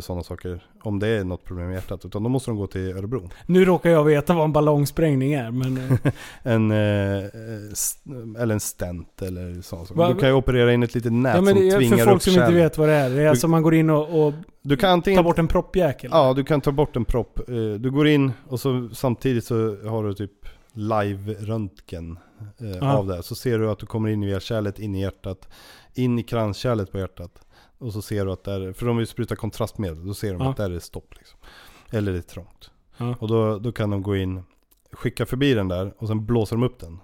sådana 0.00 0.22
saker. 0.22 0.64
Om 0.82 0.98
det 0.98 1.08
är 1.08 1.24
något 1.24 1.44
problem 1.44 1.66
med 1.66 1.74
hjärtat. 1.74 2.04
Utan 2.04 2.22
då 2.22 2.28
måste 2.28 2.50
de 2.50 2.56
gå 2.56 2.66
till 2.66 2.96
Örebro. 2.96 3.30
Nu 3.46 3.64
råkar 3.64 3.90
jag 3.90 4.04
veta 4.04 4.34
vad 4.34 4.44
en 4.44 4.52
ballongsprängning 4.52 5.32
är, 5.32 5.50
men... 5.50 5.76
eh, 5.76 6.12
En, 6.42 6.70
eh, 6.70 6.76
eh, 7.24 8.42
eller 8.42 8.54
en 8.54 8.60
stent 8.60 9.22
eller 9.22 9.62
sånt. 9.62 9.90
Va- 9.90 10.08
Du 10.08 10.14
kan 10.20 10.28
ju 10.28 10.34
operera 10.34 10.72
in 10.72 10.82
ett 10.82 10.94
litet 10.94 11.12
nät 11.12 11.34
ja, 11.34 11.40
men 11.40 11.54
som 11.70 11.78
tvingar 11.78 11.96
för 11.96 12.04
folk 12.04 12.16
upp 12.16 12.22
som 12.22 12.32
inte 12.32 12.52
vet 12.52 12.78
vad 12.78 12.88
det 12.88 12.94
är. 12.94 13.10
Det 13.10 13.22
är 13.22 13.28
alltså 13.28 13.48
man 13.48 13.62
går 13.62 13.74
in 13.74 13.90
och, 13.90 14.26
och 14.26 14.34
Du 14.62 14.76
kan 14.76 14.90
antingen... 14.90 15.18
tar 15.18 15.24
bort 15.24 15.38
en 15.38 15.48
proppjäkel. 15.48 16.10
Ja, 16.12 16.32
du 16.36 16.44
kan 16.44 16.60
ta 16.60 16.72
bort 16.72 16.96
en 16.96 17.04
propp. 17.04 17.38
Eh, 17.48 17.54
Du 17.78 17.90
går 17.90 18.08
in 18.08 18.32
och 18.48 18.60
så 18.60 18.88
samtidigt 18.92 19.44
så 19.44 19.76
har 19.88 20.04
du 20.04 20.14
typ 20.14 20.30
live-röntgen 20.72 22.18
eh, 22.80 22.94
av 22.96 23.06
det. 23.06 23.22
Så 23.22 23.34
ser 23.34 23.58
du 23.58 23.70
att 23.70 23.78
du 23.78 23.86
kommer 23.86 24.08
in 24.08 24.20
via 24.20 24.40
kärlet, 24.40 24.78
in 24.78 24.94
i 24.94 25.00
hjärtat, 25.00 25.48
in 25.94 26.18
i 26.18 26.22
kranskärlet 26.22 26.92
på 26.92 26.98
hjärtat. 26.98 27.43
Och 27.78 27.92
så 27.92 28.02
ser 28.02 28.24
du 28.26 28.32
att 28.32 28.44
där, 28.44 28.72
för 28.72 28.86
de 28.86 28.96
vill 28.96 29.06
spruta 29.06 29.36
kontrastmedel, 29.36 30.06
då 30.06 30.14
ser 30.14 30.32
de 30.32 30.42
Ja. 30.42 30.50
att 30.50 30.56
där 30.56 30.70
är 30.70 30.78
stopp 30.78 31.14
liksom. 31.16 31.38
Eller 31.90 32.12
det 32.12 32.18
är 32.18 32.22
trångt. 32.22 32.70
Ja. 32.96 33.14
Och 33.20 33.28
då, 33.28 33.58
då 33.58 33.72
kan 33.72 33.90
de 33.90 34.02
gå 34.02 34.16
in, 34.16 34.42
skicka 34.92 35.26
förbi 35.26 35.54
den 35.54 35.68
där 35.68 35.94
och 35.98 36.08
sen 36.08 36.26
blåser 36.26 36.56
de 36.56 36.62
upp 36.62 36.78
den. 36.80 36.98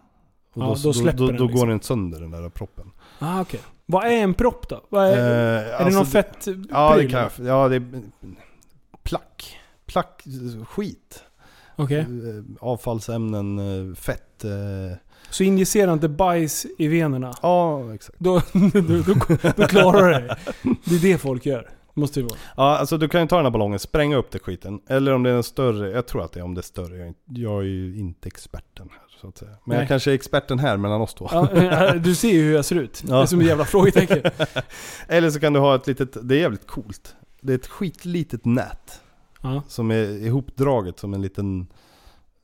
Och 0.53 0.63
Ja, 0.63 0.67
då, 0.67 0.75
då 0.83 0.93
släpper 0.93 1.19
då, 1.19 1.27
den 1.27 1.37
då 1.37 1.45
liksom. 1.45 1.61
går 1.61 1.67
den 1.67 1.81
sönder 1.81 2.21
den 2.21 2.31
där 2.31 2.49
proppen. 2.49 2.91
Ah, 3.19 3.41
okej. 3.41 3.61
Vad 3.87 4.05
är 4.07 4.11
en 4.11 4.35
propp 4.35 4.69
då? 4.69 4.99
Är, 4.99 5.13
Eh, 5.13 5.19
är 5.19 5.65
det 5.65 5.77
alltså 5.79 5.99
någon 5.99 6.07
fett 6.07 6.47
Ja, 6.71 6.97
det 6.97 7.09
kan. 7.09 7.31
Ja, 7.47 7.69
det 7.69 7.77
är 7.77 8.03
plack. 9.03 9.59
Plack, 9.87 10.25
skit. 10.69 11.25
Okej. 11.77 11.99
Eh, 12.01 12.07
avfallsämnen, 12.61 13.59
eh, 13.91 13.95
fett. 13.95 14.45
eh, 14.45 14.97
Så 15.31 15.43
injicerar 15.43 15.93
inte 15.93 16.09
bajs 16.09 16.67
i 16.79 16.89
venerna? 16.89 17.35
Ja, 17.43 17.95
exakt. 17.95 18.19
Då, 18.19 18.43
då, 18.53 18.81
då, 19.07 19.15
då 19.57 19.67
klarar 19.67 20.07
du 20.07 20.13
dig. 20.13 20.37
Det 20.85 20.95
är 20.95 21.01
det 21.13 21.19
folk 21.19 21.47
gör. 21.47 21.71
Måste 21.95 22.21
det 22.21 22.25
vara. 22.25 22.39
Ja, 22.57 22.77
alltså 22.79 22.99
du 22.99 23.09
kan 23.09 23.21
ju 23.21 23.27
ta 23.29 23.37
den 23.37 23.45
här 23.45 23.51
ballongen, 23.51 23.79
spränga 23.79 24.17
upp 24.17 24.31
den 24.31 24.41
skiten. 24.41 24.81
Eller 24.89 25.15
om 25.15 25.23
det 25.23 25.31
är 25.31 25.35
en 25.35 25.43
större, 25.43 25.91
jag 25.91 26.07
tror 26.07 26.25
att 26.25 26.33
det 26.33 26.41
är 26.41 26.45
om 26.45 26.55
det 26.55 26.61
är 26.61 26.63
större. 26.63 26.97
Jag 26.97 27.05
är, 27.05 27.09
inte- 27.09 27.21
jag 27.41 27.59
är 27.61 27.67
ju 27.67 27.97
inte 27.99 28.27
experten 28.27 28.89
här 28.91 29.03
så 29.21 29.29
att 29.29 29.39
säga. 29.39 29.51
Men 29.51 29.59
Nej. 29.65 29.79
jag 29.79 29.89
kanske 29.89 30.11
är 30.11 30.15
experten 30.15 30.59
här 30.59 30.77
mellan 30.77 31.01
oss 31.01 31.15
två. 31.15 31.29
Ja, 31.33 31.95
du 31.95 32.15
ser 32.15 32.33
ju 32.33 32.43
hur 32.43 32.55
jag 32.55 32.65
ser 32.65 32.77
ut. 32.77 33.03
Ja. 33.09 33.17
Det 33.17 33.23
är 33.23 33.27
som 33.27 33.41
ett 33.41 33.47
jävla 33.47 33.65
frågetecken. 33.65 34.33
Eller 35.09 35.31
så 35.31 35.41
kan 35.41 35.53
du 35.53 35.61
ha 35.61 35.75
ett 35.75 35.87
litet, 35.87 36.29
det 36.29 36.35
är 36.35 36.39
jävligt 36.41 36.67
coolt. 36.67 37.15
Det 37.41 37.53
är 37.53 37.57
ett 37.57 37.67
skitlitet 37.67 38.45
nät. 38.45 39.01
Ja. 39.43 39.63
Som 39.69 39.91
är 39.91 40.27
ihopdraget 40.27 40.99
som 40.99 41.15
en 41.15 41.23
liten, 41.23 41.67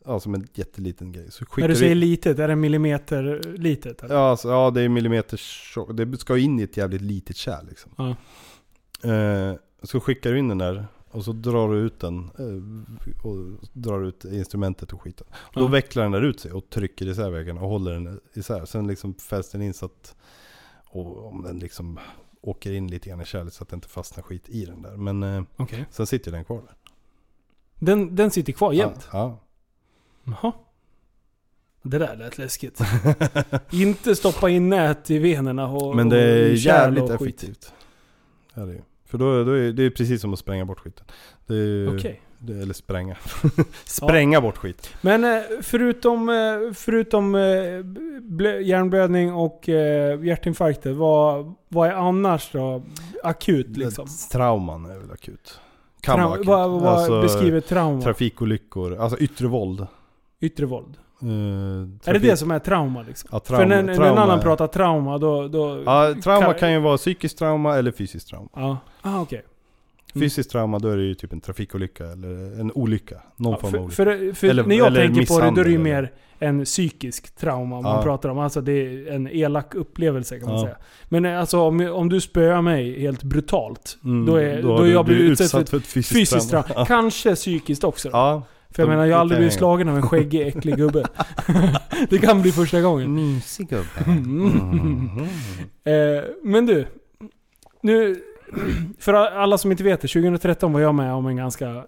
ja 0.06 0.20
som 0.20 0.34
en 0.34 0.46
jätteliten 0.54 1.12
grej. 1.12 1.30
Så 1.30 1.44
När 1.56 1.68
du 1.68 1.76
säger 1.76 1.92
in- 1.92 2.00
litet, 2.00 2.38
är 2.38 2.48
det 2.48 2.56
millimeter 2.56 3.40
litet? 3.58 4.02
Eller? 4.02 4.14
Ja, 4.14 4.30
alltså, 4.30 4.48
ja 4.48 4.70
det 4.70 4.82
är 4.82 4.88
millimeter 4.88 5.36
tjock. 5.36 5.90
Det 5.96 6.18
ska 6.18 6.38
in 6.38 6.60
i 6.60 6.62
ett 6.62 6.76
jävligt 6.76 7.02
litet 7.02 7.36
kärl 7.36 7.66
liksom. 7.68 7.90
Ja. 7.96 8.16
Eh, 9.12 9.54
så 9.82 10.00
skickar 10.00 10.32
du 10.32 10.38
in 10.38 10.48
den 10.48 10.58
där 10.58 10.86
och 11.10 11.24
så 11.24 11.32
drar 11.32 11.72
du 11.72 11.78
ut 11.78 12.00
den. 12.00 12.18
Eh, 12.18 13.26
och 13.26 13.36
drar 13.72 14.02
ut 14.04 14.24
instrumentet 14.24 14.92
och 14.92 15.02
skiten. 15.02 15.26
Och 15.32 15.60
Då 15.60 15.66
Ja. 15.66 15.68
vecklar 15.68 16.02
den 16.02 16.12
där 16.12 16.22
ut 16.22 16.40
sig 16.40 16.52
och 16.52 16.70
trycker 16.70 17.06
isär 17.06 17.30
väggen 17.30 17.58
och 17.58 17.68
håller 17.68 17.92
den 17.92 18.20
isär. 18.34 18.64
Sen 18.64 18.86
liksom 18.86 19.14
fästs 19.14 19.52
den 19.52 19.62
in 19.62 19.74
så 19.74 19.86
att, 19.86 20.16
och 20.84 21.26
om 21.26 21.42
den 21.42 21.58
liksom 21.58 21.98
åker 22.40 22.72
in 22.72 22.88
lite 22.88 23.08
grann 23.08 23.20
i 23.20 23.24
kärlet 23.24 23.52
så 23.54 23.62
att 23.62 23.68
det 23.68 23.74
inte 23.74 23.88
fastnar 23.88 24.22
skit 24.22 24.48
i 24.48 24.64
den 24.64 24.82
där. 24.82 24.96
Men 24.96 25.22
eh, 25.22 25.42
Okej. 25.56 25.84
sen 25.90 26.06
sitter 26.06 26.32
den 26.32 26.44
kvar 26.44 26.56
där. 26.56 26.74
Den, 27.78 28.16
den 28.16 28.30
sitter 28.30 28.52
kvar 28.52 28.72
jämt? 28.72 29.08
Ja, 29.12 29.38
Jaha. 30.26 30.52
Det 31.82 31.98
där 31.98 32.16
lät 32.16 32.38
läskigt. 32.38 32.80
Inte 33.72 34.16
stoppa 34.16 34.48
in 34.50 34.68
nät 34.68 35.10
i 35.10 35.18
venerna 35.18 35.68
och 35.68 35.96
Men 35.96 36.08
det 36.08 36.18
är 36.20 36.50
jävligt 36.66 37.02
och 37.04 37.10
effektivt. 37.14 37.72
Ja, 38.54 38.62
det 38.62 38.72
är. 38.72 38.76
det. 38.76 38.82
För 39.04 39.18
då, 39.18 39.44
då 39.44 39.52
är 39.52 39.72
det 39.72 39.82
är 39.82 39.90
precis 39.90 40.20
som 40.20 40.32
att 40.32 40.38
spränga 40.38 40.64
bort 40.64 40.78
skiten. 40.80 41.04
Det 41.46 41.54
är, 41.54 41.96
Okej. 41.98 42.20
det, 42.38 42.52
eller 42.52 42.74
spränga. 42.74 43.16
spränga 43.84 44.40
bort 44.40 44.56
skit. 44.56 44.90
Men 45.00 45.24
eh, 45.24 45.42
förutom, 45.62 46.28
eh, 46.28 46.72
förutom 46.74 47.34
eh, 47.34 47.38
blö- 48.20 48.60
hjärnblödning 48.60 49.32
och 49.34 49.68
hjärtinfarkter, 50.22 50.92
vad, 50.92 51.54
vad 51.68 51.88
är 51.88 51.92
annars 51.92 52.50
då 52.52 52.82
akut 53.22 53.68
liksom? 53.76 54.06
Trauman 54.32 54.84
är 54.84 54.98
väl 54.98 55.10
akut. 55.12 55.60
Kan 56.00 56.20
vara 56.20 56.28
Trau- 56.28 56.34
akut. 56.34 56.46
vad 56.46 56.70
vad 56.70 56.86
Alltså, 56.86 57.22
beskriver 57.22 57.60
trauma? 57.60 58.02
Trafikolyckor, 58.02 58.96
alltså 58.96 59.18
yttre 59.18 59.46
våld. 59.46 59.86
Yttre 60.40 60.66
våld? 60.66 60.96
Eh, 61.22 61.28
Är 61.28 62.12
det 62.12 62.18
det 62.18 62.36
som 62.36 62.50
är 62.50 62.58
trauma 62.58 63.02
liksom? 63.02 63.28
Ja, 63.32 63.40
trauma, 63.40 63.60
För 63.62 63.68
när, 63.68 63.82
när 63.82 63.92
en 63.92 63.98
trauma 63.98 64.20
annan 64.22 64.40
pratar 64.40 64.66
trauma 64.66 65.18
då... 65.18 65.48
då 65.48 65.82
Ja, 65.86 66.14
trauma 66.24 66.52
kan 66.54 66.72
ju 66.72 66.78
vara 66.78 66.96
psykiskt 66.96 67.38
trauma 67.38 67.76
eller 67.76 67.92
fysiskt 67.92 68.28
trauma. 68.28 68.48
Ja, 68.54 68.78
ah, 69.02 69.20
okej. 69.20 69.42
Mm. 70.14 70.24
Fysiskt 70.26 70.50
trauma, 70.50 70.78
då 70.78 70.88
är 70.88 70.96
det 70.96 71.02
ju 71.02 71.14
typ 71.14 71.32
en 71.32 71.40
trafikolycka 71.40 72.04
eller 72.06 72.60
en 72.60 72.72
olycka. 72.74 73.16
Någon 73.36 73.52
Ja, 73.52 73.58
form 73.58 73.74
av 73.74 73.80
olycka. 73.80 73.94
för, 73.96 74.32
för 74.34 74.46
Eller- 74.48 74.64
när 74.64 74.76
jag 74.76 74.86
eller 74.86 75.06
tänker 75.06 75.26
på 75.26 75.40
det, 75.40 75.50
då 75.50 75.60
är 75.60 75.64
det 75.64 75.70
ju 75.70 75.78
mer 75.78 76.12
en 76.38 76.64
psykisk 76.64 77.36
trauma 77.36 77.80
man 77.80 77.96
Ja. 77.96 78.02
pratar 78.02 78.28
om. 78.28 78.38
Alltså 78.38 78.60
det 78.60 78.72
är 78.72 79.12
en 79.12 79.28
elak 79.28 79.74
upplevelse 79.74 80.38
kan 80.38 80.48
man 80.48 80.58
Ja. 80.58 80.62
säga. 80.64 80.76
Men 81.08 81.24
eh, 81.24 81.40
alltså 81.40 81.60
om, 81.60 81.80
om 81.80 82.08
du 82.08 82.20
spöar 82.20 82.62
mig 82.62 83.00
helt 83.00 83.22
brutalt, 83.22 83.98
Mm, 84.04 84.26
då 84.26 84.36
är, 84.36 84.62
då 84.62 84.78
du 84.82 84.90
jag 84.92 85.04
blivit 85.04 85.20
blivit 85.22 85.40
utsatt 85.40 85.68
för 85.68 85.76
ett 85.76 85.86
fysiskt, 85.86 86.12
fysiskt 86.18 86.50
trauma. 86.50 86.66
trauma. 86.66 86.86
Kanske 86.86 87.34
psykiskt 87.34 87.84
också. 87.84 88.08
då. 88.10 88.16
Ja. 88.16 88.42
För 88.76 88.82
jag 88.82 88.88
det- 88.88 88.90
menar, 88.90 89.06
jag 89.06 89.14
har 89.16 89.20
aldrig 89.20 89.38
blivit 89.38 89.52
jag. 89.52 89.58
slagen 89.58 89.88
av 89.88 89.96
en 89.96 90.02
skäggig, 90.02 90.46
äcklig 90.46 90.76
gubbe. 90.76 91.04
det 92.10 92.18
kan 92.18 92.42
bli 92.42 92.52
första 92.52 92.80
gången. 92.80 93.14
Mysig 93.14 93.68
gubbe. 93.68 93.88
Mm. 94.06 95.08
Eh, 95.84 96.24
men 96.42 96.66
du. 96.66 96.86
Nu, 97.80 98.16
för 98.98 99.14
alla 99.14 99.58
som 99.58 99.70
inte 99.70 99.84
vet 99.84 100.00
det, 100.00 100.08
2013 100.08 100.72
var 100.72 100.80
jag 100.80 100.94
med 100.94 101.12
om 101.14 101.26
en 101.26 101.36
ganska... 101.36 101.66
Mm. 101.66 101.84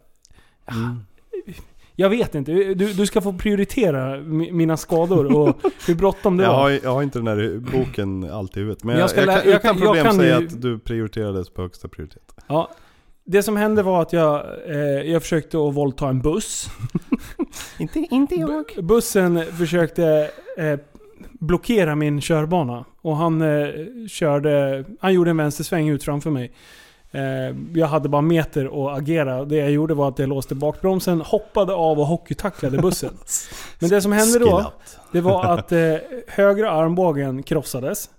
Jag 1.97 2.09
vet 2.11 2.34
inte, 2.34 2.53
du, 2.53 2.74
du 2.74 3.07
ska 3.07 3.20
få 3.20 3.32
prioritera 3.32 4.16
mi- 4.16 4.53
mina 4.53 4.76
skador 4.76 5.36
och 5.36 5.57
hur 5.86 5.95
bråttom 5.95 6.36
det 6.36 6.43
Jag 6.45 6.51
var. 6.51 6.59
har, 6.59 6.70
jag 6.70 6.93
har 6.95 7.03
inte 7.03 7.18
den 7.18 7.24
där 7.24 7.59
boken 7.72 8.30
alltid 8.30 8.57
i 8.57 8.61
huvudet. 8.61 8.84
Men 8.84 8.99
Jag 8.99 9.11
jag, 9.16 9.26
jag, 9.26 9.26
kan 9.26 9.34
jag 9.34 9.47
utan 9.47 9.61
kan- 9.61 9.68
jag 9.68 9.86
problem 9.86 10.05
kan 10.05 10.14
säga 10.16 10.41
ju- 10.41 10.47
att 10.47 10.62
du 10.62 10.78
prioriterades 10.78 11.51
på 11.51 11.62
högsta 11.62 11.89
prioritet. 11.89 12.34
Ja, 12.47 12.70
det 13.31 13.43
som 13.43 13.57
hände 13.57 13.83
var 13.83 14.03
att 14.03 14.12
jag, 14.12 14.45
eh, 14.66 14.76
jag 15.12 15.22
försökte 15.22 15.59
att 15.59 15.74
våldta 15.74 16.09
en 16.09 16.20
buss. 16.20 16.68
Inte, 17.79 17.99
inte 18.11 18.35
Bu- 18.35 18.83
bussen 18.83 19.45
försökte 19.45 20.31
eh, 20.57 20.79
blockera 21.33 21.95
min 21.95 22.20
körbana. 22.20 22.85
Och 23.01 23.16
han 23.16 23.43
eh, 23.43 23.68
körde, 24.09 24.85
han 25.01 25.14
gjorde 25.14 25.31
en 25.31 25.37
vänstersväng 25.37 25.89
ut 25.89 26.05
framför 26.05 26.31
mig. 26.31 26.53
Eh, 27.11 27.57
jag 27.74 27.87
hade 27.87 28.09
bara 28.09 28.22
meter 28.22 28.64
att 28.64 28.99
agera. 28.99 29.45
Det 29.45 29.57
jag 29.57 29.70
gjorde 29.70 29.95
var 29.95 30.09
att 30.09 30.18
jag 30.18 30.29
låste 30.29 30.55
bakbromsen, 30.55 31.20
hoppade 31.20 31.74
av 31.74 32.01
och 32.01 32.07
hockeytacklade 32.07 32.79
bussen. 32.79 33.14
Men 33.79 33.91
det 33.91 34.03
som 34.03 34.12
hände 34.12 34.39
då, 34.39 34.72
det 35.12 35.20
var 35.20 35.45
att 35.45 35.72
eh, 35.72 35.95
högra 36.29 36.70
armbågen 36.70 37.43
krossades. 37.43 38.11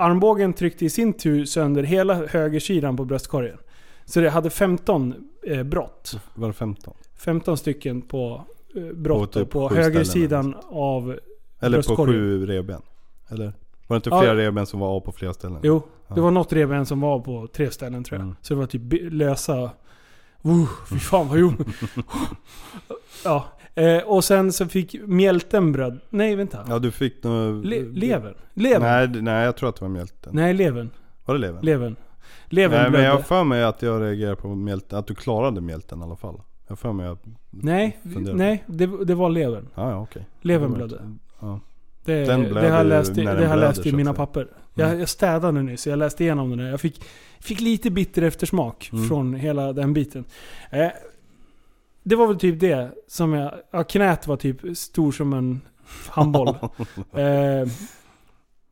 Armbågen 0.00 0.52
tryckte 0.52 0.84
i 0.84 0.90
sin 0.90 1.12
tur 1.12 1.44
sönder 1.44 1.82
hela 1.82 2.26
högersidan 2.26 2.96
på 2.96 3.04
bröstkorgen. 3.04 3.58
Så 4.04 4.20
det 4.20 4.30
hade 4.30 4.50
15 4.50 5.14
eh, 5.46 5.62
brott. 5.62 6.20
Var 6.34 6.48
det 6.48 6.54
15? 6.54 6.94
15 7.16 7.56
stycken 7.56 8.02
på 8.02 8.44
eh, 8.76 8.82
brott 8.96 9.32
På 9.32 9.38
typ 9.40 9.50
på, 9.50 9.68
på 9.68 9.74
högersidan 9.74 10.54
av... 10.68 11.18
Eller 11.60 11.76
på 11.76 11.82
Bröstkorgen. 11.82 12.14
sju 12.14 12.46
revben? 12.46 12.82
Eller? 13.28 13.44
Var 13.86 13.94
det 13.94 13.96
inte 13.96 14.10
Ja. 14.10 14.20
flera 14.20 14.36
revben 14.36 14.66
som 14.66 14.80
var 14.80 14.88
av 14.88 15.00
på 15.00 15.12
flera 15.12 15.34
ställen? 15.34 15.58
Jo, 15.62 15.82
Ja. 16.08 16.14
det 16.14 16.20
var 16.20 16.30
något 16.30 16.52
revben 16.52 16.86
som 16.86 17.00
var 17.00 17.20
på 17.20 17.46
tre 17.52 17.70
ställen 17.70 18.04
tror 18.04 18.18
jag. 18.18 18.24
Mm. 18.24 18.36
Så 18.42 18.54
det 18.54 18.60
var 18.60 18.66
typ 18.66 18.82
lösa... 19.12 19.62
Uh, 20.46 20.68
fy 20.90 20.98
fan 20.98 21.28
vad 21.28 21.38
gjorde 21.38 21.64
Ja. 23.24 23.44
Eh, 23.74 23.98
och 23.98 24.24
sen 24.24 24.52
så 24.52 24.66
fick 24.68 24.96
mjälten 25.06 25.72
bröd. 25.72 26.00
Nej 26.10 26.36
vänta. 26.36 26.64
Ja 26.68 26.78
du 26.78 26.90
fick 26.90 27.24
nog... 27.24 27.64
Le- 27.64 27.82
levern? 27.92 28.34
Levern? 28.54 28.82
Nej, 28.82 29.08
Nej, 29.08 29.22
nej 29.22 29.44
jag 29.44 29.56
tror 29.56 29.68
att 29.68 29.76
det 29.76 29.82
var 29.84 29.88
mjälten. 29.88 30.56
levern. 30.56 30.90
Var 31.24 31.34
det 31.34 31.40
levern? 31.40 31.64
Levern. 31.64 31.96
Levern 32.48 32.82
Nej 32.82 32.90
men 32.90 33.02
jag 33.04 33.12
har 33.12 33.20
för 33.22 33.44
mig 33.44 33.64
att 33.64 33.82
jag 33.82 34.02
reagerade 34.02 34.36
på 34.36 34.48
mjälten, 34.54 34.98
att 34.98 35.06
du 35.06 35.14
klarade 35.14 35.60
mjälten 35.60 36.00
i 36.00 36.02
alla 36.02 36.16
fall. 36.16 36.40
Jag 36.68 36.78
för 36.78 36.92
mig 36.92 37.06
att... 37.06 37.22
Nej, 37.50 37.98
funderar 38.02 38.32
på. 38.34 38.38
nej 38.38 38.64
det, 38.66 39.04
det 39.04 39.14
var 39.14 39.30
levern. 39.30 39.68
Ja, 39.74 39.90
ja 39.90 40.00
okej. 40.02 40.26
Levern 40.40 40.70
Det 40.70 40.76
blödde. 40.76 41.00
Ja. 41.40 41.60
Det, 42.04 42.24
Den 42.24 42.42
det 42.42 42.48
blöder 42.48 42.70
har 42.70 42.76
jag 42.76 42.86
läst, 42.86 43.10
i, 43.18 43.20
det 43.20 43.26
har 43.26 43.34
jag 43.36 43.40
blöder, 43.46 43.56
läst 43.68 43.86
i 43.86 43.90
så 43.90 43.96
mina 43.96 44.14
papper. 44.14 44.40
Mm. 44.40 44.52
Jag, 44.74 45.00
jag 45.00 45.08
städade 45.08 45.62
nyss, 45.62 45.86
jag 45.86 45.98
läste 45.98 46.24
igenom 46.24 46.50
den 46.50 46.58
där. 46.58 46.66
Jag 46.70 46.80
fick, 46.80 47.02
fick 47.40 47.60
lite 47.60 47.90
bitter 47.90 48.22
eftersmak 48.22 48.90
Mm. 48.92 49.08
från 49.08 49.34
hela 49.34 49.72
den 49.72 49.92
biten. 49.92 50.24
Eh, 50.70 50.86
det 52.02 52.16
var 52.16 52.26
väl 52.26 52.38
typ 52.38 52.60
det 52.60 52.90
som 53.08 53.32
jag... 53.32 53.54
Ja, 53.70 53.84
knät 53.84 54.26
var 54.26 54.36
typ 54.36 54.76
stor 54.76 55.12
som 55.12 55.32
en 55.32 55.60
handboll. 56.08 56.48
eh, 57.12 57.68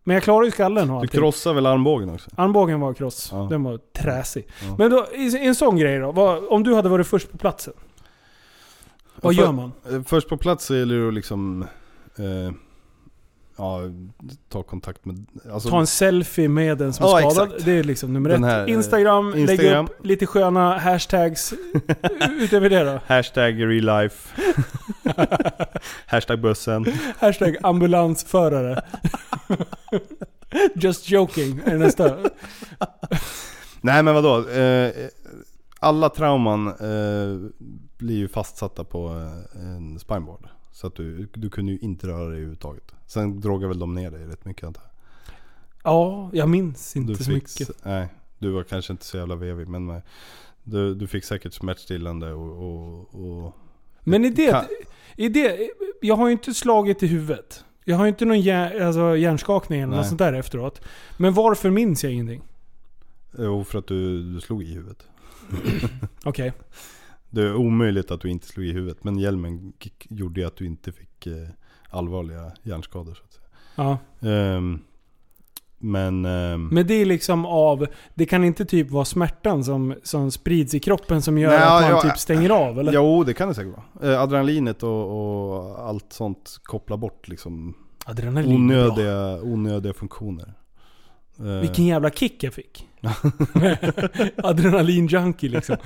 men 0.05 0.15
jag 0.15 0.23
klarade 0.23 0.47
ju 0.47 0.51
skallen 0.51 0.91
och 0.91 1.03
Du 1.03 1.09
krossade 1.09 1.55
väl 1.55 1.67
armbågen 1.67 2.11
också? 2.11 2.31
Armbågen 2.37 2.81
var 2.81 2.95
kross. 2.95 3.29
Ja. 3.33 3.47
Den 3.51 3.63
var 3.63 3.79
träsig. 4.03 4.47
Ja. 4.69 4.77
Men 4.79 4.91
då, 4.91 5.07
i, 5.15 5.47
en 5.47 5.55
sån 5.55 5.77
grej 5.77 5.99
då. 5.99 6.13
Vad, 6.13 6.45
om 6.49 6.63
du 6.63 6.75
hade 6.75 6.89
varit 6.89 7.07
först 7.07 7.33
på 7.33 7.39
platsen. 7.39 7.75
Vad 9.21 9.35
För- 9.35 9.43
gör 9.43 9.53
man? 9.53 9.73
Eh, 9.91 10.03
Först 10.03 10.29
på 10.29 10.37
plats 10.37 10.65
så 10.65 10.77
gäller 10.77 10.99
det 10.99 11.09
att 11.09 11.15
liksom... 11.15 11.63
Eh, 12.19 12.53
ja, 13.59 13.81
ta 14.49 14.63
kontakt 14.63 15.05
med... 15.05 15.27
Alltså, 15.53 15.69
Ta 15.69 15.81
en 15.81 15.87
selfie 15.87 16.49
med 16.49 16.79
den 16.79 16.93
som 16.93 17.07
är 17.07 17.09
Ja, 17.21 17.31
skadad. 17.31 17.49
exakt. 17.49 17.65
Det 17.65 17.73
är 17.73 17.85
liksom 17.85 18.13
nummer 18.13 18.31
Den 18.31 18.45
ett. 18.45 18.51
här, 18.51 18.67
eh, 18.69 18.73
Instagram, 18.75 19.31
lägg 19.31 19.41
Instagram. 19.41 19.85
upp 19.85 20.07
lite 20.07 20.27
sköna 20.27 20.79
hashtags. 20.79 21.55
Utöver 22.41 22.71
det 22.71 22.85
då? 22.85 23.01
Hashtag 23.07 23.55
real 23.63 24.03
life. 24.03 24.43
Hashtag 26.07 26.41
bussen. 26.41 26.87
Hashtag 27.19 27.57
ambulansförare. 27.63 28.83
Just 30.75 31.11
joking 31.11 31.61
är 31.67 31.79
nästa. 31.79 32.17
Nej 33.81 34.03
men 34.03 34.15
vadå? 34.15 34.49
Eh, 34.51 34.91
alla 35.81 36.09
trauman 36.09 36.69
eh, 36.69 37.51
blir 37.99 38.17
ju 38.17 38.29
fastsatta 38.29 38.85
på 38.85 39.09
en 39.55 39.99
spineboard. 39.99 40.49
Så 40.79 40.87
att 40.87 40.95
du, 40.95 41.29
du 41.35 41.51
kunde 41.51 41.73
ju 41.73 41.79
inte 41.79 42.07
röra 42.07 42.25
dig 42.25 42.33
överhuvudtaget. 42.33 42.93
Sen 43.07 43.41
drogade 43.41 43.69
väl 43.69 43.79
de 43.79 43.95
ner 43.95 44.11
dig 44.11 44.27
rätt 44.27 44.45
mycket 44.45 44.65
antar 44.65 44.83
jag. 44.83 44.93
Ja, 45.85 46.31
jag 46.33 46.49
minns 46.49 46.97
inte 46.97 47.13
Du 47.13 47.17
så 47.17 47.25
fick, 47.25 47.35
mycket. 47.35 47.85
Nej, 47.85 48.09
du 48.39 48.51
var 48.51 48.63
kanske 48.63 48.93
inte 48.93 49.05
så 49.05 49.17
jävla 49.17 49.35
vevig 49.35 49.69
men 49.69 50.03
du, 50.63 50.95
du 50.95 51.07
fick 51.07 51.25
säkert 51.25 51.53
smärtstillande 51.53 52.33
och... 52.33 52.51
och, 52.51 53.15
och 53.15 53.55
Men 54.05 54.25
i 54.25 54.31
det, 54.31 54.51
Kan- 54.51 54.65
i 55.17 55.29
det... 55.29 55.71
Jag 56.01 56.17
har 56.17 56.27
ju 56.27 56.33
inte 56.33 56.55
slagit 56.55 57.03
i 57.03 57.07
huvudet. 57.07 57.65
Jag 57.85 57.97
har 57.97 58.05
ju 58.05 58.09
inte 58.09 58.25
någon 58.25 58.41
hjär, 58.41 58.81
alltså 58.81 59.17
hjärnskakning 59.17 59.81
eller 59.81 59.91
något 59.91 60.01
Nej. 60.01 60.09
sånt 60.09 60.19
där 60.19 60.33
efteråt. 60.33 60.81
Men 61.17 61.35
varför 61.35 61.71
minns 61.71 62.05
jag 62.05 62.13
ingenting? 62.13 62.43
Jo, 63.39 63.65
för 63.65 63.79
att 63.79 63.87
du, 63.87 64.33
du 64.35 64.41
slog 64.41 64.63
i 64.63 64.75
huvudet. 64.75 65.07
Okej. 66.25 66.53
Det 67.31 67.43
är 67.43 67.55
omöjligt 67.57 68.11
att 68.11 68.21
du 68.21 68.31
inte 68.31 68.47
slog 68.47 68.67
i 68.67 68.73
huvudet. 68.73 69.05
Men 69.05 69.19
hjälmen 69.19 69.73
gjorde 70.09 70.41
ju 70.41 70.47
att 70.47 70.57
du 70.57 70.67
inte 70.67 70.93
fick 70.93 71.27
eh, 71.27 71.49
allvarliga 71.91 72.53
hjärnskador 72.63 73.15
så 73.15 73.23
att 73.25 73.33
säga. 73.33 73.47
Ja. 73.75 73.99
Ehm, 74.29 74.81
men... 75.79 76.25
ehm, 76.25 76.69
Men 76.69 76.87
det 76.87 76.95
är 76.95 77.05
liksom 77.07 77.47
av... 77.47 77.87
Det 78.15 78.27
kan 78.27 78.45
inte 78.45 78.65
typ 78.65 78.91
vara 78.91 79.05
smärtan 79.05 79.65
som, 79.65 79.95
som 80.03 80.31
sprids 80.31 80.75
i 80.75 80.81
kroppen 80.81 81.23
som 81.23 81.39
gör 81.39 81.51
Nej, 81.51 81.63
att 81.63 81.83
man 81.83 81.91
ja, 81.91 82.03
typ 82.03 82.19
stänger 82.19 82.51
av 82.51 82.79
eller? 82.81 82.93
Jo, 82.93 83.25
det 83.25 83.35
kan 83.35 83.49
det 83.49 83.55
säkert 83.55 83.73
vara. 83.77 84.13
Eh, 84.13 84.23
adrenalinet 84.23 84.83
och, 84.83 85.59
och 85.59 85.79
allt 85.89 86.13
sånt 86.13 86.59
kopplar 86.63 86.97
bort 86.97 87.29
liksom 87.29 87.75
Adrenalin 88.07 88.55
onödiga, 88.55 89.43
onödiga 89.43 89.95
funktioner. 89.95 90.55
Eh, 91.39 91.45
Vilken 91.61 91.87
jävla 91.87 92.11
kick 92.11 92.43
jag 92.45 92.55
fick. 92.55 92.88
Adrenalin-junkie 94.37 95.49
liksom. 95.49 95.77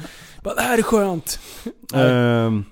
Bara, 0.43 0.55
det 0.55 0.63
här 0.63 0.79
är 0.79 0.83
skönt. 0.83 1.41
Nej. 1.93 2.11
ehm, 2.11 2.65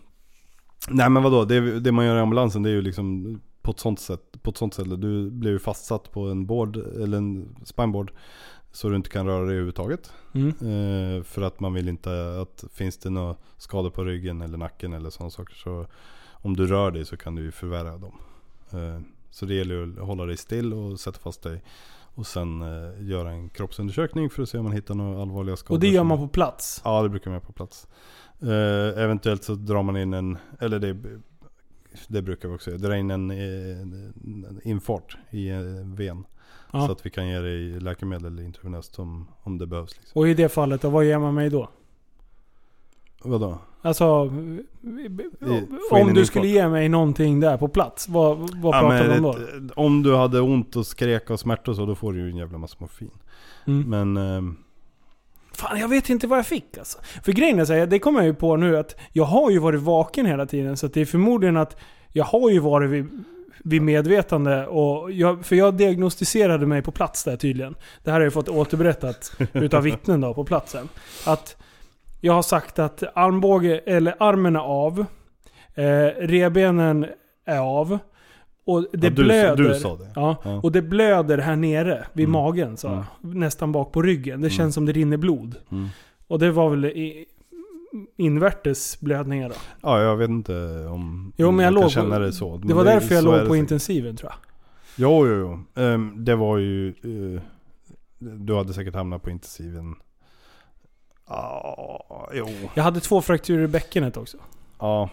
nej 0.89 1.11
men 1.11 1.23
vadå, 1.23 1.45
det, 1.45 1.81
det 1.81 1.93
man 1.93 2.07
gör 2.07 2.17
i 2.17 2.21
ambulansen 2.21 2.63
det 2.63 2.71
är 2.71 2.75
ju 2.75 2.83
liksom 2.83 3.41
på 3.63 3.71
ett 3.71 3.81
sånt 3.81 4.01
sätt, 4.01 4.43
på 4.43 4.51
ett 4.51 4.57
sånt 4.57 4.75
sätt. 4.75 5.01
Du 5.01 5.31
blir 5.31 5.51
ju 5.51 5.59
fastsatt 5.59 6.13
på 6.13 6.29
en 6.29 6.47
board, 6.47 6.77
eller 6.77 7.19
en 7.19 7.57
spineboard. 7.65 8.13
Så 8.73 8.89
du 8.89 8.97
inte 8.97 9.11
kan 9.11 9.27
röra 9.27 9.39
dig 9.39 9.53
överhuvudtaget. 9.53 10.13
Mm. 10.35 10.49
Eh, 10.49 11.23
för 11.23 11.43
att 11.43 11.61
man 11.61 11.75
vill 11.75 11.89
inte 11.89 12.41
att 12.41 12.65
finns 12.73 12.99
det 12.99 13.11
några 13.11 13.37
skador 13.57 13.91
på 13.91 14.05
ryggen 14.05 14.41
eller 14.41 14.59
nacken 14.59 14.93
eller 14.93 15.11
sådana 15.11 15.31
saker. 15.31 15.55
Så 15.55 15.87
om 16.33 16.57
du 16.57 16.67
rör 16.67 16.91
dig 16.91 17.05
så 17.05 17.17
kan 17.17 17.35
du 17.35 17.43
ju 17.43 17.51
förvärra 17.51 17.99
dem. 17.99 18.19
Eh, 18.71 19.01
så 19.31 19.47
det 19.47 19.55
gäller 19.55 19.75
ju 19.75 20.01
att 20.01 20.07
hålla 20.07 20.27
dig 20.27 20.37
still 20.37 20.73
och 20.73 21.01
sätta 21.01 21.19
fast 21.19 21.43
dig. 21.43 21.63
Och 22.21 22.27
sen 22.27 22.63
eh, 22.63 23.09
göra 23.09 23.31
en 23.31 23.49
kroppsundersökning 23.49 24.31
för 24.31 24.43
att 24.43 24.49
se 24.49 24.59
om 24.59 24.65
man 24.65 24.73
hittar 24.73 24.95
några 24.95 25.23
allvarliga 25.23 25.57
skador. 25.57 25.77
Och 25.77 25.81
det 25.81 25.89
gör 25.89 26.05
man 26.05 26.19
på 26.19 26.29
plats. 26.29 26.81
Ja, 26.85 27.03
det 27.03 27.09
brukar 27.09 27.31
man 27.31 27.35
göra 27.35 27.47
på 27.47 27.53
plats. 27.53 27.89
Eh, 28.43 29.03
eventuellt 29.03 29.45
så 29.45 29.55
drar 29.55 29.83
man 29.83 29.97
in 29.97 30.15
en, 30.15 30.39
eller 30.59 30.79
det 30.79 30.97
det 32.09 32.23
brukar 32.23 32.49
vi 32.49 32.55
också 32.55 32.71
göra. 32.71 32.81
Dra 32.81 32.97
in 32.97 33.11
en, 33.11 33.31
eh, 33.31 33.81
en 33.81 34.61
infart 34.65 35.17
i 35.31 35.49
eh, 35.49 35.61
ven. 35.85 36.25
Ja. 36.73 36.87
Så 36.87 36.93
att 36.93 37.07
vi 37.07 37.11
kan 37.11 37.29
ge 37.29 37.39
dig 37.39 37.81
läkemedel 37.81 38.41
intravenöst 38.41 38.99
om, 38.99 39.29
om 39.43 39.59
det 39.59 39.67
behövs. 39.67 39.97
Liksom. 39.97 40.21
Och 40.21 40.29
i 40.29 40.35
det 40.35 40.49
fallet, 40.49 40.85
vad 40.85 41.05
ger 41.05 41.19
man 41.19 41.35
mig 41.35 41.51
då? 41.51 41.71
Vadå? 43.23 43.59
Alltså, 43.83 44.07
om 45.91 46.15
du 46.15 46.27
skulle 46.27 46.47
ge 46.49 46.69
mig 46.69 46.89
någonting 46.89 47.41
där 47.41 47.57
på 47.57 47.69
plats, 47.69 48.09
vad, 48.09 48.39
vad 48.39 48.75
Ja, 48.75 48.81
pratar 48.81 49.09
vi 49.09 49.17
om 49.17 49.23
då? 49.23 49.31
ett- 49.33 49.73
om 49.77 50.03
du 50.03 50.17
hade 50.17 50.41
ont 50.41 50.77
och 50.77 50.87
skrek 50.87 51.31
och 51.31 51.41
smärta 51.41 51.71
och 51.71 51.77
så, 51.77 51.87
då 51.87 51.95
får 51.95 52.13
du 52.13 52.19
ju 52.21 52.31
en 52.31 52.37
jävla 52.37 52.59
massa 52.59 52.77
morfin. 52.79 53.11
Mm. 53.67 53.91
Men... 53.91 54.17
ehm, 54.37 54.57
Fan, 55.53 55.79
jag 55.81 55.89
vet 55.89 56.11
inte 56.11 56.27
vad 56.27 56.39
jag 56.39 56.47
fick 56.47 56.79
alltså. 56.79 56.99
För 57.25 57.33
grejen 57.33 57.59
är 57.59 57.65
så 57.65 57.73
här, 57.73 57.87
det 57.87 57.99
kommer 57.99 58.19
jag 58.21 58.27
ju 58.27 58.35
på 58.35 58.57
nu 58.57 58.77
att 58.77 58.97
jag 59.13 59.25
har 59.25 59.51
ju 59.51 59.59
varit 59.59 59.81
vaken 59.81 60.27
hela 60.27 60.47
tiden. 60.47 60.77
Så 60.77 60.87
det 60.87 61.01
är 61.01 61.05
förmodligen 61.05 61.57
att 61.57 61.77
jag 62.13 62.25
har 62.25 62.51
ju 62.51 62.59
varit 62.59 62.91
vid, 62.91 63.25
vid 63.65 63.83
medvetande. 63.83 64.67
Och 64.67 65.13
jag, 65.13 65.45
för 65.47 65.57
jag 65.57 65.75
diagnostiserade 65.75 66.67
mig 66.67 66.83
på 66.83 66.91
plats 66.93 67.25
där 67.25 67.37
tydligen. 67.37 67.75
Det 68.05 68.11
här 68.11 68.19
har 68.19 68.25
jag 68.25 68.33
fått 68.33 68.49
återberättat 68.49 69.33
utav 69.53 69.83
vittnen 69.83 70.21
då 70.21 70.35
på 70.35 70.45
platsen. 70.45 70.89
Att 71.27 71.57
jag 72.21 72.33
har 72.33 72.43
sagt 72.43 72.79
att 72.79 73.03
armbåge, 73.15 73.79
eller 73.87 74.15
armen 74.21 74.57
är 74.57 74.61
av. 74.61 75.05
Eh, 75.75 75.85
rebenen 76.21 77.07
är 77.45 77.59
av. 77.59 77.99
Och 78.65 78.83
det 78.83 79.07
ja, 79.07 79.11
du, 79.11 79.23
blöder. 79.25 79.57
du 79.57 79.75
sa 79.75 79.97
det. 79.97 80.11
Ja, 80.15 80.37
Ja. 80.45 80.61
och 80.63 80.73
det 80.73 80.83
blöder 80.83 81.39
här 81.39 81.57
nere 81.57 82.07
vid 82.13 82.25
Mm. 82.29 82.33
magen 82.33 82.77
sa 82.77 82.93
jag. 83.23 83.35
Nästan 83.37 83.73
bak 83.73 83.93
på 83.93 84.03
ryggen. 84.03 84.41
Det 84.41 84.51
känns 84.51 84.59
Mm. 84.61 84.73
som 84.73 84.87
det 84.87 84.93
rinner 84.93 85.17
blod. 85.17 85.55
Mm. 85.71 85.89
Och 86.27 86.39
det 86.39 86.51
var 86.51 86.71
väl 86.71 86.85
i, 86.85 87.27
invärtes 88.17 89.01
blödningar 89.01 89.49
då. 89.49 89.55
Ja, 89.83 90.01
jag 90.03 90.17
vet 90.17 90.29
inte 90.31 90.87
om 90.91 91.33
Jo, 91.37 91.51
men 91.51 91.65
jag 91.65 91.75
kan 91.75 91.83
låg- 91.83 91.91
känna 91.91 92.19
det 92.19 92.33
så. 92.33 92.57
Det 92.57 92.67
Men 92.67 92.77
var 92.77 92.85
därför 92.85 93.15
jag 93.15 93.23
så 93.25 93.31
låg 93.31 93.41
det 93.41 93.47
på 93.47 93.57
intensiven 93.57 94.17
tror 94.17 94.31
jag. 94.31 94.39
Jo, 94.97 95.27
jo, 95.27 95.35
jo. 95.77 95.83
Ehm, 95.83 96.25
det 96.25 96.37
var 96.37 96.59
ju... 96.59 96.89
eh, 96.89 97.43
du 98.19 98.55
hade 98.57 98.73
säkert 98.75 98.95
hamnat 98.95 99.23
på 99.23 99.31
intensiven. 99.31 99.95
Ja, 101.31 102.29
jo. 102.35 102.49
Jag 102.75 102.83
hade 102.83 103.01
två 103.01 103.23
frakturer 103.23 103.65
i 103.65 103.69
bäckenet 103.69 104.17
också. 104.17 104.37
Ja. 104.79 105.11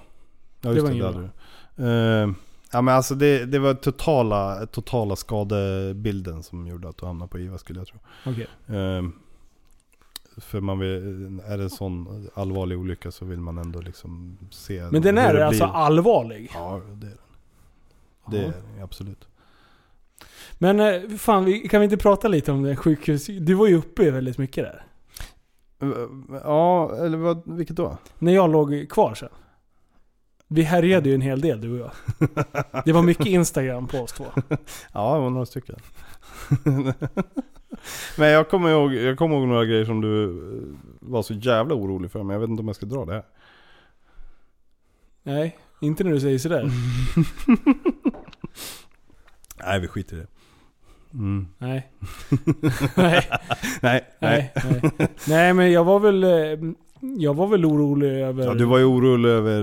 Ja, 0.61 0.69
Det 0.69 0.75
just 0.75 0.81
var 0.83 0.89
det. 0.91 0.95
inget 0.97 1.13
det 1.15 1.29
du. 1.75 1.83
Ehm, 1.91 2.35
ja, 2.71 2.81
men 2.81 2.95
alltså 2.95 3.15
det, 3.15 3.45
det 3.45 3.59
var 3.59 3.73
totala, 3.73 4.65
totala 4.65 5.15
skadebilden 5.15 6.43
som 6.43 6.67
gjorde 6.67 6.89
att 6.89 6.97
du 6.97 7.05
hamnade 7.05 7.29
på 7.29 7.39
IVA 7.39 7.57
skulle 7.57 7.79
jag 7.79 7.87
tro. 7.87 7.99
Okej. 8.25 8.47
Ehm, 8.67 9.13
för 10.37 10.61
man 10.61 10.79
vill, 10.79 11.39
är 11.47 11.57
det 11.57 11.63
en 11.63 11.69
sån 11.69 12.29
allvarlig 12.33 12.77
olycka 12.79 13.11
så 13.11 13.25
vill 13.25 13.39
man 13.39 13.57
ändå 13.57 13.81
liksom 13.81 14.37
se 14.51 14.87
Men 14.91 15.01
den 15.01 15.17
är 15.17 15.33
det 15.33 15.47
alltså 15.47 15.63
allvarlig. 15.63 16.51
Ja, 16.53 16.81
det 16.93 17.07
är 17.07 17.09
den. 17.09 17.17
Det 18.31 18.37
är 18.37 18.43
den, 18.75 18.83
absolut. 18.83 19.27
Men 20.57 20.79
eh, 20.79 21.17
fan, 21.17 21.61
kan 21.69 21.79
vi 21.79 21.83
inte 21.83 21.97
prata 21.97 22.27
lite 22.27 22.51
om 22.51 22.63
det 22.63 22.75
sjukhus? 22.75 23.25
Du 23.25 23.53
var 23.53 23.67
ju 23.67 23.75
uppe 23.77 24.11
väldigt 24.11 24.37
mycket 24.37 24.63
där. 24.63 24.83
Ja, 26.43 26.95
eller 26.95 27.17
vad, 27.17 27.41
vilket 27.45 27.75
då? 27.75 27.97
När 28.19 28.31
jag 28.33 28.51
låg 28.51 28.89
kvar 28.89 29.13
sen. 29.15 29.29
Vi 30.47 30.63
härjade 30.63 31.09
ju 31.09 31.15
en 31.15 31.21
hel 31.21 31.41
del 31.41 31.61
du 31.61 31.81
och 31.81 31.89
jag. 31.89 31.91
Det 32.85 32.91
var 32.91 33.01
mycket 33.01 33.25
Instagram 33.25 33.87
på 33.87 33.97
oss 33.97 34.11
två. 34.11 34.25
Ja, 34.93 35.15
det 35.15 35.21
var 35.21 35.29
några 35.29 35.45
stycken. 35.45 35.75
Men 38.17 38.29
jag 38.29 38.49
kommer, 38.49 38.69
ihåg, 38.69 38.93
jag 38.93 39.17
kommer 39.17 39.35
ihåg 39.35 39.47
några 39.47 39.65
grejer 39.65 39.85
som 39.85 40.01
du 40.01 40.23
eh, 40.23 40.31
var 40.99 41.23
så 41.23 41.33
jävla 41.33 41.75
orolig 41.75 42.11
för, 42.11 42.23
men 42.23 42.33
jag 42.33 42.39
vet 42.39 42.49
inte 42.49 42.61
om 42.61 42.67
jag 42.67 42.75
ska 42.75 42.85
dra 42.85 43.05
det 43.05 43.13
här. 43.13 43.23
Nej, 45.23 45.57
inte 45.81 46.03
när 46.03 46.11
du 46.11 46.19
säger 46.19 46.39
sådär. 46.39 46.69
Nej, 49.65 49.79
vi 49.79 49.87
skiter 49.87 50.15
i 50.15 50.19
det. 50.19 50.27
Mm. 51.17 51.47
Nej. 51.57 51.91
nej. 52.95 53.27
Nej, 53.81 54.01
nej. 54.19 54.51
Nej, 54.53 55.07
nej. 55.27 55.53
men 55.53 55.71
jag 55.71 55.83
var 55.83 55.99
väl... 55.99 56.23
eh, 56.23 56.29
Jag 57.17 57.33
var 57.33 57.47
väl 57.47 57.65
orolig 57.65 58.07
över... 58.11 58.45
Ja, 58.45 58.53
du 58.53 58.65
var 58.65 58.77
ju 58.77 58.83
orolig 58.85 59.29
över, 59.29 59.61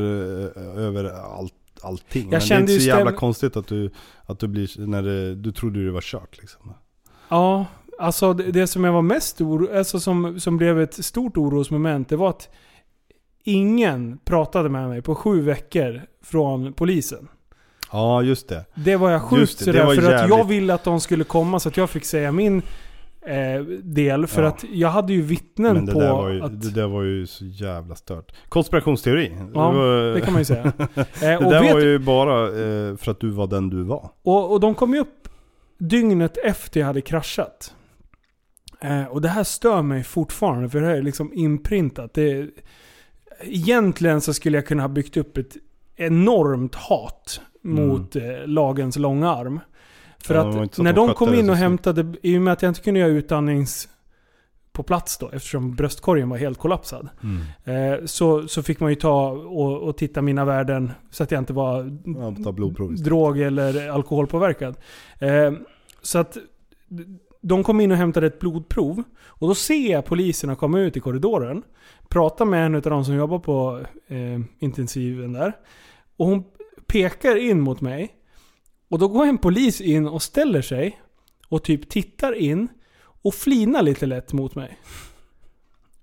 eh, 0.57 0.85
över 0.85 1.05
allt, 1.39 1.55
allting. 1.83 2.31
men 2.31 2.41
det 2.41 2.51
är 2.55 2.61
inte 2.61 2.81
så 2.81 2.87
jävla 2.89 3.11
stäm- 3.11 3.15
konstigt 3.17 3.57
att 3.57 3.67
du, 3.67 3.91
att 4.27 4.39
du 4.39 4.49
blir, 4.49 4.87
när 4.87 5.03
det, 5.03 5.35
du 5.35 5.53
trodde 5.53 5.85
det 5.85 5.91
var 5.91 6.01
kört 6.01 6.39
liksom. 6.41 6.73
Ja, 7.29 7.67
alltså 7.99 8.33
det, 8.33 8.53
det 8.53 8.67
som 8.67 8.85
jag 8.85 8.93
var 8.93 9.03
mest 9.03 9.41
oro, 9.41 9.79
alltså 9.79 10.01
som, 10.01 10.41
som 10.41 10.57
blev 10.57 10.81
ett 10.81 11.05
stort 11.05 11.37
orosmoment, 11.37 12.09
det 12.09 12.17
var 12.17 12.31
att 12.31 12.49
ingen 13.45 14.19
pratade 14.25 14.69
med 14.69 14.89
mig 14.89 15.03
på 15.03 15.15
sju 15.15 15.41
veckor 15.41 16.03
från 16.23 16.73
polisen. 16.73 17.29
Ja, 17.95 18.23
just 18.23 18.49
det. 18.49 18.65
Det 18.75 18.97
var 18.97 19.11
jag 19.11 19.23
sjukt 19.23 19.59
det, 19.59 19.65
det 19.65 19.73
sådär, 19.73 19.85
var 19.87 19.95
för 19.95 20.13
att 20.15 20.29
jag 20.29 20.45
ville 20.49 20.75
att 20.75 20.85
de 20.85 21.01
skulle 21.01 21.25
komma 21.25 21.61
så 21.61 21.69
att 21.69 21.77
jag 21.77 21.91
fick 21.91 22.05
säga 22.05 22.33
min 22.33 22.63
eh, 23.27 23.61
del. 23.83 24.27
För 24.27 24.43
Ja. 24.43 24.49
att 24.49 24.65
jag 24.73 24.89
hade 24.89 25.13
ju 25.13 25.23
vittnen 25.23 25.75
Men 25.75 25.87
det 25.87 25.93
på 25.93 26.01
där, 26.01 26.11
var 26.13 26.31
ju, 26.31 26.43
att... 26.43 26.63
det 26.63 26.71
där 26.71 26.87
var 26.87 27.03
ju 27.03 27.27
så 27.27 27.45
jävla 27.45 27.95
stört. 27.95 28.33
Konspirationsteori. 28.49 29.33
Ja, 29.55 29.71
var, 29.73 30.15
det 30.15 30.21
kan 30.21 30.33
man 30.33 30.41
ju 30.41 30.45
säga. 30.45 30.65
Eh, 30.97 31.05
Det 31.21 31.51
där 31.51 31.61
vet, 31.63 31.73
var 31.75 31.81
ju 31.81 31.99
bara 31.99 32.43
eh, 32.49 32.97
för 32.97 33.11
att 33.11 33.21
du 33.21 33.31
var 33.31 33.47
den 33.47 33.71
du 33.71 33.83
var. 33.83 34.11
och, 34.23 34.53
och 34.53 34.61
de 34.61 34.75
kom 34.75 34.95
ju 34.95 35.01
upp 35.01 35.29
dygnet 35.79 36.37
efter 36.45 36.81
jag 36.81 36.87
hade 36.87 37.01
kraschat. 37.01 37.75
Eh, 38.81 39.05
och 39.05 39.21
det 39.21 39.29
här 39.29 39.45
stör 39.45 39.83
mig 39.83 40.03
fortfarande, 40.05 40.69
för 40.71 40.81
det 40.81 40.87
här 40.87 40.95
är 40.97 41.03
liksom 41.03 41.33
inprintat. 41.35 42.15
Det, 42.15 42.49
egentligen 43.43 44.21
så 44.21 44.35
skulle 44.35 44.59
jag 44.59 44.67
kunna 44.67 44.83
ha 44.83 44.89
byggt 44.89 45.17
upp 45.17 45.37
ett 45.37 45.57
enormt 45.97 46.75
hat. 46.75 47.41
Mot 47.65 48.17
eh, 48.17 48.23
lagens 48.47 48.97
långa 48.97 49.31
arm. 49.31 49.61
För 50.25 50.35
Ja, 50.35 50.63
att 50.63 50.79
när 50.79 50.93
de 50.93 51.15
kom 51.15 51.35
in 51.35 51.51
och 51.51 51.57
hämtade, 51.57 52.15
i 52.23 52.39
och 52.39 52.43
med 52.43 52.53
att 52.53 52.63
jag 52.63 52.71
inte 52.71 52.81
kunde 52.81 53.01
göra 53.01 53.11
utandnings 53.11 53.89
på 54.73 54.83
plats 54.83 55.19
då, 55.19 55.31
eftersom 55.31 55.75
bröstkorgen 55.75 56.29
var 56.29 56.37
helt 56.37 56.59
kollapsad. 56.59 57.09
Eh, 57.65 58.05
så, 58.05 58.49
så 58.49 58.63
fick 58.63 58.81
man 58.81 58.91
ju 58.91 58.97
ta 58.97 59.31
och, 59.31 59.83
och 59.83 59.97
titta 59.97 60.23
mina 60.23 60.45
värden 60.45 60.93
så 61.11 61.23
att 61.23 61.31
jag 61.31 61.39
inte 61.39 61.53
var 61.53 61.99
Ja, 62.05 62.35
drog 63.05 63.41
eller 63.41 63.91
alkoholpåverkad. 63.91 64.77
Eh, 65.19 65.53
så 66.03 66.19
att 66.19 66.37
de 67.41 67.65
kom 67.65 67.81
in 67.81 67.91
och 67.91 67.97
hämtade 67.97 68.27
ett 68.27 68.39
blodprov. 68.41 69.03
Och 69.27 69.49
då 69.49 69.55
ser 69.55 69.91
jag 69.91 70.05
poliserna 70.05 70.57
komma 70.57 70.81
ut 70.81 70.97
i 70.97 71.01
korridoren. 71.01 71.63
Prata 72.09 72.45
med 72.45 72.67
en 72.67 72.75
av 72.75 72.83
de 72.83 73.05
som 73.05 73.15
jobbar 73.15 73.39
på 73.39 73.81
eh, 74.09 74.41
intensiven 74.59 75.33
där. 75.33 75.53
Och 76.17 76.27
hon 76.27 76.45
pekar 76.87 77.37
in 77.37 77.61
mot 77.61 77.81
mig. 77.81 78.11
Och 78.91 78.99
då 78.99 79.09
går 79.09 79.25
en 79.27 79.39
polis 79.39 79.81
in 79.81 80.07
och 80.09 80.23
ställer 80.23 80.63
sig. 80.63 81.01
Och 81.49 81.63
typ 81.65 81.89
tittar 81.89 82.33
in. 82.35 82.69
Och 83.23 83.35
flinar 83.35 83.83
lite 83.83 84.07
lätt 84.07 84.33
mot 84.33 84.55
mig. 84.55 84.79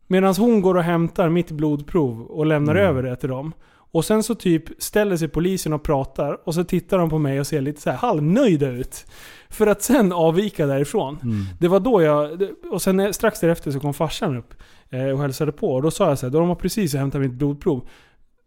Medan 0.07 0.35
hon 0.35 0.61
går 0.61 0.75
och 0.75 0.83
hämtar 0.83 1.29
mitt 1.29 1.51
blodprov 1.51 2.21
och 2.21 2.45
lämnar 2.45 2.75
Mm. 2.75 2.87
över 2.87 3.03
det 3.03 3.15
till 3.15 3.29
dem. 3.29 3.53
Och 3.93 4.05
sen 4.05 4.23
så 4.23 4.35
typ 4.35 4.63
ställer 4.83 5.17
sig 5.17 5.27
polisen 5.27 5.73
och 5.73 5.83
pratar. 5.83 6.47
Och 6.47 6.53
så 6.55 6.63
tittar 6.63 6.97
de 6.97 7.09
på 7.09 7.17
mig 7.17 7.39
och 7.39 7.47
ser 7.47 7.61
lite 7.61 7.81
så 7.81 7.89
här 7.89 7.97
halvnöjda 7.97 8.69
ut. 8.69 9.05
För 9.49 9.67
att 9.67 9.81
sen 9.81 10.11
avvika 10.11 10.65
därifrån. 10.65 11.19
Mm. 11.23 11.45
Det 11.59 11.67
var 11.67 11.79
då 11.79 12.01
jag... 12.01 12.47
Och 12.71 12.81
sen 12.81 12.99
eh, 12.99 13.11
strax 13.11 13.39
därefter 13.39 13.71
så 13.71 13.79
kom 13.79 13.93
farsan 13.93 14.37
upp 14.37 14.53
eh, 14.89 15.05
och 15.05 15.19
hälsade 15.19 15.51
på. 15.51 15.73
Och 15.73 15.81
då 15.81 15.91
sa 15.91 16.09
jag 16.09 16.19
så 16.19 16.25
här, 16.25 16.31
då 16.33 16.39
de 16.39 16.47
har 16.47 16.55
precis 16.55 16.93
hämtat 16.93 17.21
mitt 17.21 17.31
blodprov. 17.33 17.87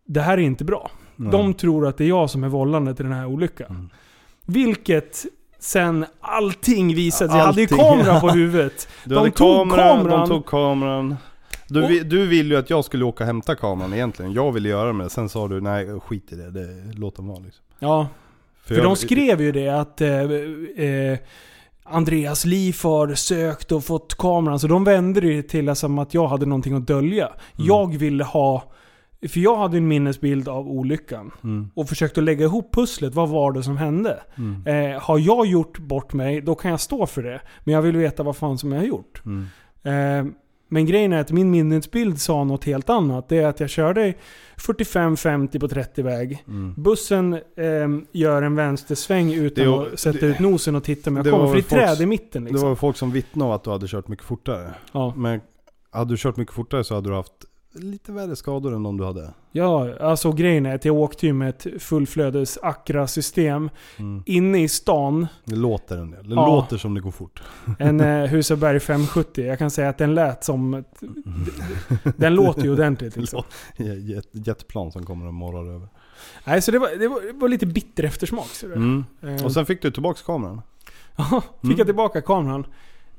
Det 0.06 0.20
här 0.20 0.38
är 0.38 0.42
inte 0.42 0.64
bra. 0.64 0.90
Nej. 1.16 1.32
De 1.32 1.54
tror 1.54 1.86
att 1.86 1.96
det 1.98 2.04
är 2.04 2.08
jag 2.08 2.30
som 2.30 2.44
är 2.44 2.48
vållande 2.48 2.94
till 2.94 3.04
den 3.04 3.14
här 3.14 3.26
olyckan. 3.26 3.66
Mm. 3.70 3.90
Vilket 4.46 5.24
sen 5.58 6.06
allting 6.20 6.94
visade 6.94 7.30
sig. 7.30 7.38
Jag 7.38 7.46
hade 7.46 7.60
ju 7.60 7.64
Allting. 7.64 7.78
kamera 7.78 8.20
på 8.20 8.28
huvudet. 8.28 8.88
Du 9.04 9.14
de 9.14 9.18
hade 9.18 9.30
tog 9.30 9.70
kameran, 9.70 9.96
kameran. 9.98 10.20
de 10.20 10.28
tog 10.28 10.46
kameran. 10.46 11.16
Du, 11.68 11.82
Och- 11.82 12.06
du 12.06 12.26
ville 12.26 12.54
ju 12.54 12.60
att 12.60 12.70
jag 12.70 12.84
skulle 12.84 13.04
åka 13.04 13.24
och 13.24 13.26
hämta 13.26 13.54
kameran 13.54 13.94
egentligen. 13.94 14.32
Jag 14.32 14.52
ville 14.52 14.68
göra 14.68 14.92
det 14.92 15.10
sen 15.10 15.28
sa 15.28 15.48
du 15.48 15.60
nej 15.60 16.00
skit 16.00 16.32
i 16.32 16.36
det, 16.36 16.50
det 16.50 16.92
låt 16.98 17.16
dem 17.16 17.28
vara 17.28 17.38
liksom. 17.38 17.64
Ja, 17.78 18.08
för 18.64 18.74
jag- 18.74 18.84
de 18.84 18.96
skrev 18.96 19.40
ju 19.42 19.52
det 19.52 19.68
att 19.68 20.00
eh, 20.00 20.08
eh, 20.10 21.18
Andreas 21.84 22.44
Liv 22.44 22.76
har 22.82 23.14
sökt 23.14 23.72
och 23.72 23.84
fått 23.84 24.14
kameran. 24.18 24.58
Så 24.58 24.66
de 24.66 24.84
vände 24.84 25.20
det 25.20 25.42
till 25.42 25.68
att 25.68 26.14
jag 26.14 26.28
hade 26.28 26.46
någonting 26.46 26.74
att 26.76 26.86
dölja. 26.86 27.26
Mm. 27.26 27.36
Jag 27.56 27.96
ville 27.98 28.24
ha... 28.24 28.62
För 29.28 29.40
jag 29.40 29.56
hade 29.56 29.76
en 29.76 29.88
minnesbild 29.88 30.48
av 30.48 30.68
olyckan. 30.68 31.30
Mm, 31.44 31.70
Och 31.74 31.88
försökte 31.88 32.20
lägga 32.20 32.44
ihop 32.44 32.74
pusslet. 32.74 33.14
Vad 33.14 33.28
var 33.28 33.52
det 33.52 33.62
som 33.62 33.76
hände? 33.76 34.22
mm, 34.36 34.66
Eh, 34.94 35.00
har 35.02 35.18
jag 35.18 35.46
gjort 35.46 35.78
bort 35.78 36.12
mig, 36.12 36.40
då 36.40 36.54
kan 36.54 36.70
jag 36.70 36.80
stå 36.80 37.06
för 37.06 37.22
det. 37.22 37.40
Men 37.64 37.74
jag 37.74 37.82
vill 37.82 37.96
veta 37.96 38.22
vad 38.22 38.36
fan 38.36 38.58
som 38.58 38.72
jag 38.72 38.78
har 38.80 38.86
gjort. 38.86 39.22
mm. 39.26 39.46
Eh, 40.26 40.32
men 40.68 40.86
grejen 40.86 41.12
är 41.12 41.20
att 41.20 41.32
min 41.32 41.50
minnesbild 41.50 42.20
sa 42.20 42.44
något 42.44 42.64
helt 42.64 42.90
annat. 42.90 43.28
Det 43.28 43.38
är 43.38 43.46
att 43.46 43.60
jag 43.60 43.70
körde 43.70 44.14
45-50 44.56 45.58
på 45.60 45.68
30-väg. 45.68 46.44
Mm. 46.48 46.74
Bussen 46.76 47.32
eh, 47.32 47.40
gör 48.12 48.42
en 48.42 48.54
vänstersväng 48.56 49.32
utan 49.32 49.64
Det 49.64 49.70
var- 49.70 49.86
att 49.86 49.98
sätta 50.00 50.18
det- 50.18 50.26
ut 50.26 50.38
nosen 50.38 50.74
och 50.76 50.84
titta 50.84 51.10
om 51.10 51.16
jag 51.16 51.24
det 51.24 51.30
kommer. 51.30 51.46
För 51.46 51.54
det 51.54 51.60
väl 51.76 51.86
träd 51.88 52.00
i 52.00 52.06
mitten 52.06 52.44
Det 52.44 52.50
liksom. 52.50 52.68
var 52.68 52.76
folk 52.76 52.96
som 52.96 53.10
vittnade 53.10 53.48
om 53.50 53.56
att 53.56 53.64
du 53.64 53.70
hade 53.70 53.86
kört 53.88 54.08
mycket 54.08 54.24
fortare. 54.24 54.70
Ja. 54.92 55.14
Men 55.16 55.40
hade 55.90 56.12
du 56.12 56.16
kört 56.18 56.36
mycket 56.36 56.54
fortare 56.54 56.84
så 56.84 56.94
hade 56.94 57.08
du 57.10 57.14
haft 57.14 57.32
lite 57.74 58.12
värre 58.12 58.36
skador 58.36 58.74
än 58.74 58.82
de 58.82 58.96
du 58.96 59.04
hade. 59.04 59.34
Ja, 59.52 59.94
alltså 60.00 60.32
grejen 60.32 60.66
är 60.66 60.74
att 60.74 60.84
jag 60.84 60.96
åkte 60.96 61.26
ju 61.26 61.32
med 61.32 61.48
ett 61.48 61.66
fullflödes 61.82 62.58
Acra-system 62.62 63.70
Mm. 63.98 64.22
inne 64.26 64.62
i 64.62 64.68
stan. 64.68 65.26
Det 65.44 65.56
låter 65.56 65.98
en 65.98 66.10
del. 66.10 66.28
Det 66.28 66.34
Ja. 66.34 66.46
låter 66.46 66.76
som 66.76 66.94
det 66.94 67.00
går 67.00 67.10
fort. 67.10 67.42
En 67.78 68.00
eh, 68.00 68.24
Husaberg 68.30 68.80
570. 68.80 69.46
Jag 69.46 69.58
kan 69.58 69.70
säga 69.70 69.88
att 69.88 69.98
den 69.98 70.14
lät 70.14 70.44
som... 70.44 70.74
Ett, 70.74 71.00
den 72.16 72.34
låter 72.34 72.62
ju 72.62 72.72
ordentligt 72.72 73.16
liksom. 73.20 73.42
Jet, 73.78 74.28
jetplan 74.32 74.92
som 74.92 75.06
kommer 75.06 75.26
och 75.26 75.34
morrar 75.34 75.74
över. 75.74 75.88
Nej, 76.44 76.62
så 76.62 76.70
det 76.70 76.78
var, 76.78 76.88
det 76.98 77.08
var, 77.08 77.20
det 77.20 77.32
var 77.32 77.48
lite 77.48 77.66
bitter 77.66 78.04
eftersmak. 78.04 78.48
Mm. 78.64 79.04
Eh, 79.22 79.44
Och 79.44 79.52
sen 79.52 79.66
fick 79.66 79.82
du 79.82 79.90
tillbaks 79.90 80.22
kameran. 80.22 80.60
Ja, 81.16 81.24
fick 81.60 81.64
Mm. 81.64 81.76
jag 81.78 81.86
tillbaka 81.86 82.20
kameran. 82.20 82.66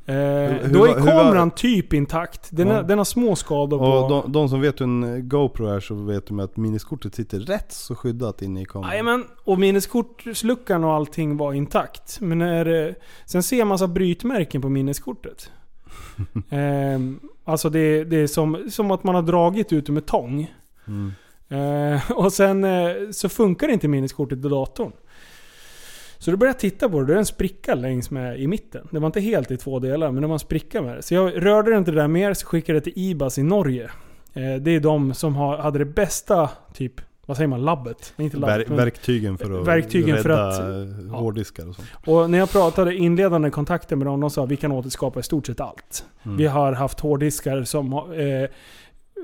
Eh, 0.08 0.16
hur 0.16 0.74
då 0.74 0.86
är 0.86 0.96
hur 0.96 1.06
kameran 1.06 1.52
typ 1.52 1.94
intakt. 1.94 2.50
Den, 2.52 2.68
Ja. 2.68 2.74
har, 2.74 2.84
den 2.84 2.98
har 2.98 3.06
små 3.06 3.36
skador 3.36 3.78
på... 3.78 3.86
Och 3.86 4.10
de, 4.10 4.32
de 4.32 4.50
som 4.50 4.62
vet 4.62 4.82
hur 4.82 4.86
en 4.86 5.30
GoPro 5.30 5.68
är 5.68 5.80
så 5.80 5.96
vet 5.96 6.28
de 6.28 6.40
att 6.40 6.58
minneskortet 6.58 7.16
sitter 7.16 7.40
rätt 7.40 7.72
så 7.72 7.96
skyddat 7.96 8.42
inne 8.42 8.62
i 8.62 8.66
kameran. 8.66 8.92
Jajamän, 8.92 9.26
och 9.44 9.60
minneskortsluckan 9.60 10.84
och 10.84 10.94
allting 10.94 11.38
var 11.38 11.54
intakt. 11.54 12.22
Men 12.22 12.38
när, 12.38 12.88
eh, 12.88 12.94
sen 13.26 13.44
ser 13.44 13.58
jag 13.58 13.68
massa 13.68 13.88
brytmärken 13.88 14.62
på 14.62 14.70
minneskortet. 14.70 15.52
Ehm, 16.50 17.20
alltså 17.44 17.70
det, 17.70 18.04
det 18.04 18.18
är 18.18 18.28
som, 18.28 18.70
som 18.70 18.92
att 18.92 19.04
man 19.04 19.16
har 19.16 19.22
dragit 19.22 19.74
ut 19.74 19.90
med 19.90 20.06
tång. 20.06 20.54
Mm. 20.88 21.12
Eh, 21.50 22.12
och 22.16 22.34
sen 22.34 22.64
eh, 22.64 22.92
så 23.12 23.30
funkar 23.30 23.68
inte 23.68 23.88
minneskortet 23.88 24.46
i 24.46 24.50
datorn. 24.50 24.92
Så 26.26 26.32
då 26.32 26.38
började 26.38 26.56
jag 26.56 26.60
titta 26.60 26.90
på 26.90 27.00
det, 27.00 27.06
det 27.06 27.14
är 27.14 27.18
en 27.18 27.26
spricka 27.26 27.76
längs 27.76 28.12
med 28.12 28.40
i 28.40 28.48
mitten. 28.48 28.88
Det 28.92 29.00
var 29.00 29.06
inte 29.06 29.20
helt 29.22 29.52
i 29.52 29.58
två 29.58 29.80
delar, 29.80 30.12
men 30.12 30.22
det 30.22 30.28
var 30.28 30.36
en 30.36 30.40
spricka 30.40 30.82
med 30.82 30.96
det. 30.96 31.02
Så 31.02 31.14
jag 31.14 31.46
rörde 31.46 31.78
inte 31.78 31.92
det 31.92 32.02
där 32.02 32.08
mer, 32.08 32.34
så 32.34 32.46
skickade 32.48 32.80
det 32.80 32.84
till 32.84 32.94
Ibas 32.96 33.38
i 33.38 33.44
Norge. 33.44 33.84
Eh, 34.34 34.56
det 34.62 34.72
är 34.72 34.80
de 34.80 35.14
som 35.14 35.36
hade 35.36 35.80
det 35.80 35.86
bästa, 35.86 36.50
typ, 36.74 36.94
vad 37.26 37.38
säger 37.38 37.48
man, 37.48 37.62
labbet? 37.66 38.14
Inte 38.18 38.38
labbet, 38.38 38.70
verktygen 38.70 39.38
för 39.38 39.62
att 39.62 39.68
Verktygen 39.68 40.18
för 40.18 40.30
rädda 40.30 40.48
att- 40.48 40.60
ja. 41.12 41.18
hårddiskar 41.18 41.70
och 41.70 41.76
sånt. 41.76 41.88
Och 42.06 42.30
när 42.30 42.38
jag 42.38 42.52
pratade 42.52 42.96
inledande 42.96 43.50
kontakter 43.50 43.96
med 43.96 44.08
dem, 44.08 44.20
de 44.20 44.30
sa 44.30 44.44
att 44.44 44.50
vi 44.50 44.58
kan 44.58 44.72
återskapa 44.72 45.20
i 45.20 45.24
stort 45.24 45.48
sett 45.48 45.60
allt. 45.60 46.06
Mm. 46.26 46.38
Vi 46.38 46.46
har 46.46 46.72
haft 46.74 47.00
hårddiskar 47.00 47.64
som 47.64 47.94
eh, 47.94 48.50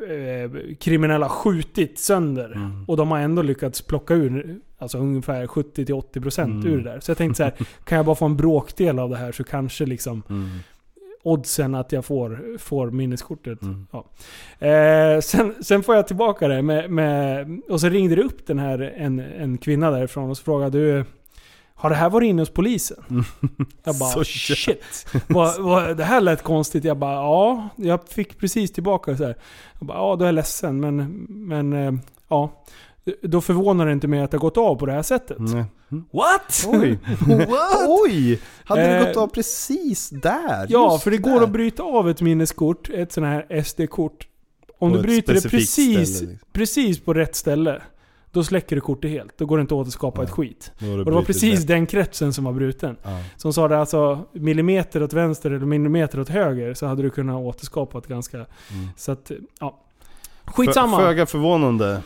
eh, 0.10 0.76
kriminella 0.80 1.30
skjutit 1.30 2.00
sönder. 2.00 2.52
Mm. 2.56 2.86
Och 2.88 2.98
de 2.98 3.12
har 3.12 3.20
ändå 3.20 3.42
lyckats 3.42 3.82
plocka 3.82 4.14
ur 4.14 4.60
alltså 4.78 4.98
ungefär 4.98 5.48
70-80% 5.48 6.44
Mm. 6.44 6.68
ur 6.68 6.78
det 6.78 6.84
där. 6.92 7.00
Så 7.00 7.12
jag 7.12 7.18
tänkte 7.18 7.38
så 7.38 7.44
här, 7.44 7.54
kan 7.86 7.96
jag 7.96 8.06
bara 8.06 8.16
få 8.16 8.26
en 8.26 8.38
bråkdel 8.38 9.00
av 9.00 9.10
det 9.10 9.18
här 9.18 9.32
så 9.32 9.44
kanske 9.44 9.86
liksom 9.86 10.24
Mm. 10.30 10.50
oddsen 11.24 11.76
att 11.76 11.92
jag 11.92 12.06
får, 12.06 12.58
får 12.58 12.92
minneskortet. 12.92 13.60
Mm. 13.62 13.86
Eh, 14.60 15.20
sen, 15.22 15.56
sen 15.64 15.84
får 15.84 15.96
jag 15.96 16.08
tillbaka 16.08 16.48
det 16.48 16.62
med, 16.62 16.92
med, 16.92 17.48
och 17.70 17.82
så 17.82 17.90
ringde 17.90 18.16
det 18.16 18.22
upp 18.24 18.48
den 18.48 18.60
här 18.60 18.94
en, 18.98 19.20
en 19.20 19.58
kvinna 19.58 19.92
därifrån 19.92 20.30
och 20.30 20.38
så 20.38 20.44
frågade 20.44 20.78
du 20.80 21.06
har 21.82 21.90
det 21.90 21.96
här 21.96 22.10
varit 22.10 22.28
inne 22.28 22.42
hos 22.42 22.50
polisen? 22.50 23.04
Jag 23.84 23.96
bara 23.96 24.10
Så 24.10 24.24
shit. 24.24 25.06
Vad, 25.28 25.62
vad, 25.62 25.98
det 25.98 26.04
här 26.04 26.22
lät 26.22 26.44
konstigt. 26.44 26.84
Jag 26.84 26.98
bara 26.98 27.14
ja, 27.14 27.70
jag 27.76 28.08
fick 28.10 28.38
precis 28.40 28.72
tillbaka 28.72 29.18
så 29.18 29.24
här. 29.24 29.36
Jag 29.80 29.88
bara 29.88 29.98
ja, 29.98 30.16
då 30.16 30.24
är 30.24 30.28
jag 30.28 30.36
ledsen 30.36 30.80
men, 30.80 31.26
men 31.30 31.74
eh, 31.74 31.94
ja. 32.30 32.64
Då 33.22 33.42
förvånar 33.42 33.86
det 33.86 33.92
inte 33.92 34.08
mig 34.08 34.22
att 34.22 34.32
det 34.32 34.38
har 34.38 34.42
gått 34.42 34.58
av 34.58 34.76
på 34.76 34.86
det 34.86 34.92
här 34.92 35.02
sättet. 35.02 35.38
Nej. 35.40 35.66
What? 36.12 36.66
Oj! 36.68 37.00
Oj! 37.88 38.40
Hade 38.66 38.82
det 38.82 38.98
Eh, 38.98 39.08
gått 39.08 39.18
av 39.18 39.28
precis 39.28 40.10
där? 40.10 40.66
Ja, 40.70 41.00
för 41.00 41.12
det 41.12 41.18
går 41.18 41.32
där. 41.32 41.42
att 41.44 41.50
bryta 41.50 41.84
av 41.84 42.10
ett 42.10 42.22
minneskort, 42.22 42.90
ett 42.90 43.12
sånt 43.12 43.28
här 43.28 43.64
SD-kort. 43.64 44.28
Om 44.80 44.92
På 44.92 44.98
du 44.98 45.04
bryter 45.04 45.34
det 45.34 45.42
precis, 45.50 45.72
ställe, 45.72 46.00
liksom. 46.00 46.40
precis 46.54 47.00
på 47.00 47.14
rätt 47.14 47.36
ställe, 47.36 47.82
då 48.32 48.44
släcker 48.44 48.76
du 48.76 48.82
kortet 48.82 49.12
helt. 49.12 49.38
Då 49.38 49.46
går 49.46 49.58
det 49.58 49.62
inte 49.62 49.74
att 49.74 49.80
återskapa 49.82 50.22
Ja. 50.22 50.24
ett 50.26 50.32
skit. 50.32 50.72
Du 50.80 51.00
Och 51.00 51.06
det 51.06 51.12
var 51.12 51.24
precis 51.24 51.60
rätt. 51.60 51.68
den 51.68 51.86
kretsen 51.86 52.34
som 52.34 52.44
var 52.44 52.54
bruten. 52.54 52.98
Ja. 53.04 53.10
Som 53.38 53.54
sa 53.54 53.68
det 53.68 53.78
alltså 53.80 54.26
millimeter 54.32 55.04
åt 55.04 55.14
vänster 55.14 55.52
eller 55.52 55.66
millimeter 55.66 56.20
åt 56.20 56.30
höger 56.30 56.74
så 56.74 56.86
hade 56.86 57.02
du 57.02 57.10
kunnat 57.10 57.36
återskapa 57.36 57.98
ett 57.98 58.08
ganska... 58.08 58.38
Mm. 58.38 58.48
Så 58.98 59.12
att, 59.12 59.32
ja. 59.60 59.80
Skitsamma. 60.46 60.98
För, 60.98 61.06
föga 61.06 61.26
förvånande. 61.26 62.02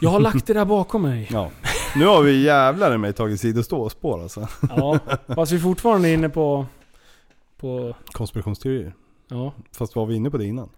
Jag 0.00 0.10
har 0.10 0.20
lagt 0.20 0.46
det 0.46 0.52
där 0.52 0.64
bakom 0.64 1.02
mig. 1.02 1.28
Ja. 1.32 1.50
Nu 1.96 2.06
har 2.06 2.22
vi 2.22 2.42
jävlar 2.42 2.94
i 2.94 2.98
mig 2.98 3.12
tagit 3.12 3.40
sidospår 3.40 4.22
alltså. 4.22 4.48
Ja. 4.76 4.98
Fast 5.26 5.52
vi 5.52 5.56
är 5.56 5.60
fortfarande 5.60 6.12
inne 6.12 6.28
på... 6.28 6.66
På... 7.56 7.94
Konspirationsteorier. 8.12 8.94
Ja. 9.28 9.52
Fast 9.72 9.96
var 9.96 10.06
vi 10.06 10.14
inne 10.14 10.30
på 10.30 10.38
det 10.38 10.44
innan? 10.44 10.68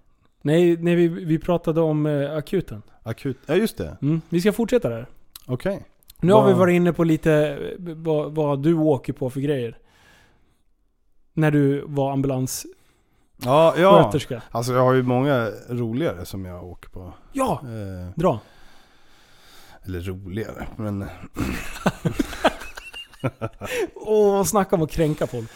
Nej, 0.42 0.76
nej 0.76 0.94
vi, 0.94 1.08
vi 1.08 1.38
pratade 1.38 1.80
om 1.80 2.06
eh, 2.06 2.36
akuten. 2.36 2.82
Akut. 3.08 3.38
Ja 3.46 3.54
just 3.54 3.76
det. 3.76 3.96
Mm. 4.02 4.20
Vi 4.28 4.40
ska 4.40 4.52
fortsätta 4.52 4.88
där. 4.88 5.06
Okej. 5.46 5.84
Nu 6.20 6.32
har 6.32 6.46
vi 6.48 6.52
varit 6.52 6.74
inne 6.74 6.92
på 6.92 7.04
lite 7.04 7.58
vad, 7.78 8.34
vad 8.34 8.62
du 8.62 8.74
åker 8.74 9.12
på 9.12 9.30
för 9.30 9.40
grejer. 9.40 9.78
När 11.34 11.50
du 11.50 11.84
var 11.86 12.12
ambulanssköterska. 12.12 12.68
Ja, 13.44 13.74
ja. 13.76 14.12
Alltså 14.50 14.72
jag 14.72 14.80
har 14.82 14.92
ju 14.94 15.02
många 15.02 15.50
roligare 15.68 16.24
som 16.24 16.44
jag 16.44 16.64
åker 16.64 16.88
på. 16.88 17.12
Ja! 17.32 17.60
Eh, 17.62 18.10
Dra. 18.20 18.40
eller 19.84 20.00
roligare, 20.00 20.66
men... 20.76 21.04
Åh, 23.94 24.44
snacka 24.44 24.76
om 24.76 24.82
att 24.82 24.90
kränka 24.90 25.26
folk. 25.26 25.50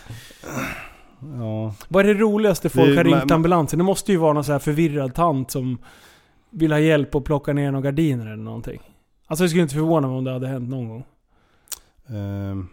Ja. 1.39 1.75
Vad 1.89 2.07
är 2.07 2.15
det 2.15 2.21
roligaste 2.21 2.69
folk 2.69 2.89
Det 2.89 2.97
har 2.97 3.05
ringt 3.05 3.17
men- 3.25 3.33
ambulansen? 3.33 3.79
Det 3.79 3.85
måste 3.85 4.13
ju 4.13 4.19
vara 4.19 4.33
någon 4.33 4.45
så 4.45 4.53
här 4.53 4.59
förvirrad 4.59 5.15
tant 5.15 5.51
som 5.51 5.79
vill 6.53 6.73
ha 6.73 6.79
hjälp 6.79 7.15
att 7.15 7.25
plocka 7.25 7.53
ner 7.53 7.73
några 7.73 7.85
gardiner 7.85 8.27
eller 8.27 8.43
någonting. 8.43 8.81
Alltså 9.27 9.43
det 9.43 9.49
skulle 9.49 9.63
inte 9.63 9.75
förvåna 9.75 10.09
mig 10.09 10.17
om 10.17 10.25
det 10.25 10.33
hade 10.33 10.49
hänt 10.49 10.69
någon 10.69 10.89
gång. 10.89 11.05
Um, 12.07 12.69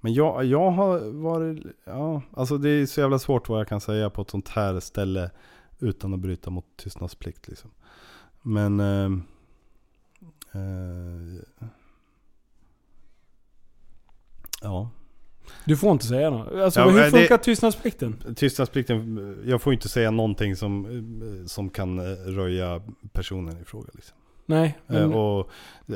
men 0.00 0.14
jag, 0.14 0.44
jag 0.44 0.70
har 0.70 1.00
varit, 1.22 1.66
ja, 1.84 2.22
alltså 2.32 2.58
det 2.58 2.70
är 2.70 2.86
så 2.86 3.00
jävla 3.00 3.18
svårt 3.18 3.48
vad 3.48 3.60
jag 3.60 3.68
kan 3.68 3.80
säga 3.80 4.10
på 4.10 4.22
ett 4.22 4.30
sånt 4.30 4.48
här 4.48 4.80
ställe 4.80 5.30
utan 5.78 6.14
att 6.14 6.20
bryta 6.20 6.50
mot 6.50 6.66
tystnadsplikt 6.76 7.48
liksom. 7.48 7.70
Men, 8.42 8.80
Um, 8.80 9.24
uh, 10.54 11.40
ja. 14.62 14.90
Du 15.64 15.76
får 15.76 15.92
inte 15.92 16.06
säga 16.06 16.30
något. 16.30 16.52
Alltså 16.52 16.80
Ja, 16.80 16.86
hur 16.86 16.92
men 16.94 17.04
det- 17.04 17.10
funkar 17.18 17.38
tystnadsplikten? 17.38 18.34
Tystnadsplikten, 18.36 19.42
jag 19.46 19.62
får 19.62 19.72
inte 19.72 19.88
säga 19.88 20.10
någonting 20.10 20.56
som, 20.56 20.86
eh, 20.86 21.46
som 21.46 21.70
kan 21.70 21.98
eh, 21.98 22.16
röja 22.16 22.82
personen 23.12 23.60
i 23.62 23.64
fråga 23.64 23.88
liksom. 23.94 24.16
Nej. 24.46 24.78
Eh, 24.88 24.92
Men, 24.94 25.14
och 25.14 25.50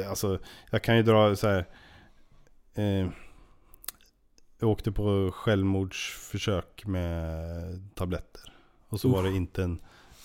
alltså, 0.09 0.39
jag 0.70 0.82
kan 0.82 0.97
ju 0.97 1.02
dra 1.02 1.36
så 1.36 1.48
här. 1.48 1.66
Eh, 2.74 3.09
jag 4.60 4.70
åkte 4.70 4.93
på 4.93 5.31
självmordsförsök 5.35 6.86
med 6.86 7.44
tabletter. 7.94 8.43
Och 8.89 9.01
så 9.01 9.09
Uff. 9.09 9.14
var 9.14 9.23
det 9.23 9.36
inte 9.36 9.62
en 9.62 9.78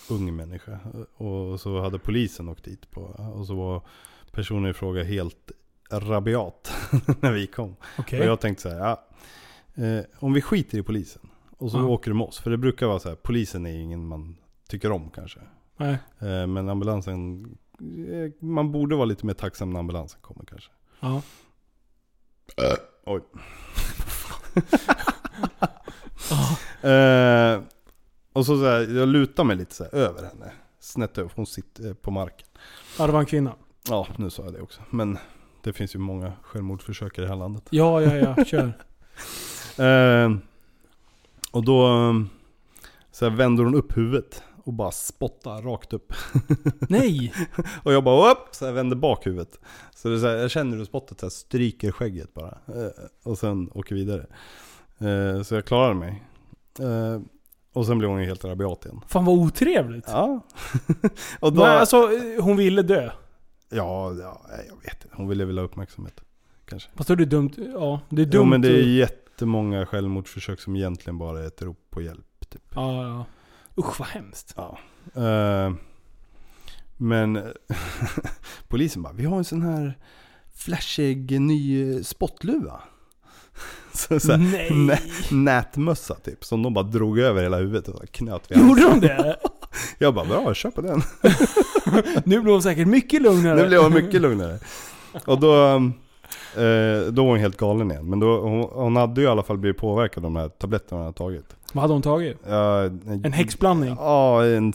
ung 0.10 0.36
människa. 0.36 0.80
Och 1.18 1.60
så 1.62 1.82
hade 1.82 2.00
polisen 2.00 2.50
åkt 2.50 2.64
dit 2.64 2.92
på. 2.92 3.02
Och 3.36 3.48
så 3.48 3.56
var 3.56 3.82
personen 4.32 4.72
i 4.72 4.74
fråga 4.74 5.04
helt 5.04 5.52
rabiat 5.92 6.72
när 7.20 7.32
vi 7.32 7.48
kom. 7.48 7.76
Okej. 7.98 8.20
Och 8.20 8.26
jag 8.26 8.40
tänkte 8.40 8.62
så 8.62 8.70
här, 8.70 8.78
ja, 8.80 9.06
eh, 9.76 10.06
om 10.20 10.34
vi 10.34 10.42
skiter 10.42 10.78
i 10.78 10.84
polisen. 10.84 11.22
Och 11.58 11.72
så 11.72 11.78
Ja. 11.78 11.84
åker 11.84 12.12
du 12.12 12.18
med 12.18 12.28
oss. 12.28 12.40
För 12.40 12.52
det 12.52 12.58
brukar 12.58 12.88
vara 12.88 13.00
så 13.00 13.10
här, 13.10 13.16
polisen 13.16 13.66
är 13.66 13.80
ingen 13.80 14.08
man 14.08 14.38
tycker 14.70 14.92
om 14.92 15.10
kanske. 15.10 15.40
Nej. 15.78 15.98
Eh, 16.20 16.48
Men 16.48 16.70
ambulansen, 16.70 17.44
eh, 17.80 18.32
man 18.46 18.72
borde 18.72 18.96
vara 18.96 19.06
lite 19.06 19.26
mer 19.26 19.34
tacksam 19.34 19.70
när 19.70 19.80
ambulansen 19.80 20.20
kommer 20.22 20.46
kanske. 20.46 20.72
Ja. 21.00 21.22
Oj. 23.06 23.22
Eh, 26.82 27.60
och 28.34 28.46
så, 28.46 28.58
så 28.58 28.66
här, 28.66 28.98
jag 28.98 29.08
lutar 29.10 29.44
mig 29.44 29.56
lite 29.56 29.76
så 29.76 29.84
här, 29.84 29.96
över 29.96 30.24
henne. 30.24 30.52
Snett 30.80 31.18
över, 31.18 31.32
hon 31.36 31.46
sitter 31.46 31.88
eh, 31.88 31.94
på 31.94 32.12
marken. 32.12 32.48
ja, 33.00 33.06
det 33.08 33.14
var 33.14 33.20
en 33.20 33.26
kvinna. 33.26 33.56
Ja, 33.90 34.08
nu 34.18 34.30
sa 34.30 34.44
jag 34.44 34.54
det 34.54 34.62
också. 34.62 34.82
Men 34.90 35.18
det 35.64 35.74
finns 35.74 35.96
ju 35.96 36.00
många 36.00 36.34
självmordsförsök 36.42 37.18
i 37.18 37.22
det 37.22 37.28
här 37.28 37.36
landet. 37.36 37.64
Ja, 37.70 38.02
ja, 38.02 38.16
ja. 38.38 38.46
Kör. 38.46 38.74
Eh, 39.80 40.32
och 41.52 41.66
då 41.66 41.88
eh, 41.88 42.14
så 43.12 43.30
här, 43.30 43.36
vänder 43.38 43.64
hon 43.64 43.76
upp 43.76 43.98
huvudet 43.98 44.44
och 44.64 44.74
bara 44.74 44.92
spottar 44.92 45.62
rakt 45.62 45.94
upp. 45.94 46.14
Nej! 46.90 47.34
Och 47.84 47.94
jag 47.94 48.04
bara 48.04 48.32
upp, 48.32 48.48
så 48.52 48.66
jag 48.66 48.74
vänder 48.74 48.96
bak 48.96 49.28
huvudet. 49.28 49.60
Så 49.96 50.10
det 50.10 50.16
är 50.16 50.20
så 50.20 50.28
här, 50.28 50.36
jag 50.36 50.52
känner 50.52 50.78
hur 50.78 50.86
spottet 50.86 51.20
så 51.20 51.26
här, 51.26 51.32
stryker 51.32 51.92
skägget 51.92 52.34
bara. 52.34 52.58
Eh, 52.68 52.92
och 53.24 53.38
sen 53.38 53.70
åker 53.74 53.96
vidare. 53.96 54.26
Eh, 55.00 55.42
så 55.44 55.56
jag 55.56 55.66
klarade 55.66 55.96
mig. 55.96 56.24
Eh, 56.80 57.22
och 57.74 57.86
sen 57.86 57.98
blev 57.98 58.10
hon 58.10 58.20
ju 58.20 58.26
helt 58.26 58.46
rabiat 58.46 58.86
igen. 58.86 59.02
Fan 59.08 59.26
vad 59.26 59.36
otrevligt. 59.38 60.06
Ja. 60.08 60.40
och 61.40 61.54
då, 61.54 61.62
Men 61.62 61.78
alltså, 61.78 62.10
hon 62.40 62.58
ville 62.58 62.82
dö. 62.82 63.10
ja, 63.70 64.14
ja, 64.14 64.42
jag 64.68 64.76
vet 64.84 65.04
inte. 65.04 65.16
Hon 65.16 65.28
ville 65.28 65.46
väl 65.46 65.58
ha 65.58 65.66
uppmärksamhet. 65.66 66.22
Kanske. 66.66 66.90
Fast 66.96 67.08
då 67.08 67.14
är 67.14 67.18
det 67.18 67.26
dumt. 67.26 67.52
Ja, 67.74 68.00
det 68.10 68.22
är 68.22 68.26
dumt. 68.26 68.32
Jo 68.34 68.44
men 68.44 68.62
det 68.62 68.70
är 68.70 69.04
att- 69.04 69.21
jättemånga 69.42 69.86
självmordsförsök 69.86 70.60
som 70.62 70.76
egentligen 70.76 71.18
bara 71.18 71.40
är 71.44 71.48
ett 71.48 71.62
rop 71.62 71.78
på 71.90 72.02
hjälp. 72.02 72.50
Typ. 72.50 72.62
Ja, 72.76 73.04
ja. 73.08 73.26
Usch 73.78 74.00
vad 74.00 74.08
hemskt. 74.08 74.54
Ja. 74.58 74.78
Eh, 75.16 75.74
Men 76.98 77.54
polisen 78.68 79.02
bara, 79.02 79.14
vi 79.14 79.26
har 79.26 79.38
en 79.38 79.44
sån 79.44 79.62
här 79.62 79.98
flashig 80.56 81.42
ny 81.42 82.04
spottluva. 82.04 82.82
Så, 83.94 84.20
så 84.20 84.32
här, 84.32 84.38
Nej. 84.38 84.72
nä- 84.72 85.00
nätmössa 85.32 86.16
typ, 86.16 86.44
som 86.46 86.64
de 86.64 86.74
bara 86.74 86.86
drog 86.86 87.20
över 87.20 87.44
hela 87.44 87.58
huvudet 87.58 87.88
och 87.88 88.12
knöt 88.12 88.52
vid 88.52 88.58
Gjorde 88.58 88.82
de 88.82 89.00
det? 89.00 89.40
Jag 89.98 90.14
bara, 90.14 90.26
bra, 90.26 90.54
kör 90.54 90.72
på 90.72 90.82
den. 90.82 91.02
Nu 92.26 92.42
blir 92.42 92.52
de 92.52 92.62
säkert 92.62 92.88
mycket 92.88 93.22
lugnare. 93.22 93.56
Nu 93.62 93.68
blev 93.68 93.82
hon 93.82 93.94
mycket 93.94 94.22
lugnare. 94.22 94.60
Och 95.26 95.40
då, 95.40 95.82
eh, 96.56 97.12
då 97.12 97.24
var 97.24 97.30
hon 97.30 97.40
helt 97.40 97.58
galen 97.58 97.92
igen. 97.92 98.10
Men 98.10 98.20
då, 98.20 98.42
hon, 98.42 98.62
hon 98.72 98.96
hade 98.96 99.22
ju 99.22 99.28
i 99.28 99.30
alla 99.30 99.44
fall 99.44 99.58
blivit 99.58 99.78
påverkad 99.82 100.26
av 100.26 100.32
de 100.32 100.36
här 100.36 100.50
tabletterna 100.50 100.98
hon 100.98 101.06
hade 101.06 101.18
tagit. 101.18 101.56
Vad 101.74 101.82
hade 101.82 101.94
hon 101.94 102.02
tagit? 102.02 102.38
Ja, 102.48 102.84
En 103.24 103.34
häxblandning? 103.34 103.96
Ja, 104.00 104.46
en, 104.46 104.74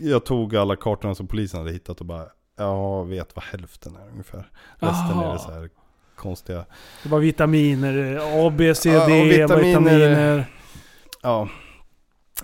jag 0.00 0.24
tog 0.24 0.56
alla 0.56 0.76
kartorna 0.76 1.14
som 1.14 1.26
polisen 1.26 1.60
hade 1.60 1.72
hittat 1.72 2.00
och 2.00 2.06
bara, 2.06 2.24
jag 2.58 3.04
vet 3.04 3.36
vad 3.36 3.44
hälften 3.44 3.96
är 3.96 4.10
ungefär. 4.12 4.50
Resten 4.78 5.18
är 5.18 5.24
Aha. 5.24 5.32
det 5.32 5.38
så 5.38 5.50
här 5.52 5.68
konstiga. 6.16 6.64
Det 7.02 7.08
var 7.08 7.18
vitaminer, 7.18 8.20
A, 8.46 8.52
B, 8.58 8.74
C, 8.74 8.90
Ja, 8.90 9.06
D, 9.06 9.20
och 9.22 9.26
vitaminer. 9.30 9.58
vitaminer, 9.82 10.44
Ja, 11.22 11.48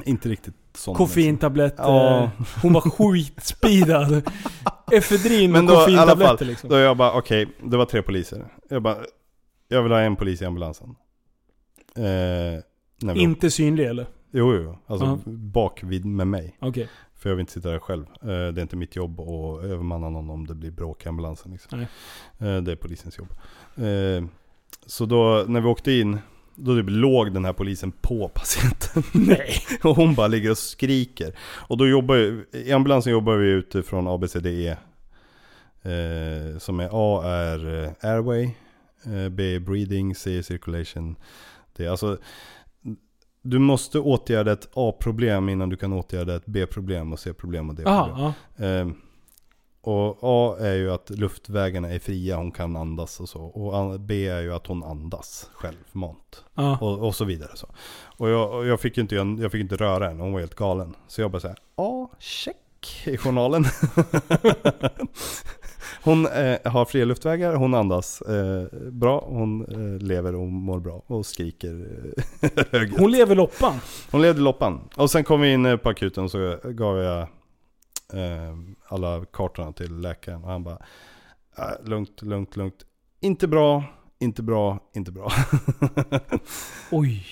inte 0.05 0.29
riktigt 0.29 0.55
sådana. 0.79 0.97
koffeintabletter. 0.99 1.83
Ja. 1.83 2.31
Hon 2.63 2.73
var 2.73 2.81
skitspeedad. 2.81 4.23
Efedrin 4.93 5.57
och 5.57 5.69
koffeintabletter 5.69 6.45
liksom. 6.47 6.71
Då 6.71 6.77
jag 6.79 6.97
bara, 6.97 7.13
okej, 7.13 7.49
det 7.63 7.77
var 7.77 7.85
tre 7.85 8.03
poliser. 8.03 8.45
Jag 8.69 8.83
bara, 8.83 8.97
jag 9.69 9.83
vill 9.83 9.93
ha 9.93 10.01
en 10.01 10.17
polis 10.17 10.43
i 10.43 10.45
ambulansen. 10.45 10.95
Eh, 11.97 13.17
Inte 13.17 13.51
synlig 13.51 13.85
eller? 13.87 14.07
Jo, 14.33 14.55
jo, 14.55 14.79
alltså 14.87 15.07
Ja. 15.07 15.19
bak 15.33 15.83
vid 15.83 16.05
med 16.05 16.27
mig. 16.27 16.57
Okej. 16.61 16.89
För 17.15 17.29
jag 17.31 17.37
vill 17.37 17.41
inte 17.41 17.53
sitta 17.53 17.69
där 17.71 17.79
själv. 17.79 18.07
Eh, 18.23 18.27
det 18.29 18.33
är 18.33 18.63
inte 18.63 18.77
mitt 18.77 18.97
jobb 18.97 19.21
att 19.21 19.65
övermanna 19.65 20.09
någon 20.11 20.31
om 20.31 20.47
det 20.47 20.55
blir 20.55 20.71
bråk 20.71 21.07
i 21.07 21.09
ambulansen. 21.09 21.53
Liksom. 21.53 21.79
Nej. 21.79 21.89
Eh, 22.57 22.63
det 22.63 22.73
är 22.73 22.77
polisens 22.77 23.19
jobb. 23.19 23.29
Eh, 23.77 24.25
så 24.87 25.07
då, 25.07 25.45
när 25.49 25.61
vi 25.61 25.67
åkte 25.69 25.93
in, 25.93 26.19
då 26.59 26.77
typ 26.77 26.87
låg 26.89 27.35
den 27.35 27.45
här 27.45 27.53
polisen 27.53 27.93
på 27.93 28.29
patienten. 28.35 29.03
Nej. 29.13 29.55
och 29.83 29.97
hon 29.97 30.15
bara 30.15 30.27
ligger 30.27 30.51
och 30.51 30.59
skriker. 30.59 31.33
Och 31.41 31.77
då 31.77 31.89
jobbar 31.89 32.15
ju, 32.15 32.45
i 32.53 32.73
ambulansen 32.73 33.13
jobbar 33.13 33.37
vi 33.37 33.49
utifrån 33.49 34.09
ABCDE. 34.09 34.79
Eh, 35.83 36.59
som 36.59 36.81
är 36.81 36.89
A 36.93 37.23
är 37.25 37.85
eh, 37.85 38.11
airway, 38.11 38.45
eh, 39.05 39.29
B 39.29 39.55
är 39.55 39.61
breathing, 39.61 40.15
C 40.15 40.39
är 40.39 40.43
circulation. 40.43 41.17
Det 41.77 41.85
är 41.85 41.91
alltså, 41.91 42.19
du 43.43 43.59
måste 43.59 43.99
åtgärda 43.99 44.53
ett 44.53 44.69
A-problem 44.75 45.49
innan 45.49 45.69
du 45.69 45.77
kan 45.77 45.93
åtgärda 45.93 46.37
ett 46.37 46.47
B-problem 46.47 47.13
och 47.13 47.19
C-problem 47.19 47.71
och 47.71 47.75
D-problem. 47.75 48.33
Eh, 48.57 48.95
och 49.81 50.19
A 50.23 50.57
är 50.61 50.75
ju 50.75 50.93
att 50.93 51.11
luftvägarna 51.11 51.93
är 51.93 51.99
fria, 51.99 52.37
hon 52.37 52.53
kan 52.53 52.77
andas 52.77 53.21
och 53.21 53.29
så. 53.29 53.41
Och 53.41 54.01
B 54.01 54.29
är 54.29 54.41
ju 54.41 54.55
att 54.55 54.67
hon 54.67 54.85
andas 54.85 55.51
självmant. 55.55 56.45
ja. 56.55 56.79
Och, 56.81 57.07
och 57.07 57.15
så 57.15 57.25
vidare. 57.25 57.51
Så. 57.55 57.67
Och, 58.17 58.29
jag, 58.29 58.55
och 58.55 58.67
jag, 58.67 58.81
fick 58.81 58.99
inte, 58.99 59.15
jag, 59.15 59.53
fick 59.53 59.61
inte 59.61 59.77
röra 59.77 60.09
henne, 60.09 60.23
hon 60.23 60.33
var 60.33 60.41
helt 60.41 60.55
galen. 60.55 60.95
Så 61.09 61.21
jag 61.21 61.31
bara 61.31 61.41
såhär, 61.41 61.59
A, 61.77 62.09
check 62.19 62.57
i 63.05 63.17
journalen. 63.17 63.65
hon 66.03 66.27
eh, 66.27 66.59
har 66.65 66.85
fria 66.85 67.05
luftvägar, 67.05 67.55
hon 67.55 67.75
andas 67.75 68.23
eh, 68.23 68.65
bra, 68.91 69.25
hon 69.29 69.65
eh, 69.65 70.07
lever 70.07 70.35
och 70.35 70.49
mår 70.49 70.81
bra 70.81 71.03
och 71.07 71.27
skriker 71.27 71.87
eh, 72.41 72.51
högt. 72.71 72.99
Hon 72.99 73.11
lever 73.11 73.35
loppan. 73.35 73.75
Hon 74.11 74.23
levde 74.23 74.41
loppan. 74.41 74.81
Och 74.97 75.11
sen 75.11 75.25
kom 75.25 75.41
vi 75.41 75.53
in 75.53 75.79
på 75.83 75.89
akuten 75.89 76.29
så 76.29 76.57
gav 76.65 76.99
jag 76.99 77.27
alla 78.89 79.25
kartorna 79.33 79.73
till 79.73 80.01
läkaren. 80.01 80.45
Och 80.45 80.51
han 80.51 80.65
bara, 80.65 80.79
äh, 81.59 81.65
lugnt, 81.89 82.23
lugnt, 82.23 82.57
lugnt. 82.57 82.85
Inte 83.21 83.49
bra, 83.49 83.85
inte 84.19 84.43
bra, 84.43 84.79
inte 84.95 85.13
bra. 85.13 85.33
Oj. 86.91 87.27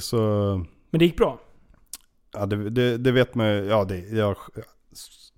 så, 0.00 0.16
Men 0.90 0.98
det 0.98 1.04
gick 1.04 1.16
bra? 1.16 1.40
ja 2.36 2.46
det, 2.46 2.70
det, 2.70 2.98
det 2.98 3.12
vet 3.12 3.34
man 3.34 3.46
ju, 3.46 3.64
ja 3.64 3.84
det, 3.84 3.98
jag, 3.98 4.36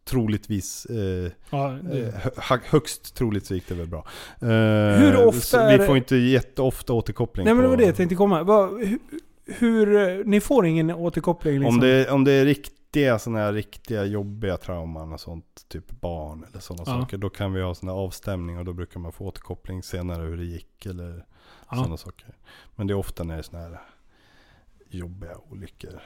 troligtvis, 0.05 0.87
eh, 0.87 1.31
Ja, 1.51 1.79
det. 1.83 2.03
eh, 2.07 2.15
hö- 2.35 2.59
högst 2.65 3.15
troligt 3.15 3.47
så 3.47 3.55
gick 3.55 3.69
det 3.69 3.75
väl 3.75 3.87
bra. 3.89 4.05
Eh, 4.43 4.99
Hur 5.01 5.27
ofta 5.27 5.69
Vi 5.71 5.77
det- 5.79 5.87
får 5.87 5.97
inte 5.97 6.17
jätteofta 6.17 6.93
återkoppling 6.93 7.45
Nej 7.45 7.55
men 7.55 7.63
det 7.63 7.69
var 7.69 7.77
det 7.77 7.85
jag 7.87 7.97
tänkte 7.97 8.15
komma. 8.15 8.39
Hur, 8.79 8.99
hur, 9.47 9.97
eh, 10.19 10.25
ni 10.25 10.41
får 10.41 10.67
ingen 10.67 10.91
återkoppling 10.91 11.55
liksom? 11.55 11.75
Om 11.75 11.81
det, 11.81 12.11
om 12.11 12.25
det 12.25 12.33
är 12.33 12.45
riktiga 12.87 13.19
sådana 13.19 13.39
här 13.39 13.53
riktiga 13.53 14.05
jobbiga 14.05 14.57
trauman 14.57 15.13
och 15.13 15.21
sånt, 15.21 15.65
typ 15.69 15.91
barn 16.01 16.45
eller 16.51 16.61
sådana 16.61 16.83
Ja. 16.87 17.01
saker. 17.03 17.17
Då 17.19 17.29
kan 17.31 17.53
vi 17.53 17.63
ha 17.63 17.75
sådana 17.75 17.99
avstämning 17.99 18.59
och 18.59 18.65
då 18.65 18.73
brukar 18.73 19.01
man 19.01 19.13
få 19.13 19.25
återkoppling 19.27 19.83
senare 19.83 20.23
hur 20.23 20.37
det 20.37 20.45
gick 20.45 20.87
eller 20.87 21.27
Ja. 21.71 21.77
sådana 21.77 21.97
saker. 21.97 22.35
Men 22.77 22.87
det 22.87 22.93
är 22.93 22.97
ofta 22.99 23.25
när 23.25 23.35
det 23.35 23.41
är 23.41 23.43
sådana 23.43 23.65
här 23.69 23.81
jobbiga 24.91 25.37
olyckor. 25.51 26.01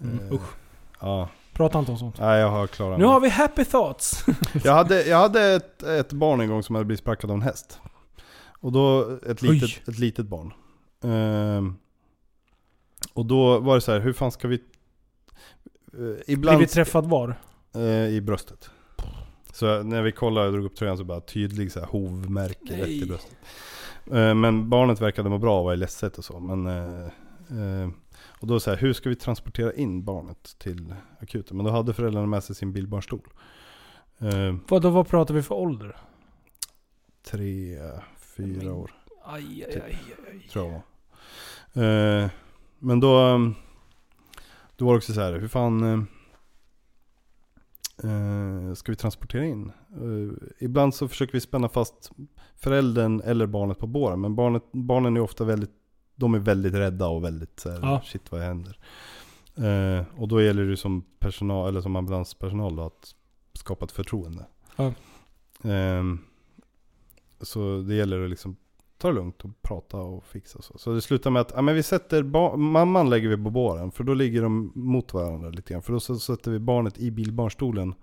Mm, 0.00 0.18
Eh, 0.26 0.32
usch. 0.32 0.54
Ja, 1.00 1.28
Prata 1.52 1.78
inte 1.78 1.92
om 1.92 1.98
sånt. 1.98 2.18
nej 2.18 2.40
jag 2.40 2.48
har 2.50 2.66
klarat 2.66 2.98
Nu 2.98 3.04
mig. 3.04 3.12
har 3.12 3.20
vi 3.20 3.28
happy 3.28 3.64
thoughts. 3.64 4.24
Jag 4.64 4.72
hade, 4.74 5.02
jag 5.06 5.16
hade 5.18 5.42
ett, 5.54 5.82
ett 5.82 6.12
barn 6.12 6.40
en 6.40 6.48
gång 6.48 6.62
som 6.62 6.74
hade 6.74 6.84
blivit 6.84 7.00
sparkad 7.00 7.30
av 7.30 7.36
en 7.36 7.42
häst. 7.42 7.80
Och 8.60 8.72
då, 8.72 9.10
ett 9.26 9.42
Oj. 9.42 9.48
litet, 9.48 9.88
ett 9.88 9.98
litet 9.98 10.26
barn. 10.26 10.52
Ehm, 11.04 11.76
och 13.14 13.26
då 13.26 13.58
var 13.58 13.74
det 13.74 13.80
så 13.80 13.92
här, 13.92 14.00
hur 14.00 14.12
fan 14.12 14.32
ska 14.32 14.48
vi... 14.48 14.62
Uh, 15.98 16.16
ibland... 16.26 16.58
Blivit 16.58 16.72
träffad 16.72 17.06
var? 17.06 17.34
Eh, 17.74 18.08
I 18.08 18.20
bröstet. 18.20 18.70
Så 19.52 19.82
när 19.82 20.02
vi 20.02 20.12
kollade 20.12 20.46
och 20.46 20.52
drog 20.52 20.64
upp 20.64 20.76
tröjan 20.76 20.96
så 20.96 21.04
bara 21.04 21.20
tydlig 21.20 21.72
så 21.72 21.80
här 21.80 21.86
hovmärke 21.86 22.82
rätt 22.82 22.88
i 22.88 23.06
bröstet. 23.06 23.36
Eh, 24.12 24.34
men 24.34 24.68
barnet 24.68 25.00
verkade 25.00 25.28
må 25.28 25.38
bra 25.38 25.58
och 25.58 25.64
var 25.64 25.76
ledset 25.76 26.18
och 26.18 26.24
så. 26.24 26.40
Men, 26.40 26.66
eh, 26.66 27.04
eh, 27.82 27.90
och 28.40 28.46
då 28.46 28.60
så 28.60 28.70
här, 28.70 28.76
hur 28.76 28.92
ska 28.92 29.08
vi 29.08 29.16
transportera 29.16 29.72
in 29.72 30.04
barnet 30.04 30.54
till 30.58 30.94
akuten? 31.20 31.56
Men 31.56 31.66
då 31.66 31.72
hade 31.72 31.94
föräldrarna 31.94 32.26
med 32.26 32.44
sig 32.44 32.56
sin 32.56 32.72
bilbarnstol. 32.72 33.28
Eh, 34.18 34.54
Vad, 34.68 34.82
då, 34.82 34.90
vad 34.90 35.08
pratar 35.08 35.34
vi 35.34 35.42
för 35.42 35.54
ålder? 35.54 35.96
tre, 37.22 37.78
fyra 38.36 38.74
år 38.74 38.90
Aj, 39.24 39.64
aj, 39.66 39.72
Typ. 39.72 39.82
aj, 39.84 39.98
aj. 40.32 40.48
tror 40.52 40.72
jag. 40.72 40.82
Eh, 41.84 42.30
men 42.78 43.00
då, 43.00 43.18
um, 43.20 43.54
då 44.80 44.86
var 44.86 44.92
det 44.92 44.96
också 44.98 45.12
så 45.12 45.20
här, 45.20 45.32
hur 45.38 45.48
fan 45.48 45.82
eh, 45.82 46.00
eh, 48.10 48.74
ska 48.74 48.92
vi 48.92 48.96
transportera 48.96 49.44
in? 49.44 49.72
Eh, 49.90 50.48
ibland 50.58 50.94
så 50.94 51.08
försöker 51.08 51.32
vi 51.32 51.40
spänna 51.40 51.68
fast 51.68 52.10
föräldern 52.56 53.20
eller 53.20 53.46
barnet 53.46 53.78
på 53.78 53.86
båren. 53.86 54.20
Men 54.20 54.34
barnet, 54.34 54.62
barnen 54.72 55.16
är 55.16 55.20
ofta 55.20 55.44
väldigt, 55.44 55.70
de 56.14 56.34
är 56.34 56.38
väldigt 56.38 56.74
rädda 56.74 57.08
och 57.08 57.24
väldigt 57.24 57.60
så 57.60 57.70
här, 57.70 57.78
Ja. 57.82 58.02
shit 58.04 58.32
vad 58.32 58.40
händer? 58.40 58.78
Eh, 59.56 60.04
och 60.16 60.28
då 60.28 60.42
gäller 60.42 60.64
det 60.66 60.76
som 60.76 61.02
personal, 61.18 61.68
eller 61.68 61.80
som 61.80 61.96
ambulanspersonal 61.96 62.76
då, 62.76 62.82
att 62.82 63.14
skapa 63.52 63.84
ett 63.84 63.92
förtroende. 63.92 64.46
Ja. 64.76 64.92
Ehm, 65.64 66.18
så 67.40 67.80
det 67.88 67.94
gäller 67.94 68.24
att 68.24 68.30
liksom 68.30 68.56
ta 69.00 69.08
det 69.08 69.14
lugnt 69.14 69.44
och 69.44 69.62
prata 69.62 69.96
och 69.96 70.24
fixa 70.24 70.62
så. 70.62 70.78
Så 70.78 70.94
det 70.94 71.00
slutar 71.00 71.30
med 71.30 71.40
att 71.40 71.52
ja, 71.54 71.62
men 71.62 71.74
vi 71.74 71.82
sätter 71.82 72.22
mamman 72.56 73.10
lägger 73.10 73.28
vi 73.28 73.36
på 73.36 73.50
båren. 73.50 73.90
För 73.90 74.04
då 74.04 74.14
ligger 74.14 74.42
de 74.42 74.72
mot 74.74 75.14
varandra 75.14 75.50
lite 75.50 75.72
grann. 75.72 75.82
För 75.82 75.92
då 75.92 76.00
sätter 76.00 76.50
vi 76.50 76.58
barnet 76.58 76.98
i 76.98 77.10
bilbarnstolen. 77.10 77.94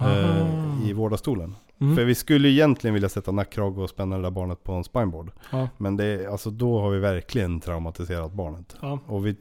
Eh. 0.00 0.88
I 0.88 0.92
vårdarstolen. 0.92 1.54
Mm. 1.78 1.96
För 1.96 2.04
vi 2.04 2.14
skulle 2.14 2.48
egentligen 2.48 2.94
vilja 2.94 3.08
sätta 3.08 3.32
nackkrage 3.32 3.78
och 3.78 3.90
spänna 3.90 4.16
det 4.16 4.22
där 4.22 4.30
barnet 4.30 4.64
på 4.64 4.72
en 4.72 4.84
spineboard. 4.84 5.30
Ja. 5.50 5.68
Men 5.78 5.96
det, 5.96 6.26
alltså 6.26 6.50
då 6.50 6.80
har 6.80 6.90
vi 6.90 6.98
verkligen 6.98 7.60
traumatiserat 7.60 8.32
barnet. 8.32 8.76
Ja. 8.80 8.98
Och 9.06 9.26
vi, 9.26 9.36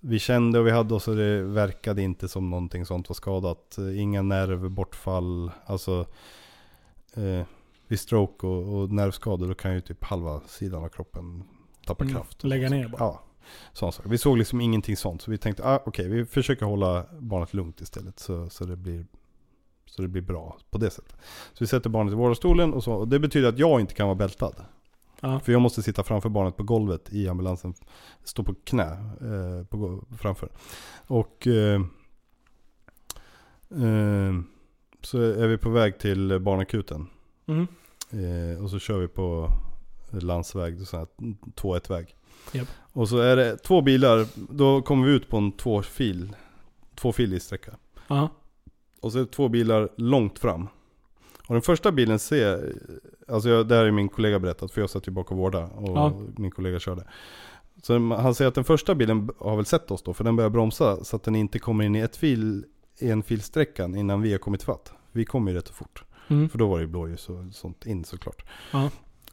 vi 0.00 0.18
kände 0.18 0.58
och 0.58 0.66
vi 0.66 0.70
hade 0.70 0.94
och 0.94 1.02
så 1.02 1.14
det 1.14 1.42
verkade 1.42 2.02
inte 2.02 2.28
som 2.28 2.50
någonting 2.50 2.86
sånt 2.86 3.08
var 3.08 3.14
skadat. 3.14 3.78
Inga 3.96 4.22
nervbortfall. 4.22 5.50
Alltså 5.66 6.06
eh, 7.14 7.46
vid 7.88 8.00
stroke 8.00 8.46
och, 8.46 8.78
och 8.80 8.92
nervskador 8.92 9.48
då 9.48 9.54
kan 9.54 9.74
ju 9.74 9.80
typ 9.80 10.04
halva 10.04 10.40
sidan 10.40 10.84
av 10.84 10.88
kroppen 10.88 11.42
tappa 11.86 12.04
Mm, 12.04 12.14
kraft. 12.16 12.44
lägga 12.44 12.68
ner 12.68 12.88
bara. 12.88 12.98
Ja, 12.98 13.22
sån 13.72 13.92
sak. 13.92 14.04
Vi 14.08 14.18
såg 14.18 14.38
liksom 14.38 14.60
ingenting 14.60 14.96
sånt. 14.96 15.22
Så 15.22 15.30
vi 15.30 15.38
tänkte, 15.38 15.64
ah, 15.68 15.82
okej 15.86 16.08
vi 16.08 16.24
försöker 16.24 16.66
hålla 16.66 17.06
barnet 17.18 17.54
lugnt 17.54 17.80
istället. 17.80 18.18
Så, 18.18 18.48
så, 18.50 18.64
det 18.64 18.76
blir, 18.76 19.06
så 19.86 20.02
det 20.02 20.08
blir 20.08 20.22
bra 20.22 20.56
på 20.70 20.78
det 20.78 20.90
sättet. 20.90 21.16
Så 21.52 21.56
vi 21.64 21.66
sätter 21.66 21.90
barnet 21.90 22.12
i 22.12 22.16
vårdarstolen 22.16 22.72
och 22.74 22.84
så. 22.84 22.92
Och 22.92 23.08
det 23.08 23.18
betyder 23.18 23.48
att 23.48 23.58
jag 23.58 23.80
inte 23.80 23.94
kan 23.94 24.06
vara 24.06 24.16
bältad. 24.16 24.54
Ja. 25.20 25.40
För 25.40 25.52
jag 25.52 25.60
måste 25.60 25.82
sitta 25.82 26.02
framför 26.04 26.28
barnet 26.28 26.56
på 26.56 26.62
golvet 26.62 27.12
i 27.12 27.28
ambulansen. 27.28 27.74
Stå 28.24 28.42
på 28.42 28.54
knä 28.64 28.90
eh, 29.20 29.66
på, 29.66 30.04
framför. 30.18 30.48
Och 31.06 31.46
eh, 31.46 31.80
eh, 33.70 34.32
så 35.02 35.18
är 35.20 35.46
vi 35.46 35.58
på 35.58 35.70
väg 35.70 35.98
till 35.98 36.38
barnakuten. 36.40 37.06
Mm. 37.48 37.66
Eh, 38.10 38.64
och 38.64 38.70
så 38.70 38.78
kör 38.78 38.98
vi 38.98 39.08
på 39.08 39.50
landsväg, 40.10 40.86
så 40.86 40.96
här 40.96 41.06
2-1-väg. 41.56 42.14
Japp. 42.52 42.68
Och 42.92 43.08
så 43.08 43.18
är 43.18 43.36
det 43.36 43.56
två 43.56 43.80
bilar, 43.82 44.26
då 44.34 44.82
kommer 44.82 45.06
vi 45.06 45.12
ut 45.12 45.28
på 45.28 45.36
en 45.36 45.52
tvåfil, 45.52 46.36
tvåfilig 46.94 47.42
sträcka. 47.42 47.76
Ja. 48.08 48.28
Och 49.00 49.12
så 49.12 49.18
är 49.18 49.22
det 49.22 49.32
två 49.32 49.48
bilar 49.48 49.88
långt 49.96 50.38
fram. 50.38 50.68
Och 51.46 51.54
den 51.54 51.62
första 51.62 51.92
bilen 51.92 52.18
ser, 52.18 52.72
alltså 53.28 53.48
jag, 53.48 53.68
det 53.68 53.74
här 53.74 53.84
är 53.84 53.90
min 53.90 54.08
kollega 54.08 54.38
berättat 54.38 54.72
för 54.72 54.80
jag 54.80 54.90
satt 54.90 55.08
ju 55.08 55.12
bakom 55.12 55.38
och 55.38 55.42
vårdade 55.44 55.66
och 55.66 55.96
Ja. 55.98 56.12
min 56.36 56.50
kollega 56.50 56.78
körde. 56.78 57.04
Så 57.82 58.14
han 58.14 58.34
säger 58.34 58.48
att 58.48 58.54
den 58.54 58.64
första 58.64 58.94
bilen 58.94 59.30
har 59.38 59.56
väl 59.56 59.64
sett 59.66 59.90
oss 59.90 60.02
då, 60.02 60.14
för 60.14 60.24
den 60.24 60.36
börjar 60.36 60.50
bromsa 60.50 61.04
så 61.04 61.16
att 61.16 61.22
den 61.22 61.34
inte 61.36 61.58
kommer 61.58 61.84
in 61.84 61.96
i 61.96 62.00
ett 62.00 62.16
fil, 62.16 62.64
en 62.98 63.22
filsträckan 63.22 63.94
innan 63.96 64.22
vi 64.22 64.32
har 64.32 64.38
kommit 64.38 64.62
fatt. 64.62 64.92
Vi 65.12 65.24
kommer 65.24 65.50
ju 65.50 65.56
rätt 65.56 65.66
så 65.68 65.74
fort. 65.74 66.04
Mm. 66.28 66.48
För 66.48 66.58
då 66.58 66.68
var 66.68 66.78
det 66.78 66.82
ju 66.82 66.88
blåljus 66.88 67.28
och 67.28 67.44
sånt 67.52 67.86
in 67.86 68.04
såklart. 68.04 68.44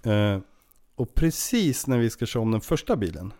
Eh, 0.04 0.40
och 0.96 1.16
precis 1.16 1.88
när 1.88 1.98
vi 1.98 2.10
ska 2.10 2.26
köra 2.26 2.44
om 2.44 2.52
den 2.52 2.62
första 2.62 2.96
bilen, 2.96 3.34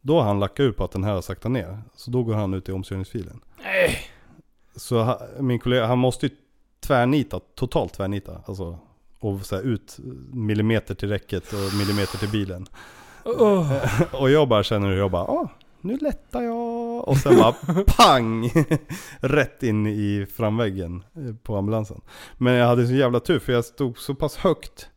då 0.00 0.20
har 0.20 0.22
han 0.22 0.40
lackat 0.40 0.60
ur 0.60 0.72
på 0.72 0.84
att 0.84 0.92
den 0.92 1.04
här 1.04 1.14
har 1.14 1.22
saktat 1.22 1.50
ner. 1.52 1.82
Så 1.96 2.10
då 2.10 2.22
går 2.22 2.34
han 2.34 2.54
ut 2.54 2.68
i 2.68 2.72
omkörningsfilen. 2.72 3.40
Nej. 3.64 3.98
Så 4.76 5.02
ha, 5.02 5.20
min 5.40 5.58
kollega, 5.58 5.86
han 5.86 5.98
måste 5.98 6.26
ju 6.26 6.32
tvärnita, 6.80 7.40
totalt 7.54 7.92
tvärnita. 7.92 8.42
Alltså, 8.46 8.78
och 9.18 9.46
så 9.46 9.56
här 9.56 9.62
ut 9.62 9.98
millimeter 10.32 10.94
till 10.94 11.08
räcket 11.08 11.52
och 11.52 11.74
millimeter 11.78 12.18
till 12.18 12.30
bilen. 12.30 12.66
Oh. 13.24 13.72
Och 14.20 14.30
jag 14.30 14.48
bara 14.48 14.62
känner 14.62 14.88
hur 14.88 14.96
jag 14.96 15.10
bara, 15.10 15.24
ah, 15.24 15.48
nu 15.80 15.96
lättar 15.96 16.42
jag. 16.42 16.83
Och 17.00 17.16
sen 17.16 17.36
bara 17.36 17.54
pang! 17.86 18.50
Rätt 19.20 19.62
in 19.62 19.86
i 19.86 20.26
framväggen 20.36 21.04
eh, 21.16 21.34
på 21.42 21.56
ambulansen. 21.56 22.00
Men 22.38 22.54
jag 22.54 22.66
hade 22.66 22.86
så 22.86 22.94
jävla 22.94 23.20
tur 23.20 23.38
för 23.38 23.52
jag 23.52 23.64
stod 23.64 23.98
så 23.98 24.14
pass 24.14 24.36
högt. 24.36 24.88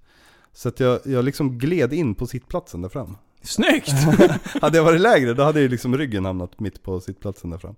Så 0.53 0.69
att 0.69 0.80
jag, 0.80 0.99
jag 1.06 1.26
liksom 1.26 1.57
gled 1.57 1.94
in 1.94 2.15
på 2.15 2.28
sittplatsen 2.28 2.82
där 2.82 2.90
fram. 2.90 3.18
Snyggt! 3.41 3.91
Hade 4.61 4.78
jag 4.78 4.84
varit 4.84 5.02
lägre 5.02 5.34
då 5.34 5.44
hade 5.44 5.61
ju 5.61 5.68
liksom 5.68 5.98
ryggen 5.98 6.26
hamnat 6.26 6.60
mitt 6.60 6.84
på 6.84 6.99
sittplatsen 6.99 7.49
där 7.49 7.57
fram. 7.57 7.76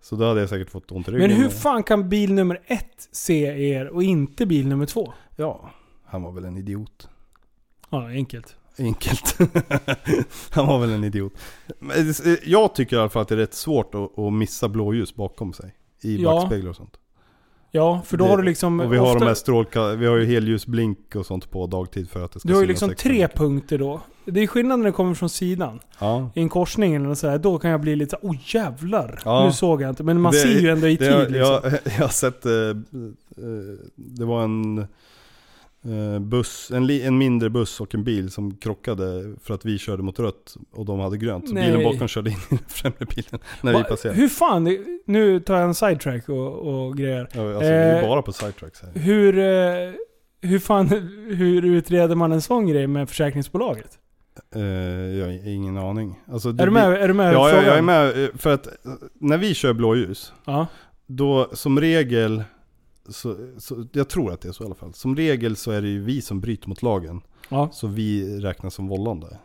Så 0.00 0.16
då 0.16 0.28
hade 0.28 0.40
jag 0.40 0.48
säkert 0.48 0.70
fått 0.70 0.92
ont 0.92 1.08
i 1.08 1.10
ryggen. 1.10 1.30
Men 1.30 1.38
hur 1.38 1.48
fan 1.48 1.82
kan 1.82 2.08
bil 2.08 2.32
nummer 2.34 2.60
ett 2.66 3.08
se 3.12 3.70
er 3.72 3.88
och 3.88 4.02
inte 4.02 4.46
bil 4.46 4.68
nummer 4.68 4.86
två? 4.86 5.12
Ja, 5.36 5.70
han 6.04 6.22
var 6.22 6.32
väl 6.32 6.44
en 6.44 6.56
idiot. 6.56 7.08
Ja, 7.90 8.08
enkelt. 8.08 8.56
Enkelt. 8.80 9.38
han 10.50 10.66
var 10.66 10.78
väl 10.78 10.90
en 10.90 11.04
idiot. 11.04 11.32
Det- 11.80 12.40
Jag 12.46 12.74
tycker 12.74 12.96
i 12.96 12.98
alla 12.98 13.08
fall 13.08 13.22
att 13.22 13.28
det 13.28 13.34
är 13.34 13.38
rätt 13.38 13.54
svårt 13.54 13.94
att, 13.94 14.18
att 14.18 14.32
missa 14.32 14.68
blåljus 14.68 15.14
bakom 15.14 15.52
sig. 15.52 15.74
I 16.02 16.22
Ja. 16.22 16.32
backspeglar 16.34 16.70
och 16.70 16.76
sånt. 16.76 16.96
Ja, 17.72 18.02
för 18.06 18.16
då 18.16 18.24
Det- 18.24 18.30
har 18.30 18.36
du 18.38 18.42
liksom... 18.42 18.80
Och 18.80 18.92
vi 18.92 18.96
har 18.98 19.06
ofta, 19.06 19.18
de 19.18 19.26
här 19.26 19.34
strålka... 19.34 19.86
Vi 19.94 20.06
har 20.06 20.16
ju 20.16 20.26
helljusblink 20.26 21.14
och 21.16 21.26
sånt 21.26 21.50
på 21.50 21.66
dagtid 21.66 22.10
för 22.10 22.24
att 22.24 22.32
det 22.32 22.40
ska 22.40 22.48
Du 22.48 22.54
har 22.54 22.60
ju 22.60 22.66
liksom 22.66 22.94
tre 22.98 23.28
punkter 23.28 23.78
då. 23.78 24.00
Det 24.24 24.40
är 24.40 24.46
skillnad 24.46 24.78
när 24.78 24.86
det 24.86 24.92
kommer 24.92 25.14
från 25.14 25.28
sidan. 25.28 25.80
Ja. 25.98 26.30
I 26.34 26.40
en 26.40 26.48
korsning 26.48 26.94
eller 26.94 27.14
så 27.14 27.28
här, 27.28 27.38
då 27.38 27.58
kan 27.58 27.70
jag 27.70 27.80
bli 27.80 27.96
lite 27.96 28.10
såhär, 28.20 28.32
oh 28.34 28.38
jävlar! 28.54 29.20
Ja. 29.24 29.44
Nu 29.46 29.52
såg 29.52 29.82
jag 29.82 29.88
inte. 29.90 30.02
Men 30.02 30.20
man 30.20 30.32
Det- 30.32 30.38
ser 30.38 30.60
ju 30.60 30.68
ändå 30.68 30.88
i 30.88 30.96
Det, 30.96 31.04
tid 31.04 31.12
jag, 31.12 31.30
liksom. 31.30 31.60
jag, 31.62 31.72
jag 31.98 32.02
har 32.04 32.08
sett... 32.08 32.46
Eh, 32.46 32.52
eh, 32.52 32.74
det 33.96 34.24
var 34.24 34.42
en 34.44 34.78
eh, 34.78 34.84
buss, 36.20 36.70
en, 36.74 36.86
li, 36.86 37.02
en 37.02 37.18
mindre 37.18 37.50
buss 37.50 37.80
och 37.80 37.94
en 37.94 38.04
bil 38.04 38.30
som 38.30 38.56
krockade 38.56 39.34
för 39.42 39.54
att 39.54 39.64
vi 39.64 39.78
körde 39.78 40.02
mot 40.02 40.18
rött 40.20 40.56
och 40.72 40.84
de 40.84 41.00
hade 41.00 41.16
grönt. 41.16 41.48
Så 41.48 41.54
bilen 41.54 41.82
bakom 41.82 42.08
körde 42.08 42.30
in 42.30 42.36
i 42.36 42.40
den 42.48 42.58
främre 42.68 43.06
bilen 43.14 43.40
när 43.62 43.72
vi 43.72 43.78
Va, 43.78 43.84
passerade. 43.84 44.18
hur 44.20 44.28
fan, 44.28 44.76
nu 45.06 45.40
tar 45.40 45.54
jag 45.54 45.64
en 45.64 45.74
sidetrack 45.74 46.28
och, 46.28 46.56
och 46.86 46.96
grejer. 46.96 47.28
Ja, 47.32 47.42
alltså, 47.48 47.60
vi 47.60 47.66
är 47.66 48.02
Eh, 48.02 48.08
bara 48.08 48.22
på 48.22 48.32
sidetracks 48.32 48.82
här. 48.82 49.00
Hur, 49.00 49.38
eh, 49.38 49.92
hur 50.50 50.58
fan, 50.58 50.88
hur 51.36 51.64
utreder 51.64 52.14
man 52.14 52.32
en 52.32 52.42
sån 52.42 52.66
grej 52.66 52.86
med 52.86 53.08
försäkringsbolaget? 53.08 53.98
Eh, 54.54 54.62
jag 54.62 55.26
har 55.26 55.48
ingen 55.48 55.76
aning. 55.78 56.20
Alltså, 56.32 56.48
Är 56.48 56.52
du 56.52 56.70
med, 56.70 56.92
är 56.92 57.08
du 57.08 57.14
med 57.14 57.34
Ja, 57.34 57.50
jag, 57.50 57.64
jag 57.64 57.78
är 57.78 57.82
med. 57.82 58.24
eh, 58.24 58.28
För 58.38 58.54
att 58.54 58.66
eh, 58.66 58.72
när 59.20 59.38
vi 59.38 59.54
kör 59.54 59.72
blåljus, 59.72 60.32
Ja. 60.44 60.66
då 61.06 61.48
som 61.52 61.80
regel, 61.80 62.42
så, 63.10 63.36
så, 63.58 63.86
jag 63.92 64.08
tror 64.08 64.32
att 64.32 64.40
det 64.40 64.48
är 64.48 64.52
så 64.52 64.62
i 64.64 64.66
alla 64.66 64.74
fall. 64.74 64.94
Som 64.94 65.16
regel 65.16 65.56
så 65.56 65.70
är 65.70 65.82
det 65.82 65.88
ju 65.88 66.00
vi 66.00 66.22
som 66.22 66.40
bryter 66.40 66.68
mot 66.68 66.82
lagen. 66.82 67.20
ja. 67.48 67.68
Så 67.72 67.86
vi 67.86 68.38
räknas 68.40 68.74
som 68.74 68.88
vållande. 68.88 69.38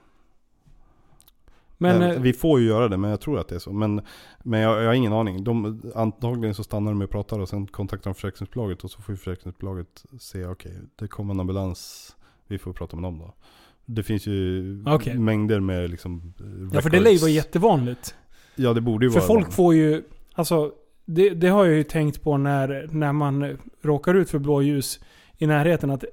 Men, 1.77 2.01
Eh, 2.01 2.09
eh, 2.09 2.21
vi 2.21 2.33
får 2.33 2.59
ju 2.59 2.67
göra 2.67 2.87
det, 2.87 2.97
men 2.97 3.09
jag 3.09 3.21
tror 3.21 3.39
att 3.39 3.47
det 3.47 3.55
är 3.55 3.59
så. 3.59 3.73
Men, 3.73 4.01
men 4.43 4.59
jag, 4.59 4.81
jag 4.83 4.87
har 4.87 4.93
ingen 4.93 5.13
aning. 5.13 5.43
De, 5.43 5.81
antagligen 5.95 6.55
så 6.55 6.63
stannar 6.63 6.91
de 6.91 7.01
och 7.01 7.09
pratar 7.09 7.39
och 7.39 7.49
sen 7.49 7.67
kontaktar 7.67 8.09
de 8.09 8.15
försäkringsbolaget 8.15 8.83
och 8.83 8.91
så 8.91 9.01
får 9.01 9.13
ju 9.13 9.17
försäkringsbolaget 9.17 10.05
se, 10.19 10.45
okej, 10.45 10.79
det 10.95 11.07
kommer 11.07 11.33
en 11.33 11.39
ambulans, 11.39 12.15
vi 12.47 12.57
får 12.57 12.73
prata 12.73 12.95
med 12.95 13.03
dem 13.03 13.17
då. 13.19 13.33
Det 13.85 14.03
finns 14.03 14.27
ju 14.27 14.83
Okej. 14.87 15.17
mängder 15.17 15.59
med 15.59 15.89
liksom 15.89 16.33
eh, 16.39 16.45
ja 16.75 16.81
för 16.81 16.89
det 16.89 16.99
lär 16.99 17.05
ju 17.05 17.09
records. 17.11 17.21
vara 17.21 17.31
jättevanligt. 17.31 18.15
Ja 18.55 18.73
det 18.73 18.81
borde 18.81 19.05
ju 19.05 19.11
För 19.11 19.19
vara 19.19 19.27
folk 19.27 19.39
vanligt. 19.43 19.55
får 19.55 19.73
ju, 19.75 20.03
alltså 20.33 20.71
det, 21.05 21.29
det 21.29 21.47
har 21.47 21.65
jag 21.65 21.75
ju 21.75 21.83
tänkt 21.83 22.23
på 22.23 22.37
när, 22.37 22.87
när 22.91 23.13
man 23.13 23.57
råkar 23.81 24.13
ut 24.13 24.29
för 24.29 24.39
blåljus 24.39 24.99
i 25.37 25.47
närheten 25.47 25.89
att 25.91 26.03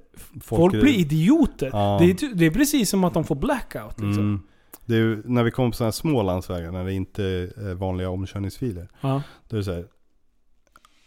folk, 0.41 0.73
är- 0.73 0.81
blir 0.81 0.93
idioter. 0.99 1.69
Ja. 1.73 1.97
Det, 2.01 2.23
är, 2.23 2.35
det 2.35 2.45
är 2.45 2.51
precis 2.51 2.89
som 2.89 3.03
att 3.03 3.13
de 3.13 3.23
får 3.23 3.35
blackout 3.35 3.99
liksom. 3.99 4.23
Mm. 4.23 4.39
Det 4.85 4.93
är 4.95 4.99
ju, 4.99 5.23
när 5.25 5.43
vi 5.43 5.51
kommer 5.51 5.69
på 5.69 5.75
sådana 5.77 5.87
här 5.87 5.91
små 5.91 6.23
landsvägar, 6.23 6.71
när 6.71 6.83
det 6.85 6.93
inte 6.93 7.23
är 7.23 7.73
vanliga 7.73 8.09
omkörningsfiler. 8.09 8.89
Ja. 9.01 9.21
Då 9.49 9.55
är 9.55 9.57
det 9.57 9.63
så 9.63 9.73
här, 9.73 9.85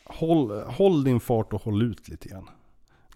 håll, 0.05 0.61
håll 0.63 1.05
din 1.05 1.21
fart 1.21 1.53
och 1.53 1.63
håll 1.63 1.83
ut 1.83 2.09
lite 2.09 2.29
grann. 2.29 2.49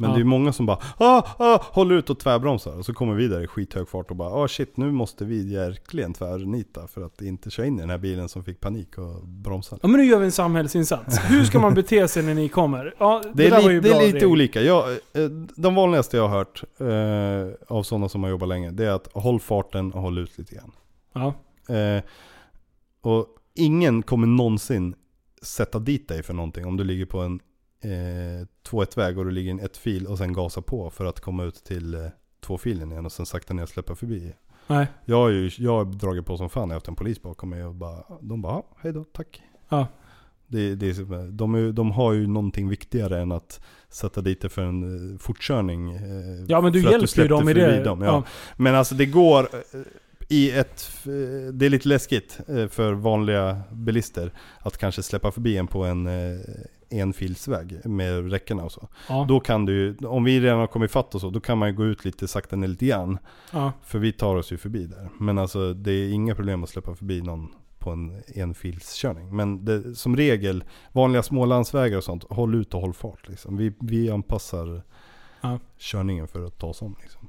Men 0.00 0.10
Ja. 0.10 0.16
det 0.16 0.22
är 0.22 0.24
många 0.24 0.52
som 0.52 0.66
bara 0.66 0.78
ah, 0.96 1.22
ah, 1.38 1.58
håll 1.62 1.92
ut 1.92 2.10
och 2.10 2.18
tvärbromsar. 2.18 2.78
Och 2.78 2.84
så 2.86 2.94
kommer 2.94 3.14
vi 3.14 3.28
där 3.28 3.40
i 3.42 3.46
skithög 3.46 3.88
fart 3.88 4.10
och 4.10 4.16
bara 4.16 4.30
ah 4.30 4.48
shit 4.48 4.76
nu 4.76 4.90
måste 4.92 5.24
vi 5.24 5.54
verkligen 5.56 6.14
tvärnita 6.14 6.86
för 6.86 7.02
att 7.02 7.22
inte 7.22 7.50
köra 7.50 7.66
in 7.66 7.78
i 7.78 7.80
den 7.80 7.90
här 7.90 7.98
bilen 7.98 8.28
som 8.28 8.44
fick 8.44 8.60
panik 8.60 8.98
och 8.98 9.26
bromsa. 9.28 9.78
ja 9.82 9.88
men 9.88 10.00
nu 10.00 10.06
gör 10.06 10.18
vi 10.18 10.24
en 10.24 10.32
samhällsinsats. 10.32 11.18
Hur 11.30 11.44
ska 11.44 11.58
man 11.60 11.74
bete 11.74 12.08
sig 12.08 12.22
när 12.22 12.34
ni 12.34 12.48
kommer? 12.48 12.94
Ja, 12.98 13.22
det, 13.24 13.30
Det 13.32 13.56
är, 13.56 13.68
li, 13.68 13.80
det 13.80 13.88
är 13.90 14.00
lite 14.00 14.16
regel. 14.16 14.28
olika. 14.28 14.62
Jag, 14.62 14.90
eh, 14.90 15.24
de 15.56 15.74
vanligaste 15.74 16.16
jag 16.16 16.28
har 16.28 16.36
hört 16.38 16.62
eh, 16.78 17.76
av 17.76 17.82
sådana 17.82 18.08
som 18.08 18.22
har 18.22 18.30
jobbat 18.30 18.48
länge, 18.48 18.70
det 18.70 18.84
är 18.84 18.90
att 18.92 19.08
håll 19.12 19.40
farten 19.40 19.92
och 19.92 20.02
håll 20.02 20.18
ut 20.18 20.38
lite 20.38 20.54
grann. 20.54 20.72
Ja. 21.12 21.34
Eh, 21.74 22.02
och 23.00 23.26
ingen 23.54 24.02
kommer 24.02 24.26
någonsin 24.26 24.94
sätta 25.42 25.78
dit 25.78 26.08
dig 26.08 26.22
för 26.22 26.34
någonting 26.34 26.66
om 26.66 26.76
du 26.76 26.84
ligger 26.84 27.06
på 27.06 27.18
en 27.20 27.40
eh, 27.84 28.46
2-1-väg 28.70 29.18
och 29.18 29.24
du 29.24 29.30
ligger 29.30 29.48
i 29.48 29.52
en 29.52 29.60
ett 29.60 29.76
fil 29.76 30.06
och 30.06 30.18
sen 30.18 30.32
gasar 30.32 30.62
på 30.62 30.90
för 30.90 31.04
att 31.04 31.20
komma 31.20 31.44
ut 31.44 31.54
till 31.64 31.94
eh, 31.94 32.06
tvåfilen 32.40 32.92
igen 32.92 33.06
och 33.06 33.12
sen 33.12 33.26
sakta 33.26 33.54
ner 33.54 33.62
och 33.62 33.68
släppa 33.68 33.94
förbi. 33.94 34.32
Nej. 34.66 34.86
Jag 35.04 35.16
har 35.16 35.28
ju 35.28 35.50
jag 35.58 35.72
har 35.72 35.84
dragit 35.84 36.26
på 36.26 36.36
som 36.36 36.50
fan, 36.50 36.62
jag 36.62 36.68
har 36.68 36.74
haft 36.74 36.88
en 36.88 36.94
polis 36.94 37.22
bakom 37.22 37.50
mig 37.50 37.64
och 37.64 37.74
bara, 37.74 38.04
de 38.20 38.42
bara, 38.42 38.52
"Ja, 38.52 38.66
hej 38.82 38.92
då, 38.92 39.04
tack. 39.04 39.42
Ja. 39.68 39.86
Det, 40.46 40.74
det 40.74 40.88
är, 40.88 40.92
som- 40.94 41.36
de, 41.36 41.54
är, 41.54 41.72
de 41.72 41.90
har 41.90 42.12
ju 42.12 42.26
någonting 42.26 42.68
viktigare 42.68 43.20
än 43.20 43.32
att 43.32 43.60
sätta 43.88 44.20
dit 44.20 44.40
dig 44.40 44.50
för 44.50 44.62
en 44.62 45.12
eh, 45.14 45.18
fortkörning. 45.18 45.92
Eh, 45.92 46.02
Ja 46.48 46.60
men 46.60 46.72
du 46.72 46.82
hjälper 46.82 47.22
ju 47.22 47.28
dem 47.28 47.48
i 47.48 47.54
det. 47.54 47.84
dem, 47.84 48.02
ja. 48.02 48.06
ja. 48.06 48.24
Men 48.56 48.74
alltså 48.74 48.94
det 48.94 49.06
går 49.06 49.48
eh, 49.54 49.80
i 50.28 50.50
ett, 50.50 50.90
eh, 51.06 51.52
det 51.52 51.66
är 51.66 51.70
lite 51.70 51.88
läskigt 51.88 52.40
eh, 52.48 52.66
för 52.68 52.92
vanliga 52.92 53.60
bilister 53.72 54.32
att 54.58 54.78
kanske 54.78 55.02
släppa 55.02 55.32
förbi 55.32 55.56
en 55.56 55.66
på 55.66 55.84
en 55.84 56.06
eh, 56.06 56.40
enfilsväg 56.90 57.80
med 57.86 58.30
räckena 58.30 58.64
och 58.64 58.72
så. 58.72 58.88
Ja. 59.08 59.24
Då 59.28 59.40
kan 59.40 59.64
du 59.66 59.96
om 59.96 60.24
vi 60.24 60.40
redan 60.40 60.58
har 60.58 60.66
kommit 60.66 60.90
fatt 60.90 61.14
och 61.14 61.20
så, 61.20 61.30
då 61.30 61.40
kan 61.40 61.58
man 61.58 61.68
ju 61.68 61.74
gå 61.74 61.84
ut 61.84 62.04
lite 62.04 62.28
sakta 62.28 62.56
ner 62.56 62.68
lite 62.68 62.86
grann. 62.86 63.18
ja. 63.52 63.72
För 63.82 63.98
vi 63.98 64.12
tar 64.12 64.36
oss 64.36 64.52
ju 64.52 64.56
förbi 64.56 64.86
där. 64.86 65.08
Men 65.18 65.38
alltså 65.38 65.74
det 65.74 65.92
är 65.92 66.12
inga 66.12 66.34
problem 66.34 66.62
att 66.64 66.70
släppa 66.70 66.94
förbi 66.94 67.22
någon 67.22 67.48
på 67.78 67.90
en 67.90 68.22
enfilskörning. 68.34 69.36
Men 69.36 69.64
det, 69.64 69.94
som 69.94 70.16
regel, 70.16 70.64
vanliga 70.92 71.22
små 71.22 71.44
landsvägar 71.44 71.96
och 71.98 72.04
sånt, 72.04 72.24
håll 72.30 72.54
ut 72.54 72.74
och 72.74 72.80
håll 72.80 72.92
fart 72.94 73.28
liksom. 73.28 73.56
Vi, 73.56 73.72
vi 73.80 74.10
anpassar 74.10 74.82
Ja. 75.40 75.58
körningen 75.78 76.28
för 76.28 76.46
att 76.46 76.58
ta 76.58 76.66
oss 76.66 76.82
om 76.82 76.96
liksom. 77.02 77.28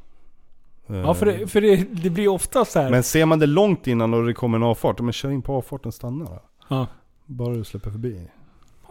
Ja, 0.87 1.13
för, 1.13 1.27
Eh, 1.27 1.39
det, 1.39 1.47
för 1.47 1.61
det, 1.61 1.75
det 2.03 2.09
blir 2.09 2.27
ofta 2.27 2.65
så 2.65 2.79
här. 2.79 2.89
Men 2.91 3.03
ser 3.03 3.25
man 3.25 3.39
det 3.39 3.45
långt 3.45 3.87
innan 3.87 4.13
och 4.13 4.25
det 4.25 4.33
kommer 4.33 4.57
en 4.57 4.63
avfart, 4.63 4.99
men 5.01 5.13
kör 5.13 5.29
in 5.31 5.41
på 5.41 5.53
avfarten 5.53 5.91
stanna 5.91 6.25
då. 6.25 6.39
Ja. 6.67 6.87
Bara 7.25 7.53
du 7.55 7.63
släpper 7.63 7.91
förbi. 7.91 8.27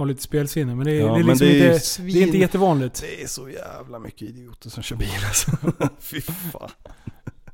Har 0.00 0.06
lite 0.06 0.22
spelsinne. 0.22 0.74
Men 0.74 0.84
det, 0.86 0.92
är- 0.92 1.00
Ja, 1.00 1.06
det 1.06 1.10
är 1.10 1.12
men 1.18 1.26
liksom 1.26 1.46
det 1.46 1.52
är 1.52 1.58
ju 1.58 1.66
inte, 1.72 1.78
svin- 1.78 2.12
det 2.12 2.18
är 2.22 2.26
inte 2.26 2.38
jättevanligt. 2.38 3.00
Det 3.00 3.22
är 3.22 3.26
så 3.26 3.48
jävla 3.48 3.98
mycket 3.98 4.22
idioter 4.22 4.70
som 4.70 4.82
kör 4.82 4.96
bil 4.96 5.08
alltså. 5.28 5.50
Fy 6.00 6.20
fan. 6.20 6.70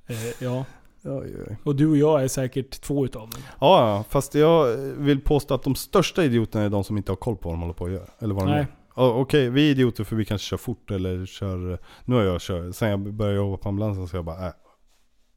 Eh, 0.07 0.17
ja. 0.45 0.65
Oj, 1.05 1.35
oj. 1.49 1.57
Och 1.65 1.77
du 1.77 1.87
och 1.87 1.97
jag 1.97 2.23
är 2.25 2.29
säkert 2.29 2.81
två 2.81 3.05
utav 3.05 3.31
dem. 3.31 3.41
Ja, 3.61 4.05
fast 4.09 4.35
jag 4.35 4.77
vill 4.77 5.21
påstå 5.21 5.55
att 5.55 5.63
de 5.63 5.75
största 5.75 6.25
idioterna 6.25 6.65
är 6.65 6.69
de 6.71 6.85
som 6.85 6.97
inte 6.97 7.13
har 7.13 7.17
koll 7.17 7.37
på 7.37 7.49
vad 7.49 7.55
de 7.55 7.61
håller 7.61 7.75
på 7.75 7.85
att 7.87 7.93
göra. 7.93 8.07
Eller 8.19 8.35
vad 8.35 8.45
de 8.47 8.51
Nej. 8.51 8.67
gör. 8.97 9.13
Okej, 9.21 9.51
vi 9.51 9.67
är 9.67 9.71
idioter 9.71 10.05
för 10.05 10.17
vi 10.17 10.25
kanske 10.25 10.47
kör 10.49 10.57
fort 10.57 10.91
eller 10.91 11.27
kör... 11.27 11.79
Nu 12.05 12.15
har 12.15 12.23
jag 12.23 12.41
kört, 12.41 12.75
sen 12.77 12.89
jag 12.91 13.15
började 13.15 13.37
jobba 13.37 13.57
på 13.57 13.69
ambulansen 13.69 14.09
så 14.09 14.17
jag 14.17 14.25
bara, 14.25 14.47
äh, 14.47 14.53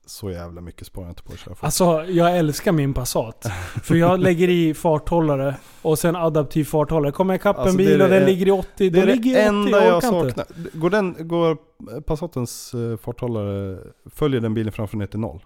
så 0.09 0.31
jävla 0.31 0.61
mycket 0.61 0.87
sparar 0.87 1.05
jag 1.05 1.11
inte 1.11 1.23
på 1.23 1.33
att 1.33 1.39
köra 1.39 1.55
fort. 1.55 1.63
Alltså, 1.63 2.05
jag 2.05 2.37
älskar 2.37 2.71
min 2.71 2.93
Passat. 2.93 3.45
För 3.83 3.95
jag 3.95 4.19
lägger 4.27 4.49
i 4.49 4.73
farthållare 4.73 5.55
och 5.81 5.99
sen 5.99 6.15
adaptiv 6.15 6.63
farthållare. 6.63 7.11
Kommer 7.11 7.33
jag 7.33 7.39
ikapp 7.39 7.57
Alltså, 7.57 7.71
en 7.71 7.77
det 7.77 7.83
är 7.83 7.87
bil 7.87 8.01
och 8.01 8.09
den 8.09 8.25
ligger 8.25 8.47
i 8.47 8.51
80, 8.51 8.67
det 8.77 8.89
då 8.89 8.99
är 9.01 9.05
ligger 9.05 9.33
det 9.33 9.41
jag 9.41 9.55
i 9.55 9.59
80. 9.59 9.67
enda 9.67 9.85
jag 9.85 9.95
inte. 9.95 10.07
saknar. 10.07 10.45
Går, 10.79 10.89
den, 10.89 11.15
går 11.27 11.57
Passatens 12.01 12.73
eh, 12.73 12.97
farthållare, 12.97 13.77
följer 14.05 14.41
den 14.41 14.53
bilen 14.53 14.71
framför 14.73 14.97
ner 14.97 15.05
till 15.07 15.19
noll? 15.19 15.43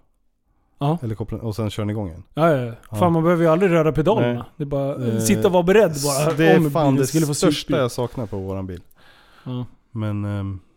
Ja. 0.79 0.97
Eller 1.03 1.15
koppla, 1.15 1.37
och 1.37 1.55
sen 1.55 1.69
kör 1.69 1.83
den 1.83 1.89
igång 1.89 2.07
igen. 2.07 2.23
Ja, 2.33 2.51
ja, 2.51 2.73
ja. 2.89 2.97
Fan 2.97 3.13
man 3.13 3.23
behöver 3.23 3.43
ju 3.43 3.49
aldrig 3.49 3.71
röra 3.71 3.91
pedalerna. 3.91 4.33
Nej. 4.33 4.43
Det 4.57 4.63
är 4.63 4.65
bara 4.65 5.07
Eh, 5.07 5.19
sitta 5.19 5.47
och 5.47 5.53
vara 5.53 5.63
beredd 5.63 5.95
bara. 6.03 6.33
Det 6.33 6.47
är 6.47 6.57
om 6.57 6.71
fan 6.71 6.95
det 6.95 7.07
största 7.07 7.77
jag 7.77 7.91
saknar 7.91 8.25
på 8.25 8.37
våran 8.37 8.67
bil. 8.67 8.81
Ja, 9.43 9.65
Men 9.91 10.25
ehm, 10.25 10.51
eh, 10.53 10.72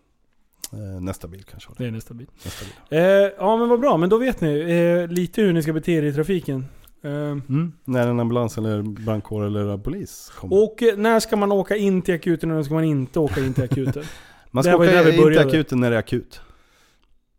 nästa 1.01 1.29
bil 1.29 1.45
kanske. 1.51 1.71
det 1.79 1.87
är 1.87 1.91
nästa 1.91 2.15
bil. 2.15 2.27
Nästa 2.45 2.65
bil. 2.65 2.99
Eh, 2.99 3.05
ja 3.39 3.57
men 3.57 3.69
vad 3.69 3.81
bra, 3.81 3.97
men 3.97 4.09
då 4.09 4.19
vet 4.19 4.41
ni 4.41 4.59
eh, 4.61 5.13
lite 5.15 5.43
hur 5.43 5.53
ni 5.53 5.63
ska 5.63 5.73
bete 5.73 5.93
er 5.93 6.03
i 6.03 6.13
trafiken. 6.13 6.67
Eh, 7.03 7.11
Mm. 7.11 7.73
När 7.85 8.09
en 8.09 8.21
ambulans 8.21 8.59
eller 8.59 8.83
brandkår 8.83 9.45
eller 9.45 9.79
polis 9.79 10.33
kommer. 10.37 10.65
och 10.65 10.83
eh, 10.83 10.97
när 10.97 11.21
ska 11.21 11.37
man 11.37 11.53
åka 11.53 11.77
in 11.77 12.03
till 12.03 12.15
akuten 12.15 12.51
och 12.51 12.57
när 12.57 12.63
ska 12.63 12.75
man 12.75 12.85
inte 12.85 13.21
åka 13.21 13.41
in 13.41 13.55
till 13.55 13.65
akuten? 13.65 14.05
Man 14.51 14.65
ska 14.65 14.77
åka 14.77 15.09
in 15.11 15.15
till 15.23 15.39
akuten 15.39 15.81
när 15.81 15.91
det 15.91 15.97
är 15.97 16.01
akut. 16.01 16.41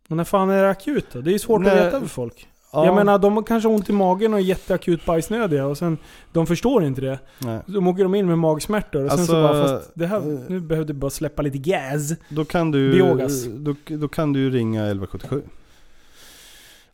Och 0.08 0.16
när 0.16 0.24
fan 0.24 0.50
är 0.50 0.62
det 0.62 0.70
akut 0.70 1.06
då? 1.12 1.20
Det 1.20 1.30
är 1.30 1.32
ju 1.32 1.38
svårt 1.38 1.60
Nej. 1.60 1.70
att 1.80 1.86
veta 1.86 2.00
för 2.00 2.06
folk. 2.06 2.48
Ja, 2.72 2.86
Jag 2.86 2.94
menar, 2.94 3.18
de 3.18 3.36
har 3.36 3.42
kanske 3.42 3.68
ont 3.68 3.88
i 3.88 3.92
magen 3.92 4.32
och 4.34 4.38
är 4.38 4.42
jätteakut 4.42 5.04
bajsnödiga 5.04 5.66
och 5.66 5.78
sen, 5.78 5.98
de 6.32 6.46
förstår 6.46 6.84
inte 6.84 7.00
det. 7.00 7.18
nej. 7.38 7.60
Så 7.66 7.86
åker 7.86 8.02
de 8.02 8.14
in 8.14 8.26
med 8.26 8.38
magsmärtor 8.38 9.04
och 9.04 9.10
sen 9.10 9.18
Alltså, 9.20 9.32
så 9.32 9.42
bara, 9.42 9.68
fast 9.78 9.90
det 9.94 10.06
här, 10.06 10.16
eh, 10.16 10.38
nu 10.48 10.60
behövde 10.60 10.94
bara 10.94 11.10
släppa 11.10 11.42
lite 11.42 11.58
gas. 11.58 12.12
Då 12.28 12.44
kan 12.44 12.70
du, 12.70 12.92
Biogas. 12.92 13.44
då, 13.44 13.74
då 13.86 14.08
kan 14.08 14.32
du 14.32 14.50
ringa 14.50 14.80
1177. 14.82 15.42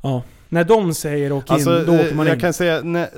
Ja. 0.01 0.23
När 0.49 0.65
de 0.65 0.95
säger 0.95 1.33
åk 1.33 1.51
in, 1.51 1.55
Alltså, 1.55 1.71
då 1.85 1.93
åker 1.95 2.11
eh, 2.11 2.15
man 2.17 2.27
jag 2.27 2.35
in. 2.37 2.41
kan 2.41 2.53
säga, 2.53 2.81
nej, 2.83 3.11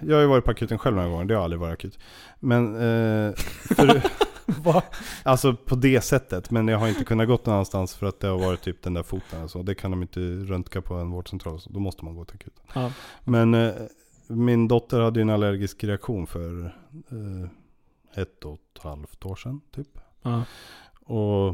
jag 0.00 0.14
har 0.16 0.20
ju 0.22 0.26
varit 0.28 0.44
på 0.44 0.50
akuten 0.50 0.78
själv 0.78 0.96
några 0.96 1.08
gånger, 1.08 1.24
det 1.24 1.34
har 1.34 1.44
aldrig 1.44 1.60
varit 1.60 1.72
akut. 1.72 1.98
Men, 2.40 2.74
eh, 2.74 3.32
för, 3.76 4.02
Va? 4.62 4.82
alltså 5.22 5.56
på 5.56 5.74
det 5.74 6.00
sättet. 6.00 6.50
Men 6.50 6.68
jag 6.68 6.78
har 6.78 6.88
inte 6.88 7.04
kunnat 7.04 7.28
gått 7.28 7.46
någonstans 7.46 7.94
för 7.94 8.06
att 8.06 8.20
det 8.20 8.28
har 8.28 8.38
varit 8.38 8.60
typ 8.62 8.82
den 8.82 8.94
där 8.94 9.02
foten 9.02 9.42
och 9.42 9.50
så. 9.50 9.62
Det 9.62 9.74
kan 9.74 9.90
de 9.90 10.02
inte 10.02 10.20
röntga 10.20 10.82
på 10.82 10.94
en 10.94 11.10
vårdcentral, 11.10 11.60
så 11.60 11.70
då 11.70 11.80
måste 11.80 12.04
man 12.04 12.14
gå 12.14 12.24
till 12.24 12.34
akuten. 12.36 12.64
Ja. 12.74 12.92
Men 13.24 13.54
eh, 13.54 13.72
min 14.26 14.68
dotter 14.68 15.00
hade 15.00 15.20
ju 15.20 15.22
en 15.22 15.30
allergisk 15.30 15.84
reaktion 15.84 16.26
för 16.26 16.64
eh, 17.10 18.22
ett 18.22 18.44
och 18.44 18.54
ett 18.74 18.82
halvt 18.82 19.26
år 19.26 19.36
sedan 19.36 19.60
typ. 19.74 19.88
Ja. 20.22 20.42
Och... 21.04 21.48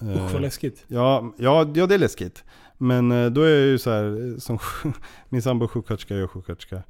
eh, 0.00 0.24
Usch 0.26 0.32
vad 0.32 0.42
läskigt. 0.42 0.84
Ja, 0.88 1.32
ja, 1.36 1.70
ja, 1.74 1.86
det 1.86 1.94
är 1.94 1.98
läskigt. 1.98 2.44
Men 2.78 3.12
eh, 3.12 3.30
då 3.30 3.42
är 3.42 3.50
jag 3.50 3.60
ju 3.66 3.78
så 3.78 3.90
här, 3.90 4.32
eh, 4.32 4.38
som 4.38 4.58
min 5.28 5.42
sambo 5.42 5.64
är 5.64 5.68
sjuksköterska, 5.68 6.14
jag 6.14 6.22
är 6.22 6.26
sjuksköterska. 6.28 6.82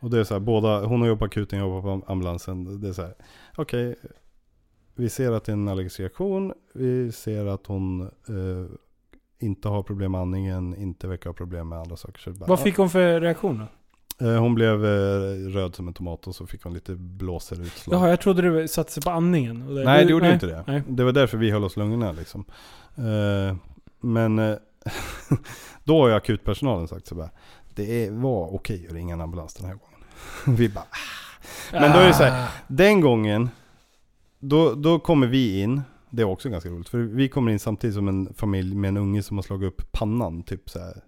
Och 0.00 0.10
det 0.10 0.18
är 0.18 0.24
så 0.24 0.34
här, 0.34 0.40
båda, 0.40 0.84
hon 0.86 1.00
har 1.00 1.08
jobbat 1.08 1.18
på 1.18 1.24
akuten, 1.24 1.58
jag 1.58 1.68
jobbar 1.68 1.98
på 2.00 2.12
ambulansen. 2.12 2.80
Det 2.80 2.88
är 2.88 2.92
så 2.92 3.02
här, 3.02 3.14
okej, 3.56 3.96
vi 5.00 5.08
ser 5.08 5.32
att 5.32 5.44
det 5.44 5.52
är 5.52 5.54
en 5.54 5.68
allergisk 5.68 6.00
reaktion, 6.00 6.52
vi 6.74 7.12
ser 7.12 7.46
att 7.46 7.66
hon 7.66 8.02
eh, 8.02 8.76
inte 9.38 9.68
har 9.68 9.82
problem 9.82 10.12
med 10.12 10.20
andningen, 10.20 10.76
inte 10.76 11.08
verkar 11.08 11.30
ha 11.30 11.34
problem 11.34 11.68
med 11.68 11.78
andra 11.78 11.96
saker. 11.96 12.20
Så 12.20 12.30
bara, 12.30 12.46
Vad 12.46 12.60
fick 12.60 12.76
hon 12.76 12.90
för 12.90 13.20
reaktion 13.20 13.58
då? 13.58 13.66
Eh, 14.26 14.40
Hon 14.40 14.54
blev 14.54 14.84
eh, 14.84 15.48
röd 15.48 15.74
som 15.74 15.88
en 15.88 15.94
tomat 15.94 16.26
och 16.26 16.34
så 16.34 16.46
fick 16.46 16.62
hon 16.62 16.74
lite 16.74 16.94
blåserutslag. 16.94 17.96
Jaha, 17.96 18.08
jag 18.08 18.20
trodde 18.20 18.60
det 18.60 18.68
satte 18.68 18.92
sig 18.92 19.02
på 19.02 19.10
andningen. 19.10 19.84
Nej, 19.84 20.04
det 20.04 20.10
gjorde 20.10 20.26
ju 20.26 20.32
inte 20.32 20.46
det. 20.46 20.64
Nej. 20.66 20.82
Det 20.88 21.04
var 21.04 21.12
därför 21.12 21.38
vi 21.38 21.50
höll 21.50 21.64
oss 21.64 21.76
lugna 21.76 22.12
liksom. 22.12 22.44
Eh, 22.96 23.56
men 24.00 24.36
då 25.84 26.00
har 26.00 26.08
ju 26.08 26.14
akutpersonalen 26.14 26.88
sagt 26.88 27.06
så 27.06 27.14
bara, 27.14 27.30
det 27.74 28.10
var 28.10 28.54
okej 28.54 28.86
att 28.88 28.94
ringa 28.94 29.14
en 29.14 29.20
ambulans 29.20 29.54
den 29.54 29.66
här 29.66 29.74
gången. 29.74 30.04
vi 30.58 30.68
bara, 30.68 30.84
ah. 30.90 31.20
Men 31.72 31.92
då 31.92 31.98
är 31.98 32.06
det 32.06 32.14
så 32.14 32.24
här, 32.24 32.48
den 32.68 33.00
gången, 33.00 33.50
då, 34.40 34.74
då 34.74 34.98
kommer 34.98 35.26
vi 35.26 35.60
in, 35.60 35.82
det 36.10 36.22
är 36.22 36.26
också 36.26 36.48
ganska 36.48 36.70
roligt, 36.70 36.88
för 36.88 36.98
vi 36.98 37.28
kommer 37.28 37.52
in 37.52 37.58
samtidigt 37.58 37.96
som 37.96 38.08
en 38.08 38.34
familj 38.34 38.74
med 38.74 38.88
en 38.88 38.96
unge 38.96 39.22
som 39.22 39.38
har 39.38 39.42
slagit 39.42 39.68
upp 39.68 39.92
pannan, 39.92 40.42
typ 40.42 40.70
så 40.70 40.78
här 40.78 41.04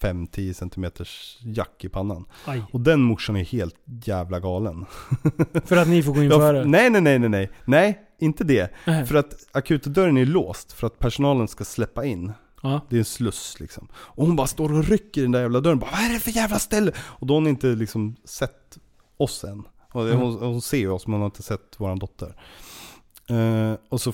5-10 0.00 0.52
centimeters 0.52 1.38
jack 1.42 1.84
i 1.84 1.88
pannan. 1.88 2.24
Aj. 2.44 2.62
Och 2.72 2.80
den 2.80 3.00
morsan 3.00 3.36
är 3.36 3.44
helt 3.44 3.76
jävla 3.84 4.40
galen. 4.40 4.86
För 5.64 5.76
att 5.76 5.88
ni 5.88 6.02
får 6.02 6.14
gå 6.14 6.22
in 6.22 6.30
före? 6.30 6.64
nej, 6.64 6.90
nej, 6.90 7.00
nej, 7.00 7.18
nej, 7.18 7.28
nej. 7.28 7.50
Nej, 7.64 8.00
inte 8.18 8.44
det. 8.44 8.72
Nej. 8.86 9.06
För 9.06 9.14
att 9.14 9.34
akutdörren 9.52 10.16
är 10.16 10.26
låst 10.26 10.72
för 10.72 10.86
att 10.86 10.98
personalen 10.98 11.48
ska 11.48 11.64
släppa 11.64 12.04
in. 12.04 12.32
Ja. 12.62 12.80
Det 12.88 12.96
är 12.96 12.98
en 12.98 13.04
sluss 13.04 13.60
liksom. 13.60 13.88
Och 13.94 14.26
hon 14.26 14.36
bara 14.36 14.46
står 14.46 14.72
och 14.72 14.84
rycker 14.84 15.20
i 15.20 15.24
den 15.24 15.32
där 15.32 15.40
jävla 15.40 15.60
dörren. 15.60 15.78
Bara, 15.78 15.90
Vad 15.90 16.00
är 16.00 16.12
det 16.12 16.20
för 16.20 16.30
jävla 16.30 16.58
ställe? 16.58 16.92
Och 16.98 17.26
då 17.26 17.34
har 17.34 17.40
hon 17.40 17.46
inte 17.46 17.66
liksom 17.66 18.16
sett 18.24 18.78
oss 19.16 19.44
än. 19.44 19.62
Och 19.92 20.04
det- 20.04 20.12
Mm. 20.14 20.26
hon, 20.26 20.38
hon 20.42 20.60
ser 20.60 20.90
oss 20.90 21.06
men 21.06 21.12
hon 21.12 21.20
har 21.20 21.26
inte 21.26 21.42
sett 21.42 21.74
våran 21.80 21.98
dotter. 21.98 22.36
Eh, 23.28 23.74
och 23.88 24.00
så, 24.00 24.12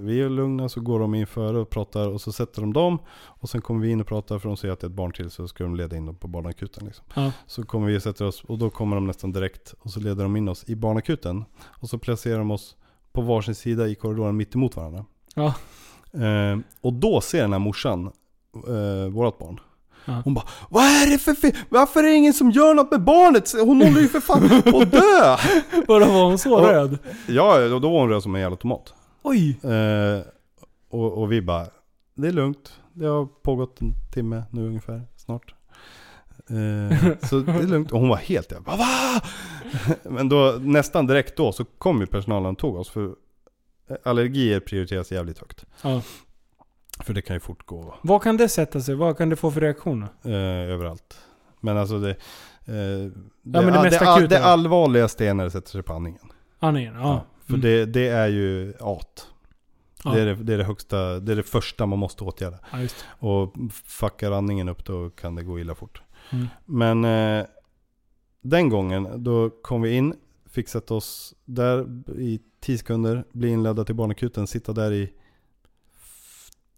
vi 0.00 0.20
är 0.20 0.28
lugna, 0.28 0.68
så 0.68 0.80
går 0.80 1.00
de 1.00 1.14
in 1.14 1.26
före 1.26 1.58
och 1.58 1.70
pratar 1.70 2.08
och 2.08 2.20
så 2.20 2.32
sätter 2.32 2.60
de 2.60 2.72
dem. 2.72 2.98
Och 3.18 3.48
sen 3.48 3.60
kommer 3.60 3.80
vi 3.80 3.90
in 3.90 4.00
och 4.00 4.06
pratar 4.06 4.38
för 4.38 4.48
de 4.48 4.56
ser 4.56 4.70
att 4.70 4.80
det 4.80 4.84
är 4.84 4.88
ett 4.88 4.94
barn 4.96 5.12
till 5.12 5.30
så 5.30 5.48
ska 5.48 5.64
de 5.64 5.76
leda 5.76 5.96
in 5.96 6.06
dem 6.06 6.16
på 6.16 6.28
barnakuten. 6.28 6.86
Liksom. 6.86 7.04
Ja. 7.14 7.32
Så 7.46 7.62
kommer 7.62 7.86
vi 7.86 7.98
och 7.98 8.02
sätter 8.02 8.24
oss 8.26 8.44
och 8.44 8.58
då 8.58 8.70
kommer 8.70 8.96
de 8.96 9.06
nästan 9.06 9.32
direkt 9.32 9.74
och 9.80 9.90
så 9.90 10.00
leder 10.00 10.22
de 10.22 10.36
in 10.36 10.48
oss 10.48 10.64
i 10.68 10.76
barnakuten. 10.76 11.44
Och 11.64 11.88
så 11.88 11.98
placerar 11.98 12.38
de 12.38 12.50
oss 12.50 12.76
på 13.12 13.20
varsin 13.20 13.54
sida 13.54 13.88
i 13.88 13.94
korridoren 13.94 14.36
mitt 14.36 14.54
emot 14.54 14.76
varandra. 14.76 15.04
Ja. 15.34 15.54
Eh, 16.24 16.58
och 16.80 16.92
då 16.92 17.20
ser 17.20 17.42
den 17.42 17.52
här 17.52 17.58
morsan 17.60 18.10
eh, 18.68 19.08
vårat 19.12 19.38
barn. 19.38 19.60
Ja. 20.08 20.22
Hon 20.24 20.34
bara 20.34 20.44
Vad 20.70 20.84
är 20.84 21.10
det 21.10 21.18
för 21.18 21.34
fel? 21.34 21.52
Varför 21.68 22.00
är 22.00 22.08
det 22.08 22.14
ingen 22.14 22.32
som 22.34 22.50
gör 22.50 22.74
något 22.74 22.90
med 22.90 23.00
barnet? 23.04 23.52
Hon 23.52 23.82
håller 23.82 24.00
ju 24.00 24.08
för 24.08 24.20
fan 24.20 24.62
på 24.72 24.78
att 24.80 24.90
dö! 24.92 25.36
Vadå, 25.88 26.06
var 26.06 26.24
hon 26.24 26.38
så 26.38 26.48
Ja. 26.50 26.72
röd? 26.72 26.98
Ja, 27.26 27.74
och 27.74 27.80
då 27.80 27.90
var 27.90 28.00
hon 28.00 28.08
röd 28.08 28.22
som 28.22 28.34
en 28.34 28.40
jävla 28.40 28.56
tomat. 28.56 28.94
Oj! 29.22 29.58
Eh, 29.62 30.20
och, 30.90 31.12
och 31.22 31.32
vi 31.32 31.42
bara 31.42 31.66
Det 32.14 32.28
är 32.28 32.32
lugnt. 32.32 32.72
Det 32.92 33.06
har 33.06 33.26
pågått 33.26 33.80
en 33.80 33.92
timme 34.14 34.42
nu 34.50 34.66
ungefär, 34.66 35.02
snart. 35.16 35.54
Eh, 36.50 36.98
så 37.28 37.38
det 37.40 37.52
är 37.52 37.66
lugnt. 37.66 37.92
Och 37.92 38.00
hon 38.00 38.08
var 38.08 38.16
helt 38.16 38.52
jävla 38.52 38.76
Va? 38.76 38.86
Men 40.02 40.28
då 40.28 40.56
nästan 40.60 41.06
direkt 41.06 41.36
då 41.36 41.52
så 41.52 41.64
kom 41.64 42.00
ju 42.00 42.06
personalen 42.06 42.46
och 42.52 42.58
tog 42.58 42.76
oss 42.76 42.88
för 42.90 43.10
allergier 44.04 44.60
prioriteras 44.60 45.12
jävligt 45.12 45.38
högt. 45.38 45.64
Ja. 45.82 46.02
För 47.04 47.14
det 47.14 47.22
kan 47.22 47.36
ju 47.36 47.40
fortgå 47.40 47.94
Vad 48.02 48.22
kan 48.22 48.36
det 48.36 48.48
sätta 48.48 48.80
sig? 48.80 48.94
Vad 48.94 49.18
kan 49.18 49.28
det 49.28 49.36
få 49.36 49.50
för 49.50 49.60
reaktioner? 49.60 50.08
eh, 50.24 50.32
överallt. 50.72 51.18
Men 51.60 51.76
alltså 51.76 51.98
det... 51.98 52.10
Eh, 52.10 52.14
det, 52.66 53.12
men 53.42 53.66
det 53.72 53.82
mest 53.82 54.00
det, 54.00 54.12
akuta 54.12 54.26
det 54.28 54.44
allvarligaste 54.44 55.26
är 55.26 55.34
när 55.34 55.44
det 55.44 55.50
sätter 55.50 55.70
sig 55.70 55.82
på 55.82 55.92
andningen. 55.92 56.32
Andningen? 56.58 56.94
Ja. 56.94 57.24
För 57.46 57.54
Mm. 57.54 57.60
det, 57.60 57.86
det 57.86 58.08
är 58.08 58.28
ju 58.28 58.74
at. 58.80 59.26
Ja. 60.04 60.10
Det, 60.10 60.20
är 60.20 60.26
det, 60.26 60.34
det 60.34 60.54
är 60.54 60.58
det 60.58 60.64
högsta, 60.64 61.20
det 61.20 61.32
är 61.32 61.36
det 61.36 61.42
första 61.42 61.86
man 61.86 61.98
måste 61.98 62.24
åtgärda. 62.24 62.58
ja. 62.72 62.78
Och 63.28 63.54
fuckar 63.84 64.32
andningen 64.32 64.68
upp 64.68 64.84
då 64.84 65.10
kan 65.10 65.34
det 65.34 65.42
gå 65.42 65.58
illa 65.58 65.74
fort. 65.74 66.02
Mm. 66.30 66.46
Men 66.64 67.04
eh, 67.04 67.46
den 68.42 68.68
gången, 68.68 69.24
då 69.24 69.50
kom 69.50 69.82
vi 69.82 69.90
in, 69.90 70.14
sätta 70.66 70.94
oss 70.94 71.34
där 71.44 71.86
i 72.18 72.40
10 72.60 72.78
sekunder, 72.78 73.24
bli 73.32 73.48
inledda 73.48 73.84
till 73.84 73.94
barnakuten, 73.94 74.46
sitta 74.46 74.72
där 74.72 74.92
i 74.92 75.12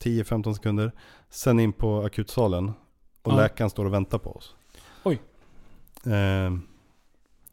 10-15 0.05 0.55
sekunder. 0.55 0.93
Sen 1.31 1.60
in 1.60 1.72
på 1.72 2.01
akutsalen 2.02 2.72
och 3.22 3.32
Ja. 3.32 3.36
läkaren 3.36 3.70
står 3.70 3.85
och 3.85 3.93
väntar 3.94 4.18
på 4.18 4.31
oss. 4.36 4.55
Oj. 5.02 5.20
Eh, 6.06 6.52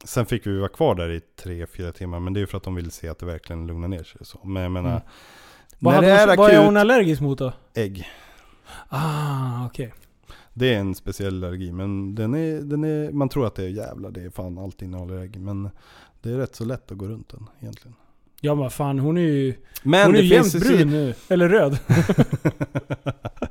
sen 0.04 0.26
fick 0.26 0.48
vi 0.48 0.58
vara 0.58 0.70
kvar 0.70 0.96
där 0.96 1.10
i 1.12 1.22
3-4 1.44 1.92
timmar, 1.92 2.20
men 2.20 2.34
det 2.34 2.38
är 2.38 2.42
ju 2.42 2.48
för 2.48 2.58
att 2.58 2.64
de 2.64 2.76
vill 2.76 2.92
se 2.92 3.10
att 3.10 3.20
det 3.20 3.26
verkligen 3.26 3.68
lugnar 3.68 3.88
ner 3.88 4.04
sig. 4.04 4.26
Så. 4.26 4.40
Men 4.44 4.64
jag 4.64 4.72
menar, 4.72 4.90
Mm. 4.90 5.02
Vad, 5.80 5.94
när 5.94 6.02
det 6.02 6.08
är 6.12 6.28
hon, 6.28 6.38
vad 6.38 6.50
är 6.50 6.54
akut, 6.54 6.66
hon 6.66 6.78
allergisk 6.78 7.22
mot 7.22 7.38
då? 7.38 7.54
ägg. 7.74 8.08
Ah, 8.90 9.66
okej. 9.66 9.94
Det 10.54 10.74
är 10.74 10.80
en 10.80 10.96
speciell 10.96 11.44
allergi, 11.44 11.72
men 11.72 12.16
den 12.16 12.34
är, 12.36 12.62
den 12.62 12.84
är, 12.84 13.12
man 13.12 13.30
tror 13.30 13.48
att 13.48 13.56
det 13.56 13.64
är 13.64 13.70
jävla, 13.70 14.10
det 14.10 14.22
är 14.22 14.30
fan 14.30 14.58
allt 14.58 14.82
innehåller 14.82 15.18
ägg. 15.20 15.40
Men 15.40 15.70
det 16.22 16.32
är 16.32 16.38
rätt 16.38 16.56
så 16.56 16.66
lätt 16.66 16.92
att 16.92 16.98
gå 16.98 17.08
runt 17.08 17.30
den 17.30 17.46
egentligen. 17.60 17.96
Ja 18.42 18.56
men 18.56 18.70
fan, 18.70 19.00
hon 19.00 19.18
är 19.18 19.22
ju, 19.22 19.54
Men 19.84 20.06
hon 20.06 20.16
är 20.16 20.22
ju 20.22 20.36
ju 20.36 20.60
brun 20.60 20.90
nu. 20.90 21.14
Eller 21.30 21.50
röd. 21.50 21.78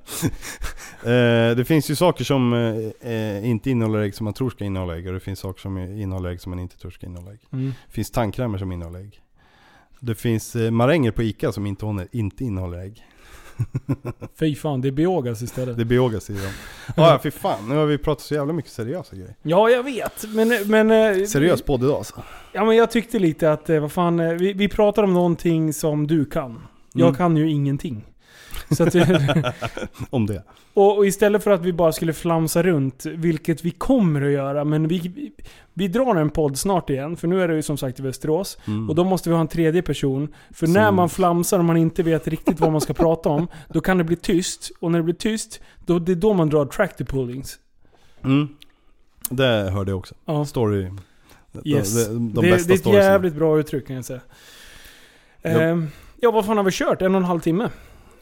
eh, 1.02 1.56
Det 1.56 1.64
finns 1.66 1.90
ju 1.90 1.94
saker 1.94 2.24
som 2.24 2.52
eh, 2.52 3.10
eh, 3.12 3.48
inte 3.48 3.70
innehåller 3.70 3.98
ägg 3.98 4.14
som 4.14 4.24
man 4.24 4.34
tror 4.34 4.50
ska 4.50 4.64
innehålla 4.64 4.96
ägg. 4.96 5.06
Och 5.06 5.12
det 5.14 5.20
finns 5.20 5.38
saker 5.38 5.60
som 5.60 5.78
innehåller 5.78 6.30
ägg 6.30 6.40
som 6.40 6.50
man 6.50 6.58
inte 6.58 6.78
tror 6.78 6.90
ska 6.90 7.06
innehålla 7.06 7.32
ägg. 7.32 7.40
Mm. 7.52 7.72
Det 7.86 7.92
finns 7.92 8.10
tandkrämer 8.10 8.58
som 8.58 8.72
innehåller 8.72 8.98
ägg. 8.98 9.20
Det 10.00 10.14
finns 10.14 10.56
eh, 10.56 10.70
maränger 10.70 11.10
på 11.10 11.22
ICA 11.22 11.52
som 11.52 11.66
inte, 11.66 12.08
inte 12.12 12.44
innehåller 12.44 12.78
ägg. 12.78 13.04
Fy 14.38 14.54
fan, 14.54 14.80
det 14.80 14.88
är 14.88 14.92
biogas 14.92 15.42
istället. 15.42 15.76
Det 15.76 15.82
är 15.82 15.84
biogas 15.84 16.30
i 16.30 16.32
dem. 16.32 16.42
Ah, 16.96 17.10
ja, 17.10 17.20
fy 17.22 17.30
fan. 17.30 17.68
Nu 17.68 17.74
har 17.76 17.86
vi 17.86 17.98
pratat 17.98 18.24
så 18.24 18.34
jävla 18.34 18.52
mycket 18.52 18.70
seriösa 18.72 19.16
grejer. 19.16 19.34
Ja, 19.42 19.70
jag 19.70 19.82
vet. 19.82 20.24
Men... 20.34 20.48
men 20.66 20.90
eh, 21.20 21.24
Seriös 21.26 21.62
podd 21.62 21.82
idag 21.84 21.96
alltså. 21.96 22.22
Ja 22.52 22.64
men 22.64 22.76
jag 22.76 22.90
tyckte 22.90 23.18
lite 23.18 23.52
att, 23.52 23.70
eh, 23.70 23.80
vad 23.80 23.92
fan, 23.92 24.20
eh, 24.20 24.32
vi, 24.32 24.52
vi 24.52 24.68
pratar 24.68 25.02
om 25.02 25.14
någonting 25.14 25.72
som 25.72 26.06
du 26.06 26.24
kan. 26.24 26.62
Jag 26.92 27.06
Mm. 27.08 27.14
kan 27.16 27.36
ju 27.36 27.50
ingenting. 27.50 28.04
Så 28.70 28.82
att, 28.84 28.94
Om 30.10 30.26
det. 30.26 30.42
och, 30.74 30.96
och 30.96 31.06
istället 31.06 31.44
för 31.44 31.50
att 31.50 31.62
vi 31.62 31.72
bara 31.72 31.92
skulle 31.92 32.12
flamsa 32.12 32.62
runt, 32.62 33.06
vilket 33.06 33.64
vi 33.64 33.70
kommer 33.70 34.22
att 34.22 34.32
göra, 34.32 34.64
men 34.64 34.88
vi, 34.88 34.98
vi, 34.98 35.32
vi 35.74 35.88
drar 35.88 36.16
en 36.16 36.30
podd 36.30 36.58
snart 36.58 36.90
igen, 36.90 37.16
för 37.16 37.28
nu 37.28 37.42
är 37.42 37.48
det 37.48 37.54
ju 37.54 37.62
som 37.62 37.76
sagt 37.76 38.00
i 38.00 38.02
Västerås. 38.02 38.58
Mm. 38.66 38.88
Och 38.88 38.94
då 38.94 39.04
måste 39.04 39.28
vi 39.28 39.34
ha 39.34 39.40
en 39.40 39.48
tredje 39.48 39.82
person. 39.82 40.34
För 40.50 40.66
Som- 40.66 40.72
när 40.72 40.90
man 40.90 41.08
flamsar 41.08 41.58
och 41.58 41.64
man 41.64 41.76
inte 41.76 42.02
vet 42.02 42.28
riktigt 42.28 42.60
vad 42.60 42.72
man 42.72 42.80
ska 42.80 42.94
prata 42.94 43.28
om, 43.28 43.48
då 43.68 43.80
kan 43.80 43.98
det 43.98 44.04
bli 44.04 44.16
tyst. 44.16 44.70
Och 44.80 44.92
när 44.92 44.98
det 44.98 45.02
blir 45.04 45.14
tyst, 45.14 45.60
då, 45.86 45.98
det 45.98 46.12
är 46.12 46.16
då 46.16 46.32
man 46.32 46.48
drar 46.50 46.66
tractor 46.66 47.04
pullings. 47.04 47.58
Mm. 48.24 48.48
Det 49.30 49.70
hörde 49.70 49.90
jag 49.90 49.98
också. 49.98 50.14
Ja. 50.24 50.44
Story. 50.44 50.90
Yes. 51.64 52.06
De, 52.06 52.12
de, 52.14 52.32
de 52.34 52.46
det, 52.46 52.52
bästa 52.52 52.68
det 52.68 52.96
är 52.96 52.98
ett 52.98 53.04
jävligt 53.04 53.34
bra 53.34 53.58
uttryck 53.58 53.86
kan 53.86 53.96
jag 53.96 54.04
säga. 54.04 54.20
Ja. 55.42 55.50
Ehm, 55.50 55.88
ja, 56.20 56.30
vad 56.30 56.46
fan 56.46 56.56
har 56.56 56.64
vi 56.64 56.70
kört? 56.72 57.02
En 57.02 57.14
och 57.14 57.20
en 57.20 57.24
halv 57.24 57.40
timme? 57.40 57.68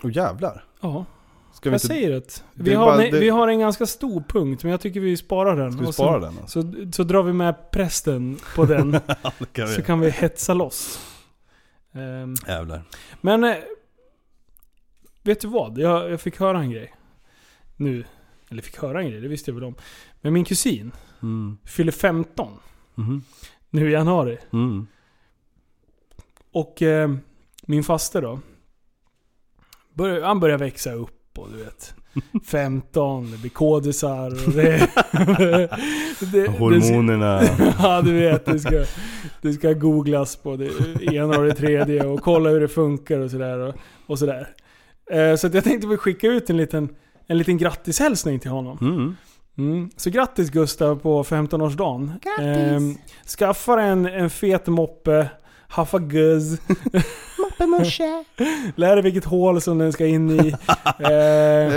Åh 0.05 0.10
jävlar. 0.16 0.64
Ja, 0.81 1.05
Ska 1.52 1.70
vi 1.70 1.74
jag 1.74 1.76
inte... 1.76 1.86
säger 1.86 2.10
det. 2.10 2.20
det 2.55 2.62
Vi 2.62 2.72
är 2.72 2.76
har, 2.76 2.86
bara- 2.86 2.97
det- 2.97 3.18
vi 3.20 3.28
har 3.28 3.48
en 3.48 3.59
ganska 3.59 3.86
stor 3.86 4.20
punkt, 4.28 4.62
men 4.62 4.70
jag 4.70 4.81
tycker 4.81 5.01
vi 5.01 5.16
sparar 5.16 5.56
den. 5.56 5.72
Ska 5.72 5.86
vi 5.86 5.93
spara 5.93 6.20
så, 6.20 6.26
den? 6.26 6.39
Alltså? 6.39 6.62
Så, 6.62 6.93
så 6.93 7.02
drar 7.05 7.22
vi 7.22 7.32
med 7.32 7.70
prästen 7.70 8.39
på 8.55 8.64
den, 8.64 8.90
Det 9.39 9.52
kan 9.52 9.68
så 9.68 9.82
kan 9.82 10.01
vi 10.01 10.10
hetsa 10.10 10.55
loss. 10.55 10.98
Ehm, 11.93 12.35
Jävlar. 12.47 12.82
men, 13.20 13.44
eh, 13.44 13.56
vet 15.22 15.40
du 15.40 15.48
vad? 15.48 15.78
Jag, 15.78 16.10
jag 16.10 16.20
fick 16.20 16.40
höra 16.40 16.59
en 16.60 16.70
grej. 16.70 16.94
Nu. 17.76 18.05
Eller 18.51 18.62
fick 18.62 18.78
höra 18.82 19.01
en 19.02 19.10
grej, 19.10 19.20
det 19.20 19.28
visste 19.28 19.51
jag 19.51 19.55
väl 19.55 19.64
om. 19.64 19.74
Men 20.20 20.32
min 20.32 20.44
kusin 20.44 20.93
Mm. 21.22 21.59
fyller 21.64 21.93
15 21.93 22.59
Mhm. 22.94 23.22
nu 23.70 23.89
i 23.89 23.93
januari. 23.93 24.39
Mm. 24.52 24.86
Och 26.52 26.82
eh, 26.82 27.14
min 27.62 27.85
faster 27.85 28.22
då. 28.22 28.40
Bör, 29.94 30.20
han 30.20 30.40
börjar 30.40 30.58
växa 30.58 30.92
upp 30.92 31.38
och 31.38 31.48
du 31.50 31.64
vet. 31.64 31.94
15, 32.46 33.30
det 33.30 33.38
blir 33.38 33.50
kodisar 33.50 34.46
och 34.46 34.52
det... 34.52 34.78
det 36.32 36.48
Hormonerna. 36.58 37.40
Det, 37.40 37.74
ja 37.78 38.02
du 38.02 38.12
vet, 38.12 38.44
det 38.44 38.58
ska, 38.58 38.84
det 39.42 39.52
ska 39.52 39.72
googlas 39.72 40.36
på 40.36 40.56
det 40.56 40.70
ena 41.14 41.38
och 41.38 41.44
det 41.44 41.54
tredje 41.54 42.04
och 42.04 42.20
kolla 42.20 42.50
hur 42.50 42.60
det 42.60 42.68
funkar 42.68 43.18
och 43.18 43.30
sådär. 43.30 43.58
Och, 43.58 43.74
och 44.06 44.18
sådär. 44.18 44.48
Eh, 45.10 45.36
så 45.36 45.46
att 45.46 45.54
jag 45.54 45.64
tänkte 45.64 45.86
väl 45.86 45.96
skicka 45.96 46.26
ut 46.26 46.50
en 46.50 46.56
liten, 46.56 46.88
en 47.26 47.38
liten 47.38 47.58
grattishälsning 47.58 48.40
till 48.40 48.50
honom. 48.50 48.78
Mm. 48.80 49.16
Mm. 49.58 49.90
Så 49.96 50.10
grattis 50.10 50.50
Gustav 50.50 50.96
på 50.96 51.22
15-årsdagen. 51.22 52.12
Grattis! 52.22 52.98
skaffa 53.38 53.82
en, 53.82 54.06
en 54.06 54.30
fet 54.30 54.66
moppe, 54.66 55.28
haffa 55.68 55.98
guzz. 55.98 56.60
Lär 58.76 58.97
dig 58.97 59.02
vilket 59.02 59.24
hål 59.24 59.60
som 59.60 59.78
den 59.78 59.93
ska 59.93 60.06
in 60.06 60.31
i. 60.31 60.48
eh, 60.98 61.09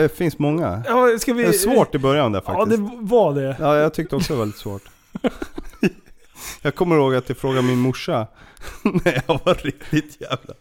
Det 0.01 0.17
finns 0.17 0.39
många. 0.39 0.83
ja, 0.87 1.07
ska 1.19 1.33
vi, 1.33 1.43
Det 1.43 1.49
är 1.49 1.53
svårt 1.53 1.95
i 1.95 1.99
början 1.99 2.31
där 2.31 2.43
Ja, 2.45 2.53
faktiskt. 2.53 2.81
det 2.81 2.97
var 3.01 3.33
det. 3.35 3.55
Ja, 3.59 3.77
jag 3.77 3.93
tyckte 3.93 4.15
också 4.15 4.33
det 4.33 4.39
var 4.39 4.45
lite 4.45 4.57
svårt. 4.59 4.83
jag 6.61 6.75
kommer 6.75 6.95
ihåg 6.95 7.15
att 7.15 7.29
jag 7.29 7.37
frågade 7.37 7.61
min 7.67 7.79
morsa 7.79 8.27
när 8.83 9.23
jag 9.27 9.39
var 9.45 9.53
riktigt 9.53 10.21
jävla... 10.21 10.53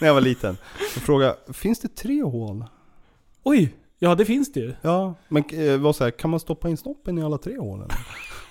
När 0.00 0.08
jag 0.08 0.14
var 0.14 0.20
liten. 0.20 0.56
Jag 0.94 1.02
frågade, 1.02 1.36
finns 1.52 1.80
det 1.80 1.88
tre 1.96 2.22
hål? 2.22 2.64
Oj! 3.42 3.74
Ja, 3.98 4.14
det 4.14 4.24
finns 4.24 4.52
det 4.52 4.60
ju. 4.60 4.74
Ja, 4.82 5.14
men 5.28 5.44
eh, 5.52 5.76
var 5.76 5.92
så 5.92 6.04
här, 6.04 6.10
kan 6.10 6.30
man 6.30 6.40
stoppa 6.40 6.68
in 6.68 6.76
snoppen 6.76 7.18
i 7.18 7.22
alla 7.22 7.38
tre 7.38 7.58
hålen? 7.58 7.88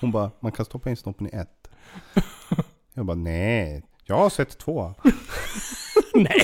Hon 0.00 0.12
bara, 0.12 0.30
man 0.40 0.52
kan 0.52 0.64
stoppa 0.64 0.90
in 0.90 0.96
snoppen 0.96 1.26
i 1.26 1.30
ett. 1.36 1.68
Jag 2.94 3.06
bara, 3.06 3.16
nej. 3.16 3.82
Jag 4.04 4.16
har 4.16 4.30
sett 4.30 4.58
två. 4.58 4.94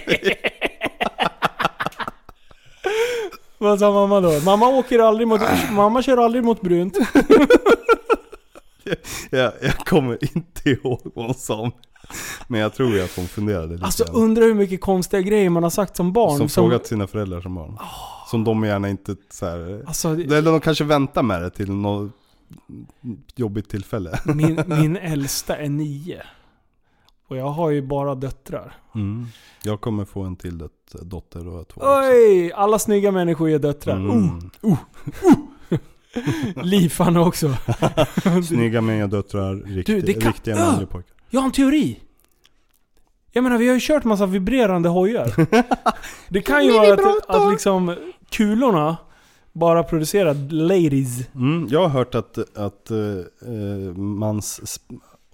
Vad 3.59 3.79
sa 3.79 3.93
mamma 3.93 4.21
då? 4.21 4.41
Mamma 4.45 4.69
åker 4.69 4.99
aldrig 4.99 5.29
mot... 5.29 5.41
mamma 5.73 6.03
kör 6.03 6.17
aldrig 6.17 6.45
mot 6.45 6.61
brunt. 6.61 6.99
Jag, 9.31 9.53
jag 9.63 9.75
kommer 9.77 10.19
inte 10.37 10.71
ihåg 10.71 11.01
vad 11.15 11.25
hon 11.27 11.35
sa. 11.35 11.71
Men 12.49 12.61
jag 12.61 12.75
tror 12.75 13.01
att 13.01 13.17
hon 13.17 13.27
funderade 13.29 13.73
lite 13.75 13.85
Alltså 13.85 14.05
undrar 14.05 14.43
hur 14.45 14.55
mycket 14.55 14.81
konstiga 14.81 15.21
grejer 15.23 15.51
man 15.51 15.63
har 15.63 15.71
sagt 15.71 15.97
som 15.97 16.13
barn. 16.13 16.39
Som 16.39 16.49
frågat 16.49 16.87
sina 16.87 17.07
föräldrar 17.07 17.41
som 17.41 17.55
barn. 17.55 17.79
Som 18.31 18.45
de 18.45 18.65
gärna 18.65 18.89
inte 18.89 19.17
så 19.31 19.47
här, 19.47 19.83
Alltså, 19.87 20.15
det- 20.15 20.37
Eller 20.37 20.51
de 20.51 20.61
kanske 20.61 20.85
väntar 20.85 21.23
med 21.23 21.43
det 21.43 21.51
till 21.51 21.71
något 21.73 22.11
jobbigt 23.35 23.69
tillfälle. 23.69 24.19
min, 24.35 24.63
min 24.67 24.97
äldsta 25.03 25.57
är 25.57 25.69
nio. 25.69 26.23
Och 27.29 27.37
jag 27.37 27.49
har 27.49 27.71
ju 27.71 27.83
bara 27.83 28.15
döttrar. 28.15 28.75
Mm. 28.95 29.27
Jag 29.63 29.81
kommer 29.81 30.05
få 30.05 30.23
en 30.23 30.37
till 30.37 30.59
dot- 30.59 30.95
dotter 31.03 31.49
och 31.49 31.69
två 31.69 31.81
också. 31.81 32.01
Oj! 32.11 32.53
Alla 32.53 32.79
snygga 32.79 33.13
människor 33.13 33.51
är 33.51 33.59
döttrar. 33.59 33.97
Mm. 33.97 34.51
Oh, 34.63 34.79
Liv 36.65 36.95
han 36.99 37.17
också. 37.17 37.55
Snygga 38.49 38.81
med 38.81 39.11
döttrar, 39.11 39.55
rikt, 39.55 39.87
Du, 39.87 40.13
kan- 40.13 40.33
riktiga 40.33 40.57
manliga 40.57 40.87
pojkar. 40.87 41.17
Jag 41.31 41.41
har 41.41 41.47
en 41.47 41.53
teori. 41.53 42.01
Jag 43.33 43.43
menar 43.45 43.59
vi 43.59 43.67
har 43.69 43.75
ju 43.75 43.81
kört 43.81 44.05
massa 44.05 44.27
vibrerande 44.27 44.89
hojar. 44.89 45.35
Det 46.29 46.41
kan 46.41 46.65
ju 46.67 46.73
vara 46.73 46.95
att, 46.95 47.31
att 47.31 47.53
liksom 47.53 47.97
kulorna 48.31 48.97
bara 49.53 49.83
producerar 49.83 50.35
ladies. 50.53 51.35
Mm, 51.35 51.69
jag 51.71 51.81
har 51.81 51.89
hört 51.89 52.15
att, 52.15 52.39
att 52.57 52.91
eh, 52.91 53.97
mans... 53.97 54.81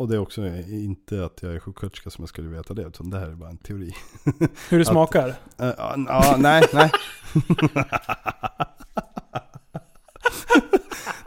Och 0.03 0.09
det 0.09 0.15
är 0.15 0.19
också 0.19 0.47
inte 0.69 1.25
att 1.25 1.43
jag 1.43 1.55
är 1.55 1.59
sjuksköterska 1.61 2.11
som 2.11 2.23
jag 2.23 2.29
skulle 2.29 2.49
veta 2.49 2.75
det, 2.75 2.83
utan 2.83 3.11
det 3.11 3.19
här 3.19 3.27
är 3.27 3.35
bara 3.35 3.51
en 3.51 3.57
teori. 3.59 3.93
Hur 4.71 4.79
det 4.79 4.83
Att- 4.83 4.89
smakar. 4.89 5.29
Eh, 5.29 5.35
Ja, 5.57 5.95
ja, 6.09 6.37
nej, 6.39 6.63
nej. 6.73 6.91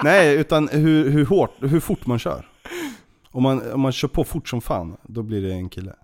nej, 0.03 0.35
utan 0.35 0.67
hur, 0.67 1.09
hur 1.09 1.25
hårt, 1.25 1.51
hur 1.59 1.79
fort 1.79 2.05
man 2.05 2.19
kör. 2.19 2.47
Om 3.31 3.43
man, 3.43 3.71
om 3.71 3.81
man 3.81 3.91
kör 3.91 4.07
på 4.07 4.23
fort 4.23 4.49
som 4.49 4.61
fan, 4.61 4.97
då 5.03 5.23
blir 5.23 5.41
det 5.41 5.53
en 5.53 5.69
kille. 5.69 5.95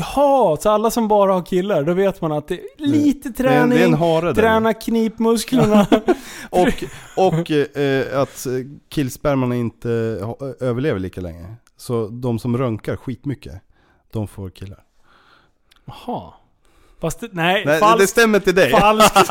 Jaha, 0.00 0.56
så 0.56 0.70
alla 0.70 0.90
som 0.90 1.08
bara 1.08 1.32
har 1.32 1.42
killar, 1.46 1.82
då 1.82 1.92
vet 1.94 2.20
man 2.20 2.32
att 2.32 2.48
det 2.48 2.54
är 2.54 2.60
lite 2.76 3.28
Det 3.28 3.34
träning, 3.34 3.68
det 3.78 3.80
är 3.80 3.84
en 3.84 3.94
hare 3.94 4.32
där. 4.32 4.42
träna 4.42 4.74
knipmusklerna. 4.74 5.86
Och, 6.50 6.84
och 7.16 7.50
eh, 7.50 8.20
att 8.20 8.46
killspermarna 8.88 9.56
inte 9.56 10.18
ha- 10.22 10.38
överlever 10.60 11.00
lika 11.00 11.20
länge. 11.20 11.54
Så 11.76 12.08
de 12.08 12.38
som 12.38 12.58
rönkar 12.58 12.96
skitmycket, 12.96 13.54
de 14.12 14.28
får 14.28 14.50
killar. 14.50 14.78
Jaha. 15.84 16.32
Fast 17.00 17.20
det, 17.20 17.28
nej, 17.32 17.64
Nej, 17.66 17.74
det 17.74 17.80
falskt. 17.80 18.10
stämmer 18.10 18.40
till 18.40 18.54
dig. 18.54 18.70
Falskt. 18.70 19.16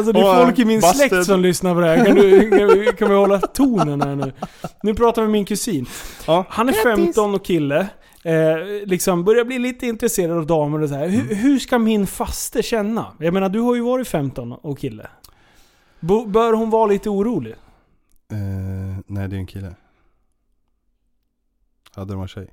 Alltså 0.00 0.12
det 0.12 0.20
är 0.20 0.44
folk 0.44 0.58
i 0.58 0.64
min 0.64 0.80
busted. 0.80 1.10
släkt 1.10 1.26
som 1.26 1.40
lyssnar 1.40 1.74
på 1.74 1.80
det 1.80 1.86
här. 1.86 2.04
Kan, 2.04 2.14
du, 2.16 2.50
kan, 2.50 2.68
vi, 2.68 2.92
kan 2.98 3.08
vi 3.10 3.14
hålla 3.14 3.40
tonen 3.40 4.02
här 4.02 4.14
nu? 4.16 4.32
Nu 4.82 4.94
pratar 4.94 5.22
vi 5.22 5.28
med 5.28 5.32
min 5.32 5.44
kusin. 5.44 5.86
Ja. 6.26 6.44
Han 6.48 6.68
är 6.68 6.72
15 6.72 7.34
och 7.34 7.44
kille. 7.44 7.88
Eh, 8.24 8.56
liksom 8.84 9.24
börjar 9.24 9.44
bli 9.44 9.58
lite 9.58 9.86
intresserad 9.86 10.38
av 10.38 10.46
damer 10.46 10.82
och 10.82 10.88
så 10.88 10.94
här. 10.94 11.08
Hur, 11.08 11.34
hur 11.34 11.58
ska 11.58 11.78
min 11.78 12.06
faste 12.06 12.62
känna? 12.62 13.12
Jag 13.18 13.34
menar, 13.34 13.48
du 13.48 13.60
har 13.60 13.74
ju 13.74 13.80
varit 13.80 14.08
15 14.08 14.52
och 14.52 14.78
kille. 14.78 15.06
Bo, 16.00 16.26
bör 16.26 16.52
hon 16.52 16.70
vara 16.70 16.86
lite 16.86 17.10
orolig? 17.10 17.52
Eh, 18.32 18.38
nej, 19.06 19.28
det 19.28 19.36
är 19.36 19.40
en 19.40 19.46
kille. 19.46 19.74
Hade 21.94 22.12
det 22.12 22.16
varit 22.16 22.30
tjej? 22.30 22.50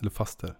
Eller 0.00 0.10
faster? 0.10 0.54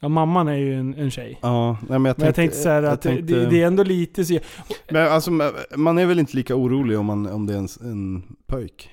Ja, 0.00 0.08
mamman 0.08 0.48
är 0.48 0.56
ju 0.56 0.74
en, 0.74 0.94
en 0.94 1.10
tjej. 1.10 1.38
Ja, 1.42 1.78
nej, 1.88 1.98
men 1.98 2.04
jag 2.04 2.16
tänkte, 2.16 2.20
Men 2.20 2.26
jag 2.26 2.34
tänkte 2.34 2.58
så 2.58 2.68
här 2.68 2.82
jag 2.82 2.92
att 2.92 3.02
tänkte- 3.02 3.34
det, 3.34 3.46
det 3.46 3.62
är 3.62 3.66
ändå 3.66 3.82
lite 3.82 4.24
så... 4.24 4.38
Men 4.90 5.12
alltså, 5.12 5.30
man 5.76 5.98
är 5.98 6.06
väl 6.06 6.18
inte 6.18 6.36
lika 6.36 6.56
orolig 6.56 6.98
om, 6.98 7.06
man, 7.06 7.26
om 7.26 7.46
det 7.46 7.54
är 7.54 7.58
en, 7.58 7.68
en 7.80 8.22
pöjk? 8.46 8.90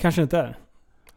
Kanske 0.00 0.22
inte 0.22 0.38
är. 0.38 0.58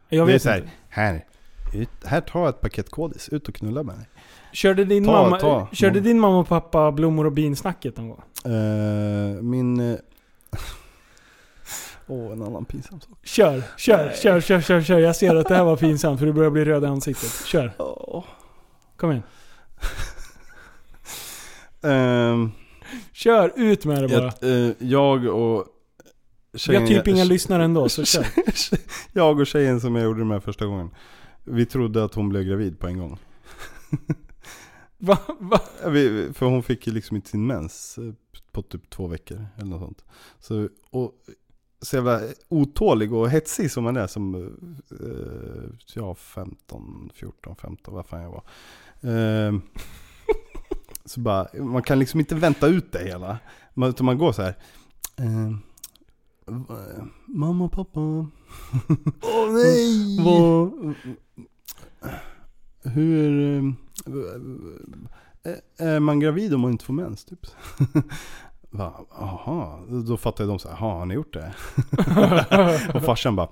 Jag 0.10 0.28
det 0.28 0.32
är 0.32 0.34
vet 0.34 0.42
så 0.42 0.50
här, 0.50 0.58
inte. 0.58 0.70
här, 0.90 1.26
ut, 1.74 1.90
här 2.06 2.22
ta 2.22 2.50
ett 2.50 2.62
paket 2.62 2.90
kodis, 2.90 3.30
ut 3.30 3.48
och 3.48 3.56
knulla 3.56 3.84
med 3.84 3.96
dig. 3.96 4.06
Körde 4.54 4.86
din, 4.86 5.06
Ta, 5.06 5.12
mamma, 5.12 5.40
ta. 5.40 5.68
körde 5.74 6.00
Mm. 6.00 6.04
din 6.04 6.20
mamma 6.20 6.40
och 6.40 6.48
pappa 6.48 6.92
blommor 6.92 7.26
och 7.26 7.32
bin-snacket 7.32 7.98
någon 7.98 8.08
gång? 8.10 8.22
Eh, 8.54 9.42
min... 9.42 9.80
eh, 9.92 9.98
Åh, 12.08 12.32
en 12.32 12.42
annan 12.44 12.66
pinsam 12.66 13.00
sak. 13.02 13.18
Kör, 13.24 13.64
kör, 13.78 14.12
kör, 14.22 14.42
kör, 14.42 14.62
kör, 14.62 14.82
kör. 14.82 15.00
Jag 15.00 15.16
ser 15.16 15.36
att 15.36 15.48
det 15.48 15.56
här 15.56 15.64
var 15.64 15.76
pinsamt 15.76 16.20
för 16.20 16.26
du 16.26 16.34
börjar 16.34 16.50
bli 16.52 16.66
röd 16.66 16.84
i 16.84 16.86
ansiktet. 16.88 17.46
Kör, 17.46 17.72
Åh. 17.78 18.24
Kom 18.98 19.12
igen. 19.12 19.24
Ehm, 21.82 22.52
Kör, 23.12 23.52
ut 23.56 23.86
med 23.86 24.04
det 24.04 24.08
bara. 24.08 24.34
jag, 24.42 24.68
eh, 24.68 24.74
jag 24.80 25.26
och 25.26 25.66
Vi 26.52 26.60
tjejen... 26.60 26.82
har 26.82 26.88
typ 26.90 27.08
inga 27.08 27.24
lyssnare 27.24 27.64
ändå, 27.64 27.90
så 27.90 28.06
kör. 28.06 28.26
jag 29.14 29.40
och 29.40 29.48
tjejen 29.48 29.82
som 29.82 29.96
jag 29.96 30.06
gjorde 30.06 30.20
det 30.20 30.26
med 30.26 30.44
första 30.44 30.66
gången. 30.66 30.90
Vi 31.44 31.66
trodde 31.66 32.04
att 32.04 32.14
hon 32.14 32.30
blev 32.30 32.44
gravid 32.44 32.80
på 32.80 32.88
en 32.88 32.98
gång. 33.00 33.20
Va, 34.98 35.18
va? 35.40 35.60
Vi, 35.88 36.30
för 36.34 36.46
hon 36.46 36.64
fick 36.64 36.88
ju 36.88 36.94
liksom 36.94 37.16
inte 37.16 37.30
sin 37.30 37.48
mens 37.48 37.98
eh, 37.98 38.14
på 38.52 38.62
typ 38.62 38.90
två 38.90 39.08
veckor 39.08 39.46
eller 39.58 39.70
något 39.70 39.82
sånt. 39.82 40.06
Så, 40.40 40.70
och 40.90 41.12
så 41.82 41.96
jävla 41.96 42.22
otålig 42.50 43.14
och 43.14 43.30
hetsig 43.30 43.72
som 43.72 43.84
man 43.84 43.98
är 43.98 44.08
som, 44.08 44.36
eh, 44.92 45.70
ja 45.94 46.16
15, 46.16 47.10
14, 47.14 47.56
15, 47.56 47.94
vad 47.94 48.06
fan 48.06 48.22
jag 48.22 48.32
var. 48.32 48.44
Eh, 49.02 49.60
så 51.06 51.20
bara, 51.20 51.48
man 51.64 51.84
kan 51.84 52.00
liksom 52.00 52.20
inte 52.20 52.36
vänta 52.36 52.68
ut 52.68 52.92
det 52.92 53.04
hela. 53.04 53.38
Man, 53.74 53.90
utan 53.90 54.06
man 54.06 54.18
går 54.18 54.32
så 54.32 54.42
här. 54.42 54.58
Eh, 55.18 55.52
v- 56.46 57.04
mamma, 57.26 57.70
pappa. 57.70 58.00
Åh 58.00 58.28
nej! 59.54 60.18
Vad, 60.26 60.72
hur, 62.84 63.58
eh, 65.44 65.88
är 65.88 66.00
man 66.00 66.20
gravid 66.20 66.54
om 66.54 66.62
man 66.62 66.72
inte 66.72 66.86
får 66.86 66.94
mens 66.94 67.26
typ? 67.26 67.40
Va, 68.70 69.06
då 70.08 70.18
fattar 70.18 70.46
de 70.48 70.60
så 70.60 70.70
här, 70.70 70.76
har 70.76 71.06
ni 71.06 71.14
gjort 71.14 71.34
det? 71.34 71.54
och 72.94 73.04
farsan 73.04 73.36
bara, 73.36 73.50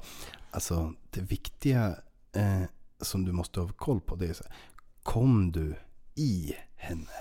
alltså 0.51 0.93
det 1.09 1.21
viktiga 1.21 1.87
eh, 2.35 2.61
som 3.01 3.25
du 3.25 3.31
måste 3.31 3.59
ha 3.59 3.67
koll 3.67 4.01
på 4.01 4.15
det 4.15 4.27
är 4.27 4.33
så 4.33 4.43
här, 4.43 4.53
kom 5.05 5.51
du 5.51 5.75
i 6.15 6.53
henne? 6.75 7.11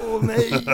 Åh 0.00 0.20
nej! 0.26 0.66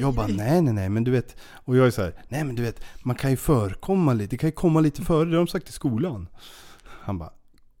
Jag 0.00 0.14
bara, 0.14 0.26
nej 0.26 0.62
nej 0.62 0.74
nej, 0.74 0.88
men 0.88 1.04
du 1.04 1.10
vet, 1.10 1.36
och 1.64 1.76
jag 1.76 1.86
är 1.86 1.90
så 1.90 2.02
här, 2.02 2.14
nej 2.28 2.44
men 2.44 2.54
du 2.54 2.62
vet, 2.62 2.80
man 3.02 3.16
kan 3.16 3.30
ju 3.30 3.36
förkomma 3.36 4.12
lite, 4.12 4.30
det 4.30 4.38
kan 4.38 4.48
ju 4.48 4.52
komma 4.52 4.80
lite 4.80 5.02
före, 5.02 5.24
det 5.24 5.30
har 5.30 5.44
de 5.44 5.46
sagt 5.46 5.68
i 5.68 5.72
skolan. 5.72 6.28
Han 6.84 7.18
bara, 7.18 7.30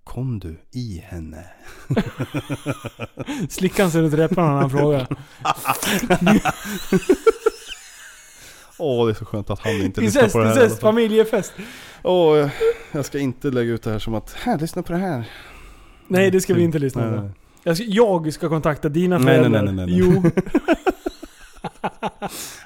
kom 0.04 0.38
du 0.38 0.60
i 0.72 1.04
henne? 1.06 1.44
Slickade 3.48 3.82
han 3.82 3.90
sig 3.90 4.02
runt 4.02 4.14
läpparna 4.14 4.52
när 4.52 4.60
han 4.60 4.70
frågade. 4.70 5.06
Åh, 8.78 9.06
det 9.06 9.12
är 9.12 9.14
så 9.14 9.24
skönt 9.24 9.50
att 9.50 9.60
han 9.60 9.72
inte 9.72 10.00
lyssnar 10.00 10.28
på 10.28 10.38
det 10.38 10.48
här. 10.48 10.62
incest, 10.64 10.80
familjefest. 10.80 11.52
Åh, 12.02 12.48
jag 12.92 13.04
ska 13.04 13.18
inte 13.18 13.50
lägga 13.50 13.72
ut 13.72 13.82
det 13.82 13.90
här 13.90 13.98
som 13.98 14.14
att, 14.14 14.32
här, 14.32 14.58
lyssna 14.58 14.82
på 14.82 14.92
det 14.92 14.98
här. 14.98 15.30
Nej 16.08 16.30
det 16.30 16.40
ska 16.40 16.54
vi 16.54 16.62
inte 16.62 16.78
lyssna 16.78 17.10
Nej, 17.10 17.20
på. 17.20 17.45
Nej. 17.66 17.76
Jag 17.76 17.76
ska, 17.76 17.84
jag 18.24 18.32
ska 18.32 18.48
kontakta 18.48 18.88
dina 18.88 19.18
Nej, 19.18 19.24
nej, 19.26 19.36
föräldrar. 19.36 19.62
nej, 19.62 19.74
nej, 19.74 19.86
nej. 19.86 19.96
Jo. 19.98 20.22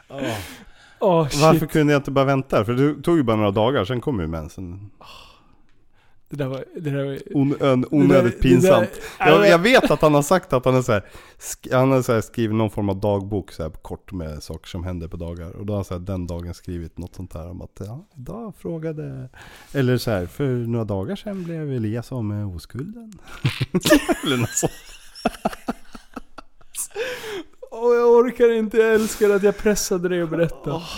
Åh. 0.08 0.22
Åh 1.00 1.28
shit. 1.28 1.40
Varför 1.42 1.66
kunde 1.66 1.92
jag 1.92 2.00
inte 2.00 2.10
bara 2.10 2.24
vänta? 2.24 2.64
För 2.64 2.72
det 2.72 3.02
tog 3.02 3.16
ju 3.16 3.22
bara 3.22 3.36
några 3.36 3.50
dagar, 3.50 3.84
sen 3.84 4.00
kom 4.00 4.20
ju 4.20 4.26
mensen. 4.26 4.90
Det 6.30 6.36
där 6.36 6.46
var... 6.46 6.64
Det 6.76 6.90
där 6.90 7.04
var 7.04 7.18
On, 7.34 7.54
ön, 7.60 7.80
det 7.80 7.88
onödigt 7.90 8.32
där- 8.34 8.40
pinsamt. 8.42 8.88
det 9.18 9.24
där- 9.24 9.30
Jag, 9.30 9.48
jag 9.48 9.58
vet 9.58 9.90
att 9.90 10.00
han 10.00 10.14
har 10.14 10.22
sagt 10.22 10.52
att 10.52 10.64
han 10.64 10.74
är 10.76 10.82
så 10.82 10.92
här, 10.92 11.02
han 11.72 11.90
har 11.92 12.02
så 12.02 12.22
skrivit 12.22 12.56
någon 12.56 12.70
form 12.70 12.88
av 12.88 13.00
dagbok 13.00 13.52
så 13.52 13.62
här, 13.62 13.70
kort 13.70 14.12
med 14.12 14.42
saker 14.42 14.68
som 14.68 14.84
händer 14.84 15.08
på 15.08 15.16
dagar. 15.16 15.50
Och 15.56 15.66
då 15.66 15.72
har 15.72 15.78
han 15.78 15.84
så 15.84 15.94
här, 15.94 16.00
den 16.00 16.26
dagen 16.26 16.54
skrivit 16.54 16.98
något 16.98 17.14
sånt 17.14 17.34
här 17.34 17.50
om 17.50 17.62
att 17.62 17.70
ja, 17.78 18.06
idag 18.16 18.54
frågade... 18.58 19.28
Eller 19.72 19.96
så 19.98 20.10
här, 20.10 20.26
för 20.26 20.44
några 20.48 20.84
dagar 20.84 21.16
sedan 21.16 21.44
blev 21.44 21.72
Elias 21.72 22.12
av 22.12 22.24
med 22.24 22.46
oskulden. 22.46 23.12
Eller 24.24 24.36
något 24.36 24.50
sånt. 24.50 24.72
Åh 27.70 27.94
jag 27.96 28.08
orkar 28.10 28.52
inte, 28.52 28.76
jag 28.78 28.94
älskar 28.94 29.30
att 29.30 29.42
jag 29.42 29.56
pressade 29.56 30.08
dig 30.08 30.22
att 30.22 30.30
berätta. 30.30 30.82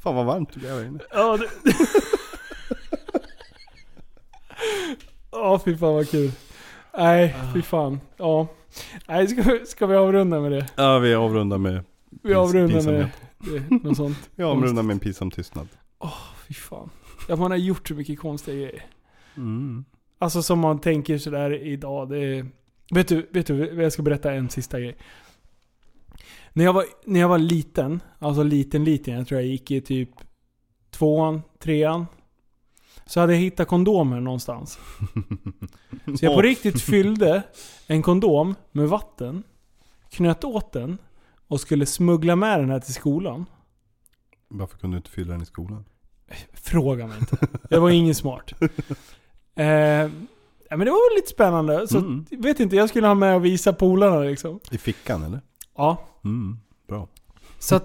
Fan 0.00 0.14
vad 0.14 0.26
varmt 0.26 0.52
det 0.54 0.60
blev 0.60 0.72
här 0.72 0.84
inne. 0.84 0.98
Ja, 1.10 1.36
det... 1.36 1.46
Ja, 5.30 5.60
fy 5.64 5.76
fan 5.76 5.94
vad 5.94 6.10
kul. 6.10 6.30
Nej, 6.98 7.34
fy 7.54 7.62
fan. 7.62 8.00
Ja. 8.16 8.46
Nej, 9.08 9.28
ska, 9.28 9.42
vi- 9.42 9.66
ska 9.66 9.86
vi 9.86 9.96
avrunda 9.96 10.40
med 10.40 10.52
det? 10.52 10.66
Ja, 10.76 10.98
vi 10.98 11.14
avrundar 11.14 11.58
med, 11.58 11.84
Vi 12.22 12.34
avrundar 12.34 12.82
med 12.92 13.10
det, 13.38 13.70
något 13.84 13.96
sånt. 13.96 14.30
vi 14.34 14.44
avrundar 14.44 14.82
med 14.82 14.94
en 14.94 15.00
pinsam 15.00 15.30
tystnad. 15.30 15.68
Fy 16.48 16.54
fan. 16.54 16.90
Ja, 17.28 17.36
man 17.36 17.50
har 17.50 17.58
gjort 17.58 17.88
så 17.88 17.94
mycket 17.94 18.18
konstiga 18.18 18.56
grejer. 18.56 18.84
Mm. 19.36 19.84
Alltså 20.18 20.42
som 20.42 20.58
man 20.58 20.80
tänker 20.80 21.18
sådär 21.18 21.62
idag, 21.66 22.08
det 22.08 22.18
är... 22.18 22.46
Vet 22.94 23.08
du, 23.08 23.28
vet 23.30 23.46
du, 23.46 23.82
jag 23.82 23.92
ska 23.92 24.02
berätta 24.02 24.32
en 24.32 24.48
sista 24.50 24.80
grej. 24.80 24.96
När 26.52 26.64
jag 26.64 26.72
var, 26.72 26.84
när 27.04 27.20
jag 27.20 27.28
var 27.28 27.38
liten, 27.38 28.00
alltså 28.18 28.42
liten 28.42 28.84
liten, 28.84 29.14
jag 29.14 29.28
tror 29.28 29.40
jag 29.40 29.48
gick 29.50 29.70
i 29.70 29.80
typ 29.80 30.10
tvåan, 30.90 31.42
trean. 31.58 32.06
Så 33.08 33.20
hade 33.20 33.32
jag 33.32 33.40
hittat 33.40 33.68
kondomer 33.68 34.20
någonstans. 34.20 34.78
Så 36.18 36.24
jag 36.24 36.34
på 36.34 36.42
riktigt 36.42 36.82
fyllde 36.82 37.42
en 37.86 38.02
kondom 38.02 38.54
med 38.72 38.88
vatten, 38.88 39.42
knöt 40.10 40.44
åt 40.44 40.72
den 40.72 40.98
och 41.48 41.60
skulle 41.60 41.86
smuggla 41.86 42.36
med 42.36 42.60
den 42.60 42.70
här 42.70 42.80
till 42.80 42.94
skolan. 42.94 43.46
Varför 44.48 44.78
kunde 44.78 44.94
du 44.94 44.98
inte 44.98 45.10
fylla 45.10 45.32
den 45.32 45.42
i 45.42 45.46
skolan? 45.46 45.84
Fråga 46.52 47.06
mig 47.06 47.16
inte. 47.20 47.36
Jag 47.70 47.80
var 47.80 47.90
ingen 47.90 48.14
smart. 48.14 48.52
Eh, 49.54 50.10
men 50.70 50.78
det 50.78 50.90
var 50.90 51.10
väl 51.10 51.16
lite 51.16 51.28
spännande. 51.30 51.88
Så 51.88 51.98
Mm. 51.98 52.26
vet 52.30 52.60
inte, 52.60 52.76
jag 52.76 52.88
skulle 52.88 53.06
ha 53.06 53.14
med 53.14 53.34
och 53.36 53.44
visa 53.44 53.72
polarna 53.72 54.18
liksom. 54.20 54.60
I 54.70 54.78
fickan 54.78 55.22
eller? 55.22 55.40
Ja. 55.76 56.06
Mm. 56.24 56.58
Bra. 56.88 57.08
Så 57.58 57.74
att 57.76 57.84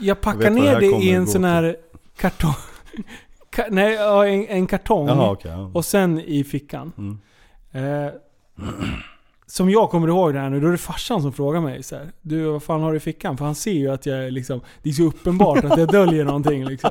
jag 0.00 0.20
packar 0.20 0.42
Jag 0.42 0.52
ner 0.52 0.80
det 0.80 0.86
i 0.86 1.10
en 1.10 1.26
sån 1.26 1.44
här 1.44 1.76
kartong. 2.16 2.54
Ka- 3.54 3.68
nej, 3.70 3.96
en, 4.34 4.46
en 4.56 4.66
kartong. 4.66 5.08
Jaha 5.08 5.30
okej. 5.30 5.50
ja. 5.50 5.70
Och 5.74 5.84
sen 5.84 6.20
i 6.20 6.44
fickan. 6.44 6.92
Mm. 6.98 7.18
Eh, 7.72 8.12
som 9.46 9.70
jag 9.70 9.90
kommer 9.90 10.08
ihåg 10.08 10.34
det 10.34 10.40
här 10.40 10.50
nu, 10.50 10.60
då 10.60 10.66
är 10.68 10.72
det 10.72 10.78
farsan 10.78 11.22
som 11.22 11.32
frågar 11.32 11.60
mig 11.60 11.82
så 11.82 11.96
här, 11.96 12.12
Du, 12.22 12.44
vad 12.44 12.62
fan 12.62 12.82
har 12.82 12.90
du 12.90 12.96
i 12.96 13.00
fickan? 13.00 13.36
För 13.36 13.44
han 13.44 13.54
ser 13.54 13.72
ju 13.72 13.90
att 13.90 14.06
jag 14.06 14.24
är 14.26 14.30
liksom, 14.30 14.60
det 14.82 14.88
är 14.88 14.92
så 14.92 15.02
uppenbart 15.02 15.64
att 15.64 15.78
jag 15.78 15.88
döljer 15.88 16.24
någonting 16.24 16.64
liksom. 16.64 16.90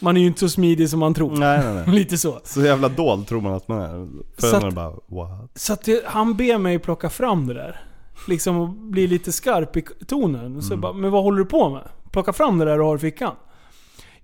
Man 0.00 0.16
är 0.16 0.20
ju 0.20 0.26
inte 0.26 0.40
så 0.40 0.48
smidig 0.48 0.90
som 0.90 1.00
man 1.00 1.14
tror. 1.14 1.36
Nej 1.36 1.60
nej 1.64 1.74
nej. 1.74 1.84
Lite 1.94 2.18
så. 2.18 2.40
Så 2.44 2.62
jävla 2.62 2.88
dold 2.88 3.26
tror 3.26 3.40
man 3.40 3.52
att 3.54 3.68
man 3.68 3.80
är. 3.80 4.06
Så 4.40 4.40
Föräldrarna 4.40 4.68
att- 4.68 5.06
bara 5.06 5.24
what? 5.28 5.50
Så 5.54 5.72
att 5.72 5.84
det, 5.84 6.02
han 6.06 6.36
ber 6.36 6.58
mig 6.58 6.78
plocka 6.78 7.10
fram 7.10 7.46
det 7.46 7.54
där. 7.54 7.80
Liksom 8.28 8.56
och 8.56 8.68
bli 8.68 9.06
lite 9.06 9.32
skarp 9.32 9.76
i 9.76 9.82
tonen. 10.06 10.62
Så 10.62 10.72
jag 10.72 10.80
bara, 10.80 10.92
men 10.92 11.10
vad 11.10 11.22
håller 11.22 11.38
du 11.38 11.44
på 11.44 11.70
med? 11.70 11.82
Plocka 12.10 12.32
fram 12.32 12.58
det 12.58 12.64
där 12.64 12.76
du 12.78 12.82
har 12.84 12.96
i 12.96 12.98
fickan. 12.98 13.34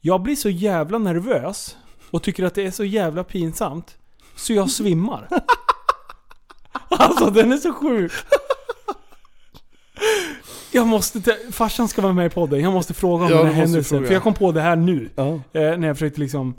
Jag 0.00 0.22
blir 0.22 0.36
så 0.36 0.48
jävla 0.50 0.98
nervös 0.98 1.76
och 2.10 2.22
tycker 2.22 2.44
att 2.44 2.54
det 2.54 2.66
är 2.66 2.70
så 2.70 2.84
jävla 2.84 3.24
pinsamt. 3.24 3.96
Så 4.36 4.52
jag 4.52 4.70
svimmar. 4.70 5.28
Alltså 6.88 7.30
den 7.30 7.52
är 7.52 7.56
så 7.56 7.72
sjuk. 7.72 8.12
Jag 10.72 10.86
måste, 10.86 11.36
farsan 11.52 11.88
ska 11.88 12.02
vara 12.02 12.12
med 12.12 12.26
i 12.26 12.30
podden. 12.30 12.60
Jag 12.60 12.72
måste 12.72 12.94
fråga 12.94 13.24
om 13.24 13.30
Ja, 13.30 13.36
den 13.38 13.46
här 13.46 13.52
händelsen. 13.52 13.84
fråga. 13.84 14.06
För 14.06 14.14
jag 14.14 14.22
kom 14.22 14.34
på 14.34 14.52
det 14.52 14.60
här 14.60 14.76
nu. 14.76 15.10
Ja. 15.14 15.28
Eh, 15.28 15.40
när 15.52 15.86
jag 15.86 15.96
försökte 15.96 16.20
liksom... 16.20 16.54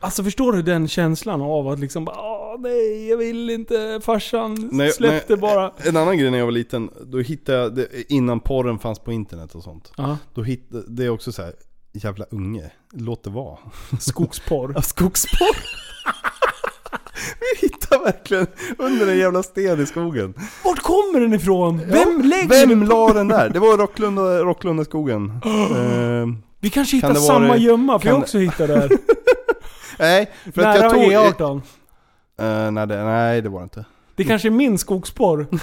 Alltså 0.00 0.24
förstår 0.24 0.52
du 0.52 0.62
den 0.62 0.88
känslan 0.88 1.42
av 1.42 1.68
att 1.68 1.78
liksom 1.78 2.08
Åh, 2.08 2.56
nej 2.60 3.08
jag 3.08 3.16
vill 3.16 3.50
inte, 3.50 4.00
farsan 4.04 4.68
Nej, 4.72 4.92
släppte 4.92 5.32
nej. 5.32 5.40
bara. 5.40 5.72
En 5.76 5.96
annan 5.96 6.18
grej 6.18 6.30
när 6.30 6.38
jag 6.38 6.44
var 6.46 6.52
liten, 6.52 6.90
då 7.06 7.18
hittade 7.18 7.58
jag, 7.58 7.74
det, 7.74 8.12
innan 8.12 8.40
porren 8.40 8.78
fanns 8.78 8.98
på 8.98 9.12
internet 9.12 9.54
och 9.54 9.62
sånt. 9.62 9.92
Ja, 9.96 10.18
Då 10.34 10.42
hittade, 10.42 10.84
det 10.88 11.04
är 11.04 11.10
också 11.10 11.32
så 11.32 11.42
här, 11.42 11.52
jävla 12.04 12.24
unge, 12.30 12.70
låt 12.92 13.24
det 13.24 13.30
vara. 13.30 13.58
skogsporr. 14.00 14.72
Ja, 14.76 14.82
skogsporr. 14.82 15.56
Vi 17.40 17.66
hittar 17.68 18.04
verkligen 18.04 18.46
under 18.78 19.08
en 19.08 19.18
jävla 19.18 19.42
sten 19.42 19.80
i 19.80 19.86
skogen. 19.86 20.34
Vart 20.64 20.78
kommer 20.82 21.20
den 21.20 21.32
ifrån? 21.34 21.80
Ja, 21.80 21.86
Vem 22.04 22.22
lägger 22.22 22.66
Vem 22.66 22.82
la 22.82 23.12
den 23.12 23.28
där? 23.28 23.48
Det 23.48 23.58
var 23.58 23.76
Rocklunda, 23.76 24.22
Rocklundaskogen. 24.38 25.30
eh, 25.44 26.38
Vi 26.60 26.70
kanske 26.70 26.96
hittar 26.96 27.08
Kan 27.08 27.16
samma 27.22 27.48
vara- 27.48 27.58
gömma, 27.58 27.98
för 27.98 28.02
kan 28.02 28.12
jag 28.14 28.22
också 28.22 28.38
hittade 28.38 28.74
där. 28.74 28.90
nej, 29.98 30.30
för 30.54 30.62
att 30.62 30.80
Nära 30.80 30.82
jag 30.82 30.92
tog... 31.38 31.46
E18. 31.48 31.60
Eh, 32.38 32.70
nej, 32.70 32.86
det, 32.86 33.04
nej, 33.04 33.42
det 33.42 33.48
var 33.48 33.60
det 33.60 33.64
inte. 33.64 33.84
Det 34.16 34.24
kanske 34.24 34.48
är 34.48 34.50
min 34.50 34.78
skogsporr. 34.78 35.46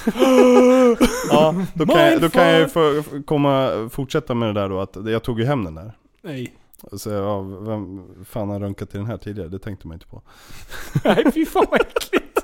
Ja, 1.30 1.55
då 1.73 1.85
kan, 1.85 1.99
jag, 2.01 2.22
då 2.22 2.30
kan 2.30 2.43
jag 2.47 2.60
ju 2.60 3.03
komma, 3.26 3.89
fortsätta 3.91 4.34
med 4.34 4.49
det 4.49 4.61
där 4.61 4.69
då 4.69 4.80
att 4.81 4.97
jag 5.05 5.23
tog 5.23 5.39
ju 5.39 5.45
hem 5.45 5.64
den 5.64 5.76
där. 5.76 5.93
Nej. 6.24 6.56
Så, 6.91 7.10
ja, 7.10 7.41
vem 7.41 8.16
fan 8.26 8.50
har 8.50 8.60
runkat 8.60 8.90
till 8.90 9.00
den 9.00 9.08
här 9.08 9.18
tidigare? 9.18 9.50
Det 9.50 9.60
tänkte 9.60 9.88
man 9.88 9.95
inte 9.95 10.08
på. 10.08 10.22
Nej 11.04 11.32
fy 11.34 11.45
fan 11.45 11.66
vad 11.72 11.82
äckligt. 11.82 12.40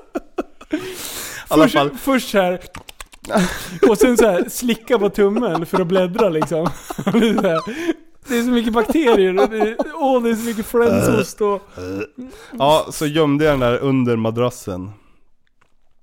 Först, 1.47 1.73
fall. 1.73 1.89
först 1.97 2.33
här. 2.33 2.59
Och 3.89 3.97
sen 3.97 4.17
så 4.17 4.25
här 4.25 4.49
slicka 4.49 4.99
på 4.99 5.09
tummen 5.09 5.65
för 5.65 5.81
att 5.81 5.87
bläddra 5.87 6.29
liksom. 6.29 6.67
Det 8.27 8.37
är 8.37 8.43
så, 8.43 8.49
mycket 8.49 8.73
bakterier 8.73 9.39
och 9.39 9.49
det, 9.49 9.77
åh, 9.95 10.23
det 10.23 10.29
är 10.29 10.35
så 10.35 10.45
mycket 10.45 10.65
flänsost 10.65 11.41
och... 11.41 11.61
Ja, 12.59 12.87
så 12.91 13.05
gömde 13.05 13.45
jag 13.45 13.53
den 13.53 13.59
där 13.59 13.77
under 13.77 14.15
madrassen. 14.15 14.91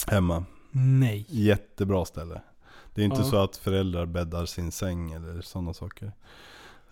Hemma. 0.07 0.45
Nej. 0.71 1.27
Jättebra 1.29 2.05
ställe. 2.05 2.41
Det 2.95 3.01
är 3.01 3.05
inte 3.05 3.21
Ja. 3.21 3.25
så 3.25 3.37
att 3.37 3.57
föräldrar 3.57 4.07
bäddar 4.07 4.47
sin 4.47 4.73
säng 4.73 5.13
eller 5.13 5.41
sådana 5.41 5.75
saker. 5.75 6.13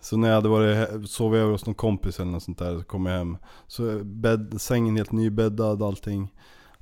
Så 0.05 0.17
när 0.17 0.27
jag 0.27 0.35
hade 0.35 0.49
varit, 0.49 1.09
sovit 1.09 1.39
över 1.39 1.51
hos 1.51 1.65
någon 1.65 1.75
kompis 1.75 2.19
eller 2.19 2.31
något 2.31 2.43
sånt 2.43 2.57
där, 2.57 2.77
så 2.77 2.83
kom 2.83 3.05
jag 3.05 3.17
hem. 3.17 3.37
Så 3.67 4.03
bädd, 4.03 4.61
sängen 4.61 4.95
helt 4.95 5.11
nybäddad, 5.11 5.83
allting. 5.83 6.33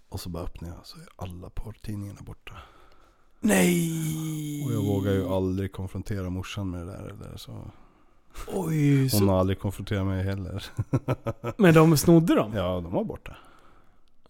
Och 0.10 0.20
så 0.20 0.30
bara 0.30 0.44
öppnar 0.44 0.70
jag, 0.70 0.78
så 0.84 0.98
är 0.98 1.06
alla 1.16 1.50
porrtidningarna 1.50 2.20
borta. 2.22 2.54
Nej. 3.40 3.91
Och 4.66 4.74
jag 4.74 4.84
vågar 4.84 5.12
ju 5.12 5.28
aldrig 5.28 5.72
konfrontera 5.72 6.30
morsan 6.30 6.70
med 6.70 6.80
det 6.80 6.91
där. 6.91 7.10
Eller 7.10 7.38
så. 7.38 7.72
Oj, 8.48 9.10
så... 9.10 9.18
Hon 9.18 9.30
har 9.30 9.40
aldrig 9.40 9.60
konfronterat 9.60 10.06
mig 10.06 10.24
heller. 10.24 10.66
Men 11.58 11.74
de 11.74 11.98
snodde 11.98 12.36
dem? 12.36 12.52
Ja, 12.56 12.82
de 12.82 12.91
var 12.94 13.04
borta. 13.04 13.36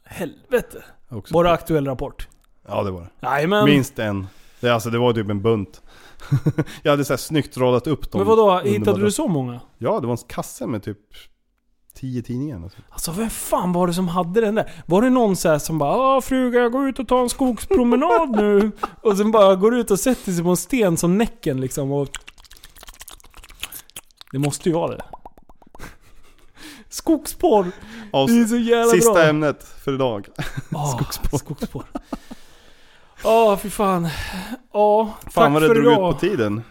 Helvete. 0.04 0.84
Också. 1.10 1.34
Var 1.34 1.44
det 1.44 1.52
aktuell 1.52 1.86
rapport? 1.86 2.28
Ja, 2.68 2.84
det 2.84 2.92
var 2.92 3.02
det. 3.20 3.48
Men... 3.48 3.66
Minst 3.66 4.00
en. 4.00 4.28
Det, 4.60 4.70
alltså, 4.70 4.90
det 4.90 4.98
var 4.98 5.14
typ 5.14 5.30
en 5.30 5.42
bunt. 5.42 5.82
Jag 6.84 6.92
hade 6.92 7.06
så 7.06 7.14
här 7.14 7.18
snyggt 7.18 7.58
radat 7.58 7.88
upp 7.88 8.12
dem. 8.12 8.20
Men 8.20 8.28
vadå, 8.28 8.60
hittade 8.60 9.02
du 9.02 9.12
så 9.12 9.28
många? 9.28 9.60
Ja, 9.78 10.00
det 10.00 10.08
var 10.08 10.14
en 10.14 10.28
kasse 10.28 10.68
med 10.68 10.84
typ 10.84 11.00
10 11.96 12.24
tidningar. 12.24 12.72
Alltså 12.90 13.12
vem 13.12 13.30
fan 13.30 13.74
var 13.74 13.88
det 13.88 13.94
som 13.94 14.08
hade 14.08 14.42
den 14.42 14.56
där? 14.56 14.72
Var 14.86 15.02
det 15.02 15.10
någon 15.10 15.36
så 15.36 15.50
här 15.50 15.60
som 15.60 15.78
bara 15.78 15.92
ah, 15.92 16.22
fruga 16.22 16.60
jag 16.60 16.72
går 16.72 16.90
ut 16.90 17.00
och 17.00 17.08
tar 17.08 17.22
en 17.22 17.30
skogspromenad 17.30 18.30
nu' 18.30 18.72
Och 19.02 19.18
sen 19.18 19.32
bara 19.32 19.56
går 19.56 19.76
ut 19.76 19.92
och 19.92 20.00
sätter 20.00 20.32
sig 20.32 20.44
på 20.44 20.50
en 20.50 20.58
sten 20.58 20.98
som 20.98 21.18
Näcken 21.18 21.62
liksom 21.62 21.92
och... 21.92 22.10
Det 24.32 24.40
måste 24.40 24.70
ju 24.70 24.76
vara 24.76 24.92
det. 24.92 25.04
Skogsporr! 26.90 27.72
Det 28.12 28.18
är 28.18 28.46
så 28.46 28.58
jävla 28.58 28.92
sista 28.92 29.14
bra. 29.14 29.24
ämnet 29.24 29.64
för 29.84 29.94
idag. 29.94 30.28
Ah, 30.72 30.88
skogsporr. 30.98 31.38
skogsporr. 31.38 31.86
Ja, 33.24 33.58
fy 33.62 33.70
fan. 33.70 34.08
Ja, 34.74 35.14
Fan 35.22 35.32
tack 35.34 35.54
vad 35.54 35.62
det 35.62 35.68
för 35.68 35.76
drog 35.76 35.94
idag. 35.94 36.10
ut 36.10 36.16
på 36.16 36.20
tiden. 36.20 36.62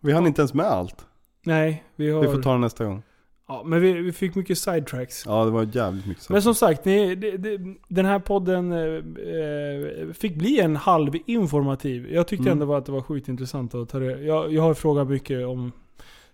Vi 0.00 0.12
hann 0.12 0.26
inte 0.26 0.40
ens 0.40 0.54
med 0.54 0.66
allt. 0.66 1.06
Nej, 1.44 1.84
vi 1.96 2.10
har... 2.10 2.20
Vi 2.22 2.26
får 2.28 2.42
ta 2.42 2.52
det 2.52 2.58
nästa 2.58 2.84
gång. 2.84 3.02
Ja, 3.48 3.62
men 3.66 3.80
vi, 3.80 3.92
vi 3.92 4.12
fick 4.12 4.34
mycket 4.34 4.58
sidetracks. 4.58 5.22
Ja, 5.26 5.44
det 5.44 5.50
var 5.50 5.68
jävligt 5.72 6.06
mycket 6.06 6.28
Men 6.28 6.42
saker. 6.42 6.54
som 6.54 6.54
sagt, 6.54 6.84
ni, 6.84 7.14
det, 7.14 7.36
det, 7.36 7.58
den 7.88 8.06
här 8.06 8.18
podden 8.18 8.72
eh, 8.72 8.78
eh, 8.78 10.12
fick 10.12 10.34
bli 10.34 10.60
en 10.60 10.76
halv 10.76 11.12
informativ. 11.26 12.12
Jag 12.12 12.28
tyckte 12.28 12.48
Mm. 12.50 12.62
ändå 12.62 12.74
att 12.74 12.86
det 12.86 12.92
var 12.92 13.02
sjukt 13.02 13.28
intressant 13.28 13.74
att 13.74 13.88
ta 13.88 13.98
det. 13.98 14.20
Jag, 14.22 14.52
jag 14.52 14.62
har 14.62 14.74
frågat 14.74 15.08
mycket 15.08 15.46
om 15.46 15.72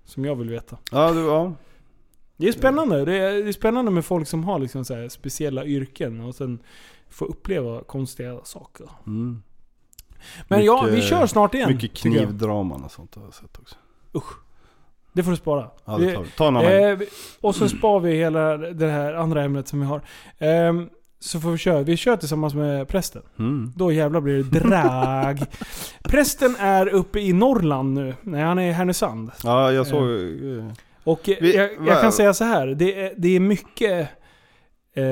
som 0.04 0.24
jag 0.24 0.36
vill 0.36 0.50
veta. 0.50 0.76
Ja, 0.92 1.12
du, 1.12 1.20
ja. 1.20 1.52
Det 2.36 2.48
är 2.48 2.52
spännande. 2.52 3.04
Det 3.04 3.14
är, 3.16 3.32
det 3.42 3.48
är 3.48 3.52
spännande 3.52 3.90
med 3.90 4.04
folk 4.04 4.28
som 4.28 4.44
har 4.44 4.58
liksom 4.58 4.84
så 4.84 5.08
speciella 5.10 5.64
yrken 5.64 6.20
och 6.20 6.34
sen 6.34 6.58
få 7.08 7.24
uppleva 7.24 7.80
konstiga 7.82 8.40
saker. 8.44 8.88
Mm. 9.06 9.42
Men 10.48 10.64
ja, 10.64 10.82
vi 10.86 10.90
Mycket- 10.92 11.08
kör 11.08 11.26
snart 11.26 11.54
igen. 11.54 11.72
Mycket 11.72 11.94
knivdraman 11.94 12.84
och 12.84 12.90
sånt 12.92 13.14
har 13.14 13.22
jag 13.22 13.34
sett 13.34 13.58
också. 13.58 13.74
Det 15.12 15.22
får 15.22 15.30
du 15.30 15.36
spara. 15.36 15.70
Ja, 15.84 15.98
det 15.98 16.14
tar 16.14 16.22
vi. 16.22 16.28
Ta 16.36 16.48
en 16.48 16.56
annan. 16.56 16.72
Eh, 16.72 16.98
och 17.40 17.54
så 17.54 17.68
spar 17.68 18.00
vi 18.00 18.16
hela 18.16 18.56
det 18.56 18.88
här 18.90 19.14
andra 19.14 19.44
ämnet 19.44 19.68
som 19.68 19.80
vi 19.80 19.86
har. 19.86 20.00
Ehm, 20.38 20.88
så 21.20 21.40
får 21.40 21.50
vi 21.50 21.58
köra. 21.58 21.82
Vi 21.82 21.96
kör 21.96 22.16
tillsammans 22.16 22.54
med 22.54 22.88
prästen. 22.88 23.22
Mm. 23.38 23.72
Då 23.76 23.92
jävlar 23.92 24.20
blir 24.20 24.42
det 24.42 24.58
drag. 24.60 25.44
prästen 26.04 26.56
är 26.58 26.88
uppe 26.88 27.20
i 27.20 27.32
Norrland 27.32 27.94
nu. 27.94 28.14
Nej, 28.22 28.42
han 28.42 28.58
är 28.58 28.68
i 28.68 28.72
Härnösand. 28.72 29.30
Ja, 29.44 29.72
jag 29.72 29.86
såg... 29.86 30.02
eh, 30.02 30.66
Och 31.04 31.28
eh, 31.28 31.36
Vi- 31.40 31.56
jag, 31.56 31.70
jag 31.86 32.00
kan 32.00 32.12
säga 32.12 32.34
så 32.34 32.44
här. 32.44 32.66
Det 32.66 33.04
är, 33.06 33.14
det 33.16 33.36
är 33.36 33.40
mycket... 33.40 34.08
Eh, 34.94 35.04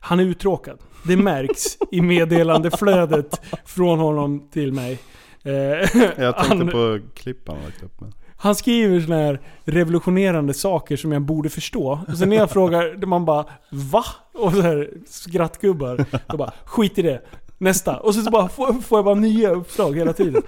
han 0.00 0.20
är 0.20 0.24
uttråkad. 0.24 0.78
Det 1.08 1.16
märks 1.16 1.78
i 1.90 2.00
meddelandeflödet 2.00 3.40
från 3.64 3.98
honom 3.98 4.48
till 4.52 4.72
mig. 4.72 4.98
Eh, 5.42 5.52
Jag 5.52 6.36
tänkte 6.36 6.56
han, 6.56 6.68
på 6.68 6.98
klipp 7.14 7.48
han 7.48 7.56
lagt 7.64 7.82
upp. 7.82 8.00
Men. 8.00 8.12
han 8.36 8.54
skriver 8.54 9.00
såna 9.00 9.16
här 9.16 9.40
revolutionerande 9.64 10.54
saker 10.54 10.96
som 10.96 11.12
jag 11.12 11.22
borde 11.22 11.48
förstå. 11.50 12.00
Och 12.08 12.18
sen 12.18 12.28
när 12.28 12.36
jag 12.36 12.50
frågar, 12.50 13.06
man 13.06 13.24
bara 13.24 13.44
Va? 13.70 14.04
Och 14.34 14.52
så 14.52 14.60
här 14.60 14.90
skrattgubbar. 15.08 16.04
Då 16.28 16.36
bara 16.36 16.52
skit 16.64 16.98
i 16.98 17.02
det. 17.02 17.22
Nästa. 17.58 17.96
Och 17.96 18.14
så, 18.14 18.22
så 18.22 18.30
bara 18.30 18.48
får, 18.48 18.72
får 18.72 18.98
jag 18.98 19.04
bara 19.04 19.14
nya 19.14 19.50
uppslag 19.50 19.96
hela 19.96 20.12
tiden. 20.12 20.42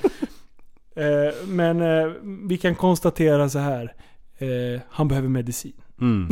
Eh, 0.96 1.46
men 1.46 1.80
eh, 1.80 2.12
vi 2.48 2.58
kan 2.58 2.74
konstatera 2.74 3.48
så 3.48 3.58
här. 3.58 3.94
Han 4.90 5.08
behöver 5.08 5.28
medicin. 5.28 5.72
Mm. 6.00 6.28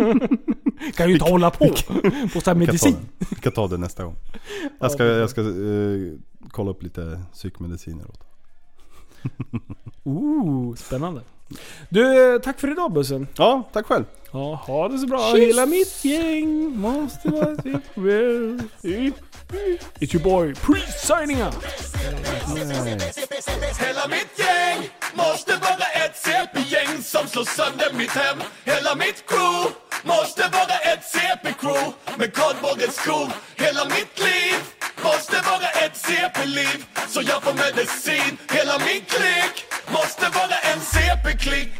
Kan 0.94 1.08
ju 1.08 1.12
inte 1.14 1.30
hålla 1.30 1.50
på 1.50 1.68
på 1.68 1.74
så 1.76 2.02
här 2.34 2.42
kan 2.42 2.58
medicin. 2.58 2.92
den. 3.18 3.26
Vi 3.30 3.36
kan 3.36 3.52
ta 3.52 3.68
det 3.68 3.76
nästa 3.76 4.04
gång. 4.04 4.16
Jag 4.78 4.92
ska, 4.92 5.04
jag 5.04 5.30
ska 5.30 5.40
eh, 5.40 6.12
kolla 6.50 6.70
upp 6.70 6.82
lite 6.82 7.20
psykmediciner 7.32 8.04
åt 8.08 8.20
Ooh, 10.04 10.74
spännande. 10.74 11.20
Du, 11.88 12.38
tack 12.44 12.60
för 12.60 12.70
idag 12.70 12.92
bussen. 12.92 13.26
Ja, 13.36 13.68
tack 13.72 13.86
själv. 13.86 14.04
Ja, 14.32 14.54
ha 14.66 14.88
det 14.88 14.98
så 14.98 15.06
bra. 15.06 15.32
Kyss. 15.34 15.48
Hela 15.48 15.66
mitt 15.66 16.04
gäng 16.04 16.76
måste 16.76 17.28
vara 17.28 17.56
sitt. 17.56 17.82
It's 20.00 20.12
your 20.12 20.22
boy 20.22 20.54
Priest 20.54 21.00
signing 21.00 21.40
out. 21.40 21.54
Hela 23.78 24.08
mitt 24.08 24.38
gäng 24.38 24.88
måste 25.14 25.56
vara 25.56 25.86
ett 26.04 26.16
CP-gäng 26.16 27.02
som 27.02 27.26
slår 27.28 27.44
sönder 27.44 27.92
mitt 27.92 28.10
hem. 28.10 28.38
Hela 28.64 28.94
mitt 28.94 29.26
crew 29.26 29.70
måste 30.04 30.48
vara 30.52 30.78
ett 30.92 31.02
CP-crew 31.12 31.92
med 32.18 32.34
kardborrens 32.34 32.94
skor. 32.96 33.32
Hela 33.56 33.84
mitt 33.84 34.18
liv 34.18 34.56
måste 35.02 35.36
vara 35.50 35.68
ett 35.84 35.96
CP-liv 35.96 36.84
så 37.08 37.22
jag 37.22 37.42
får 37.42 37.54
medicin. 37.54 38.38
Hela 38.50 38.78
min 38.78 39.04
klick 39.04 39.64
måste 39.92 40.28
vara 40.28 40.58
en 40.72 40.80
CP-klick 40.80 41.70